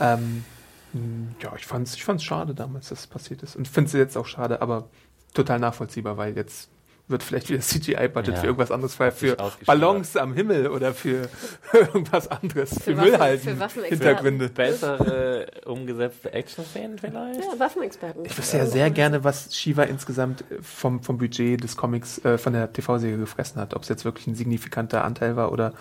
ähm, 0.00 0.44
mh, 0.92 1.34
ja, 1.42 1.52
ich 1.56 1.66
fand's, 1.66 1.94
ich 1.94 2.04
fand's 2.04 2.24
schade 2.24 2.54
damals, 2.54 2.88
dass 2.88 3.00
es 3.00 3.06
passiert 3.06 3.42
ist. 3.42 3.54
Und 3.54 3.68
finde 3.68 3.86
es 3.88 3.92
jetzt 3.92 4.16
auch 4.16 4.26
schade, 4.26 4.60
aber 4.60 4.88
total 5.34 5.60
nachvollziehbar, 5.60 6.16
weil 6.16 6.36
jetzt 6.36 6.68
wird 7.08 7.22
vielleicht 7.22 7.48
wieder 7.48 7.60
CGI-Budget 7.60 8.34
Ja. 8.34 8.40
für 8.40 8.46
irgendwas 8.46 8.70
anderes 8.70 8.94
frei, 8.94 9.10
für. 9.10 9.36
Ballons 9.66 10.16
am 10.16 10.34
Himmel 10.34 10.68
oder 10.68 10.92
für 10.94 11.28
irgendwas 11.72 12.28
anderes, 12.28 12.70
für, 12.70 12.96
für 12.96 12.96
Waffenexperten. 12.96 13.84
Hintergründe. 13.84 14.48
bessere 14.48 15.46
umgesetzte 15.64 16.32
Action-Szenen 16.32 16.98
vielleicht? 16.98 17.40
Ja, 17.40 17.58
Waffenexperten. 17.58 18.24
Ich 18.24 18.36
wüsste 18.36 18.58
ja 18.58 18.66
sehr 18.66 18.90
gerne, 18.90 19.24
was 19.24 19.54
Shiva 19.56 19.84
insgesamt 19.84 20.42
äh, 20.50 20.62
vom, 20.62 21.02
vom 21.02 21.18
Budget 21.18 21.62
des 21.62 21.76
Comics 21.76 22.24
äh, 22.24 22.38
von 22.38 22.52
der 22.52 22.72
TV-Serie 22.72 23.18
gefressen 23.18 23.60
hat. 23.60 23.74
Ob 23.74 23.82
es 23.82 23.88
jetzt 23.88 24.04
wirklich 24.04 24.26
ein 24.26 24.34
signifikanter 24.34 25.04
Anteil 25.04 25.36
war 25.36 25.52
oder 25.52 25.72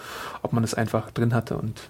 ob 0.42 0.54
man 0.54 0.64
es 0.64 0.74
einfach 0.74 1.12
drin 1.12 1.34
hatte 1.34 1.58
und 1.58 1.90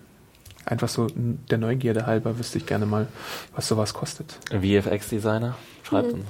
einfach 0.66 0.90
so 0.90 1.08
der 1.16 1.58
Neugierde 1.58 2.06
halber 2.06 2.38
wüsste 2.40 2.58
ich 2.58 2.66
gerne 2.66 2.86
mal, 2.86 3.08
was 3.56 3.68
sowas 3.68 3.94
kostet. 3.94 4.38
VFX-Designer, 4.50 5.56
schreibt 5.84 6.12
uns. 6.14 6.26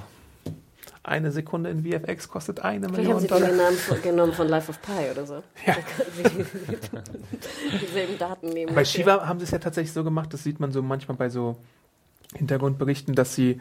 Eine 1.08 1.32
Sekunde 1.32 1.70
in 1.70 1.84
VFX 1.84 2.28
kostet 2.28 2.60
eine 2.60 2.88
Vielleicht 2.88 3.08
haben 3.08 3.16
Million 3.16 3.20
sie 3.20 3.26
Dollar. 3.28 3.48
den 3.48 3.56
Namen 3.56 3.76
von, 3.76 4.02
genommen 4.02 4.32
von 4.32 4.46
Life 4.46 4.70
of 4.70 4.80
Pi 4.82 5.10
oder 5.10 5.26
so. 5.26 5.42
Ja. 5.66 5.74
Dieselben 7.80 8.18
Daten 8.18 8.48
nehmen. 8.50 8.74
Bei 8.74 8.84
Shiva 8.84 9.26
haben 9.26 9.38
sie 9.38 9.44
es 9.44 9.50
ja 9.50 9.58
tatsächlich 9.58 9.92
so 9.92 10.04
gemacht, 10.04 10.32
das 10.34 10.44
sieht 10.44 10.60
man 10.60 10.70
so 10.70 10.82
manchmal 10.82 11.16
bei 11.16 11.28
so 11.30 11.56
Hintergrundberichten, 12.34 13.14
dass 13.14 13.34
sie, 13.34 13.60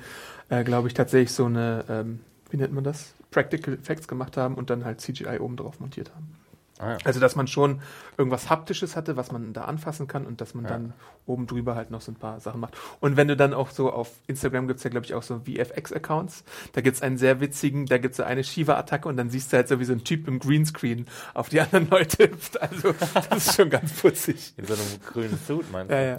äh, 0.50 0.64
glaube 0.64 0.88
ich, 0.90 0.94
tatsächlich 0.94 1.32
so 1.32 1.46
eine, 1.46 1.86
ähm, 1.90 2.20
wie 2.50 2.58
nennt 2.58 2.74
man 2.74 2.84
das? 2.84 3.14
Practical 3.32 3.74
Effects 3.76 4.08
gemacht 4.08 4.38
haben 4.38 4.56
und 4.56 4.70
dann 4.70 4.84
halt 4.86 5.02
CGI 5.02 5.40
oben 5.40 5.58
drauf 5.58 5.80
montiert 5.80 6.12
haben. 6.14 6.36
Ah, 6.80 6.92
ja. 6.92 6.98
Also, 7.06 7.20
dass 7.20 7.36
man 7.36 7.48
schon 7.48 7.82
irgendwas 8.18 8.50
Haptisches 8.50 8.96
hatte, 8.96 9.18
was 9.18 9.32
man 9.32 9.54
da 9.54 9.64
anfassen 9.66 10.08
kann 10.08 10.26
und 10.26 10.42
dass 10.42 10.54
man 10.54 10.66
Ja. 10.66 10.72
dann 10.72 10.94
oben 11.26 11.48
drüber 11.48 11.76
halt 11.76 11.92
noch 11.92 12.02
so 12.02 12.12
ein 12.12 12.16
paar 12.16 12.40
Sachen 12.40 12.60
macht. 12.62 12.76
Und 13.00 13.18
wenn 13.18 13.28
du 13.28 13.36
dann 13.36 13.54
auch 13.54 13.72
so 13.72 13.92
auf 13.92 14.12
Instagram 14.28 14.68
gibt's 14.68 14.84
ja, 14.84 14.90
glaube 14.90 15.06
ich, 15.06 15.14
auch 15.14 15.24
so 15.24 15.40
VFX-Accounts. 15.40 16.44
Da 16.74 16.82
gibt's 16.82 17.02
einen 17.02 17.18
sehr 17.18 17.40
witzigen, 17.42 17.86
da 17.86 17.98
gibt's 17.98 18.18
so 18.18 18.24
eine 18.24 18.44
Shiva-Attacke 18.44 19.08
und 19.10 19.18
dann 19.18 19.30
siehst 19.30 19.52
du 19.52 19.58
halt 19.58 19.68
so 19.68 19.80
wie 19.80 19.86
so 19.86 19.94
ein 19.94 20.04
Typ 20.04 20.28
im 20.28 20.40
Greenscreen 20.40 21.08
auf 21.34 21.50
die 21.50 21.60
anderen 21.62 21.90
Leute 21.92 22.30
hüpft. 22.30 22.62
Also, 22.62 22.94
das 23.30 23.48
ist 23.48 23.56
schon 23.56 23.70
ganz 23.70 23.94
putzig. 23.94 24.54
In 24.58 24.66
so 24.66 24.74
einem 24.74 24.84
grünen 25.12 25.40
Suit, 25.46 25.72
meinst 25.72 25.92
du? 25.92 25.96
Ja, 25.96 26.02
ja. 26.02 26.18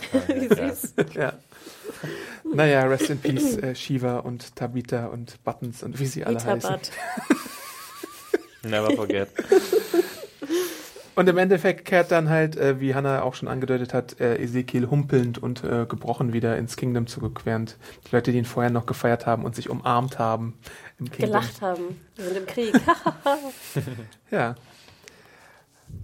ja. 0.56 1.04
ja. 1.14 1.32
Naja, 2.52 2.82
rest 2.84 3.10
in 3.10 3.18
peace, 3.20 3.56
äh, 3.56 3.74
Shiva 3.74 4.18
und 4.18 4.54
Tabitha 4.56 5.06
und 5.06 5.42
Buttons 5.44 5.82
und 5.82 5.98
wie 5.98 6.06
sie 6.06 6.24
alle 6.24 6.36
heißen. 6.36 6.56
Itabat. 6.58 6.90
Never 8.62 8.90
forget. 8.92 9.28
Und 11.18 11.28
im 11.28 11.36
Endeffekt 11.36 11.84
kehrt 11.84 12.12
dann 12.12 12.28
halt, 12.28 12.56
äh, 12.56 12.78
wie 12.78 12.94
Hannah 12.94 13.22
auch 13.22 13.34
schon 13.34 13.48
angedeutet 13.48 13.92
hat, 13.92 14.20
äh, 14.20 14.36
Ezekiel 14.36 14.88
humpelnd 14.88 15.36
und 15.36 15.64
äh, 15.64 15.84
gebrochen 15.84 16.32
wieder 16.32 16.56
ins 16.56 16.76
Kingdom 16.76 17.08
zurück, 17.08 17.40
während 17.42 17.76
die 18.06 18.14
Leute, 18.14 18.30
die 18.30 18.38
ihn 18.38 18.44
vorher 18.44 18.70
noch 18.70 18.86
gefeiert 18.86 19.26
haben 19.26 19.44
und 19.44 19.56
sich 19.56 19.68
umarmt 19.68 20.20
haben 20.20 20.54
im 21.00 21.10
Kingdom. 21.10 21.40
Gelacht 21.40 21.60
haben. 21.60 22.00
Wir 22.14 22.24
sind 22.24 22.36
im 22.36 22.46
Krieg. 22.46 22.72
Ja. 24.30 24.54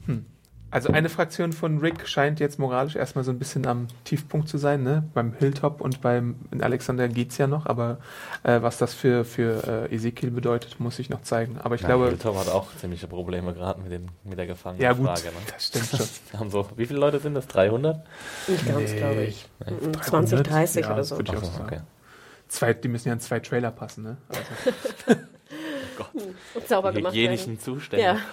Hm. 0.07 0.27
Also 0.75 0.91
eine 0.93 1.09
Fraktion 1.09 1.53
von 1.53 1.79
Rick 1.79 2.09
scheint 2.09 2.41
jetzt 2.41 2.59
moralisch 2.59 2.97
erstmal 2.97 3.23
so 3.23 3.31
ein 3.31 3.39
bisschen 3.39 3.65
am 3.65 3.87
Tiefpunkt 4.03 4.49
zu 4.49 4.59
sein, 4.59 4.83
ne? 4.83 5.05
Beim 5.15 5.33
Hilltop 5.33 5.81
und 5.81 6.01
beim 6.01 6.35
in 6.51 6.63
Alexander 6.65 7.07
geht's 7.07 7.39
ja 7.39 7.47
noch, 7.47 7.67
aber 7.67 7.99
äh, 8.43 8.61
was 8.61 8.79
das 8.79 8.93
für, 8.93 9.25
für 9.25 9.87
äh, 9.89 9.95
Ezekiel 9.95 10.33
bedeutet, 10.33 10.81
muss 10.81 10.99
ich 10.99 11.11
noch 11.11 11.23
zeigen. 11.23 11.59
Aber 11.63 11.77
ich 11.77 11.83
Ja, 11.83 11.87
glaube, 11.87 12.09
Hilltop 12.09 12.37
hat 12.37 12.49
auch 12.49 12.75
ziemliche 12.77 13.07
Probleme 13.07 13.55
gerade 13.55 13.81
mit, 13.83 13.93
den- 13.93 14.11
mit 14.25 14.37
der 14.37 14.49
Gefangenen. 14.49 14.83
ja 14.83 14.93
gut, 14.95 15.07
Frage, 15.07 15.27
ne? 15.29 15.33
das 15.53 15.67
stimmt 15.69 15.87
schon. 15.87 16.01
Wir 16.33 16.41
haben 16.41 16.51
so, 16.51 16.69
wie 16.75 16.87
viele 16.87 16.99
Leute 16.99 17.21
sind 17.21 17.35
das? 17.35 17.47
300? 17.47 18.05
Nicht 18.49 18.67
ganz, 18.67 18.91
Nee. 18.91 18.99
glaube 18.99 19.23
ich. 19.23 19.47
Mhm, 19.61 19.93
300? 19.93 20.05
20, 20.05 20.41
30 20.43 20.85
Ja, 20.87 20.93
oder 20.93 21.05
so. 21.05 21.17
würde 21.19 21.31
ich 21.33 21.39
auch 21.39 21.43
Ach 21.43 21.47
so, 21.47 21.53
sagen. 21.53 21.65
okay. 21.67 21.81
Zwei, 22.49 22.75
die 22.75 22.89
müssen 22.89 23.07
ja 23.09 23.15
in 23.15 23.21
zwei 23.21 23.39
Trailer 23.39 23.71
passen, 23.71 24.03
ne? 24.03 24.17
Also, 24.29 25.21
Und 26.55 26.69
sauber 26.69 26.91
Die 26.91 26.97
gemacht 26.99 27.15
hygienischen 27.15 27.47
werden. 27.53 27.61
Zustände. 27.61 28.05
Ja. 28.05 28.17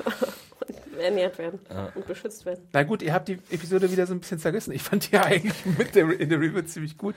Ernährt 1.02 1.38
werden 1.38 1.60
Ja. 1.70 1.92
und 1.96 2.06
beschützt 2.08 2.46
werden. 2.46 2.68
na 2.74 2.84
gut, 2.84 3.02
ihr 3.02 3.14
habt 3.14 3.28
die 3.28 3.40
Episode 3.52 3.92
wieder 3.92 4.06
so 4.08 4.14
ein 4.14 4.20
bisschen 4.20 4.40
zerrissen. 4.40 4.72
Ich 4.74 4.84
fand 4.84 5.12
die 5.12 5.16
ja 5.16 5.24
eigentlich 5.24 5.66
mit 5.78 5.96
der, 5.96 6.10
in 6.20 6.30
der 6.30 6.40
Review 6.40 6.62
ziemlich 6.64 6.98
gut, 6.98 7.16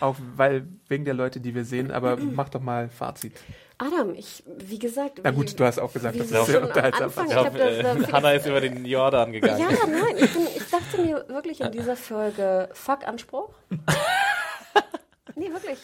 auch 0.00 0.16
weil 0.36 0.66
wegen 0.88 1.04
der 1.04 1.14
Leute, 1.14 1.40
die 1.40 1.54
wir 1.54 1.64
sehen. 1.64 1.90
Aber 1.90 2.16
mach 2.16 2.48
doch 2.48 2.60
mal 2.60 2.88
Fazit. 2.88 3.32
Adam, 3.78 4.14
ich, 4.14 4.42
wie 4.58 4.78
gesagt. 4.78 5.20
Na 5.22 5.30
wie- 5.32 5.36
gut, 5.36 5.60
du 5.60 5.64
hast 5.64 5.78
auch 5.78 5.92
gesagt, 5.92 6.14
wie 6.14 6.20
das 6.20 6.30
ist 6.30 6.46
sehr 6.46 6.62
am 6.62 6.68
unterhaltsam. 6.68 7.04
Anfang- 7.04 7.26
Ich 7.26 7.34
da- 7.34 7.94
äh, 7.94 8.12
Hannah 8.12 8.32
ist 8.32 8.46
über 8.46 8.60
den 8.60 8.84
Jordan 8.86 9.32
gegangen. 9.32 9.60
Ja, 9.60 9.68
nein, 9.86 10.16
ich, 10.16 10.32
bin, 10.32 10.42
ich 10.56 10.70
dachte 10.70 11.02
mir 11.02 11.24
wirklich 11.28 11.60
in 11.60 11.72
dieser 11.72 11.96
Folge, 11.96 12.70
fuck 12.72 13.06
Anspruch. 13.06 13.50
Nee, 15.38 15.50
wirklich. 15.52 15.76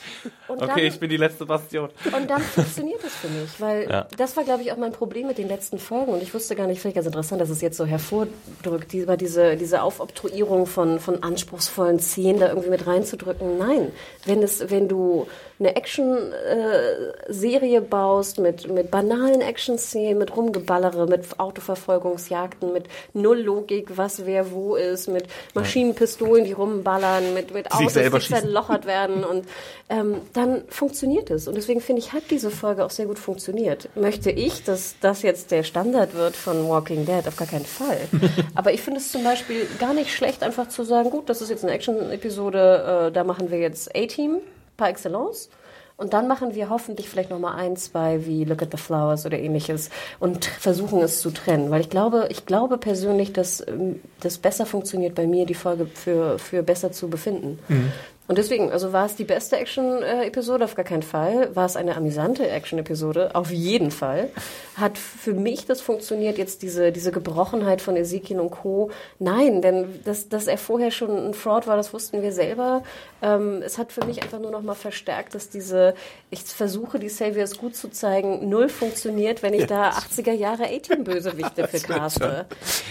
Und 0.49 0.63
Okay, 0.63 0.87
ich 0.87 0.99
bin 0.99 1.11
die 1.11 1.19
letzte 1.19 1.45
Bastion. 1.45 1.91
Und 2.17 2.31
dann 2.31 2.41
funktioniert 2.41 3.05
es 3.05 3.13
für 3.15 3.29
mich, 3.29 3.61
weil 3.61 3.87
Ja. 3.89 4.07
das 4.17 4.35
war, 4.35 4.45
glaube 4.45 4.63
ich, 4.63 4.73
auch 4.73 4.79
mein 4.79 4.93
Problem 4.93 5.27
mit 5.27 5.37
den 5.37 5.47
letzten 5.47 5.79
Folgen. 5.79 6.11
Und 6.13 6.23
ich 6.23 6.33
wusste 6.33 6.57
gar 6.57 6.67
nicht, 6.67 6.81
finde 6.81 6.93
ich 6.93 6.95
ganz 6.95 7.07
interessant, 7.07 7.43
dass 7.43 7.51
es 7.51 7.61
jetzt 7.61 7.77
so 7.77 7.85
hervordrückt, 7.85 8.91
die, 8.93 9.07
diese, 9.19 9.57
diese 9.57 9.83
Aufobtruierung 9.83 10.65
von, 10.67 10.99
von 11.01 11.23
anspruchsvollen 11.23 12.01
Szenen 12.01 12.41
da 12.41 12.49
irgendwie 12.49 12.71
mit 12.71 12.87
reinzudrücken. 12.87 13.59
Nein, 13.59 13.93
wenn, 14.25 14.43
es, 14.43 14.71
wenn 14.71 14.89
du 14.89 15.27
eine 15.63 15.77
Action-Serie 15.77 17.81
baust 17.81 18.39
mit, 18.39 18.69
mit 18.69 18.91
banalen 18.91 19.41
Action-Szenen, 19.41 20.19
mit 20.19 20.37
Rumgeballere, 20.37 21.07
mit 21.07 21.39
Autoverfolgungsjagden, 21.39 22.73
mit 22.73 22.87
null 23.15 23.39
Logik, 23.39 23.97
was 23.97 24.27
wer 24.27 24.51
wo 24.51 24.75
ist, 24.75 25.09
mit 25.09 25.27
Maschinenpistolen, 25.55 26.45
die 26.45 26.53
rumballern, 26.53 27.35
mit, 27.35 27.55
mit 27.55 27.73
Autos, 27.73 27.95
die 27.95 28.01
schießen. 28.01 28.39
zerlochert 28.39 28.87
werden 28.87 29.25
und 29.25 29.47
ähm, 29.89 30.17
dann 30.33 30.63
funktioniert 30.69 31.31
es. 31.31 31.47
Und 31.47 31.57
deswegen 31.57 31.81
finde 31.81 32.01
ich, 32.01 32.13
hat 32.13 32.25
diese 32.31 32.51
Folge 32.51 32.85
auch 32.85 32.91
sehr 32.91 33.07
gut 33.07 33.19
funktioniert. 33.19 33.89
Möchte 33.95 34.31
ich, 34.31 34.65
dass 34.65 34.97
das 35.01 35.23
jetzt 35.23 35.53
der 35.53 35.63
Standard 35.63 36.15
wird 36.15 36.35
von 36.35 36.69
Walking 36.69 37.07
Dead? 37.07 37.27
Auf 37.29 37.37
gar 37.37 37.49
keinen 37.49 37.67
Fall. 37.67 38.01
Aber 38.55 38.73
ich 38.73 38.83
finde 38.83 38.99
es 38.99 39.13
zum 39.13 39.23
Beispiel 39.23 39.67
gar 39.79 39.95
nicht 39.95 40.13
schlecht, 40.13 40.43
einfach 40.43 40.69
zu 40.69 40.83
sagen, 40.83 41.11
gut, 41.11 41.29
das 41.29 41.41
ist 41.41 41.51
jetzt 41.51 41.65
eine 41.65 41.73
Action-Episode, 41.73 43.09
äh, 43.09 43.13
da 43.13 43.23
machen 43.23 43.51
wir 43.51 43.59
jetzt 43.59 43.95
A-Team 43.95 44.39
par 44.77 44.89
excellence. 44.89 45.49
Und 45.97 46.15
dann 46.15 46.27
machen 46.27 46.55
wir 46.55 46.69
hoffentlich 46.69 47.09
vielleicht 47.09 47.31
nochmal 47.31 47.55
ein, 47.57 47.77
zwei 47.77 48.27
wie 48.27 48.45
Look 48.45 48.63
at 48.63 48.71
the 48.73 48.77
Flowers 48.77 49.25
oder 49.25 49.39
ähnliches 49.39 49.91
und 50.19 50.47
versuchen 50.47 51.01
es 51.01 51.21
zu 51.21 51.31
trennen. 51.31 51.71
Weil 51.71 51.81
ich 51.81 51.91
glaube, 51.91 52.27
ich 52.31 52.45
glaube 52.45 52.79
persönlich, 52.79 53.33
dass 53.33 53.67
ähm, 53.69 54.01
das 54.21 54.39
besser 54.39 54.67
funktioniert 54.67 55.15
bei 55.15 55.27
mir, 55.27 55.47
die 55.47 55.55
Folge 55.55 55.87
für, 55.87 56.39
für 56.39 56.63
besser 56.63 56.91
zu 56.93 57.09
befinden. 57.09 57.59
Mhm. 57.69 57.93
Und 58.29 58.39
deswegen, 58.39 58.71
also 58.71 58.93
war 58.93 59.05
es 59.05 59.17
die 59.17 59.25
beste 59.25 59.57
Action-Episode? 59.57 60.65
Auf 60.65 60.77
gar 60.77 60.85
keinen 60.85 61.03
Fall. 61.03 61.55
War 61.57 61.67
es 61.67 61.75
eine 61.75 61.97
amüsante 61.97 62.49
Action-Episode? 62.49 63.35
Auf 63.35 63.51
jeden 63.51 63.91
Fall. 63.91 64.31
Hat 64.77 64.97
für 64.97 65.35
mich 65.35 65.67
das 65.67 65.81
funktioniert, 65.81 66.39
jetzt 66.39 66.63
diese, 66.63 66.93
diese 66.93 67.11
Gebrochenheit 67.11 67.81
von 67.81 67.97
Ezekiel 67.97 68.39
und 68.39 68.51
Co. 68.51 68.91
Nein, 69.19 69.61
denn 69.61 70.01
dass, 70.05 70.29
dass 70.29 70.47
er 70.47 70.57
vorher 70.57 70.93
schon 70.93 71.31
ein 71.31 71.35
Fraud 71.35 71.67
war, 71.67 71.77
das 71.77 71.93
wussten 71.93 72.23
wir 72.23 72.33
selber. 72.33 72.85
Ähm, 73.23 73.61
es 73.61 73.77
hat 73.77 73.91
für 73.91 74.05
mich 74.05 74.23
einfach 74.23 74.39
nur 74.39 74.53
noch 74.53 74.63
mal 74.63 74.75
verstärkt, 74.75 75.35
dass 75.35 75.51
diese, 75.51 75.95
ich 76.31 76.43
versuche, 76.45 77.01
die 77.01 77.09
Saviors 77.09 77.59
gut 77.59 77.75
zu 77.75 77.91
zeigen, 77.91 78.49
null 78.49 78.69
funktioniert, 78.69 79.43
wenn 79.43 79.53
ich 79.53 79.67
da 79.67 79.91
80er 79.91 80.33
Jahre 80.33 80.65
A-Team-Bösewichte 80.65 81.67
für 81.69 81.81
caste. 81.81 82.47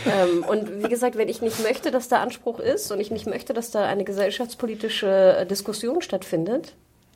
Ähm, 0.06 0.44
und 0.44 0.84
wie 0.84 0.90
gesagt, 0.90 1.18
wenn 1.18 1.30
ich 1.30 1.42
nicht 1.42 1.64
möchte, 1.64 1.90
dass 1.90 2.10
da 2.10 2.22
Anspruch 2.22 2.60
ist 2.60 2.92
und 2.92 3.00
ich 3.00 3.12
nicht 3.12 3.28
möchte, 3.28 3.54
dass 3.54 3.72
da 3.72 3.86
eine 3.86 4.04
gesellschaftspolitische 4.04 5.31
Diskussion 5.46 6.02
stattfindet, 6.02 6.74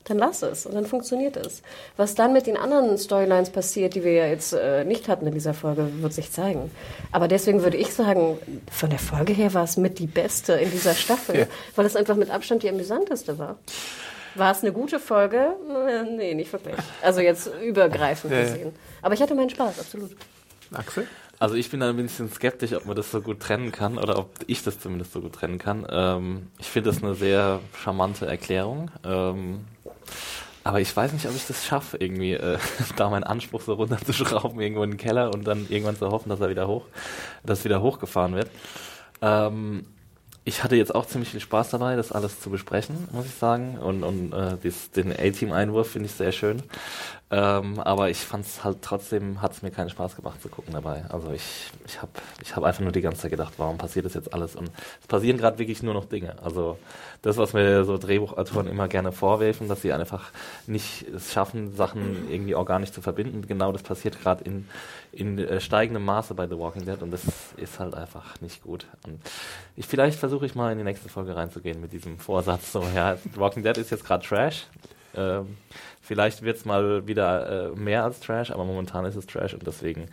dann 0.07 0.19
lass 0.19 0.43
es 0.43 0.65
und 0.67 0.75
dann 0.75 0.85
funktioniert 0.85 1.35
es. 1.35 1.63
Was 1.97 2.13
dann 2.13 2.31
mit 2.31 2.45
den 2.45 2.57
anderen 2.57 2.95
Storylines 2.97 3.49
passiert, 3.49 3.95
die 3.95 4.03
wir 4.03 4.13
ja 4.13 4.27
jetzt 4.27 4.53
äh, 4.53 4.83
nicht 4.83 5.07
hatten 5.07 5.25
in 5.25 5.33
dieser 5.33 5.55
Folge, 5.55 5.87
wird 6.01 6.13
sich 6.13 6.31
zeigen. 6.31 6.69
Aber 7.11 7.27
deswegen 7.27 7.63
würde 7.63 7.77
ich 7.77 7.91
sagen, 7.93 8.37
von 8.71 8.89
der 8.91 8.99
Folge 8.99 9.33
her 9.33 9.53
war 9.55 9.63
es 9.63 9.77
mit 9.77 9.97
die 9.97 10.05
beste 10.07 10.53
in 10.53 10.69
dieser 10.71 10.93
Staffel, 10.93 11.39
Ja. 11.39 11.45
weil 11.75 11.85
es 11.87 11.95
einfach 11.95 12.15
mit 12.15 12.29
Abstand 12.29 12.61
die 12.61 12.69
amüsanteste 12.69 13.39
war. 13.39 13.55
War 14.35 14.51
es 14.51 14.61
eine 14.61 14.73
gute 14.73 14.99
Folge? 14.99 15.55
Äh, 15.87 16.03
Nee, 16.03 16.33
nicht 16.35 16.53
wirklich. 16.53 16.75
Also 17.01 17.21
jetzt 17.21 17.49
übergreifend 17.63 18.31
gesehen. 18.31 18.73
Aber 19.01 19.13
ich 19.15 19.21
hatte 19.23 19.33
meinen 19.33 19.49
Spaß, 19.49 19.79
absolut. 19.79 20.11
Axel? 20.73 21.07
Also 21.39 21.55
ich 21.55 21.69
bin 21.69 21.81
da 21.81 21.89
ein 21.89 21.97
bisschen 21.97 22.31
skeptisch, 22.31 22.73
ob 22.73 22.85
man 22.85 22.95
das 22.95 23.11
so 23.11 23.21
gut 23.21 23.39
trennen 23.39 23.71
kann 23.71 23.97
oder 23.97 24.17
ob 24.17 24.29
ich 24.47 24.63
das 24.63 24.79
zumindest 24.79 25.13
so 25.13 25.21
gut 25.21 25.33
trennen 25.33 25.57
kann. 25.57 25.85
Ähm, 25.89 26.47
ich 26.59 26.67
finde 26.67 26.91
das 26.91 27.03
eine 27.03 27.13
sehr 27.13 27.59
charmante 27.83 28.25
Erklärung. 28.25 28.89
Ähm, 29.03 29.65
aber 30.63 30.81
ich 30.81 30.95
weiß 30.95 31.13
nicht, 31.13 31.27
ob 31.27 31.35
ich 31.35 31.45
das 31.45 31.63
schaffe, 31.65 31.97
irgendwie 31.97 32.33
äh, 32.33 32.57
da 32.95 33.09
meinen 33.09 33.23
Anspruch 33.23 33.61
so 33.61 33.73
runterzuschrauben, 33.73 34.59
irgendwo 34.59 34.83
in 34.83 34.91
den 34.91 34.97
Keller 34.97 35.33
und 35.33 35.45
dann 35.45 35.67
irgendwann 35.69 35.97
zu 35.97 36.09
hoffen, 36.09 36.29
dass 36.29 36.39
er 36.39 36.49
wieder 36.49 36.67
hoch, 36.67 36.85
dass 37.43 37.65
wieder 37.65 37.81
hochgefahren 37.81 38.33
wird. 38.33 38.49
Ähm, 39.21 39.85
ich 40.47 40.63
hatte 40.63 40.75
jetzt 40.75 40.93
auch 40.93 41.07
ziemlich 41.07 41.29
viel 41.29 41.39
Spaß 41.39 41.71
dabei, 41.71 41.95
das 41.95 42.11
alles 42.11 42.39
zu 42.39 42.51
besprechen, 42.51 43.07
muss 43.11 43.25
ich 43.25 43.33
sagen. 43.33 43.77
Und, 43.79 44.03
und 44.03 44.31
äh, 44.31 44.57
dies, 44.63 44.91
den 44.91 45.11
A-Team-Einwurf 45.11 45.91
finde 45.91 46.07
ich 46.07 46.13
sehr 46.13 46.31
schön. 46.31 46.61
Ähm, 47.35 47.81
aber 47.81 48.09
ich 48.09 48.19
fand 48.19 48.45
es 48.45 48.63
halt 48.63 48.77
trotzdem, 48.81 49.41
hat 49.41 49.51
es 49.51 49.61
mir 49.61 49.69
keinen 49.69 49.89
Spaß 49.89 50.15
gemacht 50.15 50.41
zu 50.41 50.47
gucken 50.47 50.71
dabei. 50.73 51.03
Also 51.09 51.31
ich, 51.33 51.69
ich 51.85 52.01
habe 52.01 52.13
ich 52.41 52.55
hab 52.55 52.63
einfach 52.63 52.79
nur 52.79 52.93
die 52.93 53.01
ganze 53.01 53.23
Zeit 53.23 53.31
gedacht, 53.31 53.55
warum 53.57 53.77
passiert 53.77 54.05
das 54.05 54.13
jetzt 54.13 54.33
alles? 54.33 54.55
Und 54.55 54.71
es 55.01 55.07
passieren 55.07 55.37
gerade 55.37 55.59
wirklich 55.59 55.83
nur 55.83 55.93
noch 55.93 56.05
Dinge. 56.05 56.41
Also 56.41 56.77
das, 57.23 57.35
was 57.35 57.51
mir 57.51 57.83
so 57.83 57.97
Drehbuchautoren 57.97 58.67
immer 58.67 58.87
gerne 58.87 59.11
vorwerfen, 59.11 59.67
dass 59.67 59.81
sie 59.81 59.91
einfach 59.91 60.31
nicht 60.65 61.09
es 61.09 61.33
schaffen, 61.33 61.75
Sachen 61.75 62.31
irgendwie 62.31 62.55
organisch 62.55 62.93
zu 62.93 63.01
verbinden. 63.01 63.45
Genau 63.45 63.73
das 63.73 63.83
passiert 63.83 64.21
gerade 64.21 64.45
in, 64.45 64.69
in 65.11 65.37
äh, 65.37 65.59
steigendem 65.59 66.05
Maße 66.05 66.35
bei 66.35 66.47
The 66.47 66.57
Walking 66.57 66.85
Dead 66.85 67.01
und 67.01 67.11
das 67.11 67.23
ist 67.57 67.81
halt 67.81 67.95
einfach 67.95 68.39
nicht 68.39 68.63
gut. 68.63 68.87
Und 69.05 69.19
ich, 69.75 69.87
vielleicht 69.87 70.17
versuche 70.19 70.45
ich 70.45 70.55
mal 70.55 70.71
in 70.71 70.77
die 70.77 70.85
nächste 70.85 71.09
Folge 71.09 71.35
reinzugehen 71.35 71.81
mit 71.81 71.91
diesem 71.91 72.17
Vorsatz. 72.17 72.71
So, 72.71 72.81
ja, 72.95 73.17
The 73.17 73.37
Walking 73.37 73.63
Dead 73.63 73.77
ist 73.77 73.89
jetzt 73.89 74.05
gerade 74.05 74.25
Trash. 74.25 74.67
Ähm, 75.17 75.57
vielleicht 76.05 76.41
wird 76.43 76.57
es 76.57 76.65
mal 76.65 77.07
wieder 77.07 77.71
äh, 77.73 77.75
mehr 77.75 78.03
als 78.03 78.19
Trash, 78.19 78.51
aber 78.51 78.63
momentan 78.65 79.05
ist 79.05 79.15
es 79.15 79.25
Trash 79.25 79.53
und 79.53 79.65
deswegen 79.67 80.05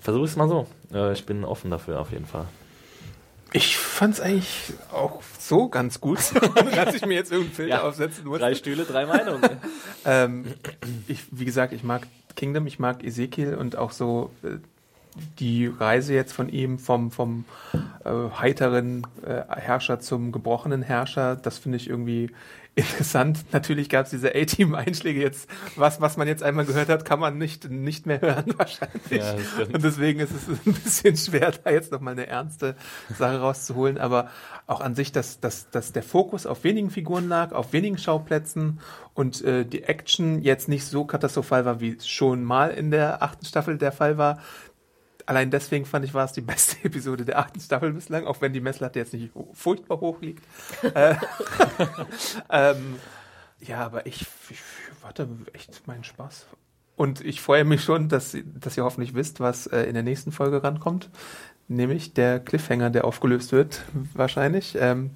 versuche 0.00 0.24
ich 0.24 0.30
es 0.30 0.36
mal 0.36 0.48
so. 0.48 0.66
Äh, 0.92 1.12
ich 1.12 1.26
bin 1.26 1.44
offen 1.44 1.70
dafür 1.70 2.00
auf 2.00 2.12
jeden 2.12 2.26
Fall. 2.26 2.44
Ich 3.54 3.78
fand's 3.78 4.20
eigentlich 4.20 4.74
auch 4.92 5.22
so 5.38 5.68
ganz 5.70 6.00
gut, 6.00 6.18
dass 6.74 6.94
ich 6.94 7.06
mir 7.06 7.14
jetzt 7.14 7.32
irgendeinen 7.32 7.54
Filter 7.56 7.76
Ja. 7.76 7.82
aufsetzen 7.82 8.26
muss. 8.26 8.38
Drei 8.40 8.54
Stühle, 8.54 8.84
drei 8.84 9.06
Meinungen. 9.06 9.50
Ähm, 10.04 10.46
ich, 11.08 11.24
wie 11.32 11.44
gesagt, 11.44 11.72
ich 11.72 11.82
mag 11.82 12.06
Kingdom, 12.36 12.66
ich 12.66 12.78
mag 12.78 13.02
Ezekiel 13.04 13.56
und 13.56 13.76
auch 13.76 13.90
so 13.90 14.30
äh, 14.42 14.58
die 15.38 15.66
Reise 15.66 16.14
jetzt 16.14 16.32
von 16.32 16.48
ihm 16.48 16.78
vom, 16.78 17.10
vom 17.10 17.44
äh, 18.04 18.10
heiteren 18.38 19.06
äh, 19.26 19.42
Herrscher 19.54 19.98
zum 20.00 20.30
gebrochenen 20.32 20.82
Herrscher, 20.82 21.34
das 21.36 21.58
finde 21.58 21.76
ich 21.76 21.90
irgendwie 21.90 22.30
interessant. 22.78 23.44
Natürlich 23.52 23.88
gab 23.88 24.04
es 24.06 24.10
diese 24.10 24.34
A-Team-Einschläge 24.34 25.20
jetzt. 25.20 25.48
Was, 25.76 26.00
was 26.00 26.16
man 26.16 26.28
jetzt 26.28 26.42
einmal 26.42 26.64
gehört 26.64 26.88
hat, 26.88 27.04
kann 27.04 27.18
man 27.18 27.36
nicht, 27.36 27.70
nicht 27.70 28.06
mehr 28.06 28.20
hören 28.20 28.54
wahrscheinlich. 28.56 29.22
Ja, 29.22 29.34
und 29.72 29.82
deswegen 29.82 30.20
ist 30.20 30.30
es 30.30 30.48
ein 30.66 30.72
bisschen 30.74 31.16
schwer, 31.16 31.52
da 31.64 31.70
jetzt 31.70 31.92
nochmal 31.92 32.12
eine 32.12 32.26
ernste 32.26 32.76
Sache 33.18 33.40
rauszuholen. 33.40 33.98
Aber 33.98 34.30
auch 34.66 34.80
an 34.80 34.94
sich, 34.94 35.12
dass, 35.12 35.40
dass, 35.40 35.70
dass 35.70 35.92
der 35.92 36.02
Fokus 36.02 36.46
auf 36.46 36.64
wenigen 36.64 36.90
Figuren 36.90 37.28
lag, 37.28 37.52
auf 37.52 37.72
wenigen 37.72 37.98
Schauplätzen 37.98 38.80
und 39.14 39.42
äh, 39.42 39.64
die 39.64 39.82
Action 39.82 40.42
jetzt 40.42 40.68
nicht 40.68 40.84
so 40.84 41.04
katastrophal 41.04 41.64
war, 41.64 41.80
wie 41.80 41.96
es 41.96 42.08
schon 42.08 42.44
mal 42.44 42.70
in 42.70 42.90
der 42.90 43.22
achten 43.22 43.44
Staffel 43.44 43.76
der 43.78 43.92
Fall 43.92 44.18
war. 44.18 44.38
Allein 45.28 45.50
deswegen 45.50 45.84
fand 45.84 46.06
ich, 46.06 46.14
war 46.14 46.24
es 46.24 46.32
die 46.32 46.40
beste 46.40 46.76
Episode 46.84 47.26
der 47.26 47.38
achten 47.38 47.60
Staffel 47.60 47.92
bislang, 47.92 48.24
auch 48.26 48.40
wenn 48.40 48.54
die 48.54 48.62
Messlatte 48.62 48.98
jetzt 48.98 49.12
nicht 49.12 49.30
furchtbar 49.52 50.00
hoch 50.00 50.22
liegt. 50.22 50.42
äh, 50.94 51.16
ähm, 52.50 52.96
ja, 53.60 53.84
aber 53.84 54.06
ich, 54.06 54.22
ich 54.48 54.62
warte 55.02 55.28
echt 55.52 55.86
meinen 55.86 56.02
Spaß. 56.02 56.46
Und 56.96 57.20
ich 57.20 57.42
freue 57.42 57.64
mich 57.64 57.84
schon, 57.84 58.08
dass, 58.08 58.38
dass 58.42 58.78
ihr 58.78 58.84
hoffentlich 58.84 59.12
wisst, 59.12 59.38
was 59.38 59.66
äh, 59.66 59.82
in 59.82 59.92
der 59.92 60.02
nächsten 60.02 60.32
Folge 60.32 60.64
rankommt. 60.64 61.10
Nämlich 61.68 62.14
der 62.14 62.40
Cliffhanger, 62.40 62.88
der 62.88 63.04
aufgelöst 63.04 63.52
wird, 63.52 63.82
wahrscheinlich. 64.14 64.78
Ähm, 64.80 65.10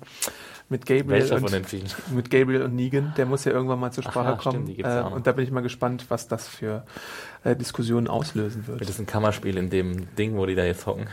mit 0.73 0.87
Gabriel 0.87 1.33
und 1.33 1.41
von 1.41 1.53
den 1.53 1.65
vielen? 1.65 1.87
mit 2.11 2.31
Gabriel 2.31 2.63
und 2.63 2.75
Negan, 2.75 3.13
der 3.17 3.27
muss 3.27 3.45
ja 3.45 3.53
irgendwann 3.53 3.79
mal 3.79 3.93
zur 3.93 4.05
Ach 4.07 4.11
Sprache 4.11 4.29
ja, 4.31 4.41
stimmt, 4.41 4.55
kommen. 4.55 4.67
die 4.67 4.75
gibt's 4.75 4.91
ja 4.91 5.09
äh, 5.09 5.13
und 5.13 5.27
da 5.27 5.33
bin 5.33 5.45
ich 5.45 5.53
mal 5.53 5.61
gespannt, 5.61 6.07
was 6.09 6.27
das 6.27 6.49
für 6.49 6.85
äh, 7.45 7.55
Diskussionen 7.55 8.09
auslösen 8.09 8.67
wird. 8.67 8.81
Wird 8.81 8.91
das 8.91 8.99
ein 8.99 9.07
Kammerspiel 9.07 9.57
in 9.57 9.71
dem 9.71 10.13
Ding, 10.17 10.37
wo 10.37 10.47
die 10.47 10.55
da 10.55 10.65
jetzt 10.65 10.87
hocken? 10.87 11.07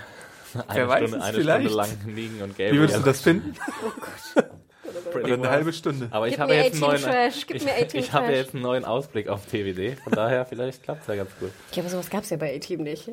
Eine 0.67 0.87
weiß 0.87 1.09
Stunde, 1.09 1.17
es 1.17 1.23
eine 1.23 1.37
vielleicht. 1.37 1.69
Stunde 1.69 1.75
lang 1.75 2.15
liegen 2.15 2.41
und 2.41 2.49
Gabriel. 2.57 2.73
Wie 2.73 2.79
würdest 2.79 2.99
du 2.99 3.03
das 3.03 3.21
finden? 3.21 3.53
Pretty 5.11 5.31
Oder 5.31 5.35
eine 5.35 5.49
halbe 5.49 5.73
Stunde? 5.73 6.07
Aber 6.11 6.27
ich 6.27 6.39
habe 6.39 6.53
jetzt 6.53 6.73
einen 6.75 6.83
18 6.83 7.01
neuen, 7.01 7.01
Trash, 7.01 7.47
gib 7.47 7.57
ich, 7.57 7.65
mir 7.65 7.73
18 7.73 7.99
ich 7.99 8.13
habe 8.13 8.31
jetzt 8.31 8.53
einen 8.53 8.63
neuen 8.63 8.85
Ausblick 8.85 9.27
auf 9.27 9.45
TWD. 9.45 9.99
Von 10.03 10.13
daher, 10.13 10.45
vielleicht 10.45 10.83
klappt 10.83 11.01
es 11.01 11.07
ja 11.07 11.15
ganz 11.15 11.31
gut. 11.39 11.51
Ja, 11.73 11.83
aber 11.83 11.89
sowas 11.89 12.09
gab 12.09 12.23
es 12.23 12.29
ja 12.29 12.37
bei 12.37 12.55
A-Team 12.55 12.83
nicht. 12.83 13.09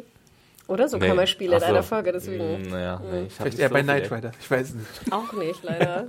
Oder? 0.68 0.88
So 0.88 0.96
Nee. 0.98 1.06
kann 1.08 1.16
man 1.16 1.26
Spiele 1.26 1.54
in 1.54 1.60
so. 1.60 1.66
einer 1.66 1.82
Folge, 1.82 2.12
deswegen. 2.12 2.62
Mm, 2.62 2.68
Naja, 2.70 3.00
nee, 3.10 3.22
ich 3.26 3.34
hab 3.38 3.42
Vielleicht 3.46 3.58
eher 3.60 3.68
so 3.68 3.72
bei 3.74 3.80
viel- 3.84 3.84
Knight 3.84 4.10
Rider. 4.12 4.32
Ich 4.40 4.50
weiß 4.50 4.74
nicht. 4.74 5.12
Auch 5.12 5.32
nicht, 5.34 5.62
leider. 5.62 6.06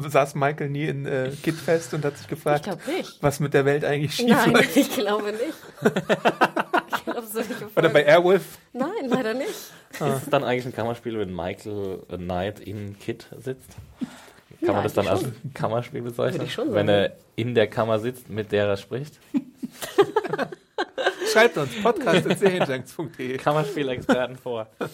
Saß 0.08 0.34
Michael 0.34 0.68
nie 0.70 0.84
in 0.86 1.06
äh, 1.06 1.30
Kid 1.42 1.54
fest 1.54 1.94
und 1.94 2.04
hat 2.04 2.14
sich 2.16 2.24
Ich 2.24 2.28
gefragt, 2.30 2.68
was 3.20 3.40
mit 3.40 3.54
der 3.54 3.64
Welt 3.64 3.84
eigentlich 3.84 4.14
schief 4.14 4.28
Nein, 4.28 4.52
läuft. 4.52 4.76
ich 4.76 4.90
glaube 4.94 5.32
nicht. 5.32 5.54
Ich 6.92 7.04
glaube, 7.04 7.26
solche 7.26 7.54
Oder 7.76 7.88
bei 7.88 8.04
Airwolf. 8.04 8.58
Nein, 8.74 8.90
leider 9.08 9.32
nicht. 9.32 9.48
Ist 9.48 10.00
es 10.00 10.28
dann 10.30 10.44
eigentlich 10.44 10.66
ein 10.66 10.74
Kammerspiel, 10.74 11.18
wenn 11.18 11.34
Michael 11.34 12.00
Knight 12.08 12.60
in 12.60 12.98
Kid 12.98 13.26
sitzt? 13.38 13.70
Kann 14.64 14.74
man 14.74 14.84
das 14.84 14.92
dann 14.92 15.08
als 15.08 15.24
Kammerspiel 15.54 16.02
bezeichnen? 16.02 16.34
Würde 16.34 16.44
ich 16.44 16.52
schon 16.52 16.74
wenn 16.74 16.86
sagen. 16.88 16.88
er 16.88 17.16
in 17.36 17.54
der 17.54 17.68
Kammer 17.68 17.98
sitzt, 18.00 18.28
mit 18.28 18.52
der 18.52 18.66
er 18.66 18.76
spricht? 18.76 19.18
Schreibt 21.32 21.58
uns 21.58 21.70
podcast.serienjunks.de. 21.82 23.36
Kammerspielexperten 23.38 24.36
vor. 24.36 24.68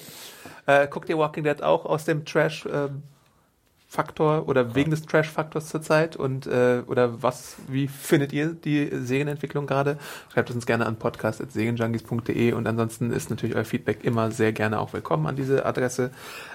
Äh, 0.68 0.88
guckt 0.88 1.08
ihr 1.08 1.16
Walking 1.16 1.44
Dead 1.44 1.62
auch 1.62 1.84
aus 1.84 2.06
dem 2.06 2.24
Trash-Faktor 2.24 4.48
oder 4.48 4.74
wegen 4.74 4.90
des 4.90 5.02
Trash-Faktors 5.02 5.68
zurzeit? 5.68 6.16
Und 6.16 6.48
äh, 6.48 6.82
oder 6.88 7.22
was, 7.22 7.54
wie 7.68 7.86
findet 7.86 8.32
ihr 8.32 8.48
die 8.48 8.90
Serienentwicklung 8.92 9.68
gerade? 9.68 9.96
Schreibt 10.32 10.50
uns 10.50 10.66
gerne 10.66 10.86
an 10.86 10.96
podcast.serienjunkies.de 10.96 12.52
und 12.52 12.66
ansonsten 12.66 13.12
ist 13.12 13.30
natürlich 13.30 13.54
euer 13.54 13.64
Feedback 13.64 14.02
immer 14.02 14.32
sehr 14.32 14.52
gerne 14.52 14.80
auch 14.80 14.92
willkommen 14.92 15.28
an 15.28 15.36
diese 15.36 15.64
Adresse. 15.64 16.10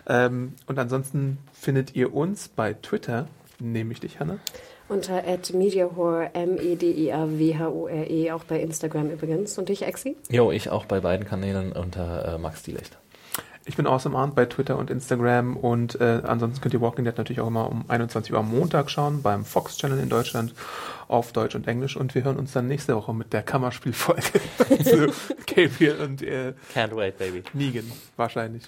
Ähm, 0.07 0.55
und 0.65 0.77
ansonsten 0.77 1.37
findet 1.53 1.95
ihr 1.95 2.13
uns 2.13 2.49
bei 2.49 2.73
Twitter, 2.73 3.29
nehme 3.59 3.93
ich 3.93 4.01
dich, 4.01 4.19
Hanna. 4.19 4.39
Unter 4.91 5.25
at 5.25 5.53
mediahore, 5.53 6.31
M-E-D-I-A-W-H-O-R-E, 6.33 8.31
auch 8.31 8.43
bei 8.43 8.59
Instagram 8.59 9.09
übrigens. 9.09 9.57
Und 9.57 9.69
dich, 9.69 9.83
Exi? 9.83 10.17
Jo, 10.29 10.51
ich 10.51 10.69
auch 10.69 10.83
bei 10.83 10.99
beiden 10.99 11.25
Kanälen 11.25 11.71
unter 11.71 12.33
äh, 12.35 12.37
Max 12.37 12.63
Dielecht. 12.63 12.97
Ich 13.63 13.77
bin 13.77 13.87
Awesome 13.87 14.17
Arndt 14.17 14.35
bei 14.35 14.45
Twitter 14.47 14.77
und 14.77 14.89
Instagram 14.89 15.55
und 15.55 16.01
äh, 16.01 16.21
ansonsten 16.25 16.59
könnt 16.59 16.73
ihr 16.73 16.81
Walking 16.81 17.05
Dead 17.05 17.17
natürlich 17.17 17.39
auch 17.39 17.47
immer 17.47 17.69
um 17.69 17.85
21 17.87 18.33
Uhr 18.33 18.39
am 18.39 18.49
Montag 18.49 18.89
schauen 18.89 19.21
beim 19.21 19.45
Fox 19.45 19.77
Channel 19.77 19.97
in 19.97 20.09
Deutschland 20.09 20.53
auf 21.07 21.31
Deutsch 21.31 21.55
und 21.55 21.69
Englisch 21.69 21.95
und 21.95 22.13
wir 22.13 22.25
hören 22.25 22.35
uns 22.35 22.51
dann 22.51 22.67
nächste 22.67 22.93
Woche 22.93 23.13
mit 23.13 23.31
der 23.31 23.43
Kammerspielfolge 23.43 24.23
zu 24.83 25.13
Gabriel 25.45 26.01
und 26.01 26.21
äh, 26.21 26.53
Can't 26.75 26.93
wait, 26.93 27.17
baby. 27.17 27.43
Negan 27.53 27.89
wahrscheinlich. 28.17 28.63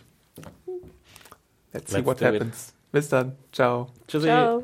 Let's 1.73 1.91
see 1.91 1.97
Let's 1.97 2.05
what 2.07 2.21
do 2.21 2.25
it. 2.27 2.35
happens. 2.35 2.73
Bis 2.93 3.09
dann. 3.09 3.35
Ciao. 3.51 3.87
Tschüssi. 4.07 4.27
Ciao. 4.27 4.63